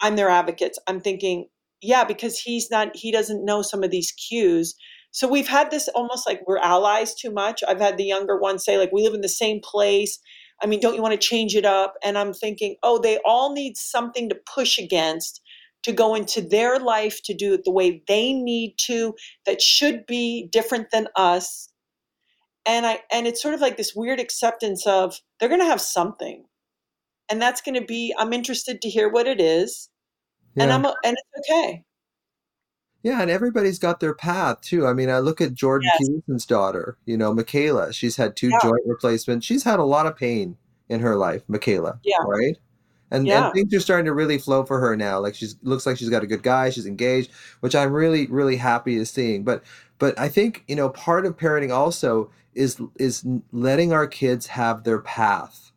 I'm 0.00 0.16
their 0.16 0.28
advocates. 0.28 0.78
I'm 0.86 1.00
thinking, 1.00 1.48
yeah, 1.82 2.04
because 2.04 2.38
he's 2.38 2.70
not, 2.70 2.94
he 2.94 3.10
doesn't 3.10 3.44
know 3.44 3.62
some 3.62 3.82
of 3.82 3.90
these 3.90 4.12
cues. 4.12 4.74
So 5.10 5.28
we've 5.28 5.48
had 5.48 5.70
this 5.70 5.88
almost 5.88 6.26
like 6.26 6.42
we're 6.46 6.58
allies 6.58 7.14
too 7.14 7.32
much. 7.32 7.62
I've 7.66 7.80
had 7.80 7.96
the 7.96 8.04
younger 8.04 8.38
one 8.38 8.58
say, 8.58 8.78
like, 8.78 8.92
we 8.92 9.02
live 9.02 9.14
in 9.14 9.20
the 9.20 9.28
same 9.28 9.60
place. 9.62 10.18
I 10.62 10.66
mean, 10.66 10.80
don't 10.80 10.94
you 10.94 11.02
want 11.02 11.20
to 11.20 11.28
change 11.28 11.54
it 11.54 11.64
up? 11.64 11.94
And 12.04 12.16
I'm 12.16 12.32
thinking, 12.32 12.76
oh, 12.82 13.00
they 13.00 13.18
all 13.24 13.52
need 13.52 13.76
something 13.76 14.28
to 14.28 14.36
push 14.52 14.78
against 14.78 15.40
to 15.84 15.92
go 15.92 16.14
into 16.14 16.40
their 16.40 16.78
life 16.78 17.20
to 17.24 17.34
do 17.34 17.54
it 17.54 17.64
the 17.64 17.70
way 17.70 18.02
they 18.08 18.32
need 18.32 18.74
to, 18.86 19.14
that 19.46 19.62
should 19.62 20.04
be 20.06 20.48
different 20.52 20.90
than 20.90 21.08
us. 21.16 21.70
And 22.66 22.86
I 22.86 23.00
and 23.12 23.26
it's 23.26 23.42
sort 23.42 23.54
of 23.54 23.60
like 23.60 23.76
this 23.76 23.94
weird 23.94 24.18
acceptance 24.18 24.86
of 24.86 25.20
they're 25.38 25.48
gonna 25.48 25.64
have 25.64 25.80
something. 25.80 26.44
And 27.30 27.40
that's 27.40 27.60
gonna 27.60 27.84
be, 27.84 28.14
I'm 28.18 28.32
interested 28.32 28.82
to 28.82 28.88
hear 28.90 29.08
what 29.10 29.26
it 29.26 29.40
is. 29.40 29.88
And 30.56 30.72
I'm 30.72 30.84
and 30.84 30.94
it's 31.16 31.50
okay. 31.50 31.84
Yeah, 33.02 33.20
and 33.20 33.30
everybody's 33.30 33.78
got 33.78 34.00
their 34.00 34.14
path 34.14 34.62
too. 34.62 34.86
I 34.86 34.94
mean, 34.94 35.10
I 35.10 35.18
look 35.18 35.42
at 35.42 35.52
Jordan 35.52 35.90
Yes. 35.92 36.08
Peterson's 36.08 36.46
daughter, 36.46 36.96
you 37.04 37.18
know, 37.18 37.34
Mikhaila. 37.34 37.92
She's 37.92 38.16
had 38.16 38.34
two 38.34 38.48
Yeah. 38.48 38.58
joint 38.62 38.82
replacements. 38.86 39.44
She's 39.44 39.64
had 39.64 39.78
a 39.78 39.84
lot 39.84 40.06
of 40.06 40.16
pain 40.16 40.56
in 40.88 41.00
her 41.00 41.16
life, 41.16 41.42
Mikhaila. 41.46 41.98
Yeah. 42.02 42.16
Right? 42.26 42.56
And, 43.10 43.26
Yeah. 43.26 43.46
and 43.46 43.54
things 43.54 43.72
are 43.74 43.80
starting 43.80 44.06
to 44.06 44.14
really 44.14 44.38
flow 44.38 44.64
for 44.64 44.80
her 44.80 44.96
now. 44.96 45.20
Like 45.20 45.34
she's 45.34 45.56
looks 45.62 45.86
like 45.86 45.96
she's 45.98 46.10
got 46.10 46.22
a 46.22 46.26
good 46.26 46.42
guy, 46.42 46.70
she's 46.70 46.86
engaged, 46.86 47.30
which 47.60 47.74
I'm 47.74 47.92
really, 47.92 48.26
really 48.26 48.56
happy 48.56 48.96
to 48.98 49.06
seeing. 49.06 49.44
But 49.44 49.62
but 49.98 50.18
I 50.18 50.28
think, 50.28 50.64
you 50.66 50.76
know, 50.76 50.88
part 50.88 51.26
of 51.26 51.36
parenting 51.36 51.72
also 51.72 52.30
is 52.54 52.80
is 52.98 53.24
letting 53.52 53.92
our 53.92 54.06
kids 54.06 54.48
have 54.48 54.84
their 54.84 54.98
path. 55.00 55.72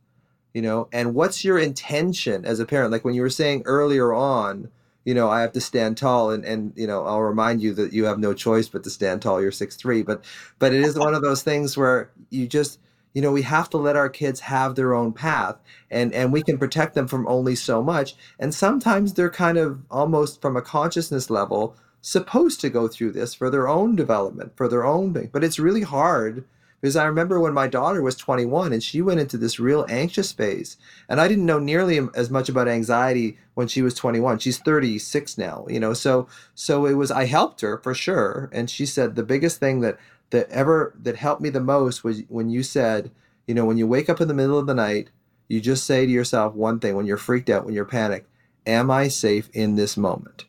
You 0.53 0.61
know, 0.63 0.87
and 0.91 1.13
what's 1.13 1.43
your 1.45 1.59
intention 1.59 2.43
as 2.43 2.59
a 2.59 2.65
parent? 2.65 2.91
Like 2.91 3.05
when 3.05 3.13
you 3.13 3.21
were 3.21 3.29
saying 3.29 3.61
earlier 3.65 4.11
on, 4.11 4.69
you 5.05 5.13
know, 5.13 5.29
I 5.29 5.41
have 5.41 5.51
to 5.51 5.61
stand 5.61 5.97
tall 5.97 6.31
and, 6.31 6.43
and 6.43 6.73
you 6.75 6.87
know, 6.87 7.05
I'll 7.05 7.21
remind 7.21 7.61
you 7.61 7.73
that 7.75 7.93
you 7.93 8.05
have 8.05 8.17
no 8.17 8.33
choice 8.33 8.67
but 8.67 8.83
to 8.85 8.89
stand 8.89 9.21
tall. 9.21 9.39
You're 9.41 9.51
six 9.51 9.75
three. 9.75 10.01
But 10.01 10.25
but 10.57 10.73
it 10.73 10.81
is 10.81 10.97
one 10.97 11.13
of 11.13 11.21
those 11.21 11.43
things 11.43 11.77
where 11.77 12.09
you 12.31 12.47
just 12.47 12.79
you 13.17 13.23
know, 13.23 13.31
we 13.31 13.41
have 13.41 13.67
to 13.67 13.77
let 13.77 13.95
our 13.95 14.09
kids 14.09 14.41
have 14.41 14.75
their 14.75 14.93
own 14.93 15.11
path 15.11 15.57
and 15.89 16.13
and 16.13 16.31
we 16.31 16.43
can 16.43 16.59
protect 16.59 16.93
them 16.93 17.07
from 17.07 17.27
only 17.27 17.55
so 17.55 17.81
much. 17.81 18.15
And 18.37 18.53
sometimes 18.53 19.15
they're 19.15 19.31
kind 19.31 19.57
of 19.57 19.81
almost 19.89 20.39
from 20.39 20.55
a 20.55 20.61
consciousness 20.61 21.31
level 21.31 21.75
supposed 21.99 22.61
to 22.61 22.69
go 22.69 22.87
through 22.87 23.13
this 23.13 23.33
for 23.33 23.49
their 23.49 23.67
own 23.67 23.95
development, 23.95 24.55
for 24.55 24.67
their 24.67 24.85
own 24.85 25.15
thing. 25.15 25.31
But 25.33 25.43
it's 25.43 25.57
really 25.57 25.81
hard 25.81 26.45
because 26.79 26.95
I 26.95 27.05
remember 27.05 27.39
when 27.39 27.55
my 27.55 27.67
daughter 27.67 28.03
was 28.03 28.15
21 28.15 28.71
and 28.71 28.83
she 28.83 29.01
went 29.01 29.19
into 29.19 29.35
this 29.35 29.59
real 29.59 29.83
anxious 29.89 30.31
phase. 30.31 30.77
And 31.09 31.19
I 31.19 31.27
didn't 31.27 31.47
know 31.47 31.57
nearly 31.57 31.99
as 32.13 32.29
much 32.29 32.49
about 32.49 32.67
anxiety 32.67 33.39
when 33.55 33.67
she 33.67 33.81
was 33.81 33.95
21. 33.95 34.37
She's 34.37 34.59
36 34.59 35.39
now, 35.39 35.65
you 35.67 35.79
know. 35.79 35.95
So 35.95 36.27
so 36.53 36.85
it 36.85 36.93
was 36.93 37.09
I 37.09 37.25
helped 37.25 37.61
her 37.61 37.79
for 37.79 37.95
sure. 37.95 38.47
And 38.53 38.69
she 38.69 38.85
said 38.85 39.15
the 39.15 39.23
biggest 39.23 39.59
thing 39.59 39.79
that 39.79 39.97
that 40.29 40.49
ever 40.49 40.93
that 41.01 41.15
helped 41.15 41.41
me 41.41 41.49
the 41.49 41.59
most 41.59 42.03
was 42.03 42.21
when 42.27 42.49
you 42.49 42.63
said, 42.63 43.11
you 43.47 43.53
know, 43.53 43.65
when 43.65 43.77
you 43.77 43.87
wake 43.87 44.09
up 44.09 44.21
in 44.21 44.27
the 44.27 44.33
middle 44.33 44.59
of 44.59 44.67
the 44.67 44.73
night, 44.73 45.09
you 45.47 45.61
just 45.61 45.85
say 45.85 46.05
to 46.05 46.11
yourself 46.11 46.53
one 46.53 46.79
thing 46.79 46.95
when 46.95 47.05
you're 47.05 47.17
freaked 47.17 47.49
out, 47.49 47.65
when 47.65 47.73
you're 47.73 47.85
panicked, 47.85 48.29
am 48.65 48.91
I 48.91 49.07
safe 49.07 49.49
in 49.53 49.75
this 49.75 49.95
moment? 49.95 50.45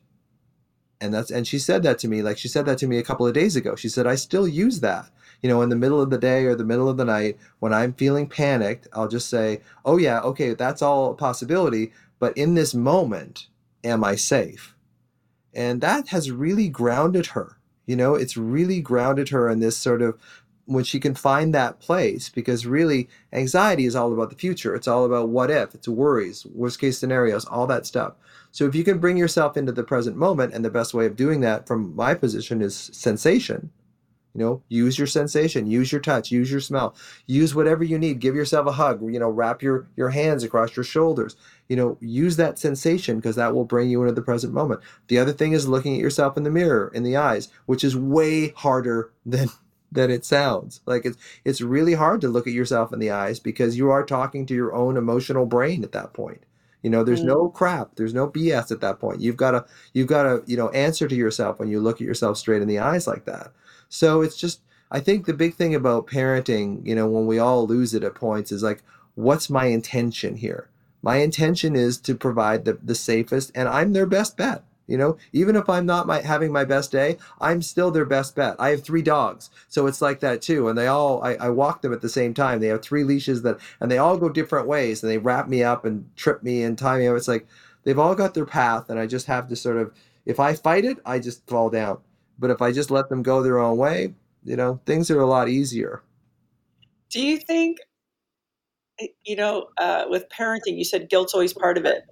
And 1.00 1.14
that's 1.14 1.30
and 1.30 1.46
she 1.46 1.60
said 1.60 1.84
that 1.84 1.98
to 2.00 2.08
me 2.08 2.22
like 2.22 2.38
she 2.38 2.48
said 2.48 2.66
that 2.66 2.78
to 2.78 2.88
me 2.88 2.98
a 2.98 3.04
couple 3.04 3.26
of 3.26 3.34
days 3.34 3.54
ago. 3.54 3.76
She 3.76 3.88
said 3.88 4.06
I 4.06 4.16
still 4.16 4.48
use 4.48 4.80
that. 4.80 5.10
You 5.42 5.48
know, 5.48 5.62
in 5.62 5.68
the 5.68 5.76
middle 5.76 6.00
of 6.02 6.10
the 6.10 6.18
day 6.18 6.44
or 6.44 6.56
the 6.56 6.64
middle 6.64 6.88
of 6.88 6.96
the 6.96 7.04
night 7.04 7.38
when 7.60 7.72
I'm 7.72 7.92
feeling 7.92 8.28
panicked, 8.28 8.88
I'll 8.92 9.06
just 9.06 9.30
say, 9.30 9.60
"Oh 9.84 9.96
yeah, 9.96 10.20
okay, 10.22 10.54
that's 10.54 10.82
all 10.82 11.12
a 11.12 11.14
possibility, 11.14 11.92
but 12.18 12.36
in 12.36 12.54
this 12.54 12.74
moment, 12.74 13.46
am 13.84 14.02
I 14.02 14.16
safe?" 14.16 14.74
And 15.54 15.80
that 15.80 16.08
has 16.08 16.32
really 16.32 16.68
grounded 16.68 17.26
her. 17.26 17.57
You 17.88 17.96
know, 17.96 18.14
it's 18.14 18.36
really 18.36 18.80
grounded 18.82 19.30
her 19.30 19.48
in 19.48 19.60
this 19.60 19.76
sort 19.76 20.02
of 20.02 20.18
when 20.66 20.84
she 20.84 21.00
can 21.00 21.14
find 21.14 21.54
that 21.54 21.80
place 21.80 22.28
because 22.28 22.66
really 22.66 23.08
anxiety 23.32 23.86
is 23.86 23.96
all 23.96 24.12
about 24.12 24.28
the 24.28 24.36
future. 24.36 24.74
It's 24.74 24.86
all 24.86 25.06
about 25.06 25.30
what 25.30 25.50
if, 25.50 25.74
it's 25.74 25.88
worries, 25.88 26.44
worst 26.44 26.78
case 26.78 26.98
scenarios, 26.98 27.46
all 27.46 27.66
that 27.68 27.86
stuff. 27.86 28.12
So 28.52 28.66
if 28.66 28.74
you 28.74 28.84
can 28.84 28.98
bring 28.98 29.16
yourself 29.16 29.56
into 29.56 29.72
the 29.72 29.82
present 29.82 30.16
moment, 30.18 30.52
and 30.52 30.62
the 30.62 30.70
best 30.70 30.92
way 30.92 31.06
of 31.06 31.16
doing 31.16 31.40
that 31.40 31.66
from 31.66 31.96
my 31.96 32.12
position 32.12 32.60
is 32.60 32.76
sensation. 32.76 33.70
You 34.38 34.44
know, 34.44 34.62
use 34.68 34.98
your 34.98 35.08
sensation, 35.08 35.66
use 35.66 35.90
your 35.90 36.00
touch, 36.00 36.30
use 36.30 36.50
your 36.50 36.60
smell, 36.60 36.94
use 37.26 37.54
whatever 37.56 37.82
you 37.82 37.98
need. 37.98 38.20
Give 38.20 38.36
yourself 38.36 38.68
a 38.68 38.72
hug. 38.72 39.02
You 39.02 39.18
know, 39.18 39.28
wrap 39.30 39.62
your 39.62 39.88
your 39.96 40.10
hands 40.10 40.44
across 40.44 40.76
your 40.76 40.84
shoulders. 40.84 41.34
You 41.68 41.76
know, 41.76 41.98
use 42.00 42.36
that 42.36 42.58
sensation 42.58 43.16
because 43.16 43.34
that 43.36 43.52
will 43.54 43.64
bring 43.64 43.90
you 43.90 44.00
into 44.02 44.14
the 44.14 44.22
present 44.22 44.52
moment. 44.54 44.80
The 45.08 45.18
other 45.18 45.32
thing 45.32 45.52
is 45.52 45.66
looking 45.68 45.94
at 45.94 46.00
yourself 46.00 46.36
in 46.36 46.44
the 46.44 46.50
mirror, 46.50 46.90
in 46.94 47.02
the 47.02 47.16
eyes, 47.16 47.48
which 47.66 47.82
is 47.82 47.96
way 47.96 48.50
harder 48.50 49.10
than 49.26 49.48
than 49.90 50.10
it 50.10 50.24
sounds. 50.24 50.80
Like 50.86 51.04
it's 51.04 51.18
it's 51.44 51.60
really 51.60 51.94
hard 51.94 52.20
to 52.20 52.28
look 52.28 52.46
at 52.46 52.52
yourself 52.52 52.92
in 52.92 52.98
the 53.00 53.10
eyes 53.10 53.40
because 53.40 53.76
you 53.76 53.90
are 53.90 54.04
talking 54.04 54.46
to 54.46 54.54
your 54.54 54.74
own 54.74 54.96
emotional 54.96 55.46
brain 55.46 55.82
at 55.82 55.92
that 55.92 56.12
point. 56.12 56.44
You 56.82 56.90
know, 56.90 57.02
there's 57.02 57.22
Mm. 57.22 57.26
no 57.26 57.48
crap, 57.48 57.96
there's 57.96 58.14
no 58.14 58.28
BS 58.28 58.70
at 58.70 58.80
that 58.82 59.00
point. 59.00 59.20
You've 59.20 59.36
got 59.36 59.50
to 59.52 59.64
you've 59.92 60.06
got 60.06 60.22
to, 60.24 60.42
you 60.46 60.56
know, 60.56 60.68
answer 60.70 61.08
to 61.08 61.14
yourself 61.16 61.58
when 61.58 61.68
you 61.68 61.80
look 61.80 61.96
at 62.00 62.06
yourself 62.06 62.38
straight 62.38 62.62
in 62.62 62.68
the 62.68 62.78
eyes 62.78 63.06
like 63.06 63.24
that. 63.24 63.52
So 63.88 64.22
it's 64.22 64.36
just 64.36 64.60
I 64.90 65.00
think 65.00 65.26
the 65.26 65.34
big 65.34 65.54
thing 65.54 65.74
about 65.74 66.06
parenting, 66.06 66.86
you 66.86 66.94
know, 66.94 67.06
when 67.06 67.26
we 67.26 67.38
all 67.38 67.66
lose 67.66 67.92
it 67.94 68.04
at 68.04 68.14
points 68.14 68.52
is 68.52 68.62
like 68.62 68.82
what's 69.14 69.50
my 69.50 69.66
intention 69.66 70.36
here? 70.36 70.68
My 71.02 71.16
intention 71.16 71.74
is 71.76 71.98
to 71.98 72.14
provide 72.14 72.64
the, 72.64 72.78
the 72.82 72.94
safest 72.94 73.52
and 73.54 73.68
I'm 73.68 73.92
their 73.92 74.06
best 74.06 74.36
bet. 74.36 74.62
You 74.88 74.96
know, 74.96 75.18
even 75.34 75.54
if 75.54 75.68
I'm 75.68 75.84
not 75.84 76.06
my 76.06 76.22
having 76.22 76.50
my 76.50 76.64
best 76.64 76.90
day, 76.90 77.18
I'm 77.42 77.60
still 77.60 77.90
their 77.90 78.06
best 78.06 78.34
bet. 78.34 78.56
I 78.58 78.70
have 78.70 78.82
three 78.82 79.02
dogs, 79.02 79.50
so 79.68 79.86
it's 79.86 80.00
like 80.00 80.20
that 80.20 80.40
too. 80.40 80.66
And 80.66 80.78
they 80.78 80.86
all, 80.86 81.22
I, 81.22 81.34
I 81.34 81.50
walk 81.50 81.82
them 81.82 81.92
at 81.92 82.00
the 82.00 82.08
same 82.08 82.32
time. 82.32 82.58
They 82.58 82.68
have 82.68 82.80
three 82.80 83.04
leashes 83.04 83.42
that, 83.42 83.58
and 83.80 83.90
they 83.90 83.98
all 83.98 84.16
go 84.16 84.30
different 84.30 84.66
ways. 84.66 85.02
And 85.02 85.12
they 85.12 85.18
wrap 85.18 85.46
me 85.46 85.62
up 85.62 85.84
and 85.84 86.08
trip 86.16 86.42
me 86.42 86.62
and 86.62 86.78
tie 86.78 86.98
me 86.98 87.06
up. 87.06 87.18
It's 87.18 87.28
like 87.28 87.46
they've 87.84 87.98
all 87.98 88.14
got 88.14 88.32
their 88.32 88.46
path, 88.46 88.88
and 88.88 88.98
I 88.98 89.06
just 89.06 89.26
have 89.26 89.46
to 89.48 89.56
sort 89.56 89.76
of, 89.76 89.92
if 90.24 90.40
I 90.40 90.54
fight 90.54 90.86
it, 90.86 90.96
I 91.04 91.18
just 91.18 91.46
fall 91.46 91.68
down. 91.68 91.98
But 92.38 92.50
if 92.50 92.62
I 92.62 92.72
just 92.72 92.90
let 92.90 93.08
them 93.08 93.22
go 93.22 93.42
their 93.42 93.58
own 93.58 93.76
way, 93.76 94.14
you 94.44 94.56
know, 94.56 94.80
things 94.86 95.10
are 95.10 95.20
a 95.20 95.26
lot 95.26 95.48
easier. 95.48 96.02
Do 97.10 97.20
you 97.20 97.38
think, 97.38 97.78
you 99.24 99.36
know, 99.36 99.68
uh, 99.78 100.04
with 100.08 100.24
parenting, 100.28 100.76
you 100.76 100.84
said 100.84 101.08
guilt's 101.08 101.34
always 101.34 101.52
part 101.52 101.78
of 101.78 101.84
it. 101.84 102.02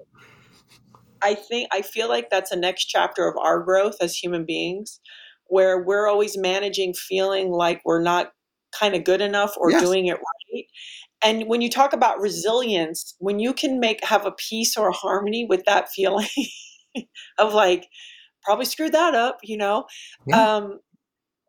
I 1.22 1.34
think 1.34 1.68
I 1.72 1.82
feel 1.82 2.08
like 2.08 2.30
that's 2.30 2.52
a 2.52 2.56
next 2.56 2.86
chapter 2.86 3.26
of 3.26 3.36
our 3.38 3.60
growth 3.62 3.96
as 4.00 4.16
human 4.16 4.44
beings, 4.44 5.00
where 5.46 5.82
we're 5.82 6.08
always 6.08 6.36
managing 6.36 6.94
feeling 6.94 7.50
like 7.50 7.80
we're 7.84 8.02
not 8.02 8.32
kind 8.78 8.94
of 8.94 9.04
good 9.04 9.20
enough 9.20 9.54
or 9.56 9.70
Yes. 9.70 9.80
doing 9.80 10.06
it 10.06 10.14
right. 10.18 10.64
And 11.22 11.48
when 11.48 11.62
you 11.62 11.70
talk 11.70 11.92
about 11.92 12.20
resilience, 12.20 13.14
when 13.18 13.38
you 13.40 13.52
can 13.54 13.80
make 13.80 14.04
have 14.04 14.26
a 14.26 14.32
peace 14.32 14.76
or 14.76 14.88
a 14.88 14.92
harmony 14.92 15.46
with 15.48 15.64
that 15.66 15.88
feeling 15.90 16.28
of 17.38 17.54
like 17.54 17.88
probably 18.46 18.64
screwed 18.66 18.92
that 18.92 19.14
up, 19.16 19.38
you 19.44 19.58
know, 19.58 19.86
Yeah. 20.26 20.56
um, 20.56 20.80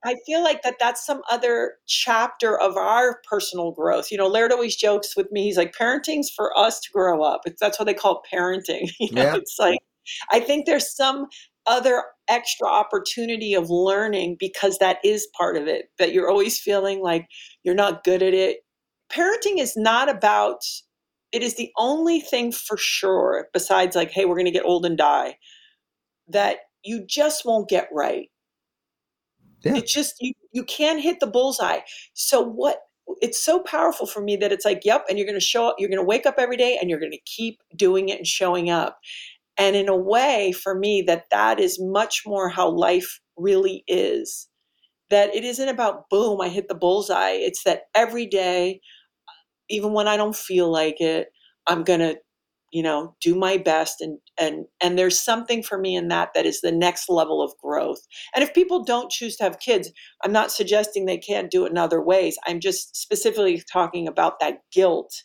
I 0.05 0.15
feel 0.25 0.43
like 0.43 0.61
that 0.63 0.75
that's 0.79 1.05
some 1.05 1.21
other 1.31 1.75
chapter 1.87 2.57
of 2.59 2.77
our 2.77 3.21
personal 3.29 3.71
growth. 3.71 4.11
You 4.11 4.17
know, 4.17 4.27
Laird 4.27 4.51
always 4.51 4.75
jokes 4.75 5.17
with 5.17 5.31
me. 5.31 5.43
He's 5.43 5.57
like, 5.57 5.75
parenting's 5.75 6.29
for 6.29 6.57
us 6.57 6.79
to 6.81 6.91
grow 6.93 7.23
up. 7.23 7.41
It's, 7.45 7.59
that's 7.59 7.79
what 7.79 7.85
they 7.85 7.93
call 7.95 8.23
parenting. 8.33 8.91
You 8.99 9.11
know, 9.13 9.23
Yeah. 9.23 9.35
it's 9.37 9.57
like, 9.59 9.79
I 10.31 10.39
think 10.41 10.65
there's 10.65 10.95
some 10.95 11.27
other 11.67 12.03
extra 12.29 12.67
opportunity 12.67 13.53
of 13.55 13.69
learning 13.69 14.37
because 14.39 14.77
that 14.79 14.99
is 15.03 15.27
part 15.37 15.57
of 15.57 15.67
it 15.67 15.87
that 15.99 16.13
you're 16.13 16.29
always 16.29 16.59
feeling 16.59 17.01
like 17.01 17.25
you're 17.63 17.75
not 17.75 18.03
good 18.05 18.23
at 18.23 18.33
it 18.33 18.59
parenting 19.11 19.59
is 19.59 19.75
not 19.77 20.09
about 20.09 20.59
it 21.33 21.43
is 21.43 21.55
the 21.55 21.69
only 21.77 22.21
thing 22.21 22.51
for 22.53 22.77
sure 22.77 23.47
besides 23.53 23.95
like 23.97 24.11
hey 24.11 24.25
we're 24.25 24.35
going 24.35 24.45
to 24.45 24.51
get 24.51 24.65
old 24.65 24.85
and 24.85 24.97
die 24.97 25.35
that 26.29 26.59
you 26.83 27.05
just 27.05 27.45
won't 27.45 27.69
get 27.69 27.89
right. 27.91 28.29
Yeah. 29.63 29.77
it 29.77 29.87
just 29.87 30.15
you 30.21 30.33
you 30.51 30.63
can't 30.63 31.01
hit 31.01 31.19
the 31.19 31.27
bullseye. 31.27 31.79
So 32.13 32.41
what 32.41 32.79
it's 33.21 33.41
so 33.41 33.59
powerful 33.61 34.05
for 34.05 34.21
me 34.21 34.35
that 34.37 34.51
it's 34.51 34.65
like 34.65 34.81
yep 34.85 35.05
and 35.09 35.17
you're 35.17 35.27
going 35.27 35.39
to 35.39 35.45
show 35.45 35.67
up 35.69 35.75
you're 35.79 35.89
going 35.89 35.99
to 35.99 36.03
wake 36.05 36.25
up 36.25 36.35
every 36.37 36.57
day 36.57 36.77
and 36.79 36.89
you're 36.89 36.99
going 36.99 37.11
to 37.11 37.19
keep 37.25 37.59
doing 37.75 38.09
it 38.09 38.17
and 38.17 38.27
showing 38.27 38.69
up. 38.69 38.99
And 39.57 39.75
in 39.75 39.89
a 39.89 39.95
way 39.97 40.51
for 40.51 40.75
me 40.75 41.03
that 41.07 41.25
that 41.31 41.59
is 41.59 41.79
much 41.81 42.23
more 42.25 42.49
how 42.49 42.69
life 42.69 43.19
really 43.37 43.83
is. 43.87 44.47
That 45.09 45.33
it 45.35 45.43
isn't 45.45 45.69
about 45.69 46.09
boom 46.09 46.41
i 46.41 46.49
hit 46.49 46.67
the 46.67 46.75
bullseye. 46.75 47.31
It's 47.31 47.63
that 47.63 47.83
every 47.95 48.25
day 48.27 48.81
even 49.69 49.93
when 49.93 50.07
i 50.07 50.17
don't 50.17 50.35
feel 50.35 50.71
like 50.71 51.01
it 51.01 51.29
i'm 51.67 51.83
going 51.83 51.99
to 51.99 52.17
you 52.71 52.83
know 52.83 53.15
do 53.21 53.35
my 53.35 53.57
best 53.57 54.01
and 54.01 54.19
and 54.39 54.65
and 54.81 54.97
there's 54.97 55.19
something 55.19 55.63
for 55.63 55.77
me 55.77 55.95
in 55.95 56.07
that 56.07 56.29
that 56.33 56.45
is 56.45 56.61
the 56.61 56.71
next 56.71 57.09
level 57.09 57.41
of 57.41 57.51
growth 57.61 58.05
and 58.35 58.43
if 58.43 58.53
people 58.53 58.83
don't 58.83 59.11
choose 59.11 59.35
to 59.35 59.43
have 59.43 59.59
kids 59.59 59.91
i'm 60.23 60.31
not 60.31 60.51
suggesting 60.51 61.05
they 61.05 61.17
can't 61.17 61.51
do 61.51 61.65
it 61.65 61.71
in 61.71 61.77
other 61.77 62.01
ways 62.01 62.37
i'm 62.47 62.59
just 62.59 62.95
specifically 62.95 63.61
talking 63.71 64.07
about 64.07 64.39
that 64.39 64.59
guilt 64.71 65.23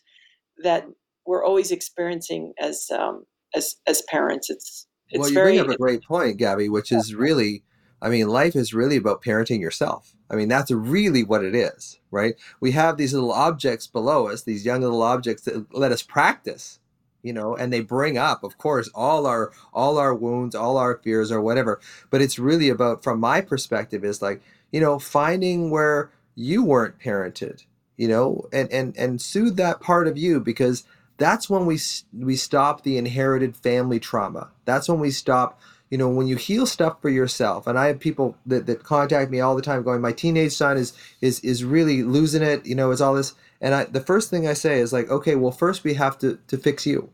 that 0.62 0.86
we're 1.26 1.44
always 1.44 1.70
experiencing 1.70 2.52
as 2.60 2.86
um 2.96 3.24
as 3.54 3.76
as 3.86 4.02
parents 4.02 4.48
it's 4.48 4.86
it's 5.12 5.20
well, 5.20 5.28
you 5.28 5.34
very 5.34 5.58
bring 5.58 5.60
up 5.60 5.68
a 5.68 5.76
great 5.76 6.02
point, 6.02 6.38
Gabby, 6.38 6.70
which 6.70 6.90
is 6.90 7.14
really, 7.14 7.62
I 8.00 8.08
mean, 8.08 8.28
life 8.28 8.56
is 8.56 8.72
really 8.72 8.96
about 8.96 9.22
parenting 9.22 9.60
yourself. 9.60 10.16
I 10.30 10.36
mean, 10.36 10.48
that's 10.48 10.70
really 10.70 11.22
what 11.22 11.44
it 11.44 11.54
is, 11.54 12.00
right? 12.10 12.34
We 12.60 12.72
have 12.72 12.96
these 12.96 13.12
little 13.12 13.32
objects 13.32 13.86
below 13.86 14.28
us, 14.28 14.42
these 14.42 14.64
young 14.64 14.80
little 14.80 15.02
objects 15.02 15.42
that 15.44 15.66
let 15.74 15.92
us 15.92 16.02
practice, 16.02 16.80
you 17.22 17.32
know, 17.32 17.56
and 17.56 17.72
they 17.72 17.80
bring 17.80 18.18
up, 18.18 18.44
of 18.44 18.58
course, 18.58 18.88
all 18.94 19.26
our 19.26 19.52
all 19.72 19.98
our 19.98 20.14
wounds, 20.14 20.54
all 20.54 20.76
our 20.76 20.96
fears, 20.96 21.30
or 21.30 21.40
whatever. 21.40 21.80
But 22.10 22.22
it's 22.22 22.38
really 22.38 22.68
about, 22.68 23.02
from 23.02 23.20
my 23.20 23.40
perspective, 23.40 24.04
is 24.04 24.22
like, 24.22 24.42
you 24.70 24.80
know, 24.80 24.98
finding 24.98 25.70
where 25.70 26.10
you 26.34 26.64
weren't 26.64 26.98
parented, 26.98 27.64
you 27.96 28.08
know, 28.08 28.48
and 28.52 28.70
and 28.72 28.96
and 28.96 29.20
soothe 29.20 29.56
that 29.56 29.80
part 29.80 30.08
of 30.08 30.18
you 30.18 30.40
because 30.40 30.84
that's 31.18 31.48
when 31.48 31.66
we 31.66 31.78
we 32.12 32.36
stop 32.36 32.82
the 32.82 32.98
inherited 32.98 33.56
family 33.56 34.00
trauma. 34.00 34.50
That's 34.64 34.88
when 34.88 35.00
we 35.00 35.10
stop. 35.10 35.60
You 35.92 35.98
know, 35.98 36.08
when 36.08 36.26
you 36.26 36.36
heal 36.36 36.64
stuff 36.66 37.02
for 37.02 37.10
yourself, 37.10 37.66
and 37.66 37.78
I 37.78 37.86
have 37.88 38.00
people 38.00 38.36
that, 38.46 38.66
that 38.66 38.82
contact 38.82 39.30
me 39.30 39.40
all 39.40 39.54
the 39.54 39.62
time, 39.62 39.82
going, 39.82 40.00
"My 40.00 40.12
teenage 40.12 40.52
son 40.52 40.76
is 40.78 40.94
is 41.20 41.38
is 41.40 41.64
really 41.64 42.02
losing 42.02 42.42
it." 42.42 42.64
You 42.66 42.74
know, 42.74 42.90
it's 42.90 43.02
all 43.02 43.14
this, 43.14 43.34
and 43.60 43.74
I 43.74 43.84
the 43.84 44.00
first 44.00 44.30
thing 44.30 44.48
I 44.48 44.54
say 44.54 44.80
is 44.80 44.92
like, 44.92 45.10
"Okay, 45.10 45.36
well, 45.36 45.52
first 45.52 45.84
we 45.84 45.94
have 45.94 46.18
to 46.20 46.38
to 46.48 46.56
fix 46.56 46.86
you." 46.86 47.10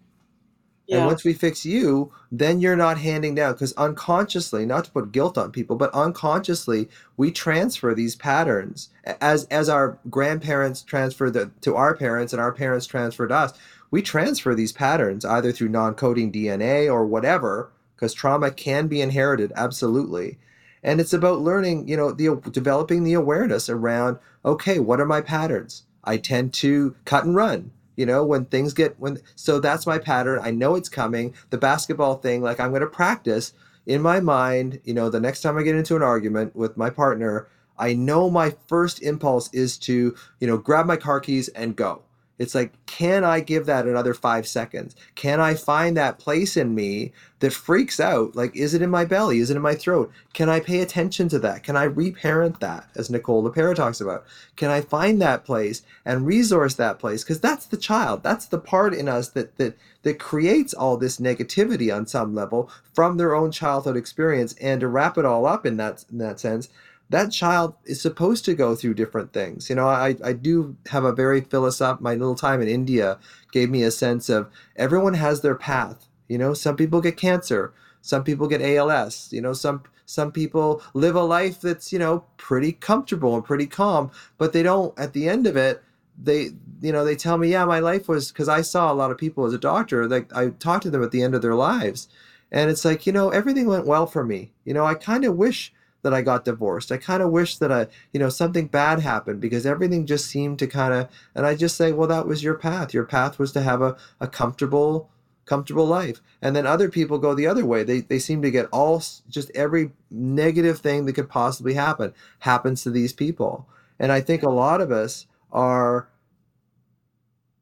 yeah. 0.88 0.98
And 0.98 1.06
once 1.06 1.22
we 1.22 1.34
fix 1.34 1.66
you, 1.66 2.10
then 2.32 2.60
you're 2.60 2.76
not 2.76 2.96
handing 2.98 3.34
down 3.34 3.52
because 3.52 3.74
unconsciously, 3.74 4.64
not 4.64 4.86
to 4.86 4.90
put 4.90 5.12
guilt 5.12 5.36
on 5.36 5.52
people, 5.52 5.76
but 5.76 5.92
unconsciously, 5.92 6.88
we 7.18 7.30
transfer 7.30 7.94
these 7.94 8.16
patterns 8.16 8.88
as 9.20 9.44
as 9.46 9.68
our 9.68 9.98
grandparents 10.08 10.82
transfer 10.82 11.30
the, 11.30 11.50
to 11.60 11.76
our 11.76 11.94
parents 11.94 12.32
and 12.32 12.40
our 12.40 12.52
parents 12.52 12.86
transfer 12.86 13.28
to 13.28 13.34
us. 13.34 13.52
We 13.90 14.00
transfer 14.00 14.54
these 14.54 14.72
patterns 14.72 15.26
either 15.26 15.52
through 15.52 15.68
non-coding 15.68 16.32
DNA 16.32 16.90
or 16.90 17.06
whatever, 17.06 17.70
because 17.98 18.14
trauma 18.14 18.52
can 18.52 18.86
be 18.86 19.00
inherited, 19.00 19.52
absolutely. 19.56 20.38
And 20.84 21.00
it's 21.00 21.12
about 21.12 21.40
learning, 21.40 21.88
you 21.88 21.96
know, 21.96 22.12
the 22.12 22.40
developing 22.52 23.02
the 23.02 23.14
awareness 23.14 23.68
around, 23.68 24.18
okay, 24.44 24.78
what 24.78 25.00
are 25.00 25.06
my 25.06 25.20
patterns? 25.20 25.82
I 26.04 26.16
tend 26.16 26.54
to 26.54 26.94
cut 27.04 27.24
and 27.24 27.34
run 27.34 27.72
you 27.96 28.06
know 28.06 28.24
when 28.24 28.44
things 28.44 28.72
get 28.72 28.98
when 29.00 29.18
so 29.34 29.58
that's 29.58 29.84
my 29.84 29.98
pattern 29.98 30.38
i 30.42 30.52
know 30.52 30.76
it's 30.76 30.88
coming 30.88 31.34
the 31.50 31.58
basketball 31.58 32.14
thing 32.14 32.40
like 32.40 32.60
i'm 32.60 32.70
going 32.70 32.80
to 32.80 32.86
practice 32.86 33.52
in 33.86 34.00
my 34.00 34.20
mind 34.20 34.80
you 34.84 34.94
know 34.94 35.10
the 35.10 35.18
next 35.18 35.42
time 35.42 35.58
i 35.58 35.62
get 35.64 35.74
into 35.74 35.96
an 35.96 36.02
argument 36.02 36.54
with 36.54 36.76
my 36.76 36.88
partner 36.88 37.48
i 37.76 37.92
know 37.92 38.30
my 38.30 38.54
first 38.68 39.02
impulse 39.02 39.52
is 39.52 39.76
to 39.76 40.14
you 40.38 40.46
know 40.46 40.56
grab 40.56 40.86
my 40.86 40.96
car 40.96 41.18
keys 41.18 41.48
and 41.48 41.74
go 41.74 42.02
it's 42.38 42.54
like 42.54 42.72
can 42.86 43.24
i 43.24 43.40
give 43.40 43.66
that 43.66 43.86
another 43.86 44.14
five 44.14 44.46
seconds? 44.46 44.94
Can 45.14 45.40
i 45.40 45.54
find 45.54 45.96
that 45.96 46.18
place 46.18 46.56
in 46.56 46.74
me 46.74 47.12
that 47.40 47.52
freaks 47.52 48.00
out? 48.00 48.34
Like 48.34 48.54
is 48.56 48.74
it 48.74 48.82
in 48.82 48.90
my 48.90 49.04
belly? 49.04 49.38
Is 49.38 49.50
it 49.50 49.56
in 49.56 49.62
my 49.62 49.74
throat? 49.74 50.12
Can 50.32 50.48
i 50.48 50.60
pay 50.60 50.80
attention 50.80 51.28
to 51.30 51.38
that? 51.40 51.62
Can 51.62 51.76
i 51.76 51.84
reparent 51.84 52.60
that 52.60 52.88
as 52.94 53.10
nicole 53.10 53.42
lepera 53.42 53.74
talks 53.74 54.00
about? 54.00 54.24
Can 54.56 54.70
i 54.70 54.80
find 54.80 55.20
that 55.20 55.44
place 55.44 55.82
and 56.04 56.26
resource 56.26 56.74
that 56.74 56.98
place? 56.98 57.24
Because 57.24 57.40
that's 57.40 57.66
the 57.66 57.76
child. 57.76 58.22
That's 58.22 58.46
the 58.46 58.58
part 58.58 58.94
in 58.94 59.08
us 59.08 59.28
that 59.30 59.56
that 59.58 59.76
that 60.02 60.18
creates 60.18 60.72
all 60.72 60.96
this 60.96 61.18
negativity 61.18 61.94
on 61.94 62.06
some 62.06 62.34
level 62.34 62.70
from 62.94 63.16
their 63.16 63.34
own 63.34 63.50
childhood 63.50 63.96
experience. 63.96 64.54
And 64.60 64.80
to 64.80 64.88
wrap 64.88 65.18
it 65.18 65.24
all 65.24 65.44
up 65.46 65.66
in 65.66 65.76
that 65.78 66.04
in 66.10 66.18
that 66.18 66.40
sense 66.40 66.68
that 67.10 67.32
child 67.32 67.74
is 67.84 68.00
supposed 68.00 68.44
to 68.44 68.54
go 68.54 68.74
through 68.74 68.94
different 68.94 69.32
things. 69.32 69.70
You 69.70 69.76
know 69.76 69.88
i 69.88 70.16
i 70.24 70.32
do 70.32 70.76
have 70.90 71.04
a 71.04 71.12
very 71.12 71.40
philosoph 71.40 72.00
my 72.00 72.14
little 72.14 72.34
time 72.34 72.60
in 72.60 72.68
india 72.68 73.18
gave 73.52 73.70
me 73.70 73.82
a 73.82 73.90
sense 73.90 74.28
of 74.28 74.50
everyone 74.76 75.14
has 75.14 75.40
their 75.40 75.54
path. 75.54 76.08
You 76.28 76.38
know 76.38 76.54
some 76.54 76.76
people 76.76 77.00
get 77.00 77.16
cancer 77.16 77.72
some 78.00 78.24
people 78.24 78.48
get 78.48 78.62
als 78.62 79.32
you 79.32 79.40
know 79.40 79.52
some 79.52 79.82
some 80.06 80.32
people 80.32 80.82
live 80.94 81.14
a 81.14 81.22
life 81.22 81.60
that's 81.60 81.92
you 81.92 81.98
know 81.98 82.24
pretty 82.36 82.72
comfortable 82.72 83.34
and 83.34 83.44
pretty 83.44 83.66
calm 83.66 84.10
but 84.38 84.52
they 84.52 84.62
don't 84.62 84.98
at 84.98 85.12
the 85.12 85.28
end 85.28 85.46
of 85.46 85.56
it 85.56 85.82
they 86.20 86.50
you 86.80 86.92
know 86.92 87.04
they 87.04 87.16
tell 87.16 87.38
me 87.38 87.48
yeah 87.48 87.64
my 87.64 87.78
life 87.78 88.08
was 88.08 88.32
because 88.32 88.48
i 88.48 88.60
saw 88.60 88.92
a 88.92 88.94
lot 88.94 89.10
of 89.10 89.18
people 89.18 89.44
as 89.44 89.52
a 89.52 89.58
doctor 89.58 90.08
like 90.08 90.34
i 90.34 90.48
talked 90.48 90.82
to 90.82 90.90
them 90.90 91.02
at 91.02 91.10
the 91.10 91.22
end 91.22 91.34
of 91.34 91.42
their 91.42 91.54
lives. 91.54 92.08
And 92.50 92.70
it's 92.70 92.82
like 92.82 93.06
you 93.06 93.12
know 93.12 93.28
everything 93.28 93.66
went 93.66 93.86
well 93.86 94.06
for 94.06 94.24
me. 94.24 94.52
You 94.64 94.72
know 94.72 94.86
i 94.86 94.94
kind 94.94 95.24
of 95.26 95.36
wish 95.36 95.74
that 96.02 96.14
i 96.14 96.22
got 96.22 96.44
divorced. 96.44 96.92
I 96.92 96.96
kind 96.96 97.22
of 97.22 97.30
wish 97.30 97.58
that 97.58 97.72
i 97.72 97.86
you 98.12 98.20
know 98.20 98.28
something 98.28 98.66
bad 98.66 99.00
happened 99.00 99.40
because 99.40 99.66
everything 99.66 100.06
just 100.06 100.26
seemed 100.26 100.58
to 100.60 100.66
kind 100.66 100.94
of 100.94 101.08
and 101.34 101.46
i 101.46 101.54
just 101.54 101.76
say 101.76 101.92
well 101.92 102.08
that 102.08 102.26
was 102.26 102.42
your 102.42 102.54
path. 102.54 102.94
Your 102.94 103.04
path 103.04 103.38
was 103.38 103.52
to 103.52 103.62
have 103.62 103.82
a, 103.82 103.96
a 104.20 104.28
comfortable 104.28 105.10
comfortable 105.44 105.86
life. 105.86 106.20
And 106.42 106.54
then 106.54 106.66
other 106.66 106.90
people 106.90 107.18
go 107.18 107.34
the 107.34 107.46
other 107.46 107.64
way. 107.64 107.82
They, 107.82 108.00
they 108.00 108.18
seem 108.18 108.42
to 108.42 108.50
get 108.50 108.68
all 108.70 109.02
just 109.30 109.50
every 109.54 109.92
negative 110.10 110.78
thing 110.80 111.06
that 111.06 111.14
could 111.14 111.30
possibly 111.30 111.72
happen 111.72 112.12
happens 112.40 112.82
to 112.82 112.90
these 112.90 113.12
people. 113.12 113.66
And 113.98 114.12
i 114.12 114.20
think 114.20 114.42
a 114.42 114.50
lot 114.50 114.80
of 114.80 114.92
us 114.92 115.26
are 115.50 116.08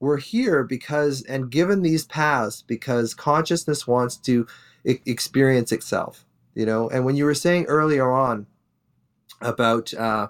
we're 0.01 0.19
here 0.19 0.63
because 0.63 1.23
and 1.23 1.51
given 1.51 1.83
these 1.83 2.05
paths 2.05 2.63
because 2.63 3.15
consciousness 3.15 3.87
wants 3.87 4.17
to 4.17 4.47
experience 4.85 5.73
itself 5.73 6.26
you 6.57 6.67
know? 6.67 6.89
And 6.89 7.05
when 7.05 7.15
you 7.15 7.27
were 7.27 7.35
saying 7.35 7.67
earlier 7.67 8.11
on 8.11 8.47
about 9.41 9.93
uh 9.95 10.29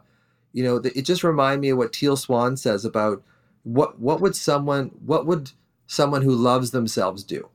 you 0.53 0.65
know 0.65 0.79
the, 0.79 0.97
it 0.99 1.03
just 1.03 1.23
reminded 1.23 1.61
me 1.61 1.71
of 1.71 1.79
what 1.79 1.93
teal 1.93 2.17
swan 2.17 2.57
says 2.57 2.85
about 2.85 3.23
what 3.63 3.99
what 4.01 4.21
would 4.21 4.35
someone 4.35 4.87
what 5.05 5.27
would 5.27 5.53
someone 5.87 6.23
who 6.23 6.35
loves 6.35 6.73
themselves 6.73 7.23
do? 7.23 7.49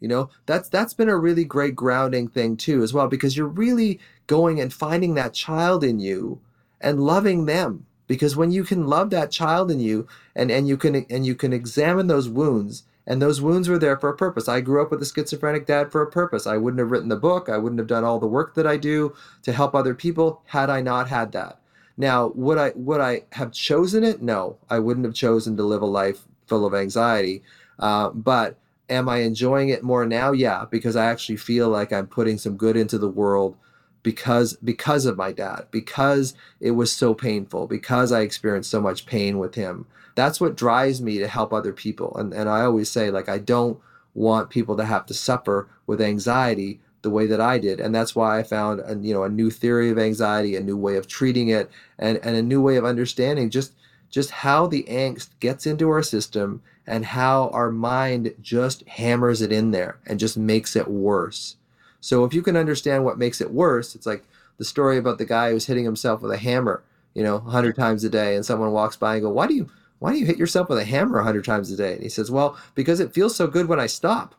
You 0.00 0.08
know 0.08 0.30
that's 0.46 0.68
that's 0.68 0.94
been 0.94 1.08
a 1.08 1.16
really 1.16 1.44
great 1.44 1.76
grounding 1.76 2.28
thing 2.28 2.56
too 2.56 2.82
as 2.82 2.92
well 2.92 3.08
because 3.08 3.36
you're 3.36 3.46
really 3.46 4.00
going 4.26 4.60
and 4.60 4.72
finding 4.72 5.14
that 5.14 5.34
child 5.34 5.84
in 5.84 6.00
you 6.00 6.40
and 6.80 7.00
loving 7.00 7.46
them. 7.46 7.86
Because 8.06 8.36
when 8.36 8.50
you 8.50 8.64
can 8.64 8.86
love 8.86 9.10
that 9.10 9.30
child 9.30 9.70
in 9.70 9.80
you 9.80 10.06
and 10.34 10.50
and 10.50 10.68
you 10.68 10.76
can 10.76 11.06
and 11.10 11.26
you 11.26 11.34
can 11.34 11.52
examine 11.52 12.06
those 12.06 12.28
wounds 12.28 12.84
and 13.06 13.20
those 13.20 13.40
wounds 13.40 13.68
were 13.68 13.78
there 13.78 13.96
for 13.98 14.08
a 14.08 14.16
purpose. 14.16 14.48
I 14.48 14.60
grew 14.60 14.82
up 14.82 14.90
with 14.90 15.02
a 15.02 15.06
schizophrenic 15.06 15.66
dad 15.66 15.92
for 15.92 16.02
a 16.02 16.10
purpose. 16.10 16.46
I 16.46 16.56
wouldn't 16.56 16.78
have 16.78 16.90
written 16.90 17.08
the 17.08 17.16
book. 17.16 17.48
I 17.48 17.58
wouldn't 17.58 17.78
have 17.78 17.88
done 17.88 18.04
all 18.04 18.18
the 18.18 18.26
work 18.26 18.54
that 18.54 18.66
i 18.66 18.76
do 18.76 19.14
to 19.42 19.52
help 19.52 19.74
other 19.74 19.94
people 19.94 20.42
had 20.46 20.70
i 20.70 20.80
not 20.80 21.08
had 21.08 21.32
that. 21.32 21.60
Now 21.96 22.32
would 22.34 22.58
i 22.58 22.72
would 22.74 23.00
i 23.00 23.22
have 23.32 23.52
chosen 23.52 24.04
it? 24.04 24.22
No 24.22 24.56
i 24.70 24.78
wouldn't 24.78 25.06
have 25.06 25.14
chosen 25.14 25.56
to 25.56 25.62
live 25.62 25.82
a 25.82 25.86
life 25.86 26.22
full 26.46 26.66
of 26.66 26.74
anxiety. 26.74 27.42
Uh, 27.78 28.10
but 28.10 28.58
am 28.88 29.08
i 29.08 29.18
enjoying 29.18 29.68
it 29.68 29.82
more 29.82 30.06
now? 30.06 30.32
Yeah 30.32 30.64
because 30.70 30.96
i 30.96 31.06
actually 31.06 31.36
feel 31.36 31.68
like 31.68 31.92
i'm 31.92 32.06
putting 32.06 32.38
some 32.38 32.56
good 32.56 32.76
into 32.76 32.98
the 32.98 33.08
world 33.08 33.56
because 34.04 34.52
because 34.58 35.06
of 35.06 35.16
my 35.16 35.32
dad 35.32 35.66
because 35.72 36.34
it 36.60 36.72
was 36.72 36.92
so 36.92 37.12
painful 37.12 37.66
because 37.66 38.12
i 38.12 38.20
experienced 38.20 38.70
so 38.70 38.80
much 38.80 39.06
pain 39.06 39.38
with 39.38 39.56
him. 39.56 39.86
That's 40.14 40.40
what 40.40 40.56
drives 40.56 41.02
me 41.02 41.18
to 41.18 41.26
help 41.26 41.52
other 41.52 41.72
people. 41.72 42.14
And, 42.16 42.32
and 42.32 42.48
i 42.48 42.60
always 42.60 42.88
say 42.88 43.10
like 43.10 43.28
i 43.28 43.38
don't 43.38 43.80
want 44.14 44.50
people 44.50 44.76
to 44.76 44.84
have 44.84 45.06
to 45.06 45.14
suffer 45.14 45.68
with 45.88 46.00
anxiety 46.00 46.80
the 47.02 47.10
way 47.10 47.26
that 47.26 47.40
i 47.40 47.58
did. 47.58 47.80
And 47.80 47.92
that's 47.92 48.14
why 48.14 48.38
i 48.38 48.44
found 48.44 48.80
a, 48.84 48.94
you 48.96 49.12
know 49.12 49.24
a 49.24 49.28
new 49.28 49.50
theory 49.50 49.90
of 49.90 49.98
anxiety 49.98 50.54
a 50.54 50.60
new 50.60 50.76
way 50.76 50.96
of 50.96 51.08
treating 51.08 51.48
it 51.48 51.68
and, 51.98 52.18
and 52.18 52.36
a 52.36 52.42
new 52.42 52.60
way 52.60 52.76
of 52.76 52.84
understanding 52.84 53.50
just 53.50 53.72
just 54.10 54.30
how 54.30 54.66
the 54.68 54.84
angst 54.84 55.30
gets 55.40 55.66
into 55.66 55.88
our 55.90 56.02
system 56.02 56.62
and 56.86 57.06
how 57.06 57.48
our 57.48 57.70
mind 57.70 58.34
just 58.42 58.86
hammers 58.86 59.40
it 59.40 59.50
in 59.50 59.70
there 59.70 59.98
and 60.06 60.20
just 60.20 60.36
makes 60.36 60.76
it 60.76 60.86
worse 60.86 61.56
So 62.04 62.22
if 62.24 62.34
you 62.34 62.42
can 62.42 62.54
understand 62.54 63.02
what 63.02 63.16
makes 63.16 63.40
it 63.40 63.50
worse, 63.50 63.94
it's 63.94 64.04
like 64.04 64.24
the 64.58 64.64
story 64.66 64.98
about 64.98 65.16
the 65.16 65.24
guy 65.24 65.50
who's 65.50 65.64
hitting 65.64 65.86
himself 65.86 66.20
with 66.20 66.32
a 66.32 66.36
hammer, 66.36 66.82
you 67.14 67.22
know, 67.22 67.38
100 67.38 67.74
times 67.74 68.04
a 68.04 68.10
day 68.10 68.36
and 68.36 68.44
someone 68.44 68.72
walks 68.72 68.94
by 68.94 69.14
and 69.14 69.22
go, 69.22 69.30
"Why 69.30 69.46
do 69.46 69.54
you 69.54 69.70
why 70.00 70.12
do 70.12 70.18
you 70.18 70.26
hit 70.26 70.36
yourself 70.36 70.68
with 70.68 70.76
a 70.76 70.84
hammer 70.84 71.16
100 71.16 71.46
times 71.46 71.70
a 71.70 71.76
day?" 71.76 71.94
And 71.94 72.02
he 72.02 72.10
says, 72.10 72.30
"Well, 72.30 72.58
because 72.74 73.00
it 73.00 73.14
feels 73.14 73.34
so 73.34 73.46
good 73.46 73.68
when 73.68 73.80
I 73.80 73.86
stop." 73.86 74.34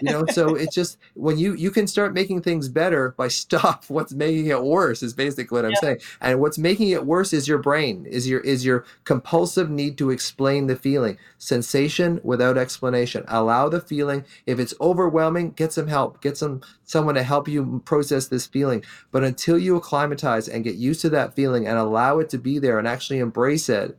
You 0.00 0.08
know 0.10 0.26
so 0.26 0.54
it's 0.54 0.74
just 0.74 0.98
when 1.14 1.38
you 1.38 1.54
you 1.54 1.70
can 1.70 1.86
start 1.86 2.14
making 2.14 2.42
things 2.42 2.68
better 2.68 3.14
by 3.16 3.28
stop 3.42 3.84
what's 3.88 4.12
making 4.12 4.46
it 4.46 4.62
worse 4.62 5.02
is 5.02 5.14
basically 5.14 5.56
what 5.56 5.64
i'm 5.64 5.72
Yeah. 5.72 5.80
saying. 5.80 5.98
And 6.20 6.40
what's 6.40 6.58
making 6.58 6.90
it 6.90 7.06
worse 7.06 7.32
is 7.32 7.48
your 7.48 7.58
brain 7.58 8.06
is 8.06 8.28
your 8.28 8.40
is 8.40 8.64
your 8.64 8.84
compulsive 9.04 9.70
need 9.70 9.98
to 9.98 10.10
explain 10.10 10.66
the 10.66 10.76
feeling. 10.76 11.18
Sensation 11.38 12.20
without 12.24 12.58
explanation. 12.58 13.24
Allow 13.28 13.68
the 13.68 13.80
feeling. 13.80 14.24
If 14.46 14.58
it's 14.58 14.74
overwhelming 14.80 15.52
get 15.52 15.72
some 15.72 15.88
help. 15.88 16.20
Get 16.22 16.36
some 16.38 16.62
someone 16.84 17.14
to 17.16 17.22
help 17.22 17.48
you 17.48 17.82
process 17.84 18.28
this 18.28 18.46
feeling. 18.46 18.84
But 19.10 19.24
until 19.24 19.58
you 19.58 19.76
acclimatize 19.76 20.48
and 20.48 20.64
get 20.64 20.76
used 20.76 21.00
to 21.02 21.10
that 21.10 21.34
feeling 21.34 21.66
and 21.66 21.78
allow 21.78 22.18
it 22.20 22.28
to 22.30 22.38
be 22.38 22.58
there 22.58 22.78
and 22.78 22.88
actually 22.88 23.18
embrace 23.20 23.68
it 23.68 23.98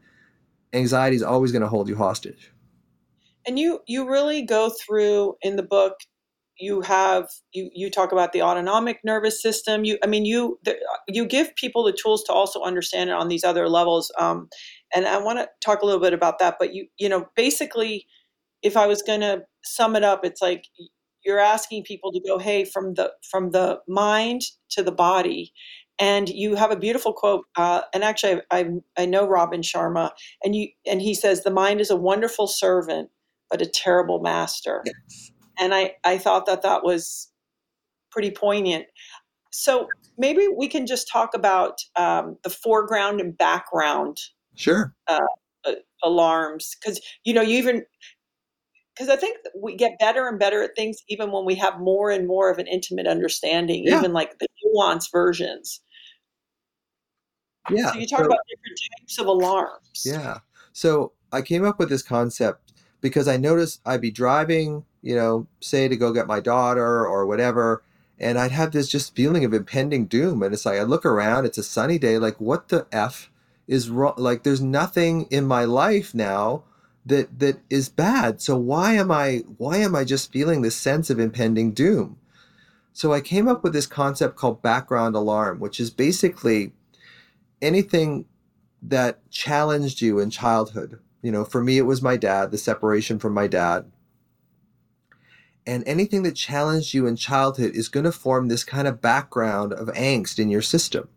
anxiety 0.73 1.17
is 1.17 1.23
always 1.23 1.51
going 1.53 1.63
to 1.63 1.69
hold 1.69 1.89
you 1.89 1.97
hostage 1.97 2.52
and 3.47 3.59
you 3.59 3.79
you 3.87 4.09
really 4.09 4.41
go 4.41 4.69
through 4.69 5.35
in 5.41 5.55
the 5.55 5.63
book 5.63 5.95
you 6.57 6.81
have 6.81 7.27
you 7.51 7.69
you 7.73 7.89
talk 7.89 8.11
about 8.11 8.31
the 8.31 8.41
autonomic 8.41 8.99
nervous 9.03 9.41
system. 9.41 9.85
You 9.85 9.97
i 10.03 10.07
mean 10.07 10.25
you 10.25 10.59
the, 10.63 10.77
you 11.07 11.25
give 11.25 11.55
people 11.55 11.83
the 11.83 11.93
tools 11.93 12.23
to 12.25 12.33
also 12.33 12.61
understand 12.61 13.09
it 13.09 13.15
on 13.15 13.27
these 13.27 13.43
other 13.43 13.67
levels 13.67 14.11
um, 14.19 14.49
and 14.95 15.07
i 15.07 15.17
want 15.17 15.39
to 15.39 15.47
talk 15.61 15.81
a 15.81 15.85
little 15.85 16.01
bit 16.01 16.13
about 16.13 16.39
that 16.39 16.55
but 16.59 16.73
you 16.73 16.87
you 16.97 17.09
know 17.09 17.25
basically 17.35 18.05
if 18.61 18.77
i 18.77 18.85
was 18.85 19.01
going 19.01 19.21
to 19.21 19.43
sum 19.63 19.95
it 19.95 20.03
up 20.03 20.23
it's 20.23 20.41
like 20.41 20.65
you're 21.25 21.39
asking 21.39 21.83
people 21.83 22.11
to 22.11 22.21
go 22.25 22.37
hey 22.37 22.65
from 22.65 22.93
the 22.95 23.11
from 23.29 23.51
the 23.51 23.79
mind 23.87 24.41
to 24.69 24.83
the 24.83 24.91
body 24.91 25.51
and 25.99 26.29
you 26.29 26.55
have 26.55 26.71
a 26.71 26.75
beautiful 26.75 27.13
quote 27.13 27.45
uh, 27.55 27.81
and 27.93 28.03
actually 28.03 28.41
I, 28.51 28.59
I 28.59 28.65
i 28.99 29.05
know 29.05 29.27
robin 29.27 29.61
sharma 29.61 30.11
and 30.43 30.55
you 30.55 30.69
and 30.85 31.01
he 31.01 31.15
says 31.15 31.43
the 31.43 31.51
mind 31.51 31.81
is 31.81 31.89
a 31.89 31.95
wonderful 31.95 32.47
servant 32.47 33.09
but 33.53 33.61
a 33.61 33.67
terrible 33.67 34.19
master 34.19 34.83
and 35.59 35.75
I, 35.75 35.93
I 36.03 36.17
thought 36.17 36.47
that 36.47 36.63
that 36.63 36.83
was 36.83 37.29
pretty 38.09 38.31
poignant. 38.31 38.85
So 39.51 39.87
maybe 40.17 40.47
we 40.47 40.67
can 40.67 40.87
just 40.87 41.07
talk 41.07 41.35
about 41.35 41.77
um, 41.95 42.35
the 42.43 42.49
foreground 42.49 43.21
and 43.21 43.37
background 43.37 44.17
sure 44.55 44.95
alarms 46.03 46.75
because 46.81 46.99
you 47.25 47.33
know 47.33 47.43
you 47.43 47.57
even 47.59 47.83
because 48.95 49.07
I 49.09 49.15
think 49.15 49.37
we 49.61 49.75
get 49.75 49.99
better 49.99 50.27
and 50.27 50.39
better 50.39 50.63
at 50.63 50.71
things 50.75 50.97
even 51.09 51.31
when 51.31 51.45
we 51.45 51.53
have 51.55 51.79
more 51.79 52.09
and 52.09 52.27
more 52.27 52.49
of 52.49 52.57
an 52.57 52.65
intimate 52.65 53.05
understanding, 53.05 53.83
Yeah. 53.85 53.99
even 53.99 54.13
like 54.13 54.39
the 54.39 54.47
nuanced 54.65 55.11
versions. 55.11 55.79
yeah 57.69 57.91
So 57.91 57.99
you 57.99 58.07
talk 58.07 58.19
so- 58.21 58.25
about 58.25 58.39
different 58.49 58.79
types 58.99 59.19
of 59.19 59.27
alarms. 59.27 60.01
Yeah. 60.03 60.39
So 60.71 61.13
I 61.31 61.41
came 61.43 61.63
up 61.65 61.77
with 61.79 61.89
this 61.89 62.01
concept 62.03 62.62
because 63.03 63.27
I 63.27 63.35
noticed 63.35 63.81
I'd 63.85 64.01
be 64.01 64.09
driving, 64.09 64.85
you 65.01 65.13
know, 65.13 65.45
say 65.59 65.89
to 65.89 65.97
go 65.97 66.13
get 66.13 66.25
my 66.25 66.39
daughter 66.39 67.05
or 67.05 67.25
whatever, 67.27 67.83
and 68.17 68.39
I'd 68.39 68.51
have 68.51 68.71
this 68.71 68.87
just 68.87 69.13
feeling 69.13 69.43
of 69.43 69.53
impending 69.53 70.05
doom. 70.05 70.41
And 70.41 70.53
it's 70.53 70.65
like 70.65 70.79
I 70.79 70.83
look 70.83 71.05
around, 71.05 71.45
it's 71.45 71.57
a 71.57 71.63
sunny 71.63 71.99
day, 71.99 72.17
like 72.17 72.39
what 72.39 72.69
the 72.69 72.87
F 72.93 73.29
is 73.67 73.89
wrong? 73.89 74.13
Like 74.17 74.43
there's 74.43 74.61
nothing 74.61 75.27
in 75.29 75.45
my 75.45 75.65
life 75.65 76.15
now 76.15 76.63
that 77.05 77.39
that 77.39 77.59
is 77.69 77.89
bad. 77.89 78.41
So 78.41 78.55
why 78.55 78.93
am 78.93 79.11
I 79.11 79.43
why 79.57 79.77
am 79.77 79.95
I 79.95 80.05
just 80.05 80.31
feeling 80.31 80.61
this 80.61 80.77
sense 80.77 81.09
of 81.09 81.19
impending 81.19 81.73
doom? 81.73 82.17
So 82.93 83.11
I 83.11 83.19
came 83.19 83.49
up 83.49 83.63
with 83.63 83.73
this 83.73 83.87
concept 83.87 84.37
called 84.37 84.61
background 84.61 85.15
alarm, 85.15 85.59
which 85.59 85.81
is 85.81 85.89
basically 85.89 86.71
anything 87.61 88.25
that 88.81 89.29
challenged 89.29 90.01
you 90.01 90.19
in 90.19 90.29
childhood. 90.29 90.99
You 91.23 91.31
know, 91.31 91.43
for 91.43 91.63
me, 91.63 91.79
it 91.79 91.87
was 91.87 92.01
my 92.01 92.17
dad, 92.17 92.51
the 92.51 92.57
separation 92.59 93.17
from 93.17 93.33
my 93.33 93.47
dad. 93.47 93.91
And 95.65 95.83
anything 95.87 96.23
that 96.23 96.35
challenged 96.35 96.93
you 96.93 97.07
in 97.07 97.15
childhood 97.15 97.71
is 97.73 97.87
going 97.87 98.03
to 98.03 98.11
form 98.11 98.49
this 98.49 98.65
kind 98.65 98.87
of 98.87 99.01
background 99.01 99.73
of 99.73 99.87
angst 99.87 100.37
in 100.37 100.49
your 100.49 100.61
system. 100.61 101.07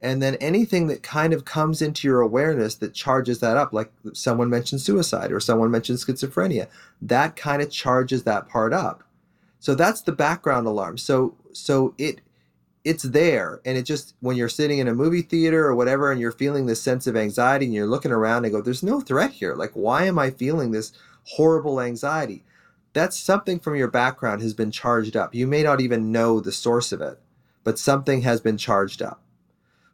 And 0.00 0.22
then 0.22 0.34
anything 0.36 0.86
that 0.88 1.02
kind 1.02 1.32
of 1.32 1.44
comes 1.44 1.80
into 1.80 2.08
your 2.08 2.20
awareness 2.20 2.74
that 2.76 2.94
charges 2.94 3.40
that 3.40 3.56
up, 3.56 3.72
like 3.72 3.92
someone 4.12 4.50
mentioned 4.50 4.80
suicide 4.80 5.32
or 5.32 5.40
someone 5.40 5.70
mentioned 5.70 5.98
schizophrenia, 5.98 6.68
that 7.00 7.36
kind 7.36 7.62
of 7.62 7.70
charges 7.70 8.24
that 8.24 8.48
part 8.48 8.72
up. 8.72 9.02
So 9.60 9.74
that's 9.74 10.02
the 10.02 10.12
background 10.12 10.66
alarm. 10.66 10.98
So 10.98 11.36
so 11.52 11.94
it 11.96 12.20
it's 12.84 13.02
there. 13.02 13.60
And 13.64 13.78
it 13.78 13.82
just 13.82 14.14
when 14.20 14.36
you're 14.36 14.48
sitting 14.48 14.78
in 14.78 14.88
a 14.88 14.94
movie 14.94 15.22
theater 15.22 15.66
or 15.66 15.74
whatever 15.74 16.12
and 16.12 16.20
you're 16.20 16.32
feeling 16.32 16.66
this 16.66 16.82
sense 16.82 17.06
of 17.06 17.16
anxiety 17.16 17.64
and 17.64 17.74
you're 17.74 17.86
looking 17.86 18.12
around 18.12 18.44
and 18.44 18.52
go 18.52 18.60
there's 18.60 18.82
no 18.82 19.00
threat 19.00 19.32
here. 19.32 19.54
Like 19.54 19.72
why 19.72 20.04
am 20.04 20.18
i 20.18 20.30
feeling 20.30 20.70
this 20.70 20.92
horrible 21.24 21.80
anxiety? 21.80 22.44
That's 22.92 23.18
something 23.18 23.58
from 23.58 23.74
your 23.74 23.88
background 23.88 24.42
has 24.42 24.54
been 24.54 24.70
charged 24.70 25.16
up. 25.16 25.34
You 25.34 25.46
may 25.46 25.62
not 25.62 25.80
even 25.80 26.12
know 26.12 26.40
the 26.40 26.52
source 26.52 26.92
of 26.92 27.00
it 27.00 27.18
but 27.64 27.78
something 27.78 28.20
has 28.22 28.40
been 28.42 28.58
charged 28.58 29.00
up. 29.02 29.22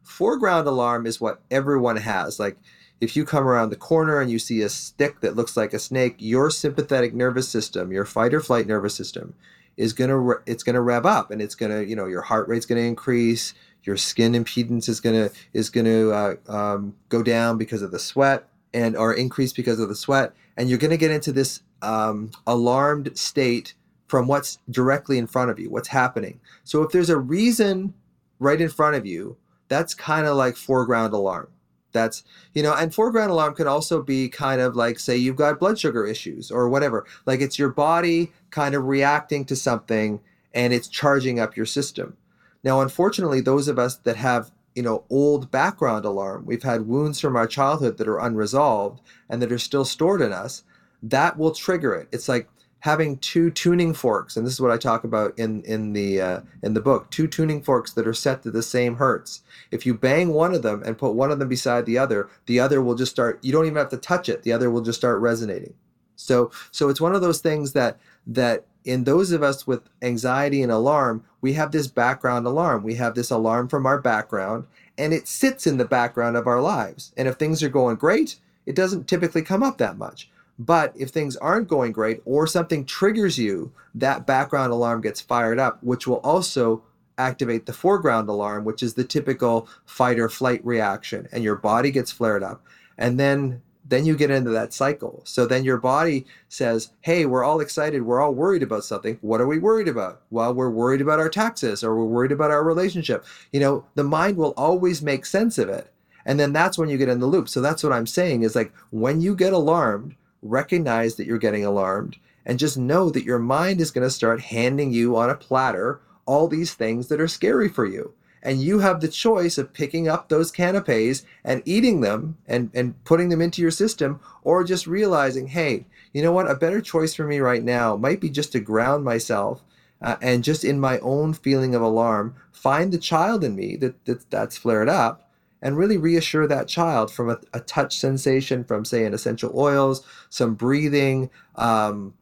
Foreground 0.03 0.67
alarm 0.67 1.07
is 1.07 1.21
what 1.21 1.41
everyone 1.51 1.97
has. 1.99 2.41
Like 2.41 2.59
if 3.01 3.17
you 3.17 3.25
come 3.25 3.47
around 3.47 3.71
the 3.71 3.77
corner 3.77 4.21
and 4.21 4.31
you 4.31 4.39
see 4.39 4.61
a 4.61 4.69
stick 4.69 5.21
that 5.21 5.37
looks 5.37 5.57
like 5.57 5.73
a 5.73 5.79
snake 5.79 6.17
your 6.19 6.51
sympathetic 6.51 7.15
nervous 7.15 7.49
system 7.49 7.93
your 7.93 8.05
fight 8.05 8.35
or 8.35 8.41
flight 8.41 8.67
nervous 8.67 8.95
system 8.95 9.35
is 9.77 9.93
gonna 9.93 10.19
re- 10.19 10.43
it's 10.47 10.63
gonna 10.63 10.81
rev 10.81 11.07
up 11.07 11.31
and 11.31 11.41
it's 11.41 11.55
gonna 11.55 11.83
you 11.83 11.97
know 11.97 12.07
your 12.07 12.23
heart 12.23 12.49
rate's 12.49 12.67
gonna 12.67 12.81
increase 12.81 13.55
your 13.85 13.97
skin 13.97 14.33
impedance 14.33 14.89
is 14.89 15.01
gonna 15.01 15.31
is 15.53 15.71
gonna 15.71 16.11
uh, 16.11 16.35
um, 16.49 16.95
go 17.09 17.23
down 17.23 17.57
because 17.59 17.83
of 17.83 17.91
the 17.91 17.99
sweat 17.99 18.49
and 18.75 18.97
or 18.97 19.15
increase 19.15 19.53
because 19.53 19.81
of 19.81 19.89
the 19.89 19.95
sweat 19.95 20.35
and 20.57 20.69
you're 20.69 20.79
gonna 20.79 20.97
get 20.97 21.11
into 21.11 21.33
this 21.33 21.63
um, 21.83 22.31
alarmed 22.47 23.17
state 23.17 23.75
from 24.07 24.27
what's 24.27 24.59
directly 24.71 25.19
in 25.19 25.27
front 25.27 25.51
of 25.51 25.59
you 25.59 25.71
what's 25.71 25.89
happening. 25.89 26.41
So 26.65 26.83
if 26.83 26.93
there's 26.93 27.11
a 27.11 27.19
reason 27.19 27.95
right 28.39 28.61
in 28.61 28.69
front 28.69 28.97
of 28.97 29.07
you 29.07 29.37
that's 29.71 29.95
kind 29.95 30.27
of 30.27 30.37
like 30.37 30.57
foreground 30.57 31.15
alarm. 31.15 31.49
That's 31.93 32.23
you 32.55 32.63
know 32.63 32.75
and 32.75 32.95
foreground 32.95 33.31
alarm 33.31 33.55
can 33.55 33.67
also 33.67 34.03
be 34.03 34.29
kind 34.29 34.61
of 34.61 34.77
like 34.77 34.99
say 34.99 35.17
you've 35.17 35.37
got 35.37 35.59
blood 35.59 35.79
sugar 35.79 36.07
issues 36.07 36.51
or 36.51 36.69
whatever. 36.69 37.07
Like 37.25 37.41
it's 37.41 37.59
your 37.59 37.71
body 37.71 38.33
kind 38.51 38.75
of 38.75 38.87
reacting 38.87 39.45
to 39.47 39.57
something 39.57 40.21
and 40.53 40.73
it's 40.73 40.89
charging 40.89 41.39
up 41.39 41.57
your 41.57 41.67
system. 41.67 42.17
Now 42.63 42.81
unfortunately 42.81 43.41
those 43.41 43.69
of 43.69 43.79
us 43.79 43.97
that 43.97 44.17
have 44.17 44.51
you 44.75 44.83
know 44.83 45.05
old 45.11 45.51
background 45.51 46.05
alarm 46.05 46.45
we've 46.47 46.63
had 46.63 46.87
wounds 46.87 47.21
from 47.21 47.37
our 47.37 47.47
childhood 47.47 47.99
that 47.99 48.09
are 48.09 48.21
unresolved 48.21 49.01
and 49.29 49.43
that 49.43 49.53
are 49.53 49.59
still 49.59 49.85
stored 49.85 50.21
in 50.21 50.33
us 50.33 50.63
that 51.03 51.39
will 51.39 51.53
trigger 51.53 51.95
it. 51.95 52.09
It's 52.13 52.29
like 52.29 52.49
having 52.81 53.19
two 53.19 53.51
tuning 53.51 53.93
forks 53.93 54.37
and 54.37 54.47
this 54.47 54.55
is 54.55 54.61
what 54.61 54.71
i 54.71 54.77
talk 54.79 55.05
about 55.05 55.39
in 55.39 55.63
in 55.65 55.93
the 55.93 56.21
uh, 56.21 56.41
in 56.63 56.73
the 56.73 56.81
book 56.81 57.11
two 57.11 57.27
tuning 57.27 57.63
forks 57.63 57.93
that 57.93 58.07
are 58.07 58.15
set 58.15 58.43
to 58.43 58.51
the 58.51 58.63
same 58.63 58.97
hertz. 58.97 59.43
If 59.71 59.85
you 59.85 59.95
bang 59.95 60.31
one 60.31 60.55
of 60.55 60.63
them 60.63 60.83
and 60.85 60.99
put 60.99 61.15
one 61.15 61.31
of 61.31 61.39
them 61.39 61.49
beside 61.49 61.85
the 61.87 61.99
other 61.99 62.29
the 62.47 62.61
other 62.61 62.83
will 62.83 62.95
just 62.95 63.13
start 63.13 63.39
you 63.43 63.53
don't 63.53 63.67
even 63.67 63.77
have 63.77 63.91
to 63.91 63.97
touch 63.97 64.29
it 64.29 64.43
the 64.43 64.53
other 64.53 64.71
will 64.71 64.83
just 64.83 64.99
start 64.99 65.21
resonating. 65.21 65.75
So 66.17 66.51
so 66.71 66.89
it's 66.89 67.01
one 67.01 67.15
of 67.15 67.23
those 67.23 67.41
things 67.41 67.73
that 67.73 67.99
that 68.27 68.65
in 68.85 69.05
those 69.05 69.31
of 69.33 69.43
us 69.43 69.67
with 69.67 69.83
anxiety 70.03 70.63
and 70.63 70.73
alarm 70.73 71.25
we 71.41 71.55
have 71.55 71.73
this 71.73 71.87
background 71.87 72.47
alarm. 72.47 72.83
We 72.83 72.95
have 72.97 73.15
this 73.15 73.31
alarm 73.31 73.69
from 73.69 73.87
our 73.87 74.01
background 74.01 74.67
and 74.99 75.13
it 75.13 75.27
sits 75.27 75.67
in 75.67 75.79
the 75.79 75.85
background 75.85 76.37
of 76.37 76.47
our 76.47 76.61
lives. 76.61 77.13
And 77.17 77.27
if 77.29 77.37
things 77.37 77.63
are 77.63 77.69
going 77.69 77.97
great 77.97 78.37
it 78.67 78.75
doesn't 78.75 79.09
typically 79.09 79.43
come 79.43 79.63
up 79.63 79.79
that 79.79 79.99
much. 79.99 80.31
But 80.59 80.93
if 80.95 81.09
things 81.09 81.37
aren't 81.37 81.69
going 81.69 81.93
great 81.93 82.21
or 82.25 82.47
something 82.47 82.85
triggers 82.85 83.39
you 83.39 83.73
that 83.95 84.27
background 84.27 84.73
alarm 84.73 85.01
gets 85.01 85.21
fired 85.21 85.59
up 85.59 85.83
which 85.83 86.07
will 86.07 86.19
also 86.19 86.83
activate 87.19 87.67
the 87.67 87.73
foreground 87.73 88.29
alarm 88.29 88.65
which 88.65 88.83
is 88.83 88.95
the 88.95 89.05
typical 89.05 89.69
fight 89.85 90.19
or 90.19 90.29
flight 90.29 90.65
reaction 90.65 91.29
and 91.33 91.45
your 91.45 91.57
body 91.57 91.91
gets 91.91 92.13
flared 92.13 92.43
up. 92.43 92.63
And 92.97 93.19
then 93.19 93.63
then 93.91 94.07
you 94.07 94.17
get 94.17 94.31
into 94.31 94.51
that 94.51 94.73
cycle. 94.73 95.21
So 95.25 95.47
then 95.47 95.65
your 95.65 95.77
body 95.77 96.27
says 96.49 96.93
hey 97.03 97.27
we're 97.27 97.45
all 97.45 97.61
excited. 97.61 98.03
We're 98.03 98.21
all 98.21 98.35
worried 98.35 98.63
about 98.63 98.85
something. 98.85 99.19
What 99.21 99.41
are 99.41 99.47
we 99.47 99.59
worried 99.59 99.89
about? 99.89 100.23
Well 100.31 100.55
we're 100.55 100.71
worried 100.71 101.01
about 101.01 101.21
our 101.21 101.29
taxes 101.29 101.85
or 101.85 101.95
we're 101.95 102.05
worried 102.05 102.33
about 102.33 102.51
our 102.51 102.65
relationship. 102.65 103.25
You 103.53 103.61
know 103.61 103.85
the 103.97 104.05
mind 104.05 104.37
will 104.37 104.55
always 104.57 105.03
make 105.03 105.27
sense 105.27 105.59
of 105.59 105.69
it. 105.69 105.93
And 106.25 106.39
then 106.39 106.53
that's 106.53 106.79
when 106.79 106.89
you 106.89 106.99
get 106.99 107.09
in 107.09 107.21
the 107.21 107.27
loop. 107.27 107.49
So 107.49 107.61
that's 107.61 107.83
what 107.83 107.93
i'm 107.93 108.07
saying 108.07 108.43
is 108.43 108.55
like 108.55 108.73
when 108.91 109.21
you 109.21 109.35
get 109.37 109.53
alarmed 109.53 110.15
recognize 110.43 111.17
that 111.17 111.27
you're 111.27 111.39
getting 111.39 111.65
alarmed 111.65 112.17
and 112.47 112.59
just 112.59 112.79
know 112.79 113.11
that 113.11 113.25
your 113.25 113.39
mind 113.39 113.81
is 113.81 113.91
going 113.91 114.07
to 114.07 114.11
start 114.11 114.41
handing 114.41 114.93
you 114.93 115.17
on 115.17 115.29
a 115.29 115.35
platter 115.35 116.01
all 116.27 116.49
these 116.49 116.75
things 116.75 117.09
that 117.09 117.21
are 117.21 117.29
scary 117.29 117.69
for 117.69 117.85
you 117.85 118.15
and 118.43 118.61
you 118.63 118.79
have 118.79 119.01
the 119.01 119.09
choice 119.09 119.59
of 119.59 119.73
picking 119.73 120.09
up 120.09 120.29
those 120.29 120.51
canapes 120.51 121.25
and 121.45 121.63
eating 121.65 122.01
them 122.01 122.39
and, 122.47 122.71
and 122.75 123.03
putting 123.05 123.29
them 123.29 123.41
into 123.41 123.61
your 123.63 123.71
system 123.71 124.21
or 124.43 124.65
just 124.65 124.87
realizing 124.87 125.49
hey 125.49 125.85
you 126.13 126.23
know 126.23 126.33
what? 126.33 126.51
A 126.51 126.55
better 126.55 126.81
choice 126.81 127.15
for 127.15 127.27
me 127.27 127.39
right 127.39 127.63
now 127.63 127.97
might 127.97 128.21
be 128.21 128.31
just 128.31 128.53
to 128.53 128.61
ground 128.61 129.05
myself 129.05 129.63
uh, 130.03 130.17
and 130.21 130.43
just 130.43 130.65
in 130.65 130.81
my 130.81 130.99
own 131.01 131.35
feeling 131.35 131.75
of 131.75 131.83
alarm, 131.83 132.35
find 132.53 132.93
the 132.93 132.99
child 132.99 133.45
in 133.45 133.55
me 133.55 133.77
that, 133.77 134.05
that 134.07 134.31
that's 134.31 134.57
flared 134.57 134.89
up 134.89 135.31
and 135.63 135.77
really 135.77 135.99
reassure 135.99 136.47
that 136.47 136.69
child 136.69 137.13
from 137.13 137.31
a, 137.31 137.39
a 137.53 137.61
touch 137.61 137.97
sensation 137.99 138.65
from 138.65 138.85
say 138.85 139.05
an 139.05 139.15
essential 139.15 139.53
oils, 139.55 140.05
some 140.31 140.55
breathing, 140.55 141.31
um, 141.57 142.15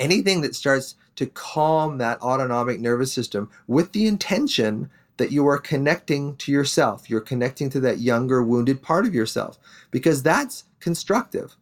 anything 0.00 0.40
that 0.40 0.54
starts 0.54 0.94
to 1.16 1.26
calm 1.26 1.98
that 1.98 2.20
autonomic 2.22 2.80
nervous 2.80 3.12
system 3.12 3.50
with 3.66 3.92
the 3.92 4.06
intention 4.06 4.88
that 5.16 5.32
you 5.32 5.46
are 5.46 5.58
connecting 5.58 6.36
to 6.36 6.52
yourself. 6.52 7.08
You're 7.08 7.20
connecting 7.20 7.70
to 7.70 7.80
that 7.80 7.98
younger 7.98 8.42
wounded 8.42 8.82
part 8.82 9.06
of 9.06 9.14
yourself 9.14 9.58
because 9.90 10.22
that's 10.22 10.64
constructive. 10.80 11.56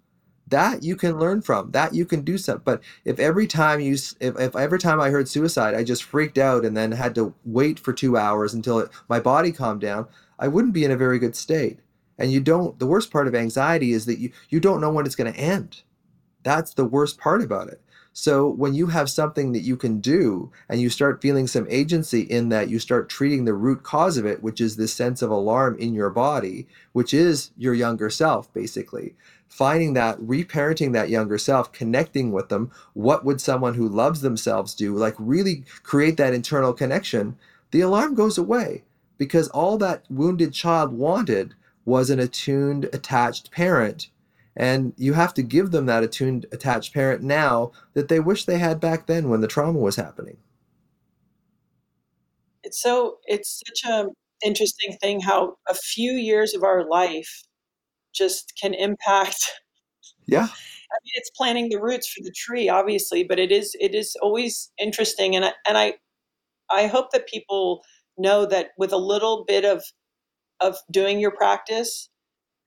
That 0.49 0.83
you 0.83 0.97
can 0.97 1.19
learn 1.19 1.41
from. 1.41 1.71
That 1.71 1.95
you 1.95 2.05
can 2.05 2.23
do 2.23 2.37
something 2.37 2.63
but 2.65 2.83
if 3.05 3.19
every 3.19 3.47
time 3.47 3.81
you 3.81 3.95
if, 3.95 4.39
if 4.39 4.57
every 4.57 4.79
time 4.79 5.01
i 5.01 5.09
heard 5.09 5.29
suicide 5.29 5.75
i 5.75 5.83
just 5.83 6.03
freaked 6.03 6.37
out 6.37 6.65
and 6.65 6.77
then 6.77 6.93
had 6.93 7.15
to 7.15 7.35
wait 7.45 7.79
for 7.79 7.93
two 7.93 8.17
hours 8.17 8.53
until 8.53 8.79
it, 8.79 8.91
my 9.09 9.19
body 9.19 9.51
calmed 9.53 9.81
down 9.81 10.07
i 10.39 10.49
wouldn't 10.49 10.75
be 10.75 10.85
in 10.85 10.91
a 10.91 10.97
very 10.97 11.19
good 11.19 11.37
state. 11.37 11.79
And 12.19 12.31
you 12.31 12.41
don't 12.41 12.79
the 12.79 12.87
worst 12.87 13.11
part 13.11 13.27
of 13.27 13.35
anxiety 13.35 13.93
is 13.93 14.07
that 14.07 14.19
you 14.19 14.31
you 14.51 14.61
don't 14.61 14.81
know 14.81 14.91
when 14.91 15.07
it's 15.07 15.17
going 15.17 15.33
to 15.33 15.39
end. 15.39 15.83
That's 16.43 16.75
the 16.75 16.85
worst 16.85 17.19
part 17.19 17.43
about 17.43 17.69
it 17.69 17.81
so 18.13 18.49
when 18.49 18.75
you 18.75 18.89
have 18.89 19.09
something 19.09 19.53
that 19.53 19.61
you 19.61 19.77
can 19.77 20.01
do 20.01 20.51
and 20.69 20.81
you 20.81 20.91
start 20.91 21.23
feeling 21.23 21.47
some 21.47 21.67
agency 21.71 22.21
in 22.21 22.51
that, 22.51 22.69
you 22.69 22.79
start 22.79 23.09
treating 23.09 23.45
the 23.45 23.55
root 23.55 23.83
cause 23.83 24.17
of 24.17 24.27
it, 24.27 24.43
which 24.43 24.61
is 24.61 24.77
this 24.77 24.93
sense 24.93 25.23
of 25.23 25.31
alarm 25.31 25.79
in 25.79 25.95
your 25.95 26.11
body, 26.11 26.67
which 26.93 27.15
is 27.15 27.53
your 27.57 27.75
younger 27.75 28.11
self, 28.11 28.53
basically 28.53 29.15
finding 29.53 29.93
that, 29.93 30.19
reparenting 30.19 30.95
that 30.95 31.11
younger 31.11 31.37
self, 31.37 31.73
connecting 31.73 32.33
with 32.33 32.49
them. 32.49 32.71
What 32.95 33.23
would 33.25 33.39
someone 33.39 33.75
who 33.75 33.87
loves 33.87 34.23
themselves 34.23 34.75
do? 34.75 34.97
Like, 34.97 35.15
really 35.19 35.65
create 35.83 36.17
that 36.17 36.33
internal 36.33 36.73
connection. 36.73 37.37
The 37.71 37.83
alarm 37.83 38.15
goes 38.15 38.39
away 38.39 38.83
because 39.19 39.49
all 39.49 39.77
that 39.79 40.05
wounded 40.09 40.55
child 40.55 40.93
wanted 40.95 41.55
was 41.85 42.09
an 42.09 42.19
attuned, 42.19 42.87
attached 42.95 43.51
parent. 43.51 44.09
And 44.57 44.93
you 44.97 45.15
have 45.15 45.33
to 45.35 45.43
give 45.43 45.71
them 45.71 45.87
that 45.87 46.03
attuned, 46.03 46.47
attached 46.53 46.93
parent 46.93 47.23
now 47.23 47.73
that 47.95 48.09
they 48.09 48.21
wish 48.21 48.45
they 48.45 48.59
had 48.59 48.81
back 48.81 49.07
then 49.07 49.29
when 49.29 49.41
the 49.41 49.49
trauma 49.49 49.79
was 49.79 49.97
happening. 49.97 50.37
It's 52.63 52.81
so, 52.81 53.19
it's 53.25 53.63
such 53.67 53.91
a 53.91 54.07
interesting 54.45 54.97
thing 55.01 55.21
how 55.21 55.57
a 55.69 55.75
few 55.75 56.13
years 56.13 56.55
of 56.55 56.63
our 56.63 56.89
life 56.89 57.43
just 58.13 58.53
can 58.61 58.75
impact 58.75 59.53
yeah 60.27 60.49
I 60.93 60.99
mean, 61.05 61.13
it's 61.15 61.31
planting 61.31 61.69
the 61.71 61.81
roots 61.81 62.07
for 62.09 62.23
the 62.23 62.33
tree, 62.37 62.69
obviously, 62.69 63.25
but 63.25 63.39
it 63.39 63.51
is 63.51 63.75
it 63.81 63.95
is 63.95 64.15
always 64.21 64.71
interesting, 64.79 65.35
and 65.35 65.47
I, 65.47 65.53
and 65.67 65.79
I 65.79 65.95
I 66.71 66.87
hope 66.87 67.13
that 67.13 67.27
people 67.27 67.83
know 68.19 68.45
that 68.47 68.69
with 68.77 68.93
a 68.93 68.99
little 68.99 69.45
bit 69.47 69.65
of 69.65 69.83
of 70.61 70.77
doing 70.91 71.19
your 71.19 71.31
practice, 71.31 72.11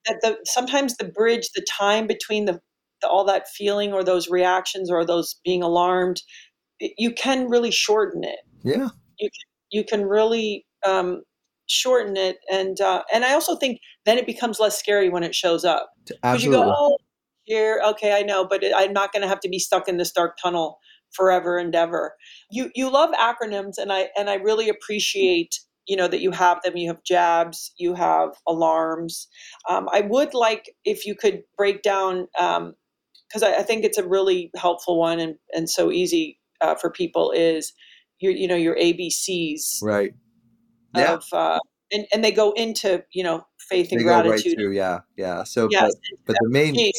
that 0.06 0.20
the 0.22 0.38
sometimes 0.46 0.98
the 0.98 1.06
bridge, 1.06 1.50
the 1.56 1.66
time 1.70 2.08
between 2.08 2.46
the, 2.46 2.60
the 3.02 3.08
all 3.10 3.26
that 3.26 3.48
feeling 3.48 3.94
or 3.94 4.04
those 4.04 4.30
reactions 4.30 4.90
or 4.90 5.06
those 5.06 5.40
being 5.44 5.64
alarmed, 5.64 6.22
it, 6.80 6.94
you 6.98 7.12
can 7.12 7.50
really 7.50 7.72
shorten 7.72 8.24
it. 8.24 8.40
Yeah, 8.64 8.90
you 9.20 9.30
can, 9.30 9.70
you 9.72 9.84
can 9.84 10.06
really 10.06 10.66
um, 10.86 11.24
shorten 11.68 12.16
it 12.16 12.38
and 12.52 12.80
uh, 12.80 13.02
and 13.14 13.26
i 13.26 13.34
also 13.34 13.56
think 13.56 13.80
then 14.06 14.18
it 14.18 14.26
becomes 14.28 14.60
less 14.60 14.78
scary 14.78 15.10
when 15.10 15.24
it 15.24 15.34
shows 15.34 15.66
up. 15.66 15.90
Because 16.06 16.44
you 16.44 16.52
go 16.52 16.64
oh 16.76 16.98
here 17.46 17.82
okay 17.88 18.14
i 18.14 18.22
know 18.22 18.46
but 18.48 18.64
it, 18.64 18.72
i'm 18.76 18.94
not 18.94 19.12
going 19.12 19.22
to 19.22 19.28
have 19.28 19.40
to 19.40 19.50
be 19.50 19.60
stuck 19.60 19.88
in 19.88 19.98
this 19.98 20.12
dark 20.12 20.38
tunnel 20.42 20.80
forever 21.12 21.58
and 21.58 21.74
ever. 21.74 22.16
You 22.52 22.72
you 22.76 22.92
love 22.92 23.12
acronyms 23.12 23.78
and 23.78 23.92
i 23.92 24.10
and 24.18 24.30
i 24.30 24.36
really 24.36 24.70
appreciate 24.70 25.60
you 25.88 25.96
know 25.96 26.08
that 26.08 26.22
you 26.22 26.32
have 26.32 26.62
them 26.64 26.78
you 26.78 26.88
have 26.88 27.04
jabs 27.04 27.72
you 27.78 27.94
have 27.94 28.30
alarms 28.48 29.28
um, 29.70 29.88
i 29.92 30.02
would 30.02 30.34
like 30.34 30.74
if 30.84 31.06
you 31.06 31.16
could 31.16 31.44
break 31.58 31.82
down 31.82 32.28
because 32.34 33.44
um, 33.44 33.44
I, 33.44 33.58
I, 33.58 33.64
think 33.64 33.84
it's 33.84 33.98
a 33.98 34.08
really 34.08 34.52
helpful 34.56 35.00
one 35.00 35.20
and, 35.20 35.36
and 35.54 35.70
so 35.70 35.92
easy 35.92 36.40
uh, 36.62 36.76
for 36.76 36.90
people 36.90 37.32
is 37.32 37.74
your 38.20 38.32
you 38.32 38.48
know 38.48 38.56
your 38.56 38.76
abcs 38.76 39.82
right 39.82 40.14
yeah. 40.96 41.14
of 41.14 41.24
uh, 41.34 41.60
and 41.92 42.06
and 42.14 42.24
they 42.24 42.32
go 42.32 42.52
into 42.54 43.04
you 43.12 43.24
know 43.24 43.46
faith 43.70 43.92
and 43.92 44.00
they 44.00 44.04
gratitude. 44.04 44.58
Right 44.58 44.74
yeah, 44.74 45.00
yeah. 45.18 45.44
So, 45.44 45.68
yes, 45.72 45.94
but, 46.26 46.34
but 46.34 46.38
the 46.42 46.50
main 46.50 46.76
so, 46.76 46.92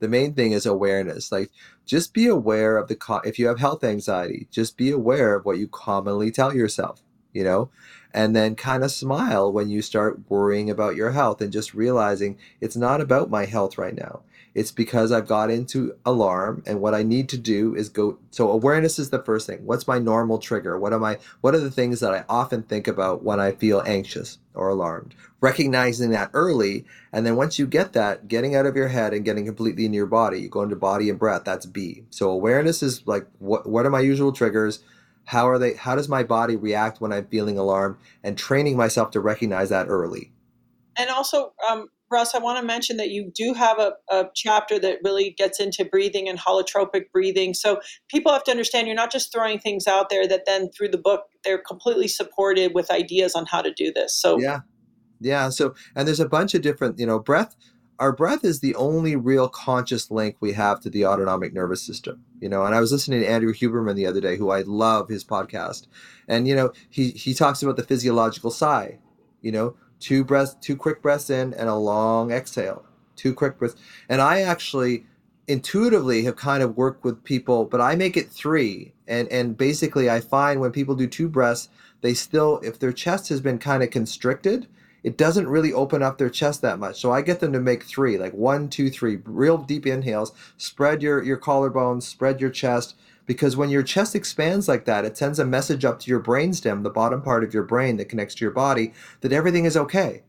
the 0.00 0.08
main 0.08 0.34
thing 0.34 0.52
is 0.52 0.66
awareness. 0.66 1.30
Like, 1.30 1.50
just 1.86 2.14
be 2.14 2.26
aware 2.26 2.76
of 2.76 2.88
the 2.88 3.20
if 3.24 3.38
you 3.38 3.46
have 3.48 3.58
health 3.58 3.84
anxiety, 3.84 4.48
just 4.50 4.76
be 4.76 4.90
aware 4.90 5.34
of 5.34 5.44
what 5.44 5.58
you 5.58 5.68
commonly 5.68 6.30
tell 6.30 6.54
yourself. 6.54 7.02
You 7.32 7.44
know, 7.44 7.70
and 8.12 8.34
then 8.34 8.54
kind 8.54 8.82
of 8.82 8.90
smile 8.90 9.52
when 9.52 9.68
you 9.68 9.82
start 9.82 10.20
worrying 10.28 10.70
about 10.70 10.96
your 10.96 11.12
health 11.12 11.40
and 11.40 11.52
just 11.52 11.74
realizing 11.74 12.38
it's 12.60 12.76
not 12.76 13.00
about 13.00 13.30
my 13.30 13.44
health 13.44 13.78
right 13.78 13.94
now. 13.94 14.20
It's 14.52 14.72
because 14.72 15.12
I've 15.12 15.28
got 15.28 15.50
into 15.50 15.94
alarm 16.04 16.64
and 16.66 16.80
what 16.80 16.94
I 16.94 17.04
need 17.04 17.28
to 17.28 17.38
do 17.38 17.74
is 17.76 17.88
go 17.88 18.18
so 18.32 18.50
awareness 18.50 18.98
is 18.98 19.10
the 19.10 19.22
first 19.22 19.46
thing. 19.46 19.64
What's 19.64 19.86
my 19.86 20.00
normal 20.00 20.38
trigger? 20.38 20.76
What 20.76 20.92
am 20.92 21.04
I 21.04 21.18
what 21.40 21.54
are 21.54 21.60
the 21.60 21.70
things 21.70 22.00
that 22.00 22.12
I 22.12 22.24
often 22.28 22.64
think 22.64 22.88
about 22.88 23.22
when 23.22 23.38
I 23.38 23.52
feel 23.52 23.82
anxious 23.86 24.38
or 24.54 24.68
alarmed? 24.68 25.14
Recognizing 25.40 26.10
that 26.10 26.30
early 26.34 26.84
and 27.12 27.24
then 27.24 27.36
once 27.36 27.60
you 27.60 27.66
get 27.66 27.92
that, 27.92 28.26
getting 28.26 28.56
out 28.56 28.66
of 28.66 28.74
your 28.74 28.88
head 28.88 29.14
and 29.14 29.24
getting 29.24 29.46
completely 29.46 29.84
in 29.84 29.92
your 29.92 30.06
body, 30.06 30.40
you 30.40 30.48
go 30.48 30.62
into 30.62 30.76
body 30.76 31.08
and 31.08 31.18
breath, 31.18 31.44
that's 31.44 31.66
B. 31.66 32.02
So 32.10 32.30
awareness 32.30 32.82
is 32.82 33.06
like 33.06 33.26
what 33.38 33.68
what 33.68 33.86
are 33.86 33.90
my 33.90 34.00
usual 34.00 34.32
triggers? 34.32 34.80
How 35.24 35.48
are 35.48 35.58
they 35.58 35.74
how 35.74 35.94
does 35.94 36.08
my 36.08 36.22
body 36.22 36.56
react 36.56 37.00
when 37.00 37.12
I'm 37.12 37.26
feeling 37.26 37.58
alarmed 37.58 37.96
and 38.22 38.36
training 38.36 38.76
myself 38.76 39.10
to 39.12 39.20
recognize 39.20 39.68
that 39.68 39.88
early. 39.88 40.32
And 40.96 41.10
also 41.10 41.52
um 41.68 41.88
Russ, 42.10 42.34
I 42.34 42.38
want 42.38 42.58
to 42.58 42.64
mention 42.64 42.96
that 42.96 43.10
you 43.10 43.30
do 43.32 43.54
have 43.54 43.78
a, 43.78 43.92
a, 44.10 44.24
chapter 44.34 44.80
that 44.80 44.98
really 45.04 45.30
gets 45.30 45.60
into 45.60 45.84
breathing 45.84 46.28
and 46.28 46.40
holotropic 46.40 47.04
breathing. 47.12 47.54
So 47.54 47.80
people 48.08 48.32
have 48.32 48.42
to 48.44 48.50
understand 48.50 48.88
you're 48.88 48.96
not 48.96 49.12
just 49.12 49.32
throwing 49.32 49.60
things 49.60 49.86
out 49.86 50.10
there 50.10 50.26
that 50.26 50.44
then 50.44 50.70
through 50.72 50.88
the 50.88 50.98
book 50.98 51.26
they're 51.44 51.58
completely 51.58 52.08
supported 52.08 52.74
with 52.74 52.90
ideas 52.90 53.36
on 53.36 53.46
how 53.46 53.62
to 53.62 53.72
do 53.72 53.92
this. 53.94 54.20
So 54.20 54.40
yeah, 54.40 54.60
yeah. 55.20 55.50
So 55.50 55.74
and 55.94 56.08
there's 56.08 56.20
a 56.20 56.28
bunch 56.28 56.54
of 56.54 56.62
different, 56.62 56.98
you 56.98 57.06
know, 57.06 57.20
breath. 57.20 57.54
Our 58.00 58.12
breath 58.12 58.44
is 58.44 58.58
the 58.58 58.74
only 58.74 59.14
real 59.14 59.48
conscious 59.48 60.10
link 60.10 60.36
we 60.40 60.52
have 60.54 60.80
to 60.80 60.90
the 60.90 61.06
autonomic 61.06 61.52
nervous 61.54 61.82
system, 61.82 62.24
you 62.40 62.48
know. 62.48 62.64
And 62.64 62.74
I 62.74 62.80
was 62.80 62.90
listening 62.90 63.20
to 63.20 63.28
Andrew 63.28 63.52
Huberman 63.52 63.94
the 63.94 64.06
other 64.06 64.20
day, 64.20 64.36
who 64.36 64.50
I 64.50 64.62
love 64.62 65.08
his 65.08 65.24
podcast, 65.24 65.86
and 66.26 66.48
you 66.48 66.56
know, 66.56 66.72
he 66.88 67.10
he 67.10 67.34
talks 67.34 67.62
about 67.62 67.76
the 67.76 67.84
physiological 67.84 68.50
sigh, 68.50 68.98
you 69.40 69.52
know 69.52 69.76
two 70.00 70.24
breaths, 70.24 70.56
two 70.60 70.74
quick 70.74 71.02
breaths 71.02 71.30
in 71.30 71.54
and 71.54 71.68
a 71.68 71.74
long 71.74 72.32
exhale. 72.32 72.84
Two 73.14 73.34
quick 73.34 73.58
breaths. 73.58 73.76
And 74.08 74.20
I 74.20 74.40
actually 74.40 75.04
intuitively 75.46 76.24
have 76.24 76.36
kind 76.36 76.62
of 76.62 76.76
worked 76.76 77.04
with 77.04 77.22
people, 77.22 77.66
but 77.66 77.80
I 77.80 77.94
make 77.94 78.16
it 78.16 78.30
three. 78.30 78.94
And 79.06 79.28
and 79.28 79.56
basically 79.56 80.10
I 80.10 80.20
find 80.20 80.60
when 80.60 80.72
people 80.72 80.94
do 80.94 81.06
two 81.06 81.28
breaths, 81.28 81.68
they 82.00 82.14
still 82.14 82.60
if 82.64 82.78
their 82.78 82.92
chest 82.92 83.28
has 83.28 83.40
been 83.40 83.58
kind 83.58 83.82
of 83.82 83.90
constricted, 83.90 84.66
it 85.02 85.16
doesn't 85.16 85.48
really 85.48 85.72
open 85.72 86.02
up 86.02 86.18
their 86.18 86.30
chest 86.30 86.62
that 86.62 86.78
much. 86.78 87.00
So 87.00 87.10
I 87.12 87.22
get 87.22 87.40
them 87.40 87.52
to 87.52 87.60
make 87.60 87.84
three, 87.84 88.18
like 88.18 88.32
one, 88.32 88.68
two, 88.68 88.90
three, 88.90 89.18
real 89.24 89.58
deep 89.58 89.86
inhales, 89.86 90.32
spread 90.56 91.02
your, 91.02 91.22
your 91.22 91.38
collarbones, 91.38 92.02
spread 92.02 92.40
your 92.40 92.50
chest, 92.50 92.96
because 93.26 93.56
when 93.56 93.70
your 93.70 93.82
chest 93.82 94.16
expands 94.16 94.66
like 94.66 94.84
that, 94.86 95.04
it 95.04 95.16
sends 95.16 95.38
a 95.38 95.44
message 95.44 95.84
up 95.84 96.00
to 96.00 96.10
your 96.10 96.20
brainstem, 96.20 96.82
the 96.82 96.90
bottom 96.90 97.22
part 97.22 97.44
of 97.44 97.54
your 97.54 97.62
brain 97.62 97.96
that 97.96 98.08
connects 98.08 98.34
to 98.34 98.44
your 98.44 98.50
body, 98.50 98.92
that 99.20 99.32
everything 99.32 99.66
is 99.66 99.76
okay. 99.76 100.24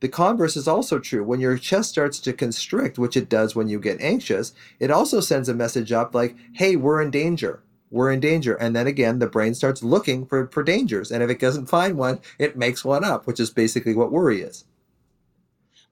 The 0.00 0.08
converse 0.08 0.56
is 0.56 0.66
also 0.66 0.98
true. 0.98 1.22
When 1.22 1.40
your 1.40 1.58
chest 1.58 1.90
starts 1.90 2.18
to 2.20 2.32
constrict, 2.32 2.98
which 2.98 3.16
it 3.16 3.28
does 3.28 3.54
when 3.54 3.68
you 3.68 3.78
get 3.78 4.00
anxious, 4.00 4.54
it 4.78 4.90
also 4.90 5.20
sends 5.20 5.50
a 5.50 5.54
message 5.54 5.92
up 5.92 6.14
like, 6.14 6.34
hey, 6.54 6.76
we're 6.76 7.02
in 7.02 7.10
danger. 7.10 7.62
We're 7.90 8.10
in 8.12 8.20
danger. 8.20 8.54
And 8.54 8.74
then 8.74 8.86
again, 8.86 9.18
the 9.18 9.26
brain 9.26 9.54
starts 9.54 9.82
looking 9.82 10.26
for, 10.26 10.48
for 10.48 10.62
dangers. 10.62 11.10
And 11.10 11.22
if 11.22 11.30
it 11.30 11.40
doesn't 11.40 11.66
find 11.66 11.96
one, 11.96 12.20
it 12.38 12.56
makes 12.56 12.84
one 12.84 13.04
up, 13.04 13.26
which 13.26 13.40
is 13.40 13.50
basically 13.50 13.94
what 13.94 14.12
worry 14.12 14.42
is. 14.42 14.64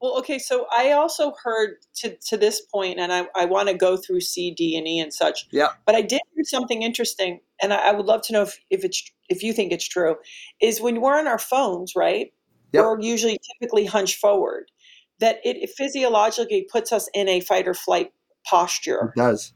Well, 0.01 0.17
okay, 0.19 0.39
so 0.39 0.67
I 0.71 0.93
also 0.93 1.35
heard 1.43 1.79
to, 1.97 2.17
to 2.29 2.37
this 2.37 2.61
point, 2.61 3.01
and 3.01 3.13
I, 3.13 3.27
I 3.35 3.47
want 3.47 3.69
to 3.69 3.75
go 3.75 3.97
through 3.97 4.21
C, 4.21 4.53
D, 4.53 4.77
and 4.77 4.87
E 4.87 5.01
and 5.01 5.13
such. 5.13 5.49
Yeah. 5.51 5.71
But 5.87 5.97
I 5.97 6.03
did 6.03 6.21
hear 6.35 6.45
something 6.45 6.83
interesting, 6.83 7.41
and 7.61 7.73
I, 7.73 7.89
I 7.89 7.93
would 7.93 8.07
love 8.07 8.23
to 8.23 8.33
know 8.33 8.43
if, 8.43 8.61
if 8.71 8.85
it's 8.85 9.03
if 9.29 9.43
you 9.43 9.53
think 9.53 9.73
it's 9.73 9.89
true. 9.89 10.15
Is 10.61 10.81
when 10.81 11.01
we're 11.01 11.19
on 11.19 11.27
our 11.27 11.39
phones, 11.39 11.95
right? 11.97 12.33
Yep. 12.73 12.85
We're 12.85 13.01
usually 13.01 13.39
typically 13.55 13.87
hunched 13.87 14.21
forward. 14.21 14.71
That 15.19 15.41
it, 15.45 15.57
it 15.57 15.71
physiologically 15.71 16.69
puts 16.71 16.93
us 16.93 17.09
in 17.13 17.29
a 17.29 17.41
fight 17.41 17.67
or 17.67 17.75
flight 17.75 18.13
posture. 18.47 19.13
It 19.17 19.19
does. 19.19 19.53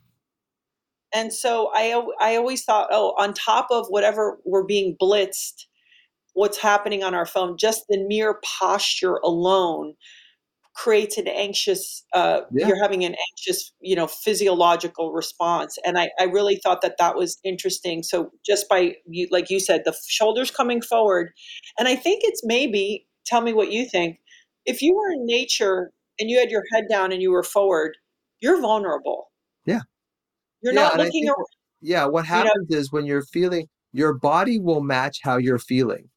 And 1.15 1.33
so 1.33 1.71
I 1.75 2.01
I 2.21 2.37
always 2.37 2.65
thought, 2.65 2.89
oh, 2.91 3.15
on 3.19 3.35
top 3.35 3.69
of 3.71 3.87
whatever 3.89 4.39
we're 4.45 4.65
being 4.65 4.97
blitzed, 5.01 5.67
what's 6.35 6.59
happening 6.59 7.03
on 7.05 7.15
our 7.15 7.27
phone, 7.27 7.57
just 7.59 7.85
the 7.89 7.99
mere 8.07 8.41
posture 8.43 9.17
alone 9.25 9.95
creates 10.75 11.19
an 11.19 11.29
anxious 11.29 12.05
uh, 12.15 12.41
Yeah. 12.53 12.67
you're 12.67 12.83
having 12.83 13.05
an 13.05 13.15
anxious 13.31 13.73
you 13.81 13.95
know 13.95 14.07
physiological 14.07 15.13
response 15.13 15.77
and 15.85 15.99
I, 15.99 16.11
I 16.19 16.25
really 16.25 16.57
thought 16.57 16.81
that 16.83 16.97
that 16.99 17.15
was 17.17 17.39
interesting 17.45 18.03
so 18.03 18.31
just 18.45 18.69
by 18.69 18.95
you 19.07 19.29
like 19.31 19.51
you 19.51 19.61
said 19.61 19.83
the 19.85 19.95
shoulders 20.09 20.51
coming 20.51 20.81
forward 20.81 21.33
and 21.79 21.89
i 21.89 21.95
think 21.95 22.23
it's 22.25 22.41
maybe 22.45 23.07
tell 23.27 23.43
me 23.43 23.53
what 23.53 23.71
you 23.71 23.85
think 23.85 24.19
if 24.65 24.81
you 24.81 24.95
were 24.95 25.11
in 25.13 25.27
nature 25.27 25.91
and 26.19 26.31
you 26.31 26.39
had 26.39 26.51
your 26.51 26.63
head 26.73 26.85
down 26.91 27.13
and 27.13 27.21
you 27.21 27.31
were 27.31 27.43
forward 27.43 27.97
you're 28.41 28.61
vulnerable 28.61 29.31
Yeah. 29.67 29.81
You're 30.63 30.73
Yeah, 30.73 30.83
not 30.83 30.97
looking 30.99 31.13
think 31.13 31.27
around 31.29 31.47
Yeah, 31.81 32.07
what 32.07 32.25
you 32.33 32.45
know 32.45 32.51
happens 32.51 32.71
is 32.71 32.93
when 32.93 33.07
you're 33.07 33.23
feeling, 33.25 33.69
your 33.93 34.15
body 34.15 34.59
will 34.59 34.83
match 34.83 35.19
how 35.23 35.37
you're 35.37 35.59
feeling, 35.59 36.11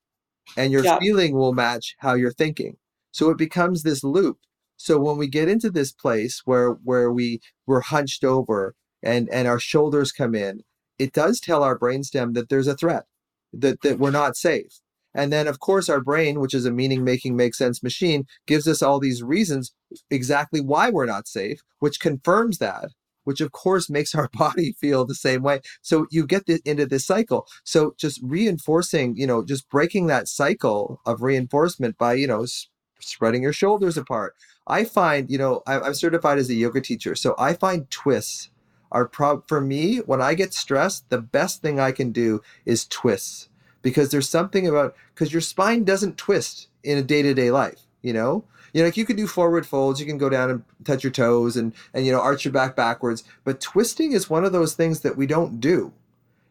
and 0.57 0.71
your 0.71 0.83
yeah 0.83 0.99
feeling 0.99 1.33
will 1.35 1.53
match 1.53 1.95
how 1.99 2.13
you're 2.13 2.33
thinking. 2.33 2.77
So 3.11 3.29
it 3.29 3.37
becomes 3.37 3.83
this 3.83 4.03
loop. 4.03 4.37
So 4.77 4.99
when 4.99 5.17
we 5.17 5.27
get 5.27 5.49
into 5.49 5.69
this 5.71 5.91
place 5.91 6.41
where 6.45 6.71
where 6.83 7.11
we 7.11 7.41
we're 7.65 7.81
hunched 7.81 8.23
over 8.23 8.75
and 9.03 9.29
and 9.29 9.47
our 9.47 9.59
shoulders 9.59 10.11
come 10.11 10.35
in, 10.35 10.61
it 10.99 11.13
does 11.13 11.39
tell 11.39 11.63
our 11.63 11.77
brainstem 11.77 12.33
that 12.35 12.49
there's 12.49 12.67
a 12.67 12.75
threat, 12.75 13.05
that 13.53 13.81
that 13.81 13.99
we're 13.99 14.11
not 14.11 14.35
safe. 14.37 14.79
And 15.13 15.31
then 15.31 15.47
of 15.47 15.59
course 15.59 15.89
our 15.89 16.01
brain, 16.01 16.39
which 16.41 16.53
is 16.53 16.65
a 16.65 16.71
meaning 16.71 17.03
making 17.03 17.35
make 17.35 17.55
sense 17.55 17.81
machine, 17.81 18.25
gives 18.47 18.67
us 18.67 18.81
all 18.81 18.99
these 18.99 19.23
reasons 19.23 19.73
exactly 20.09 20.61
why 20.61 20.89
we're 20.89 21.05
not 21.05 21.27
safe, 21.27 21.59
which 21.79 21.99
confirms 21.99 22.57
that 22.59 22.89
which 23.25 23.41
of 23.41 23.51
course 23.51 23.89
makes 23.89 24.15
our 24.15 24.29
body 24.33 24.73
feel 24.79 25.05
the 25.05 25.15
same 25.15 25.43
way. 25.43 25.61
So 25.81 26.07
you 26.09 26.25
get 26.25 26.45
the, 26.45 26.61
into 26.65 26.85
this 26.85 27.05
cycle. 27.05 27.47
So 27.63 27.93
just 27.97 28.19
reinforcing, 28.23 29.17
you 29.17 29.27
know, 29.27 29.43
just 29.43 29.69
breaking 29.69 30.07
that 30.07 30.27
cycle 30.27 31.01
of 31.05 31.21
reinforcement 31.21 31.97
by, 31.97 32.13
you 32.13 32.27
know, 32.27 32.43
s- 32.43 32.67
spreading 32.99 33.43
your 33.43 33.53
shoulders 33.53 33.97
apart. 33.97 34.35
I 34.67 34.85
find, 34.85 35.29
you 35.29 35.37
know, 35.37 35.61
I, 35.67 35.79
I'm 35.79 35.93
certified 35.93 36.39
as 36.39 36.49
a 36.49 36.55
yoga 36.55 36.81
teacher, 36.81 37.15
so 37.15 37.35
I 37.37 37.53
find 37.53 37.89
twists 37.91 38.49
are 38.91 39.07
prob 39.07 39.47
for 39.47 39.59
me 39.61 39.97
when 39.97 40.21
I 40.21 40.33
get 40.35 40.53
stressed. 40.53 41.09
The 41.09 41.21
best 41.21 41.61
thing 41.61 41.79
I 41.79 41.91
can 41.91 42.11
do 42.11 42.41
is 42.65 42.87
twists 42.87 43.49
because 43.81 44.09
there's 44.09 44.29
something 44.29 44.67
about 44.67 44.95
because 45.13 45.33
your 45.33 45.41
spine 45.41 45.83
doesn't 45.83 46.17
twist 46.17 46.69
in 46.83 46.97
a 46.97 47.03
day 47.03 47.21
to 47.21 47.33
day 47.33 47.51
life. 47.51 47.84
You 48.05 48.13
know, 48.13 48.43
you 48.71 48.81
know, 48.81 48.87
like 48.87 48.97
you 48.97 49.05
can 49.05 49.15
do 49.15 49.25
forward 49.25 49.65
folds, 49.65 49.99
you 49.99 50.05
can 50.05 50.17
go 50.17 50.29
down 50.29 50.51
and 50.51 50.63
touch 50.83 51.03
your 51.03 51.11
toes 51.11 51.57
and 51.57 51.73
and 51.93 52.05
you 52.05 52.11
know 52.11 52.19
arch 52.19 52.45
your 52.45 52.51
back 52.51 52.75
backwards, 52.75 53.23
but 53.43 53.59
twisting 53.59 54.11
is 54.11 54.29
one 54.29 54.45
of 54.45 54.51
those 54.51 54.73
things 54.75 54.99
that 54.99 55.17
we 55.17 55.25
don't 55.25 55.59
do. 55.59 55.91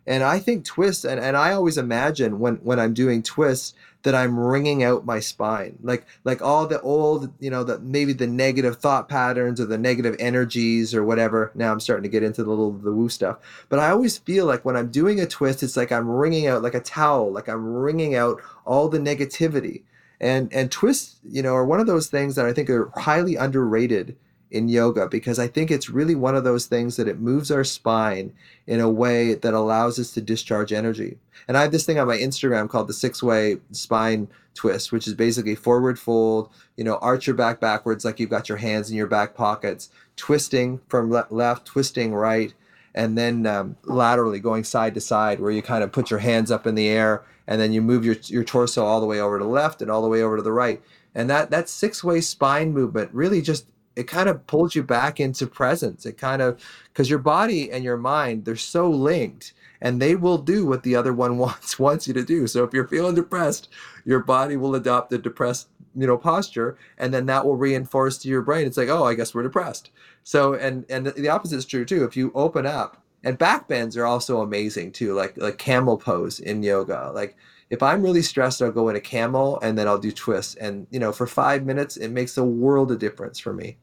And 0.07 0.23
I 0.23 0.39
think 0.39 0.65
twists, 0.65 1.05
and, 1.05 1.19
and 1.19 1.37
I 1.37 1.53
always 1.53 1.79
imagine 1.79 2.39
when 2.39 2.57
when 2.57 2.79
I'm 2.79 2.93
doing 2.93 3.23
twists 3.23 3.75
that 4.03 4.15
I'm 4.15 4.39
wringing 4.39 4.83
out 4.83 5.07
my 5.07 5.19
spine, 5.21 5.79
like 5.83 6.07
like 6.25 6.43
all 6.43 6.67
the 6.67 6.81
old, 6.83 7.33
you 7.41 7.51
know, 7.51 7.65
the 7.65 7.79
maybe 7.79 8.13
the 8.13 8.27
negative 8.27 8.77
thought 8.77 9.09
patterns 9.09 9.61
or 9.61 9.65
the 9.65 9.79
negative 9.79 10.17
energies 10.19 10.95
or 10.95 11.05
whatever. 11.05 11.53
Now 11.55 11.73
I'm 11.73 11.81
starting 11.81 12.03
to 12.03 12.11
get 12.11 12.23
into 12.23 12.43
the 12.43 12.51
little 12.51 12.73
the 12.73 12.93
woo 12.93 13.09
stuff, 13.09 13.39
but 13.71 13.79
I 13.79 13.91
always 13.91 14.19
feel 14.19 14.45
like 14.45 14.65
when 14.65 14.77
I'm 14.77 14.91
doing 14.91 15.21
a 15.21 15.27
twist, 15.27 15.63
it's 15.63 15.77
like 15.77 15.93
I'm 15.93 16.09
wringing 16.09 16.47
out 16.47 16.63
like 16.63 16.75
a 16.75 16.81
towel, 16.81 17.33
like 17.33 17.49
I'm 17.49 17.65
wringing 17.65 18.15
out 18.15 18.43
all 18.67 18.89
the 18.89 18.99
negativity. 18.99 19.83
And 20.21 20.53
and 20.53 20.71
twists, 20.71 21.17
you 21.25 21.43
know, 21.43 21.55
are 21.55 21.65
one 21.65 21.81
of 21.81 21.87
those 21.87 22.07
things 22.07 22.37
that 22.37 22.47
I 22.47 22.53
think 22.53 22.71
are 22.71 22.91
highly 22.97 23.37
underrated 23.37 24.17
in 24.55 24.69
yoga 24.69 25.09
because 25.09 25.39
I 25.41 25.49
think 25.49 25.71
it's 25.71 25.91
really 25.91 26.15
one 26.15 26.37
of 26.37 26.45
those 26.45 26.67
things 26.67 26.97
that 26.97 27.09
it 27.09 27.19
moves 27.19 27.51
our 27.51 27.65
spine 27.65 28.33
in 28.69 28.79
a 28.79 28.89
way 28.89 29.35
that 29.35 29.53
allows 29.53 29.99
us 29.99 30.13
to 30.13 30.21
discharge 30.21 30.73
energy. 30.73 31.19
And 31.49 31.57
I 31.57 31.63
have 31.63 31.73
this 31.73 31.85
thing 31.85 31.99
on 31.99 32.07
my 32.07 32.17
Instagram 32.17 32.69
called 32.69 32.87
the 32.87 32.95
six 32.95 33.23
way 33.23 33.57
spine 33.73 34.29
twist, 34.55 34.93
which 34.93 35.09
is 35.09 35.15
basically 35.15 35.57
forward 35.57 35.99
fold, 35.99 36.51
you 36.77 36.85
know, 36.85 36.99
arch 36.99 37.27
your 37.27 37.35
back 37.35 37.61
backwards 37.61 38.05
like 38.05 38.21
you've 38.21 38.31
got 38.31 38.49
your 38.49 38.59
hands 38.59 38.91
in 38.91 38.97
your 38.97 39.09
back 39.09 39.35
pockets, 39.35 39.91
twisting 40.15 40.81
from 40.89 41.11
le- 41.11 41.27
left, 41.31 41.67
twisting 41.67 42.15
right, 42.15 42.55
and 42.95 43.19
then 43.19 43.47
um, 43.47 43.77
laterally 43.85 44.39
going 44.39 44.65
side 44.65 44.95
to 44.95 45.01
side 45.01 45.41
where 45.41 45.51
you 45.51 45.63
kind 45.63 45.83
of 45.83 45.93
put 45.93 46.11
your 46.11 46.21
hands 46.21 46.51
up 46.51 46.67
in 46.67 46.75
the 46.75 46.89
air 46.89 47.25
and 47.47 47.61
then 47.61 47.73
you 47.73 47.83
move 47.83 48.05
your, 48.05 48.17
your 48.25 48.45
torso 48.45 48.85
all 48.85 49.01
the 49.01 49.07
way 49.07 49.21
over 49.21 49.39
to 49.39 49.45
the 49.45 49.51
left 49.51 49.83
and 49.83 49.91
all 49.91 50.03
the 50.03 50.09
way 50.09 50.23
over 50.23 50.37
to 50.37 50.43
the 50.43 50.53
right. 50.53 50.83
And 51.15 51.29
that, 51.31 51.51
that 51.51 51.69
six 51.69 52.05
way 52.05 52.21
spine 52.21 52.73
movement 52.73 53.11
really 53.13 53.43
just 53.43 53.67
it 53.97 54.09
kind 54.09 54.29
of 54.29 54.45
pulls 54.49 54.75
you 54.75 54.83
back 54.83 55.21
into 55.21 55.47
presence. 55.47 56.05
It 56.05 56.19
kind 56.19 56.43
of 56.43 56.61
because 56.89 57.09
your 57.09 57.21
body 57.21 57.71
and 57.71 57.85
your 57.85 57.97
mind 57.97 58.45
they're 58.45 58.57
so 58.57 58.91
linked 58.91 59.53
and 59.81 60.01
they 60.01 60.17
will 60.17 60.39
do 60.39 60.67
what 60.67 60.83
the 60.83 60.97
other 60.97 61.13
one 61.13 61.39
wants 61.39 61.79
wants 61.79 62.09
you 62.09 62.15
to 62.15 62.25
do. 62.25 62.47
So 62.47 62.65
if 62.65 62.73
you're 62.73 62.89
feeling 62.89 63.15
depressed, 63.15 63.69
your 64.05 64.21
body 64.21 64.57
will 64.57 64.75
adopt 64.75 65.13
a 65.13 65.19
depressed 65.19 65.69
you 65.97 66.07
know 66.07 66.19
posture 66.19 66.77
and 66.99 67.15
then 67.15 67.27
that 67.27 67.45
will 67.45 67.57
reinforce 67.57 68.19
to 68.19 68.29
your 68.29 68.43
brain 68.43 68.67
it's 68.67 68.77
like 68.77 68.89
oh 68.89 69.05
i 69.05 69.15
guess 69.15 69.35
we're 69.35 69.43
depressed 69.43 69.91
so 70.25 70.55
and 70.55 70.85
and 70.91 71.07
the 71.07 71.29
opposite 71.29 71.57
is 71.57 71.65
true 71.65 71.85
too 71.85 72.05
if 72.05 72.17
you 72.17 72.33
open 72.35 72.67
up 72.67 73.03
and 73.23 73.39
back 73.39 73.69
bends 73.69 73.97
are 73.97 74.07
also 74.07 74.41
amazing 74.41 74.91
too 74.91 75.15
like 75.15 75.37
like 75.37 75.59
camel 75.59 75.97
pose 75.97 76.41
in 76.41 76.63
yoga 76.63 77.13
like 77.15 77.37
if 77.71 77.83
i'm 77.83 78.03
really 78.03 78.23
stressed 78.23 78.61
i'll 78.61 78.73
go 78.73 78.89
in 78.89 78.97
a 78.97 79.01
camel 79.01 79.59
and 79.63 79.79
then 79.79 79.87
i'll 79.87 79.99
do 79.99 80.11
twists 80.11 80.57
and 80.57 80.87
you 80.91 80.99
know 80.99 81.13
for 81.13 81.27
five 81.27 81.65
minutes 81.65 81.97
it 81.97 82.09
makes 82.09 82.37
a 82.37 82.45
world 82.45 82.91
of 82.91 82.99
difference 82.99 83.39
for 83.39 83.53
me 83.53 83.77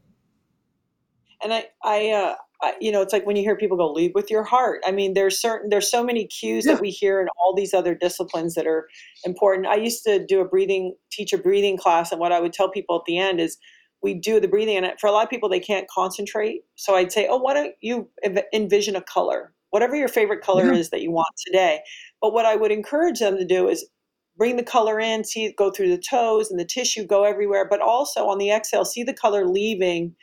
and 1.42 1.52
I, 1.52 1.66
I, 1.82 2.10
uh, 2.10 2.34
I, 2.62 2.74
you 2.80 2.92
know, 2.92 3.02
it's 3.02 3.12
like 3.12 3.26
when 3.26 3.34
you 3.36 3.42
hear 3.42 3.56
people 3.56 3.76
go 3.76 3.90
lead 3.90 4.12
with 4.14 4.30
your 4.30 4.44
heart. 4.44 4.80
I 4.86 4.92
mean, 4.92 5.14
there's 5.14 5.40
certain, 5.40 5.70
there's 5.70 5.90
so 5.90 6.04
many 6.04 6.26
cues 6.26 6.64
Yeah. 6.64 6.74
that 6.74 6.80
we 6.80 6.90
hear 6.90 7.20
in 7.20 7.26
all 7.42 7.54
these 7.54 7.74
other 7.74 7.94
disciplines 7.94 8.54
that 8.54 8.66
are 8.66 8.88
important. 9.24 9.66
I 9.66 9.74
used 9.76 10.04
to 10.04 10.24
do 10.24 10.40
a 10.40 10.44
breathing, 10.44 10.94
teach 11.10 11.32
a 11.32 11.38
breathing 11.38 11.76
class, 11.76 12.12
and 12.12 12.20
what 12.20 12.30
I 12.30 12.40
would 12.40 12.52
tell 12.52 12.70
people 12.70 12.96
at 12.96 13.02
the 13.06 13.18
end 13.18 13.40
is, 13.40 13.58
we 14.02 14.14
do 14.14 14.40
the 14.40 14.48
breathing, 14.48 14.76
and 14.76 14.86
for 15.00 15.06
a 15.06 15.12
lot 15.12 15.24
of 15.24 15.30
people, 15.30 15.48
they 15.48 15.60
can't 15.60 15.88
concentrate. 15.88 16.62
So 16.76 16.94
I'd 16.94 17.12
say, 17.12 17.26
oh, 17.28 17.36
why 17.36 17.54
don't 17.54 17.74
you 17.80 18.08
envision 18.52 18.96
a 18.96 19.02
color, 19.02 19.52
whatever 19.70 19.96
your 19.96 20.08
favorite 20.08 20.42
color 20.42 20.72
Yeah. 20.72 20.78
is 20.78 20.90
that 20.90 21.02
you 21.02 21.10
want 21.10 21.34
today. 21.46 21.80
But 22.20 22.32
what 22.32 22.46
I 22.46 22.56
would 22.56 22.72
encourage 22.72 23.20
them 23.20 23.36
to 23.36 23.44
do 23.44 23.68
is 23.68 23.88
bring 24.36 24.56
the 24.56 24.62
color 24.62 24.98
in, 24.98 25.24
see 25.24 25.44
it 25.44 25.56
go 25.56 25.70
through 25.70 25.90
the 25.90 26.02
toes 26.02 26.50
and 26.50 26.58
the 26.58 26.64
tissue, 26.64 27.06
go 27.06 27.24
everywhere, 27.24 27.66
but 27.68 27.80
also 27.80 28.28
on 28.28 28.38
the 28.38 28.50
exhale, 28.50 28.84
see 28.84 29.02
the 29.02 29.12
color 29.14 29.46
leaving 29.46 30.14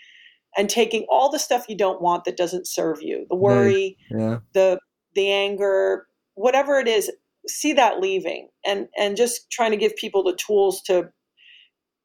and 0.57 0.69
taking 0.69 1.05
all 1.09 1.29
the 1.29 1.39
stuff 1.39 1.65
you 1.69 1.77
don't 1.77 2.01
want 2.01 2.25
that 2.25 2.37
doesn't 2.37 2.67
serve 2.67 3.01
you 3.01 3.25
the 3.29 3.35
worry 3.35 3.95
yeah 4.09 4.39
the 4.53 4.79
the 5.15 5.29
anger 5.29 6.07
whatever 6.33 6.79
it 6.79 6.87
is 6.87 7.11
see 7.47 7.73
that 7.73 7.99
leaving 7.99 8.49
and 8.65 8.87
and 8.97 9.15
just 9.15 9.49
trying 9.51 9.71
to 9.71 9.77
give 9.77 9.95
people 9.95 10.23
the 10.23 10.35
tools 10.35 10.81
to 10.81 11.09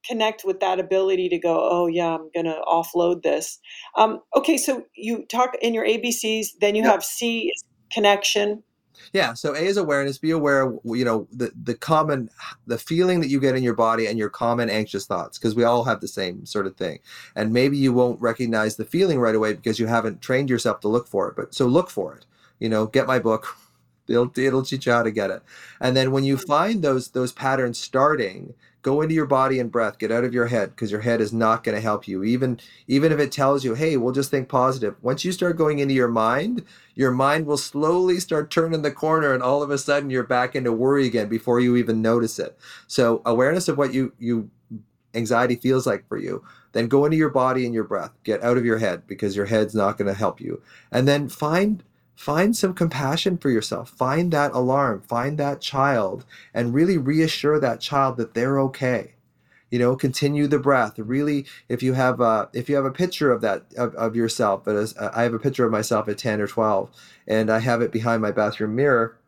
connect 0.06 0.44
with 0.44 0.60
that 0.60 0.78
ability 0.78 1.28
to 1.28 1.38
go 1.38 1.68
oh 1.70 1.86
yeah 1.86 2.14
i'm 2.14 2.30
going 2.34 2.46
to 2.46 2.60
offload 2.66 3.22
this 3.22 3.58
um, 3.96 4.20
okay 4.36 4.56
so 4.56 4.84
you 4.94 5.24
talk 5.26 5.54
in 5.62 5.74
your 5.74 5.86
abcs 5.86 6.48
then 6.60 6.74
you 6.74 6.82
have 6.82 7.04
c 7.04 7.50
is 7.54 7.64
connection 7.90 8.62
Yeah. 9.12 9.34
So 9.34 9.54
A 9.54 9.58
is 9.58 9.76
awareness. 9.76 10.18
Be 10.18 10.30
aware, 10.30 10.72
you 10.84 11.04
know, 11.04 11.26
the 11.32 11.52
the 11.60 11.74
common, 11.74 12.30
the 12.66 12.78
feeling 12.78 13.20
that 13.20 13.28
you 13.28 13.40
get 13.40 13.56
in 13.56 13.62
your 13.62 13.74
body 13.74 14.06
and 14.06 14.18
your 14.18 14.30
common 14.30 14.70
anxious 14.70 15.06
thoughts, 15.06 15.38
because 15.38 15.54
we 15.54 15.64
all 15.64 15.84
have 15.84 16.00
the 16.00 16.08
same 16.08 16.46
sort 16.46 16.66
of 16.66 16.76
thing. 16.76 17.00
And 17.34 17.52
maybe 17.52 17.76
you 17.76 17.92
won't 17.92 18.20
recognize 18.20 18.76
the 18.76 18.84
feeling 18.84 19.18
right 19.18 19.34
away 19.34 19.54
because 19.54 19.78
you 19.78 19.86
haven't 19.86 20.20
trained 20.20 20.50
yourself 20.50 20.80
to 20.80 20.88
look 20.88 21.08
for 21.08 21.28
it. 21.28 21.36
But 21.36 21.54
so 21.54 21.66
look 21.66 21.90
for 21.90 22.14
it. 22.14 22.26
You 22.58 22.68
know, 22.68 22.86
get 22.86 23.06
my 23.06 23.18
book. 23.18 23.56
It'll 24.06 24.30
it'll 24.36 24.62
teach 24.62 24.84
you 24.84 24.92
how 24.92 25.02
to 25.02 25.10
get 25.10 25.30
it. 25.30 25.42
And 25.80 25.96
then 25.96 26.12
when 26.12 26.24
you 26.24 26.36
find 26.36 26.82
those 26.82 27.08
those 27.12 27.32
patterns 27.32 27.78
starting, 27.78 28.52
go 28.84 29.00
into 29.00 29.16
your 29.16 29.26
body 29.26 29.58
and 29.58 29.72
breath. 29.72 29.98
Get 29.98 30.12
out 30.12 30.22
of 30.22 30.32
your 30.32 30.46
head 30.46 30.70
because 30.70 30.92
your 30.92 31.00
head 31.00 31.20
is 31.20 31.32
not 31.32 31.64
going 31.64 31.74
to 31.74 31.80
help 31.80 32.06
you. 32.06 32.22
Even 32.22 32.60
even 32.86 33.10
if 33.10 33.18
it 33.18 33.32
tells 33.32 33.64
you, 33.64 33.74
hey, 33.74 33.96
we'll 33.96 34.12
just 34.12 34.30
think 34.30 34.48
positive. 34.48 34.94
Once 35.02 35.24
you 35.24 35.32
start 35.32 35.56
going 35.56 35.80
into 35.80 35.94
your 35.94 36.06
mind, 36.06 36.62
your 36.94 37.10
mind 37.10 37.46
will 37.46 37.56
slowly 37.56 38.20
start 38.20 38.50
turning 38.50 38.82
the 38.82 38.92
corner 38.92 39.32
and 39.32 39.42
all 39.42 39.62
of 39.62 39.70
a 39.70 39.78
sudden 39.78 40.10
you're 40.10 40.22
back 40.22 40.54
into 40.54 40.72
worry 40.72 41.06
again 41.06 41.28
before 41.28 41.60
you 41.60 41.76
even 41.76 42.00
notice 42.00 42.38
it 42.38 42.56
so 42.86 43.20
awareness 43.26 43.68
of 43.68 43.76
what 43.78 43.92
you 43.92 44.12
you 44.18 44.50
anxiety 45.14 45.56
feels 45.56 45.86
like 45.86 46.06
for 46.08 46.18
you 46.18 46.42
then 46.72 46.88
go 46.88 47.04
into 47.04 47.16
your 47.16 47.30
body 47.30 47.64
and 47.64 47.74
your 47.74 47.84
breath 47.84 48.12
get 48.24 48.42
out 48.42 48.56
of 48.56 48.64
your 48.64 48.78
head 48.78 49.06
because 49.06 49.36
your 49.36 49.46
head's 49.46 49.74
not 49.74 49.96
going 49.96 50.08
to 50.08 50.18
help 50.18 50.40
you 50.40 50.60
and 50.90 51.06
then 51.06 51.28
find 51.28 51.82
find 52.14 52.56
some 52.56 52.74
compassion 52.74 53.36
for 53.38 53.50
yourself. 53.50 53.90
Find 53.90 54.32
that 54.32 54.52
alarm. 54.52 55.02
Find 55.02 55.38
that 55.38 55.60
child 55.60 56.24
and 56.52 56.74
really 56.74 56.98
reassure 56.98 57.58
that 57.60 57.80
child 57.80 58.16
that 58.16 58.34
they're 58.34 58.58
okay. 58.60 59.14
You 59.70 59.80
know 59.80 59.96
continue 59.96 60.46
the 60.46 60.60
breath. 60.60 60.98
Really 60.98 61.46
if 61.68 61.82
you 61.82 61.94
have 61.94 62.20
a 62.20 62.48
if 62.52 62.68
you 62.68 62.76
have 62.76 62.84
a 62.84 62.92
picture 62.92 63.32
of 63.32 63.40
that 63.40 63.64
of, 63.76 63.92
of 63.96 64.14
yourself 64.14 64.62
but 64.64 64.76
as 64.76 64.96
i 64.96 65.24
have 65.24 65.34
a 65.34 65.38
picture 65.38 65.64
of 65.64 65.72
myself 65.72 66.06
at 66.06 66.16
10 66.16 66.40
or 66.40 66.46
12 66.46 66.90
and 67.26 67.50
i 67.50 67.58
have 67.58 67.82
it 67.82 67.90
behind 67.90 68.22
my 68.22 68.30
bathroom 68.30 68.76
mirror 68.76 69.18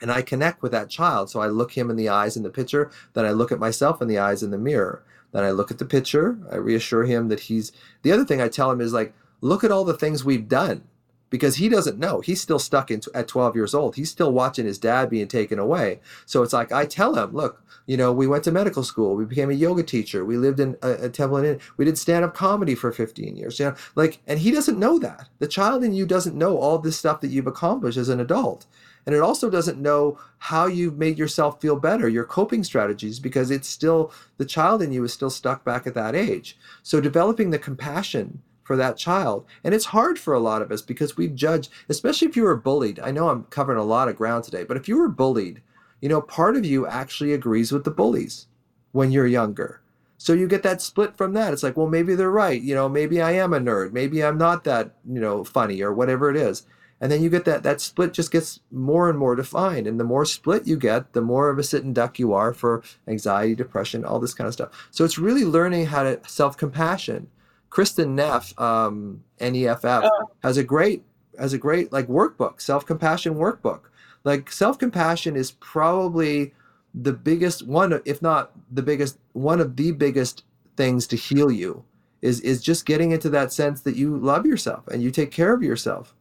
and 0.00 0.12
i 0.12 0.22
connect 0.22 0.62
with 0.62 0.70
that 0.70 0.88
child. 0.88 1.30
So 1.30 1.40
i 1.40 1.48
look 1.48 1.72
him 1.72 1.90
in 1.90 1.96
the 1.96 2.08
eyes 2.08 2.36
in 2.36 2.44
the 2.44 2.50
picture 2.50 2.92
then 3.14 3.24
i 3.24 3.32
look 3.32 3.50
at 3.50 3.58
myself 3.58 4.00
in 4.00 4.06
the 4.06 4.18
eyes 4.18 4.44
in 4.44 4.52
the 4.52 4.58
mirror. 4.58 5.02
Then 5.32 5.42
i 5.42 5.50
look 5.50 5.72
at 5.72 5.78
the 5.78 5.84
picture. 5.84 6.38
I 6.52 6.56
reassure 6.56 7.04
him 7.04 7.26
that 7.28 7.40
he's 7.40 7.72
the 8.02 8.12
other 8.12 8.24
thing 8.24 8.40
i 8.40 8.48
tell 8.48 8.70
him 8.70 8.80
is 8.80 8.92
like 8.92 9.14
look 9.40 9.64
at 9.64 9.72
all 9.72 9.84
the 9.84 9.94
things 9.98 10.24
we've 10.24 10.48
done 10.48 10.84
because 11.30 11.56
he 11.56 11.68
doesn't 11.68 11.98
know. 11.98 12.20
He's 12.20 12.40
still 12.40 12.58
stuck 12.58 12.90
in, 12.90 13.00
at 13.14 13.28
12 13.28 13.56
years 13.56 13.74
old. 13.74 13.96
He's 13.96 14.10
still 14.10 14.32
watching 14.32 14.66
his 14.66 14.78
dad 14.78 15.10
being 15.10 15.28
taken 15.28 15.58
away. 15.58 16.00
So 16.24 16.42
it's 16.42 16.52
like 16.52 16.72
I 16.72 16.86
tell 16.86 17.14
him, 17.14 17.32
look, 17.32 17.62
you 17.86 17.96
know, 17.96 18.12
we 18.12 18.26
went 18.26 18.44
to 18.44 18.52
medical 18.52 18.82
school. 18.82 19.16
We 19.16 19.24
became 19.24 19.50
a 19.50 19.54
yoga 19.54 19.82
teacher. 19.82 20.24
We 20.24 20.36
lived 20.36 20.60
in 20.60 20.76
a, 20.82 21.04
a 21.04 21.08
temple 21.08 21.38
and 21.38 21.60
we 21.76 21.84
did 21.84 21.98
stand 21.98 22.24
up 22.24 22.34
comedy 22.34 22.74
for 22.74 22.92
15 22.92 23.36
years. 23.36 23.58
You 23.58 23.66
know, 23.66 23.76
like, 23.94 24.20
and 24.26 24.38
he 24.38 24.50
doesn't 24.50 24.78
know 24.78 24.98
that. 24.98 25.28
The 25.38 25.48
child 25.48 25.84
in 25.84 25.92
you 25.92 26.06
doesn't 26.06 26.36
know 26.36 26.58
all 26.58 26.78
this 26.78 26.98
stuff 26.98 27.20
that 27.20 27.28
you've 27.28 27.46
accomplished 27.46 27.98
as 27.98 28.08
an 28.08 28.20
adult. 28.20 28.66
And 29.06 29.14
it 29.14 29.22
also 29.22 29.48
doesn't 29.48 29.78
know 29.78 30.18
how 30.38 30.66
you've 30.66 30.98
made 30.98 31.16
yourself 31.16 31.60
feel 31.60 31.76
better, 31.76 32.08
your 32.08 32.24
coping 32.24 32.64
strategies, 32.64 33.20
because 33.20 33.52
it's 33.52 33.68
still, 33.68 34.12
the 34.36 34.44
child 34.44 34.82
in 34.82 34.90
you 34.90 35.04
is 35.04 35.12
still 35.12 35.30
stuck 35.30 35.64
back 35.64 35.86
at 35.86 35.94
that 35.94 36.16
age. 36.16 36.58
So 36.82 37.00
developing 37.00 37.50
the 37.50 37.58
compassion 37.58 38.42
for 38.66 38.76
that 38.76 38.96
child. 38.96 39.46
And 39.62 39.74
it's 39.74 39.86
hard 39.86 40.18
for 40.18 40.34
a 40.34 40.40
lot 40.40 40.60
of 40.60 40.72
us 40.72 40.82
because 40.82 41.16
we 41.16 41.28
judge, 41.28 41.70
especially 41.88 42.28
if 42.28 42.36
you 42.36 42.42
were 42.42 42.56
bullied. 42.56 42.98
I 42.98 43.12
know 43.12 43.28
I'm 43.28 43.44
covering 43.44 43.78
a 43.78 43.84
lot 43.84 44.08
of 44.08 44.16
ground 44.16 44.44
today, 44.44 44.64
but 44.64 44.76
if 44.76 44.88
you 44.88 44.98
were 44.98 45.08
bullied, 45.08 45.62
you 46.00 46.08
know, 46.08 46.20
part 46.20 46.56
of 46.56 46.66
you 46.66 46.86
actually 46.86 47.32
agrees 47.32 47.72
with 47.72 47.84
the 47.84 47.90
bullies 47.90 48.48
when 48.92 49.12
you're 49.12 49.26
younger. 49.26 49.80
So 50.18 50.32
you 50.32 50.48
get 50.48 50.62
that 50.64 50.82
split 50.82 51.16
from 51.16 51.34
that. 51.34 51.52
It's 51.52 51.62
like, 51.62 51.76
well, 51.76 51.86
maybe 51.86 52.14
they're 52.14 52.30
right. 52.30 52.60
You 52.60 52.74
know, 52.74 52.88
maybe 52.88 53.20
I 53.20 53.32
am 53.32 53.52
a 53.52 53.60
nerd. 53.60 53.92
Maybe 53.92 54.24
I'm 54.24 54.38
not 54.38 54.64
that, 54.64 54.96
you 55.08 55.20
know, 55.20 55.44
funny 55.44 55.82
or 55.82 55.92
whatever 55.92 56.30
it 56.30 56.36
is. 56.36 56.66
And 57.00 57.12
then 57.12 57.22
you 57.22 57.28
get 57.28 57.44
that 57.44 57.62
that 57.62 57.82
split 57.82 58.14
just 58.14 58.32
gets 58.32 58.60
more 58.72 59.10
and 59.10 59.18
more 59.18 59.36
defined. 59.36 59.86
And 59.86 60.00
the 60.00 60.04
more 60.04 60.24
split 60.24 60.66
you 60.66 60.78
get, 60.78 61.12
the 61.12 61.20
more 61.20 61.50
of 61.50 61.58
a 61.58 61.62
sitting 61.62 61.92
duck 61.92 62.18
you 62.18 62.32
are 62.32 62.54
for 62.54 62.82
anxiety, 63.06 63.54
depression, 63.54 64.04
all 64.04 64.18
this 64.18 64.32
kind 64.32 64.48
of 64.48 64.54
stuff. 64.54 64.88
So 64.90 65.04
it's 65.04 65.18
really 65.18 65.44
learning 65.44 65.86
how 65.86 66.04
to 66.04 66.20
self-compassion 66.26 67.28
Kristin 67.76 68.14
Neff, 68.14 68.58
um, 68.58 69.22
NEFF, 69.38 69.84
oh. 69.84 70.30
has 70.42 70.56
a 70.56 70.64
great 70.64 71.02
has 71.38 71.52
a 71.52 71.58
great 71.58 71.92
like 71.92 72.06
workbook, 72.06 72.62
self 72.62 72.86
compassion 72.86 73.34
workbook. 73.34 73.80
Like 74.24 74.50
self 74.50 74.78
compassion 74.78 75.36
is 75.36 75.50
probably 75.50 76.54
the 76.94 77.12
biggest 77.12 77.66
one, 77.66 78.00
if 78.06 78.22
not 78.22 78.52
the 78.72 78.82
biggest, 78.82 79.18
one 79.34 79.60
of 79.60 79.76
the 79.76 79.92
biggest 79.92 80.44
things 80.78 81.06
to 81.08 81.16
heal 81.16 81.50
you 81.50 81.84
is 82.22 82.40
is 82.40 82.62
just 82.62 82.86
getting 82.86 83.10
into 83.12 83.28
that 83.28 83.52
sense 83.52 83.82
that 83.82 83.94
you 83.94 84.16
love 84.16 84.46
yourself 84.46 84.88
and 84.88 85.02
you 85.02 85.10
take 85.10 85.30
care 85.30 85.52
of 85.52 85.62
yourself. 85.62 86.14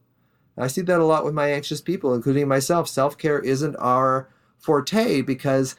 I 0.58 0.68
see 0.68 0.82
that 0.82 1.00
a 1.00 1.06
lot 1.06 1.24
with 1.24 1.34
my 1.34 1.52
anxious 1.52 1.80
people, 1.80 2.14
including 2.14 2.50
myself. 2.50 2.90
Self 2.90 3.18
care 3.18 3.40
isn't 3.40 3.78
our 3.78 4.28
forte 4.58 5.22
because 5.22 5.78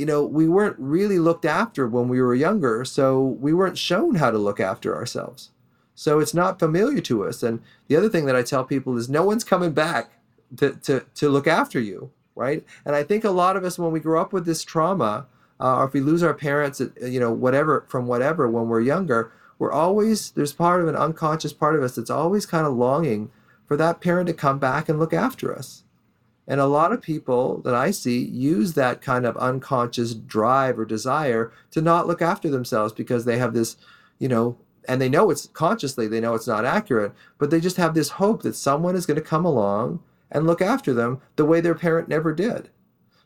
you 0.00 0.06
know, 0.06 0.24
we 0.24 0.48
weren't 0.48 0.76
really 0.78 1.18
looked 1.18 1.44
after 1.44 1.86
when 1.86 2.08
we 2.08 2.22
were 2.22 2.34
younger, 2.34 2.86
so 2.86 3.20
we 3.20 3.52
weren't 3.52 3.76
shown 3.76 4.14
how 4.14 4.30
to 4.30 4.38
look 4.38 4.58
after 4.58 4.96
ourselves. 4.96 5.50
So 5.94 6.20
it's 6.20 6.32
not 6.32 6.58
familiar 6.58 7.02
to 7.02 7.24
us. 7.24 7.42
And 7.42 7.60
the 7.88 7.96
other 7.96 8.08
thing 8.08 8.24
that 8.24 8.34
I 8.34 8.42
tell 8.42 8.64
people 8.64 8.96
is 8.96 9.10
no 9.10 9.22
one's 9.22 9.44
coming 9.44 9.72
back 9.72 10.12
to, 10.56 10.72
to, 10.84 11.04
to 11.16 11.28
look 11.28 11.46
after 11.46 11.78
you, 11.78 12.10
right? 12.34 12.64
And 12.86 12.96
I 12.96 13.02
think 13.02 13.24
a 13.24 13.30
lot 13.30 13.56
of 13.56 13.64
us, 13.64 13.78
when 13.78 13.92
we 13.92 14.00
grow 14.00 14.22
up 14.22 14.32
with 14.32 14.46
this 14.46 14.64
trauma, 14.64 15.26
uh, 15.60 15.76
or 15.76 15.84
if 15.84 15.92
we 15.92 16.00
lose 16.00 16.22
our 16.22 16.32
parents, 16.32 16.80
you 17.02 17.20
know, 17.20 17.30
whatever, 17.30 17.84
from 17.86 18.06
whatever, 18.06 18.48
when 18.48 18.68
we're 18.68 18.80
younger, 18.80 19.30
we're 19.58 19.70
always, 19.72 20.30
there's 20.30 20.54
part 20.54 20.80
of 20.80 20.88
an 20.88 20.96
unconscious 20.96 21.52
part 21.52 21.76
of 21.76 21.82
us 21.82 21.96
that's 21.96 22.08
always 22.08 22.46
kind 22.46 22.66
of 22.66 22.72
longing 22.72 23.30
for 23.66 23.76
that 23.76 24.00
parent 24.00 24.28
to 24.28 24.32
come 24.32 24.58
back 24.58 24.88
and 24.88 24.98
look 24.98 25.12
after 25.12 25.54
us. 25.54 25.84
And 26.50 26.60
a 26.60 26.66
lot 26.66 26.90
of 26.90 27.00
people 27.00 27.58
that 27.62 27.76
I 27.76 27.92
see 27.92 28.18
use 28.18 28.74
that 28.74 29.00
kind 29.00 29.24
of 29.24 29.36
unconscious 29.36 30.14
drive 30.14 30.80
or 30.80 30.84
desire 30.84 31.52
to 31.70 31.80
not 31.80 32.08
look 32.08 32.20
after 32.20 32.50
themselves 32.50 32.92
because 32.92 33.24
they 33.24 33.38
have 33.38 33.54
this, 33.54 33.76
you 34.18 34.26
know, 34.26 34.58
and 34.88 35.00
they 35.00 35.08
know 35.08 35.30
it's 35.30 35.46
consciously, 35.46 36.08
they 36.08 36.18
know 36.18 36.34
it's 36.34 36.48
not 36.48 36.64
accurate, 36.64 37.12
but 37.38 37.50
they 37.50 37.60
just 37.60 37.76
have 37.76 37.94
this 37.94 38.08
hope 38.08 38.42
that 38.42 38.56
someone 38.56 38.96
is 38.96 39.06
going 39.06 39.14
to 39.14 39.22
come 39.22 39.44
along 39.44 40.02
and 40.28 40.44
look 40.44 40.60
after 40.60 40.92
them 40.92 41.20
the 41.36 41.44
way 41.44 41.60
their 41.60 41.76
parent 41.76 42.08
never 42.08 42.34
did. 42.34 42.68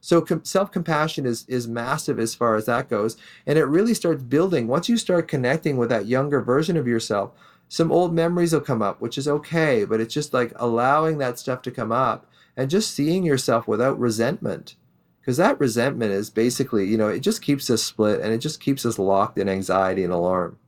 So 0.03 0.21
com- 0.21 0.45
self-compassion 0.45 1.25
is 1.25 1.47
is 1.49 1.67
massive 1.67 2.19
as 2.19 2.35
far 2.35 2.57
as 2.57 2.67
that 2.67 2.91
goes, 2.91 3.17
and 3.47 3.59
it 3.59 3.65
really 3.65 3.95
starts 3.95 4.23
building 4.23 4.69
once 4.69 4.91
you 4.91 4.99
start 4.99 5.29
connecting 5.29 5.79
with 5.79 5.89
that 5.89 6.05
younger 6.05 6.43
version 6.43 6.77
of 6.77 6.87
yourself. 6.87 7.31
Some 7.71 7.91
old 7.91 8.13
memories 8.13 8.53
will 8.53 8.61
come 8.61 8.83
up, 8.83 9.01
which 9.01 9.17
is 9.17 9.27
okay, 9.27 9.87
but 9.87 9.99
it's 9.99 10.13
just 10.13 10.35
like 10.35 10.53
allowing 10.57 11.17
that 11.19 11.39
stuff 11.39 11.63
to 11.63 11.71
come 11.71 11.91
up 11.91 12.27
and 12.57 12.71
just 12.71 12.95
seeing 12.95 13.25
yourself 13.25 13.67
without 13.67 13.99
resentment 13.99 14.77
because 15.21 15.37
that 15.39 15.59
resentment 15.59 16.13
is 16.13 16.31
basically 16.31 16.85
you 16.85 16.97
know 16.97 17.09
it 17.09 17.21
just 17.21 17.43
keeps 17.43 17.71
us 17.71 17.83
split 17.83 18.21
and 18.21 18.33
it 18.33 18.39
just 18.39 18.61
keeps 18.61 18.85
us 18.85 18.99
locked 18.99 19.39
in 19.39 19.49
anxiety 19.49 20.05
and 20.05 20.13
alarm 20.13 20.59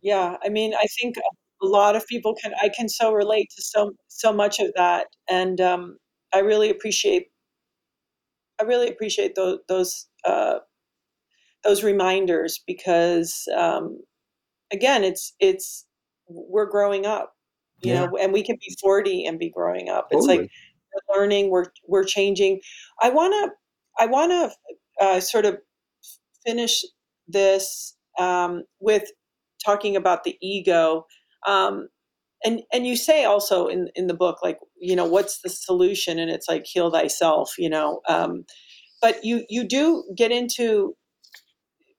yeah 0.00 0.36
i 0.44 0.48
mean 0.48 0.74
i 0.74 0.86
think 1.00 1.16
a 1.16 1.66
lot 1.66 1.94
of 1.94 2.06
people 2.06 2.34
can 2.34 2.52
i 2.60 2.68
can 2.68 2.88
so 2.88 3.12
relate 3.12 3.48
to 3.54 3.62
so 3.62 3.92
so 4.08 4.32
much 4.32 4.58
of 4.58 4.72
that 4.76 5.06
and 5.30 5.60
um, 5.60 5.96
i 6.34 6.40
really 6.40 6.70
appreciate 6.70 7.28
i 8.60 8.64
really 8.64 8.88
appreciate 8.88 9.34
those 9.34 9.58
those 9.68 10.08
uh, 10.24 10.58
those 11.64 11.82
reminders 11.82 12.60
because 12.66 13.48
um, 13.56 14.00
again 14.72 15.04
it's 15.04 15.34
it's 15.38 15.86
we're 16.28 16.66
growing 16.66 17.06
up 17.06 17.34
you 17.82 17.92
yeah. 17.92 18.06
know 18.06 18.16
and 18.16 18.32
we 18.32 18.42
can 18.42 18.56
be 18.56 18.76
40 18.80 19.26
and 19.26 19.38
be 19.38 19.50
growing 19.50 19.88
up 19.88 20.08
it's 20.10 20.26
totally. 20.26 20.42
like 20.42 20.50
we're 20.94 21.20
learning, 21.20 21.50
we're 21.50 21.66
we're 21.86 22.04
changing. 22.04 22.60
I 23.00 23.10
want 23.10 23.32
to 23.34 23.52
I 24.02 24.06
want 24.06 24.32
to 24.32 25.04
uh, 25.04 25.20
sort 25.20 25.46
of 25.46 25.58
finish 26.46 26.84
this 27.28 27.96
um, 28.18 28.62
with 28.80 29.04
talking 29.64 29.96
about 29.96 30.24
the 30.24 30.36
ego. 30.42 31.06
Um, 31.46 31.88
and 32.44 32.62
and 32.72 32.86
you 32.86 32.96
say 32.96 33.24
also 33.24 33.66
in 33.66 33.88
in 33.94 34.06
the 34.06 34.14
book 34.14 34.38
like 34.42 34.58
you 34.80 34.96
know 34.96 35.04
what's 35.04 35.40
the 35.42 35.48
solution 35.48 36.18
and 36.18 36.30
it's 36.30 36.48
like 36.48 36.64
heal 36.66 36.90
thyself 36.90 37.54
you 37.58 37.68
know 37.70 38.00
um, 38.08 38.44
but 39.00 39.24
you 39.24 39.44
you 39.48 39.64
do 39.64 40.04
get 40.16 40.32
into 40.32 40.94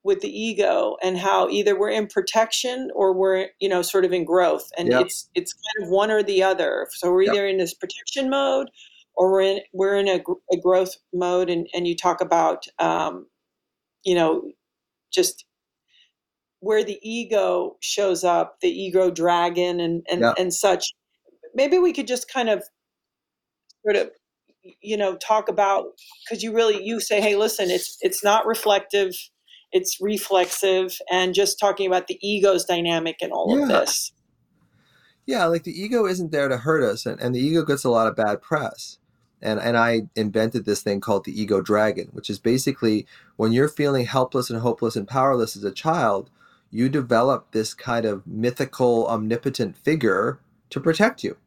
with 0.04 0.20
the 0.20 0.30
ego 0.30 0.98
and 1.02 1.18
how 1.18 1.48
either 1.50 1.78
we're 1.80 1.90
in 1.90 2.08
protection 2.08 2.90
or 2.94 3.14
we're 3.14 3.48
you 3.60 3.70
know 3.70 3.82
sort 3.82 4.06
of 4.06 4.12
in 4.12 4.26
growth 4.26 4.70
and 4.78 4.90
yep. 4.90 5.06
it's 5.06 5.30
it's 5.34 5.54
kind 5.54 5.86
of 5.86 5.92
one 5.92 6.12
or 6.12 6.22
the 6.22 6.44
other 6.44 6.88
so 6.92 7.12
we're 7.12 7.24
either 7.24 7.46
yep. 7.46 7.54
in 7.54 7.58
this 7.58 7.74
protection 7.74 8.30
mode 8.30 8.70
or 9.16 9.32
we're 9.32 9.42
in 9.42 9.60
we're 9.72 9.96
in 9.96 10.08
a, 10.08 10.22
a 10.52 10.58
growth 10.58 10.96
mode 11.14 11.50
and 11.50 11.68
and 11.74 11.88
you 11.88 11.96
talk 11.96 12.22
about 12.22 12.66
um, 12.80 13.28
you 14.04 14.16
know 14.16 14.52
just 15.12 15.46
where 16.60 16.84
the 16.84 17.00
ego 17.02 17.78
shows 17.82 18.24
up 18.24 18.58
the 18.62 18.70
ego 18.70 19.10
dragon 19.10 19.80
and 19.80 20.06
and, 20.10 20.22
yep. 20.22 20.36
and 20.38 20.54
such 20.54 20.94
maybe 21.56 21.80
we 21.80 21.94
could 21.94 22.08
just 22.08 22.32
kind 22.32 22.50
of 22.50 22.64
sort 23.86 23.96
of 23.96 24.12
you 24.82 24.98
know 24.98 25.16
talk 25.16 25.50
about 25.50 25.86
because 26.24 26.44
you 26.44 26.54
really 26.54 26.84
you 26.84 27.00
say 27.00 27.22
hey 27.22 27.36
listen 27.36 27.70
it's 27.70 27.98
it's 28.02 28.24
not 28.24 28.46
reflective 28.46 29.14
it's 29.74 30.00
reflexive 30.00 30.98
and 31.12 31.34
just 31.34 31.60
talking 31.60 31.88
about 31.88 32.08
the 32.08 32.18
ego's 32.26 32.66
dynamic 32.66 33.18
and 33.22 33.32
all 33.32 33.58
yeah. 33.58 33.64
of 33.64 33.70
this 33.70 34.12
yeah 35.26 35.46
like 35.46 35.64
the 35.64 35.82
ego 35.82 36.06
isn't 36.06 36.32
there 36.32 36.48
to 36.48 36.58
hurt 36.58 36.84
us 36.84 37.06
and, 37.06 37.20
and 37.20 37.36
the 37.36 37.40
ego 37.40 37.64
gets 37.64 37.84
a 37.84 37.90
lot 37.90 38.08
of 38.08 38.16
bad 38.16 38.42
press 38.42 38.98
and 39.44 39.60
and 39.60 39.78
I 39.78 40.04
invented 40.16 40.66
this 40.66 40.82
thing 40.82 41.02
called 41.02 41.26
the 41.26 41.40
ego 41.40 41.62
dragon, 41.62 42.08
which 42.14 42.30
is 42.30 42.40
basically 42.40 43.06
when 43.36 43.52
you're 43.52 43.68
feeling 43.68 44.06
helpless 44.06 44.50
and 44.50 44.62
hopeless 44.62 44.96
and 44.96 45.08
powerless 45.08 45.58
as 45.58 45.66
a 45.66 45.72
child, 45.72 46.30
you 46.72 46.90
develop 46.90 47.52
this 47.52 47.74
kind 47.74 48.06
of 48.06 48.26
mythical 48.26 49.06
omnipotent 49.08 49.78
figure 49.78 50.40
to 50.70 50.80
protect 50.80 51.24
you. 51.24 51.38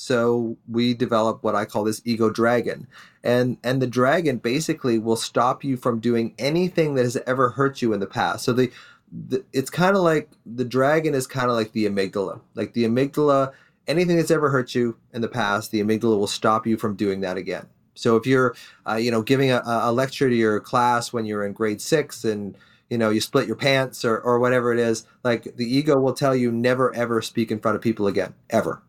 So 0.00 0.56
we 0.66 0.94
develop 0.94 1.42
what 1.42 1.54
I 1.54 1.66
call 1.66 1.84
this 1.84 2.00
ego 2.06 2.30
dragon. 2.30 2.86
And 3.22 3.58
and 3.62 3.82
the 3.82 3.86
dragon 3.86 4.38
basically 4.38 4.98
will 4.98 5.14
stop 5.14 5.62
you 5.62 5.76
from 5.76 6.00
doing 6.00 6.34
anything 6.38 6.94
that 6.94 7.02
has 7.02 7.18
ever 7.26 7.50
hurt 7.50 7.82
you 7.82 7.92
in 7.92 8.00
the 8.00 8.06
past. 8.06 8.46
So 8.46 8.54
the, 8.54 8.72
the 9.12 9.44
it's 9.52 9.68
kind 9.68 9.94
of 9.94 10.02
like 10.02 10.30
the 10.46 10.64
dragon 10.64 11.14
is 11.14 11.26
kind 11.26 11.50
of 11.50 11.54
like 11.54 11.72
the 11.72 11.84
amygdala. 11.84 12.40
Like 12.54 12.72
the 12.72 12.84
amygdala 12.84 13.52
anything 13.86 14.16
that's 14.16 14.30
ever 14.30 14.48
hurt 14.48 14.74
you 14.74 14.96
in 15.12 15.20
the 15.20 15.28
past, 15.28 15.70
the 15.70 15.82
amygdala 15.82 16.18
will 16.18 16.26
stop 16.26 16.66
you 16.66 16.78
from 16.78 16.96
doing 16.96 17.20
that 17.20 17.36
again. 17.36 17.66
So 17.94 18.16
if 18.16 18.26
you're 18.26 18.54
uh, 18.88 18.94
you 18.94 19.10
know 19.10 19.20
giving 19.20 19.50
a, 19.50 19.60
a 19.66 19.92
lecture 19.92 20.30
to 20.30 20.34
your 20.34 20.60
class 20.60 21.12
when 21.12 21.26
you're 21.26 21.44
in 21.44 21.52
grade 21.52 21.82
6 21.82 22.24
and 22.24 22.56
you 22.88 22.96
know 22.96 23.10
you 23.10 23.20
split 23.20 23.46
your 23.46 23.56
pants 23.56 24.02
or, 24.06 24.18
or 24.18 24.38
whatever 24.38 24.72
it 24.72 24.78
is 24.78 25.06
like 25.24 25.56
the 25.56 25.66
ego 25.66 26.00
will 26.00 26.14
tell 26.14 26.34
you 26.34 26.50
never 26.50 26.94
ever 26.94 27.20
speak 27.20 27.50
in 27.50 27.60
front 27.60 27.76
of 27.76 27.82
people 27.82 28.06
again 28.06 28.32
ever 28.48 28.82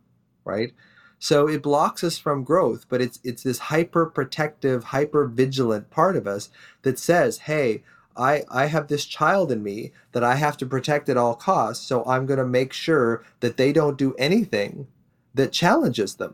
right 0.45 0.71
so 1.23 1.47
it 1.47 1.61
blocks 1.61 2.03
us 2.03 2.17
from 2.17 2.43
growth, 2.43 2.87
but 2.89 2.99
it's 2.99 3.19
it's 3.23 3.43
this 3.43 3.59
hyper 3.59 4.07
protective, 4.07 4.85
hyper 4.85 5.27
vigilant 5.27 5.91
part 5.91 6.15
of 6.15 6.25
us 6.25 6.49
that 6.81 6.97
says, 6.97 7.37
"Hey, 7.49 7.83
I 8.17 8.43
I 8.49 8.65
have 8.65 8.87
this 8.87 9.05
child 9.05 9.51
in 9.51 9.61
me 9.61 9.91
that 10.13 10.23
I 10.23 10.33
have 10.35 10.57
to 10.57 10.65
protect 10.65 11.09
at 11.09 11.17
all 11.17 11.35
costs, 11.35 11.85
so 11.85 12.03
I'm 12.05 12.25
going 12.25 12.39
to 12.39 12.45
make 12.45 12.73
sure 12.73 13.23
that 13.39 13.57
they 13.57 13.71
don't 13.71 13.99
do 13.99 14.15
anything 14.17 14.87
that 15.35 15.51
challenges 15.51 16.15
them 16.15 16.33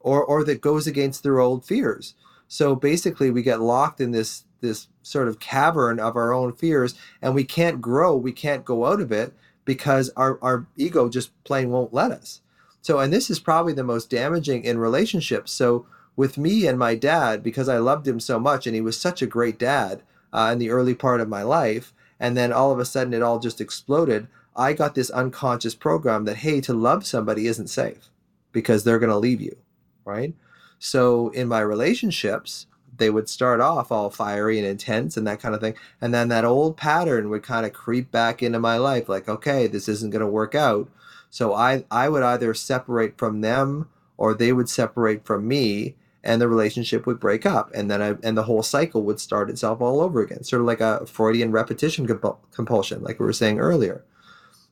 or 0.00 0.24
or 0.24 0.42
that 0.44 0.60
goes 0.62 0.88
against 0.88 1.22
their 1.22 1.38
old 1.38 1.64
fears." 1.64 2.14
So 2.48 2.74
basically, 2.74 3.30
we 3.30 3.42
get 3.42 3.60
locked 3.60 4.00
in 4.00 4.10
this 4.10 4.44
this 4.60 4.88
sort 5.02 5.28
of 5.28 5.38
cavern 5.38 6.00
of 6.00 6.16
our 6.16 6.32
own 6.32 6.52
fears 6.54 6.96
and 7.22 7.36
we 7.36 7.44
can't 7.44 7.80
grow, 7.80 8.16
we 8.16 8.32
can't 8.32 8.64
go 8.64 8.84
out 8.84 9.00
of 9.00 9.12
it 9.12 9.32
because 9.64 10.10
our, 10.16 10.40
our 10.42 10.66
ego 10.76 11.08
just 11.08 11.30
plain 11.44 11.70
won't 11.70 11.94
let 11.94 12.10
us. 12.10 12.40
So, 12.82 12.98
and 12.98 13.12
this 13.12 13.30
is 13.30 13.38
probably 13.38 13.72
the 13.72 13.84
most 13.84 14.10
damaging 14.10 14.64
in 14.64 14.78
relationships. 14.78 15.52
So, 15.52 15.86
with 16.16 16.36
me 16.38 16.66
and 16.66 16.78
my 16.78 16.94
dad, 16.94 17.42
because 17.42 17.68
I 17.68 17.78
loved 17.78 18.08
him 18.08 18.18
so 18.18 18.40
much 18.40 18.66
and 18.66 18.74
he 18.74 18.80
was 18.80 19.00
such 19.00 19.22
a 19.22 19.26
great 19.26 19.58
dad 19.58 20.02
uh, 20.32 20.50
in 20.52 20.58
the 20.58 20.70
early 20.70 20.94
part 20.94 21.20
of 21.20 21.28
my 21.28 21.42
life, 21.42 21.92
and 22.18 22.36
then 22.36 22.52
all 22.52 22.72
of 22.72 22.78
a 22.78 22.84
sudden 22.84 23.14
it 23.14 23.22
all 23.22 23.38
just 23.38 23.60
exploded, 23.60 24.26
I 24.56 24.72
got 24.72 24.96
this 24.96 25.10
unconscious 25.10 25.76
program 25.76 26.24
that, 26.24 26.38
hey, 26.38 26.60
to 26.62 26.72
love 26.72 27.06
somebody 27.06 27.46
isn't 27.46 27.68
safe 27.68 28.10
because 28.50 28.82
they're 28.82 28.98
going 28.98 29.10
to 29.10 29.16
leave 29.16 29.40
you, 29.40 29.56
right? 30.04 30.34
So, 30.80 31.28
in 31.30 31.46
my 31.48 31.60
relationships, 31.60 32.66
they 32.98 33.10
would 33.10 33.28
start 33.28 33.60
off 33.60 33.90
all 33.90 34.10
fiery 34.10 34.58
and 34.58 34.66
intense 34.66 35.16
and 35.16 35.26
that 35.26 35.40
kind 35.40 35.54
of 35.54 35.60
thing. 35.60 35.74
And 36.00 36.12
then 36.12 36.28
that 36.28 36.44
old 36.44 36.76
pattern 36.76 37.30
would 37.30 37.42
kind 37.42 37.64
of 37.64 37.72
creep 37.72 38.10
back 38.10 38.42
into 38.42 38.58
my 38.58 38.76
life 38.76 39.08
like, 39.08 39.28
okay, 39.28 39.66
this 39.66 39.88
isn't 39.88 40.10
going 40.10 40.20
to 40.20 40.26
work 40.26 40.54
out. 40.54 40.88
So 41.30 41.54
I, 41.54 41.84
I 41.90 42.08
would 42.08 42.22
either 42.22 42.54
separate 42.54 43.18
from 43.18 43.40
them 43.40 43.88
or 44.16 44.34
they 44.34 44.52
would 44.52 44.68
separate 44.68 45.24
from 45.24 45.46
me 45.46 45.94
and 46.24 46.40
the 46.40 46.48
relationship 46.48 47.06
would 47.06 47.20
break 47.20 47.46
up 47.46 47.70
and 47.74 47.90
then 47.90 48.02
I, 48.02 48.16
and 48.22 48.36
the 48.36 48.44
whole 48.44 48.62
cycle 48.62 49.02
would 49.02 49.20
start 49.20 49.50
itself 49.50 49.80
all 49.80 50.00
over 50.00 50.20
again. 50.20 50.42
Sort 50.44 50.60
of 50.60 50.66
like 50.66 50.80
a 50.80 51.06
freudian 51.06 51.52
repetition 51.52 52.06
compulsion 52.52 53.02
like 53.02 53.20
we 53.20 53.26
were 53.26 53.32
saying 53.32 53.58
earlier. 53.58 54.04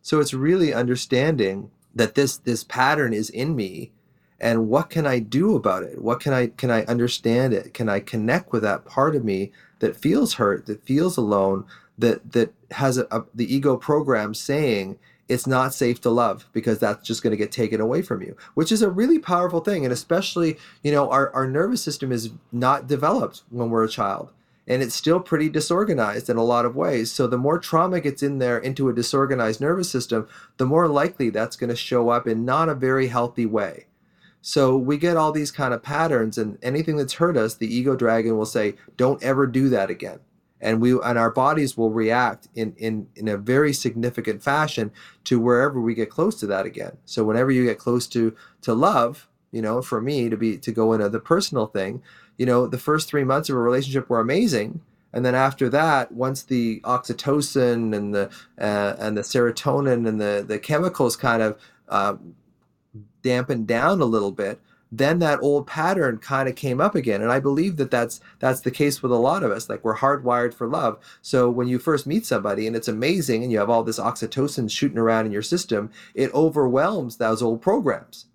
So 0.03 0.21
it's 0.21 0.35
really 0.35 0.73
understanding 0.73 1.71
that 1.95 2.15
this 2.15 2.37
this 2.37 2.63
pattern 2.65 3.13
is 3.13 3.31
in 3.31 3.57
me 3.57 3.93
and 4.39 4.69
what 4.69 4.91
can 4.91 5.07
i 5.07 5.19
do 5.19 5.57
about 5.57 5.83
it? 5.83 6.03
What 6.03 6.21
can 6.21 6.33
i 6.33 6.49
can 6.49 6.71
i 6.71 6.85
understand 6.85 7.55
it? 7.55 7.73
Can 7.73 7.89
i 7.89 8.01
connect 8.01 8.53
with 8.53 8.63
that 8.63 8.85
part 8.85 9.17
of 9.17 9.25
me 9.25 9.53
that 9.79 9.97
feels 9.97 10.35
hurt 10.35 10.67
that 10.67 10.85
feels 10.85 11.17
alone 11.17 11.65
that 11.99 12.33
that 12.33 12.53
has 12.73 12.99
a, 12.99 13.07
a, 13.11 13.25
the 13.35 13.53
ego 13.53 13.77
program 13.77 14.35
saying 14.35 14.99
it's 15.29 15.47
not 15.47 15.75
safe 15.75 16.01
to 16.01 16.11
love 16.11 16.47
because 16.53 16.79
that's 16.79 17.07
just 17.07 17.23
going 17.23 17.33
to 17.33 17.37
get 17.37 17.51
taken 17.51 17.81
away 17.81 18.03
from 18.03 18.23
you 18.23 18.37
which 18.55 18.71
is 18.71 18.83
a 18.83 18.91
really 18.91 19.19
powerful 19.19 19.61
thing 19.61 19.85
and 19.85 19.93
especially 19.93 20.57
you 20.83 20.93
know 20.93 21.11
our, 21.11 21.33
our 21.33 21.49
nervous 21.49 21.83
system 21.83 22.13
is 22.13 22.31
not 22.53 22.87
developed 22.87 23.43
when 23.51 23.71
we're 23.71 23.85
a 23.85 23.89
child 23.89 24.31
and 24.69 24.83
it's 24.83 24.95
still 24.95 25.21
pretty 25.21 25.49
disorganized 25.49 26.29
in 26.29 26.37
a 26.37 26.45
lot 26.45 26.65
of 26.65 26.75
ways. 26.75 27.13
So 27.13 27.27
the 27.27 27.39
more 27.39 27.59
trauma 27.59 28.01
gets 28.01 28.23
in 28.23 28.39
there 28.39 28.59
into 28.59 28.89
a 28.89 28.95
disorganized 28.95 29.61
nervous 29.61 29.91
system, 29.91 30.29
the 30.57 30.67
more 30.67 30.89
likely 30.89 31.31
that's 31.31 31.57
going 31.57 31.71
to 31.71 31.77
show 31.77 32.09
up 32.09 32.27
in 32.27 32.45
not 32.45 32.69
a 32.69 32.75
very 32.75 33.09
healthy 33.09 33.47
way. 33.47 33.87
So 34.43 34.77
we 34.77 34.97
get 34.97 35.17
all 35.17 35.33
these 35.33 35.51
kind 35.51 35.75
of 35.75 35.83
patterns, 35.83 36.39
and 36.39 36.57
anything 36.63 36.97
that's 36.97 37.15
hurt 37.15 37.37
us, 37.37 37.55
the 37.55 37.73
ego 37.73 37.97
dragon 37.97 38.37
will 38.37 38.47
say, 38.47 38.77
"Don't 38.97 39.21
ever 39.21 39.45
do 39.45 39.69
that 39.71 39.91
again." 39.91 40.21
And 40.61 40.81
we 40.81 40.93
and 40.93 41.19
our 41.19 41.31
bodies 41.31 41.77
will 41.77 41.91
react 41.91 42.49
in 42.55 42.75
in 42.79 43.09
in 43.15 43.29
a 43.29 43.37
very 43.37 43.73
significant 43.73 44.43
fashion 44.43 44.91
to 45.25 45.39
wherever 45.39 45.81
we 45.81 45.95
get 45.95 46.11
close 46.11 46.41
to 46.41 46.47
that 46.47 46.67
again. 46.67 46.97
So 47.05 47.25
whenever 47.25 47.51
you 47.51 47.65
get 47.65 47.79
close 47.79 48.07
to 48.09 48.35
to 48.63 48.75
love, 48.75 49.29
you 49.53 49.61
know, 49.61 49.83
for 49.83 50.01
me 50.01 50.29
to 50.29 50.37
be 50.37 50.57
to 50.57 50.73
go 50.73 50.93
into 50.93 51.09
the 51.09 51.21
personal 51.21 51.67
thing, 51.67 52.03
you 52.39 52.47
know, 52.47 52.67
the 52.67 52.79
first 52.79 53.09
three 53.09 53.25
months 53.25 53.49
of 53.49 53.57
a 53.57 53.61
relationship 53.61 54.09
were 54.09 54.21
amazing, 54.21 54.81
and 55.13 55.25
then 55.25 55.35
after 55.35 55.69
that, 55.69 56.13
once 56.13 56.43
the 56.43 56.81
oxytocin 56.81 57.95
and 57.95 58.15
the 58.15 58.31
uh, 58.59 58.97
and 58.99 59.17
the 59.17 59.23
serotonin 59.23 60.09
and 60.09 60.21
the 60.21 60.45
the 60.47 60.59
chemicals 60.59 61.17
kind 61.17 61.43
of 61.43 61.61
uh, 61.89 62.17
dampened 63.23 63.67
down 63.67 64.01
a 64.01 64.05
little 64.05 64.33
bit, 64.33 64.61
then 64.93 65.19
that 65.19 65.41
old 65.43 65.67
pattern 65.67 66.19
kind 66.19 66.49
of 66.49 66.55
came 66.55 66.81
up 66.81 66.95
again 66.95 67.21
and 67.21 67.33
i 67.33 67.41
believe 67.41 67.77
that 67.77 67.91
that's 67.91 68.21
that's 68.39 68.61
the 68.61 68.71
case 68.71 69.03
with 69.03 69.13
a 69.13 69.17
lot 69.17 69.43
of 69.43 69.51
us 69.51 69.69
like 69.69 69.85
we're 69.85 69.97
hardwired 69.97 70.55
for 70.55 70.67
love. 70.67 70.99
So 71.23 71.51
when 71.51 71.69
you 71.69 71.79
first 71.79 72.07
meet 72.07 72.27
somebody 72.27 72.67
and 72.67 72.77
it's 72.77 72.89
amazing 72.89 73.43
and 73.43 73.53
you 73.53 73.59
have 73.59 73.71
all 73.71 73.83
this 73.83 73.99
oxytocin 73.99 74.71
shooting 74.71 74.99
around 74.99 75.27
in 75.27 75.33
your 75.33 75.43
system 75.43 75.91
it 76.15 76.33
overwhelms 76.35 77.17
those 77.17 77.43
old 77.43 77.63
programs. 77.63 78.27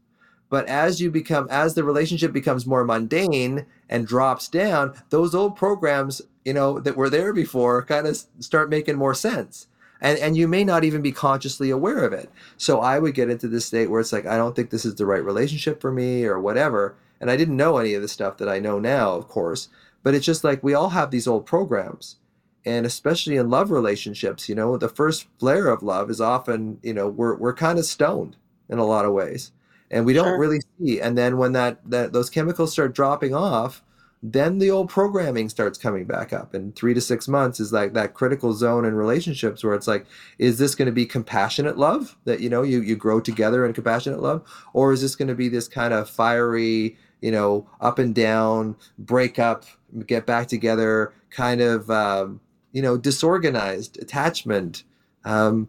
But 0.49 0.68
as 0.68 0.99
you 0.99 1.10
become 1.10 1.48
as 1.49 1.76
the 1.76 1.84
relationship 1.84 2.34
becomes 2.34 2.65
more 2.65 2.84
mundane 2.84 3.65
and 3.90 4.07
drops 4.07 4.49
down 4.49 4.94
those 5.10 5.34
old 5.34 5.56
programs 5.56 6.22
you 6.44 6.53
know 6.53 6.80
that 6.80 6.98
were 6.98 7.10
there 7.10 7.34
before 7.34 7.86
kind 7.86 8.07
of 8.07 8.22
start 8.40 8.69
making 8.69 8.98
more 8.98 9.14
sense 9.14 9.68
and 10.02 10.18
and 10.19 10.36
you 10.36 10.48
may 10.48 10.64
not 10.64 10.84
even 10.84 11.02
be 11.02 11.11
consciously 11.11 11.69
aware 11.69 12.03
of 12.03 12.14
it. 12.14 12.30
So 12.57 12.80
i 12.80 12.99
would 12.99 13.14
get 13.14 13.30
into 13.30 13.48
this 13.48 13.65
state 13.65 13.90
where 13.90 14.02
it's 14.02 14.11
like 14.11 14.26
i 14.26 14.38
don't 14.38 14.56
think 14.56 14.69
this 14.69 14.86
is 14.86 14.95
the 14.95 15.06
right 15.06 15.23
relationship 15.23 15.80
for 15.80 15.91
me 15.91 16.26
or 16.26 16.40
whatever. 16.40 16.95
And 17.19 17.30
i 17.30 17.38
didn't 17.38 17.57
know 17.57 17.78
any 17.78 17.94
of 17.94 18.02
the 18.02 18.07
stuff 18.07 18.38
that 18.38 18.49
i 18.49 18.60
know 18.60 18.80
now 18.80 19.14
of 19.14 19.28
course. 19.28 19.69
But 20.03 20.15
it's 20.15 20.26
just 20.26 20.44
like 20.44 20.64
we 20.64 20.73
all 20.73 20.90
have 20.90 21.11
these 21.11 21.28
old 21.28 21.45
programs. 21.45 22.18
And 22.65 22.86
especially 22.86 23.38
in 23.38 23.49
love 23.49 23.72
relationships 23.72 24.49
you 24.49 24.56
know 24.56 24.78
the 24.78 24.90
first 24.90 25.28
flare 25.40 25.68
of 25.68 25.84
love 25.84 26.10
is 26.10 26.22
often 26.22 26.80
you 26.84 26.94
know 26.94 27.07
we're, 27.07 27.36
we're 27.36 27.53
kind 27.53 27.80
of 27.80 27.86
stoned 27.86 28.36
in 28.69 28.80
a 28.80 28.86
lot 28.86 29.06
of 29.06 29.14
ways. 29.14 29.52
And 29.91 30.06
we 30.06 30.14
don't 30.14 30.26
sure. 30.26 30.40
really 30.40 30.61
see. 30.80 31.02
And 31.02 31.18
then 31.18 31.38
when 31.38 31.52
that 31.53 31.80
that 31.90 32.14
those 32.14 32.30
chemicals 32.30 32.72
start 32.72 32.95
dropping 32.95 33.36
off 33.36 33.84
then 34.23 34.60
the 34.60 34.69
old 34.69 34.89
programming 34.89 35.49
starts 35.49 35.80
coming 35.80 36.06
back 36.06 36.31
up 36.31 36.53
and 36.53 36.76
three 36.76 36.93
to 36.93 37.02
six 37.02 37.27
months 37.27 37.60
is 37.60 37.73
like 37.73 37.93
that 37.93 38.14
critical 38.14 38.53
zone 38.53 38.85
in 38.85 38.93
relationships 38.93 39.64
where 39.64 39.73
it's 39.73 39.88
like 39.88 40.06
is 40.38 40.60
this 40.60 40.76
going 40.76 40.85
to 40.85 40.91
be 40.91 41.06
compassionate 41.06 41.77
love 41.77 42.15
that 42.26 42.39
you 42.39 42.49
know 42.49 42.61
you, 42.61 42.81
you 42.81 42.95
grow 42.95 43.19
together 43.19 43.65
in 43.65 43.73
compassionate 43.73 44.22
love? 44.22 44.43
Or 44.73 44.93
is 44.93 45.02
this 45.02 45.15
going 45.15 45.30
to 45.30 45.35
be 45.35 45.49
this 45.49 45.68
kind 45.68 45.93
of 45.93 46.10
fiery 46.10 46.98
you 47.22 47.31
know 47.31 47.68
up 47.80 47.98
and 47.98 48.14
down 48.14 48.76
break 48.99 49.39
up 49.39 49.65
get 50.06 50.26
back 50.26 50.48
together 50.48 51.14
kind 51.31 51.60
of 51.60 51.89
um, 51.89 52.41
you 52.73 52.81
know 52.81 52.98
disorganized 52.98 53.98
attachment? 53.99 54.84
Um, 55.26 55.68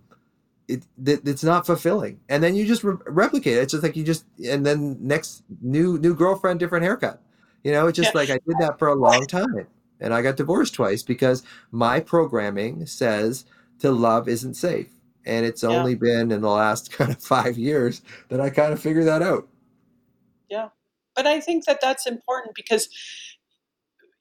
it, 0.69 0.85
it, 1.05 1.27
it's 1.27 1.45
not 1.45 1.67
fulfilling. 1.67 2.21
And 2.29 2.43
then 2.43 2.55
you 2.55 2.67
just 2.67 2.85
re- 2.85 2.97
replicate 3.07 3.57
it. 3.57 3.63
It's 3.63 3.73
just 3.73 3.83
like 3.83 3.97
you 3.97 4.05
just 4.05 4.27
and 4.47 4.65
then 4.67 4.99
next 5.01 5.43
new 5.63 5.99
new 5.99 6.15
girlfriend 6.15 6.61
different 6.61 6.85
haircut 6.85 7.23
you 7.65 7.73
know, 7.73 7.87
it's 7.87 7.97
just 7.97 8.15
yeah. 8.15 8.21
like 8.21 8.31
I 8.31 8.39
did 8.47 8.57
that 8.61 8.79
for 8.79 8.89
a 8.89 8.95
long 8.95 9.27
time. 9.27 9.67
And 10.01 10.13
I 10.13 10.21
got 10.21 10.37
divorced 10.37 10.75
twice 10.75 11.03
because 11.03 11.45
my 11.71 12.01
programming 12.01 12.87
says 12.87 13.45
to 13.79 13.93
love 13.93 14.29
isn't 14.29 14.55
safe. 14.55 14.89
And 15.25 15.47
it's 15.47 15.63
only 15.63 15.95
been 15.95 16.33
in 16.33 16.41
the 16.41 16.51
last 16.51 16.93
kind 16.97 17.13
of 17.13 17.23
five 17.23 17.57
years 17.57 18.03
that 18.29 18.41
I 18.41 18.51
kind 18.51 18.73
of 18.73 18.81
figured 18.81 19.07
that 19.07 19.23
out. 19.23 19.49
Yeah. 20.51 20.71
But 21.15 21.27
I 21.27 21.41
think 21.41 21.67
that 21.67 21.81
that's 21.81 22.07
important 22.07 22.55
because 22.57 22.89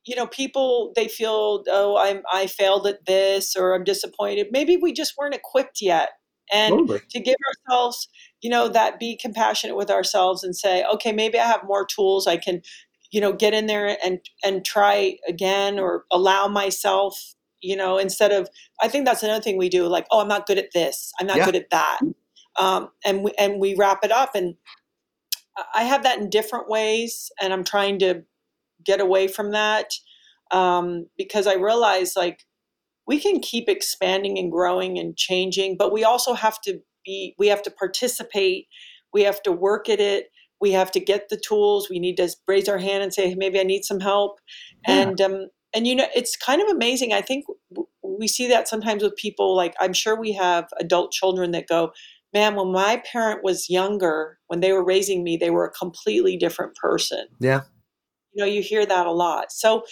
you 0.05 0.15
know 0.15 0.27
people 0.27 0.93
they 0.95 1.07
feel 1.07 1.63
oh 1.67 1.95
i'm 1.97 2.23
i 2.33 2.47
failed 2.47 2.87
at 2.87 3.05
this 3.05 3.55
or 3.55 3.75
i'm 3.75 3.83
disappointed 3.83 4.47
maybe 4.51 4.77
we 4.77 4.91
just 4.91 5.15
weren't 5.17 5.35
equipped 5.35 5.81
yet 5.81 6.09
and 6.51 6.71
totally. 6.71 7.01
to 7.09 7.19
give 7.19 7.35
ourselves 7.47 8.07
you 8.41 8.49
know 8.49 8.67
that 8.67 8.99
be 8.99 9.15
compassionate 9.15 9.75
with 9.75 9.91
ourselves 9.91 10.43
and 10.43 10.55
say 10.55 10.83
okay 10.91 11.11
maybe 11.11 11.37
i 11.37 11.45
have 11.45 11.63
more 11.63 11.85
tools 11.85 12.25
i 12.25 12.35
can 12.35 12.61
you 13.11 13.21
know 13.21 13.33
get 13.33 13.53
in 13.53 13.67
there 13.67 13.97
and 14.03 14.19
and 14.43 14.65
try 14.65 15.17
again 15.27 15.77
or 15.77 16.05
allow 16.11 16.47
myself 16.47 17.35
you 17.61 17.75
know 17.75 17.97
instead 17.97 18.31
of 18.31 18.49
i 18.81 18.87
think 18.87 19.05
that's 19.05 19.23
another 19.23 19.41
thing 19.41 19.57
we 19.57 19.69
do 19.69 19.85
like 19.87 20.07
oh 20.11 20.21
i'm 20.21 20.27
not 20.27 20.47
good 20.47 20.57
at 20.57 20.71
this. 20.73 21.11
I'm 21.19 21.27
not 21.27 21.37
yeah. 21.37 21.45
good 21.45 21.55
at 21.55 21.69
that. 21.69 21.99
Um, 22.59 22.89
and 23.05 23.23
we 23.23 23.31
and 23.37 23.59
we 23.59 23.75
wrap 23.75 24.03
it 24.03 24.11
up 24.11 24.31
and 24.35 24.55
i 25.73 25.83
have 25.83 26.03
that 26.03 26.19
in 26.19 26.29
different 26.29 26.69
ways 26.69 27.31
and 27.41 27.53
i'm 27.53 27.63
trying 27.63 27.99
to 27.99 28.23
get 28.83 28.99
away 28.99 29.27
from 29.27 29.51
that 29.51 29.91
um, 30.51 31.07
because 31.17 31.47
i 31.47 31.53
realize 31.53 32.13
like 32.15 32.43
we 33.07 33.19
can 33.19 33.39
keep 33.39 33.69
expanding 33.69 34.37
and 34.37 34.51
growing 34.51 34.97
and 34.97 35.15
changing 35.15 35.77
but 35.77 35.93
we 35.93 36.03
also 36.03 36.33
have 36.33 36.59
to 36.61 36.79
be 37.05 37.35
we 37.39 37.47
have 37.47 37.63
to 37.63 37.71
participate 37.71 38.67
we 39.13 39.23
have 39.23 39.41
to 39.43 39.51
work 39.51 39.87
at 39.87 39.99
it 39.99 40.27
we 40.61 40.71
have 40.71 40.91
to 40.91 40.99
get 40.99 41.29
the 41.29 41.37
tools 41.37 41.89
we 41.89 41.99
need 41.99 42.17
to 42.17 42.29
raise 42.47 42.69
our 42.69 42.77
hand 42.77 43.03
and 43.03 43.13
say 43.13 43.29
hey, 43.29 43.35
maybe 43.35 43.59
i 43.59 43.63
need 43.63 43.83
some 43.83 43.99
help. 43.99 44.39
Yeah. 44.87 45.01
and 45.01 45.21
um 45.21 45.47
and 45.73 45.87
you 45.87 45.95
know 45.95 46.07
it's 46.15 46.35
kind 46.35 46.61
of 46.61 46.67
amazing 46.69 47.13
i 47.13 47.21
think 47.21 47.45
we 48.03 48.27
see 48.27 48.47
that 48.47 48.67
sometimes 48.67 49.03
with 49.03 49.15
people 49.15 49.55
like 49.55 49.73
i'm 49.79 49.93
sure 49.93 50.19
we 50.19 50.33
have 50.33 50.67
adult 50.79 51.11
children 51.11 51.51
that 51.51 51.67
go 51.67 51.91
man 52.33 52.55
when 52.55 52.71
my 52.71 53.01
parent 53.11 53.43
was 53.43 53.69
younger 53.69 54.39
when 54.47 54.59
they 54.59 54.71
were 54.71 54.83
raising 54.83 55.23
me 55.23 55.37
they 55.37 55.49
were 55.49 55.65
a 55.65 55.71
completely 55.71 56.37
different 56.37 56.75
person. 56.75 57.25
Yeah. 57.39 57.61
You 58.33 58.43
know 58.43 58.49
you 58.49 58.61
hear 58.61 58.85
that 58.85 59.05
a 59.05 59.11
lot. 59.11 59.51
So 59.51 59.83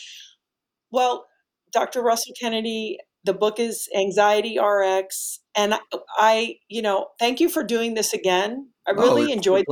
well 0.91 1.25
dr 1.71 2.01
russell 2.01 2.33
kennedy 2.39 2.97
the 3.25 3.33
book 3.33 3.59
is 3.59 3.87
anxiety 3.95 4.57
rx 4.59 5.39
and 5.55 5.75
I, 6.17 6.55
you 6.69 6.81
know 6.81 7.07
thank 7.19 7.39
you 7.39 7.49
for 7.49 7.63
doing 7.63 7.93
this 7.93 8.13
again. 8.13 8.69
I 8.87 8.91
oh, 8.91 9.01
really 9.01 9.31
oh, 9.31 9.35
enjoyed 9.35 9.65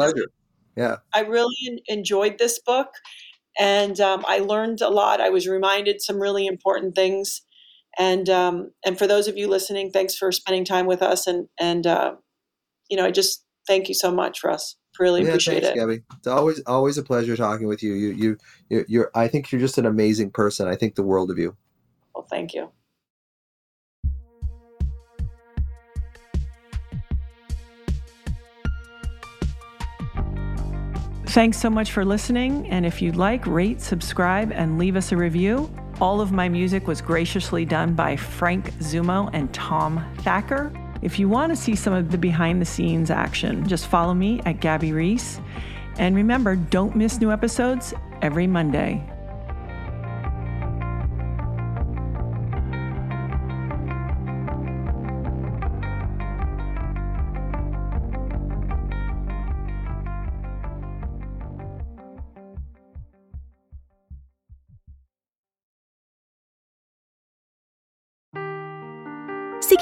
yeah. 0.78 0.98
I 1.14 1.22
really 1.22 1.82
enjoyed 1.88 2.38
this 2.38 2.60
book 2.60 2.90
and 3.60 4.00
um, 4.00 4.24
i 4.28 4.40
learned 4.40 4.82
a 4.82 4.90
lot. 4.90 5.20
I 5.20 5.30
was 5.30 5.48
reminded 5.48 6.02
some 6.02 6.22
really 6.22 6.46
important 6.46 6.96
things 6.96 7.42
and 7.98 8.30
um, 8.30 8.72
and 8.86 8.98
for 8.98 9.08
those 9.08 9.28
of 9.28 9.38
you 9.38 9.48
listening 9.48 9.92
thanks 9.92 10.16
for 10.16 10.32
spending 10.32 10.64
time 10.64 10.86
with 10.86 11.02
us 11.02 11.28
and 11.28 11.48
and 11.60 11.88
uh, 11.88 12.16
you 12.90 12.98
know 12.98 13.06
i 13.06 13.12
just 13.12 13.44
thank 13.68 13.90
you 13.90 13.96
so 13.96 14.12
much 14.12 14.44
russ. 14.44 14.76
Really 15.00 15.22
yeah, 15.22 15.28
appreciate 15.28 15.62
thanks, 15.62 15.70
it. 15.70 15.80
Gabby. 15.80 16.02
it's 16.18 16.28
always 16.28 16.60
always 16.66 16.98
a 16.98 17.04
pleasure 17.04 17.36
talking 17.36 17.68
with 17.68 17.84
you. 17.84 17.94
You 17.94 18.12
you 18.14 18.38
you're, 18.70 18.86
you're 18.88 19.12
i 19.14 19.28
think 19.28 19.52
you're 19.52 19.62
just 19.62 19.78
an 19.78 19.86
amazing 19.86 20.32
person. 20.32 20.68
I 20.68 20.76
think 20.76 20.96
the 20.96 21.04
world 21.04 21.30
of 21.30 21.38
you. 21.38 21.56
Well 22.16 22.26
thank 22.30 22.54
you 22.54 22.72
Thanks 31.28 31.60
so 31.60 31.70
much 31.70 31.92
for 31.92 32.06
listening. 32.06 32.68
And 32.70 32.86
if 32.86 33.02
you'd 33.02 33.18
like, 33.18 33.46
rate, 33.46 33.82
subscribe, 33.82 34.52
and 34.54 34.80
leave 34.80 34.96
us 34.96 35.12
a 35.12 35.18
review. 35.18 35.70
All 36.00 36.22
of 36.22 36.32
my 36.32 36.48
music 36.48 36.88
was 36.88 37.02
graciously 37.02 37.66
done 37.66 37.94
by 37.94 38.16
Frank 38.16 38.72
Zumo 38.76 39.30
and 39.34 39.54
Tom 39.54 40.04
Thacker. 40.20 40.72
If 41.02 41.20
you 41.20 41.28
want 41.28 41.52
to 41.52 41.56
see 41.56 41.76
some 41.76 41.94
of 41.94 42.12
the 42.12 42.18
behind 42.18 42.62
the 42.62 42.66
scenes 42.66 43.12
action, 43.12 43.68
just 43.68 43.88
follow 43.88 44.14
me 44.14 44.42
at 44.46 44.62
Gabby 44.62 44.94
Reece. 44.94 45.42
And 45.98 46.16
remember, 46.16 46.56
don't 46.56 46.96
miss 46.96 47.20
new 47.20 47.32
episodes 47.32 47.94
every 48.22 48.48
Monday. 48.48 49.04